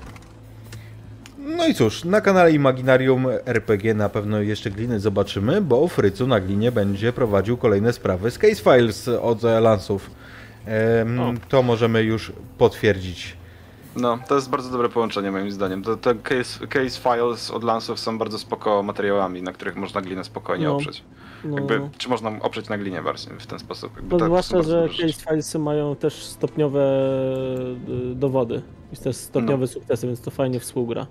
No 1.38 1.66
i 1.66 1.74
cóż, 1.74 2.04
na 2.04 2.20
kanale 2.20 2.52
Imaginarium 2.52 3.26
RPG 3.44 3.94
na 3.94 4.08
pewno 4.08 4.40
jeszcze 4.40 4.70
gliny 4.70 5.00
zobaczymy, 5.00 5.60
bo 5.60 5.88
Frycu 5.88 6.26
na 6.26 6.40
glinie 6.40 6.72
będzie 6.72 7.12
prowadził 7.12 7.56
kolejne 7.56 7.92
sprawy 7.92 8.30
z 8.30 8.38
Case 8.38 8.62
Files 8.62 9.08
od 9.08 9.42
Lansów. 9.42 10.10
O. 11.20 11.32
to 11.48 11.62
możemy 11.62 12.02
już 12.02 12.32
potwierdzić. 12.58 13.37
No, 14.00 14.18
to 14.28 14.34
jest 14.34 14.50
bardzo 14.50 14.70
dobre 14.70 14.88
połączenie 14.88 15.30
moim 15.30 15.50
zdaniem. 15.50 15.82
To, 15.82 15.96
te 15.96 16.14
case, 16.14 16.66
case 16.66 17.00
files 17.00 17.50
od 17.50 17.64
Lansów 17.64 18.00
są 18.00 18.18
bardzo 18.18 18.38
spoko 18.38 18.82
materiałami, 18.82 19.42
na 19.42 19.52
których 19.52 19.76
można 19.76 20.00
glinę 20.00 20.24
spokojnie 20.24 20.64
No. 20.66 20.74
oprzeć. 20.76 21.04
No. 21.44 21.56
Jakby, 21.56 21.80
czy 21.98 22.08
można 22.08 22.30
oprzeć 22.40 22.68
na 22.68 22.78
glinie 22.78 23.02
właśnie 23.02 23.32
w 23.38 23.46
ten 23.46 23.58
sposób. 23.58 23.96
Jakby 23.96 24.10
No 24.14 24.18
tak, 24.18 24.18
to 24.18 24.26
zwłaszcza, 24.26 24.62
że 24.62 24.88
case 24.88 25.12
filesy 25.30 25.58
mają 25.58 25.96
też 25.96 26.22
stopniowe 26.24 26.80
y, 28.12 28.14
dowody. 28.14 28.62
I 28.92 28.96
też 28.96 29.16
stopniowe 29.16 29.60
No. 29.60 29.66
sukcesy, 29.66 30.06
więc 30.06 30.20
to 30.20 30.30
fajnie 30.30 30.60
współgra. 30.60 31.06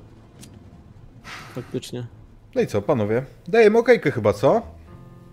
Faktycznie. 1.56 2.08
No 2.56 2.62
i 2.62 2.68
co, 2.68 2.82
panowie? 2.82 3.26
Dajemy 3.48 3.78
okejkę 3.78 4.12
chyba, 4.12 4.34
co? 4.34 4.62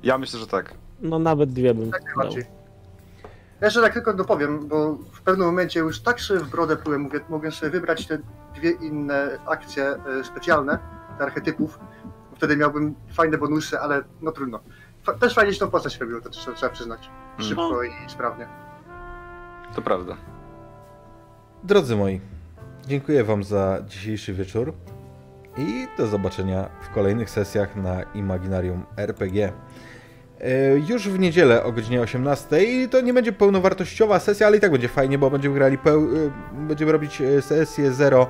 Ja 0.02 0.18
myślę, 0.18 0.40
że 0.40 0.46
tak. 0.46 0.74
No 1.00 1.18
nawet 1.18 1.50
dwie 1.52 1.74
bym 1.74 1.90
Tak 1.90 2.02
dał. 2.22 2.32
Ja 3.64 3.68
jeszcze 3.68 3.82
tak 3.82 3.92
tylko 3.92 4.14
dopowiem, 4.14 4.68
bo 4.68 4.92
w 5.12 5.22
pewnym 5.22 5.46
momencie 5.46 5.80
już 5.80 6.00
tak 6.00 6.20
sobie 6.20 6.40
w 6.40 6.50
brodę 6.50 6.76
plułem, 6.76 7.00
mówię, 7.00 7.20
mogę 7.28 7.50
sobie 7.50 7.70
wybrać 7.70 8.06
te 8.06 8.18
dwie 8.54 8.70
inne 8.70 9.38
akcje 9.46 9.84
e, 9.84 10.24
specjalne, 10.24 10.78
te 11.18 11.24
archetypów. 11.24 11.78
Wtedy 12.36 12.56
miałbym 12.56 12.94
fajne 13.12 13.38
bonusy, 13.38 13.78
ale 13.78 14.02
no 14.20 14.32
trudno. 14.32 14.60
Fa- 15.02 15.14
też 15.14 15.34
fajnie 15.34 15.52
się 15.52 15.60
tą 15.60 15.70
postać 15.70 16.00
robiło, 16.00 16.20
to 16.20 16.30
trzeba, 16.30 16.56
trzeba 16.56 16.72
przyznać. 16.72 17.10
Mm. 17.38 17.48
Szybko 17.48 17.82
i 17.82 17.90
sprawnie. 18.08 18.48
To 19.74 19.82
prawda. 19.82 20.16
Drodzy 21.62 21.96
moi, 21.96 22.20
dziękuję 22.86 23.24
wam 23.24 23.44
za 23.44 23.78
dzisiejszy 23.86 24.32
wieczór 24.34 24.72
i 25.56 25.88
do 25.98 26.06
zobaczenia 26.06 26.68
w 26.80 26.94
kolejnych 26.94 27.30
sesjach 27.30 27.76
na 27.76 28.02
Imaginarium 28.02 28.86
RPG. 28.96 29.52
E, 30.40 30.78
Już 30.88 31.08
w 31.08 31.18
niedzielę 31.18 31.64
o 31.64 31.72
godzinie 31.72 32.00
18 32.00 32.88
to 32.90 33.00
nie 33.00 33.14
będzie 33.14 33.32
pełnowartościowa 33.32 34.18
sesja, 34.18 34.46
ale 34.46 34.56
i 34.56 34.60
tak 34.60 34.72
będzie 34.72 34.88
fajnie, 34.88 35.18
bo 35.18 35.30
będziemy 35.30 35.54
grali 35.54 35.78
e, 35.86 36.60
będziemy 36.68 36.92
robić 36.92 37.20
e, 37.20 37.42
sesję 37.42 37.92
0 37.92 38.22
e, 38.22 38.26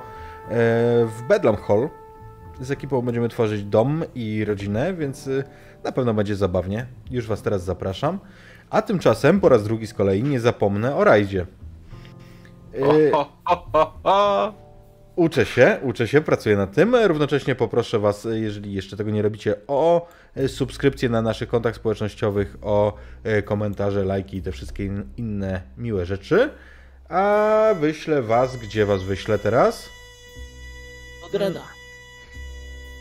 w 1.05 1.21
Bedlam 1.27 1.55
Hall. 1.55 1.89
Z 2.61 2.71
ekipą 2.71 3.01
będziemy 3.01 3.29
tworzyć 3.29 3.63
dom 3.63 4.03
i 4.15 4.45
rodzinę, 4.45 4.93
więc 4.93 5.29
na 5.83 5.91
pewno 5.91 6.13
będzie 6.13 6.35
zabawnie. 6.35 6.85
Już 7.11 7.27
was 7.27 7.41
teraz 7.41 7.63
zapraszam. 7.63 8.19
A 8.69 8.81
tymczasem 8.81 9.39
po 9.39 9.49
raz 9.49 9.63
drugi 9.63 9.87
z 9.87 9.93
kolei 9.93 10.23
nie 10.23 10.39
zapomnę 10.39 10.95
o 10.95 11.03
rajdzie. 11.03 11.45
O. 14.03 14.64
Uczę 15.15 15.45
się, 15.45 15.77
uczę 15.81 16.07
się, 16.07 16.21
pracuję 16.21 16.57
nad 16.57 16.73
tym. 16.73 16.95
Równocześnie 16.95 17.55
poproszę 17.55 17.99
Was, 17.99 18.27
jeżeli 18.31 18.73
jeszcze 18.73 18.97
tego 18.97 19.11
nie 19.11 19.21
robicie, 19.21 19.55
o 19.67 20.07
e, 20.35 20.47
subskrypcję 20.47 21.09
na 21.09 21.21
naszych 21.21 21.49
kontach 21.49 21.75
społecznościowych, 21.75 22.55
o 22.61 22.93
e, 23.23 23.41
komentarze, 23.41 24.03
lajki 24.05 24.37
i 24.37 24.41
te 24.41 24.51
wszystkie 24.51 24.85
in- 24.85 25.09
inne 25.17 25.61
miłe 25.77 26.05
rzeczy. 26.05 26.49
A 27.09 27.69
wyślę 27.79 28.21
Was, 28.21 28.57
gdzie 28.57 28.85
Was 28.85 29.03
wyślę 29.03 29.39
teraz? 29.39 29.89
Od 31.25 31.33
Reda. 31.35 31.61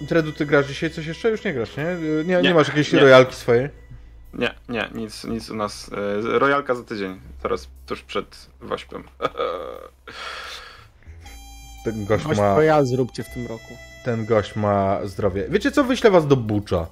Dredu, 0.00 0.32
ty 0.32 0.46
grasz 0.46 0.66
dzisiaj 0.66 0.90
coś 0.90 1.06
jeszcze? 1.06 1.30
Już 1.30 1.44
nie 1.44 1.54
grasz, 1.54 1.76
nie? 1.76 1.86
E, 1.88 1.96
Nie, 1.98 2.24
nie, 2.36 2.42
Nie, 2.42 2.54
masz 2.54 2.68
jakiejś 2.68 2.92
nie. 2.92 3.00
rojalki 3.00 3.34
swojej? 3.34 3.68
Nie, 4.34 4.54
nie, 4.68 4.88
nic, 4.94 5.24
nic 5.24 5.50
u 5.50 5.54
nas. 5.56 5.90
Rojalka 6.22 6.74
za 6.74 6.84
tydzień, 6.84 7.20
teraz 7.42 7.68
tuż 7.86 8.02
przed 8.02 8.46
Wośpem. 8.60 9.04
Ten 11.84 12.04
gość 12.04 12.24
Gość 12.26 12.40
ma, 12.40 12.54
Royal 12.54 12.86
zróbcie 12.86 13.22
w 13.24 13.28
tym 13.30 13.46
roku. 13.46 13.74
ten 14.04 14.26
gość 14.26 14.56
ma 14.56 14.98
zdrowie. 15.04 15.46
Wiecie 15.48 15.70
co? 15.72 15.84
Wyślę 15.84 16.10
Was 16.10 16.26
do 16.26 16.36
Bucza. 16.36 16.86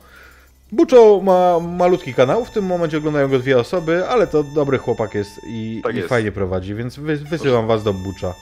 Buczo 0.73 1.21
ma 1.23 1.61
malutki 1.61 2.15
kanał, 2.15 2.45
w 2.45 2.51
tym 2.51 2.65
momencie 2.67 2.99
oglądają 2.99 3.29
go 3.29 3.39
dwie 3.39 3.59
osoby, 3.59 4.09
ale 4.09 4.27
to 4.27 4.43
dobry 4.43 4.79
chłopak 4.79 5.15
jest 5.15 5.31
i, 5.47 5.81
Tak 5.85 5.95
i 5.95 5.97
jest. 5.97 6.09
fajnie 6.09 6.33
prowadzi, 6.33 6.75
więc 6.75 6.97
wy, 6.97 7.17
wysyłam 7.17 7.67
Was 7.67 7.83
do 7.83 7.93
Bucza. 7.93 8.35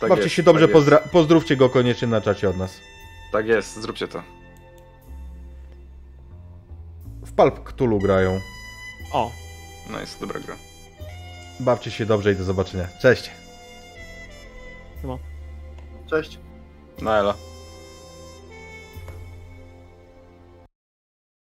Tak 0.00 0.08
Bawcie 0.08 0.24
jest, 0.24 0.34
się 0.34 0.42
dobrze, 0.42 0.68
tak 0.68 0.76
pozdra- 0.76 1.08
pozdrówcie 1.12 1.56
go 1.56 1.68
koniecznie 1.68 2.08
na 2.08 2.20
czacie 2.20 2.48
od 2.48 2.56
nas. 2.56 2.80
Tak 3.32 3.46
jest, 3.46 3.80
zróbcie 3.82 4.08
to. 4.08 4.22
W 7.26 7.32
Palp 7.32 7.64
Cthulhu 7.72 7.98
grają. 7.98 8.40
O, 9.12 9.30
No 9.90 10.00
jest 10.00 10.20
dobra 10.20 10.40
gra. 10.40 10.56
Bawcie 11.60 11.90
się 11.90 12.06
dobrze 12.06 12.32
i 12.32 12.36
do 12.36 12.44
zobaczenia. 12.44 12.88
Cześć! 13.02 13.30
Cześć. 16.12 16.38
No 17.02 17.16
elo. 17.18 17.34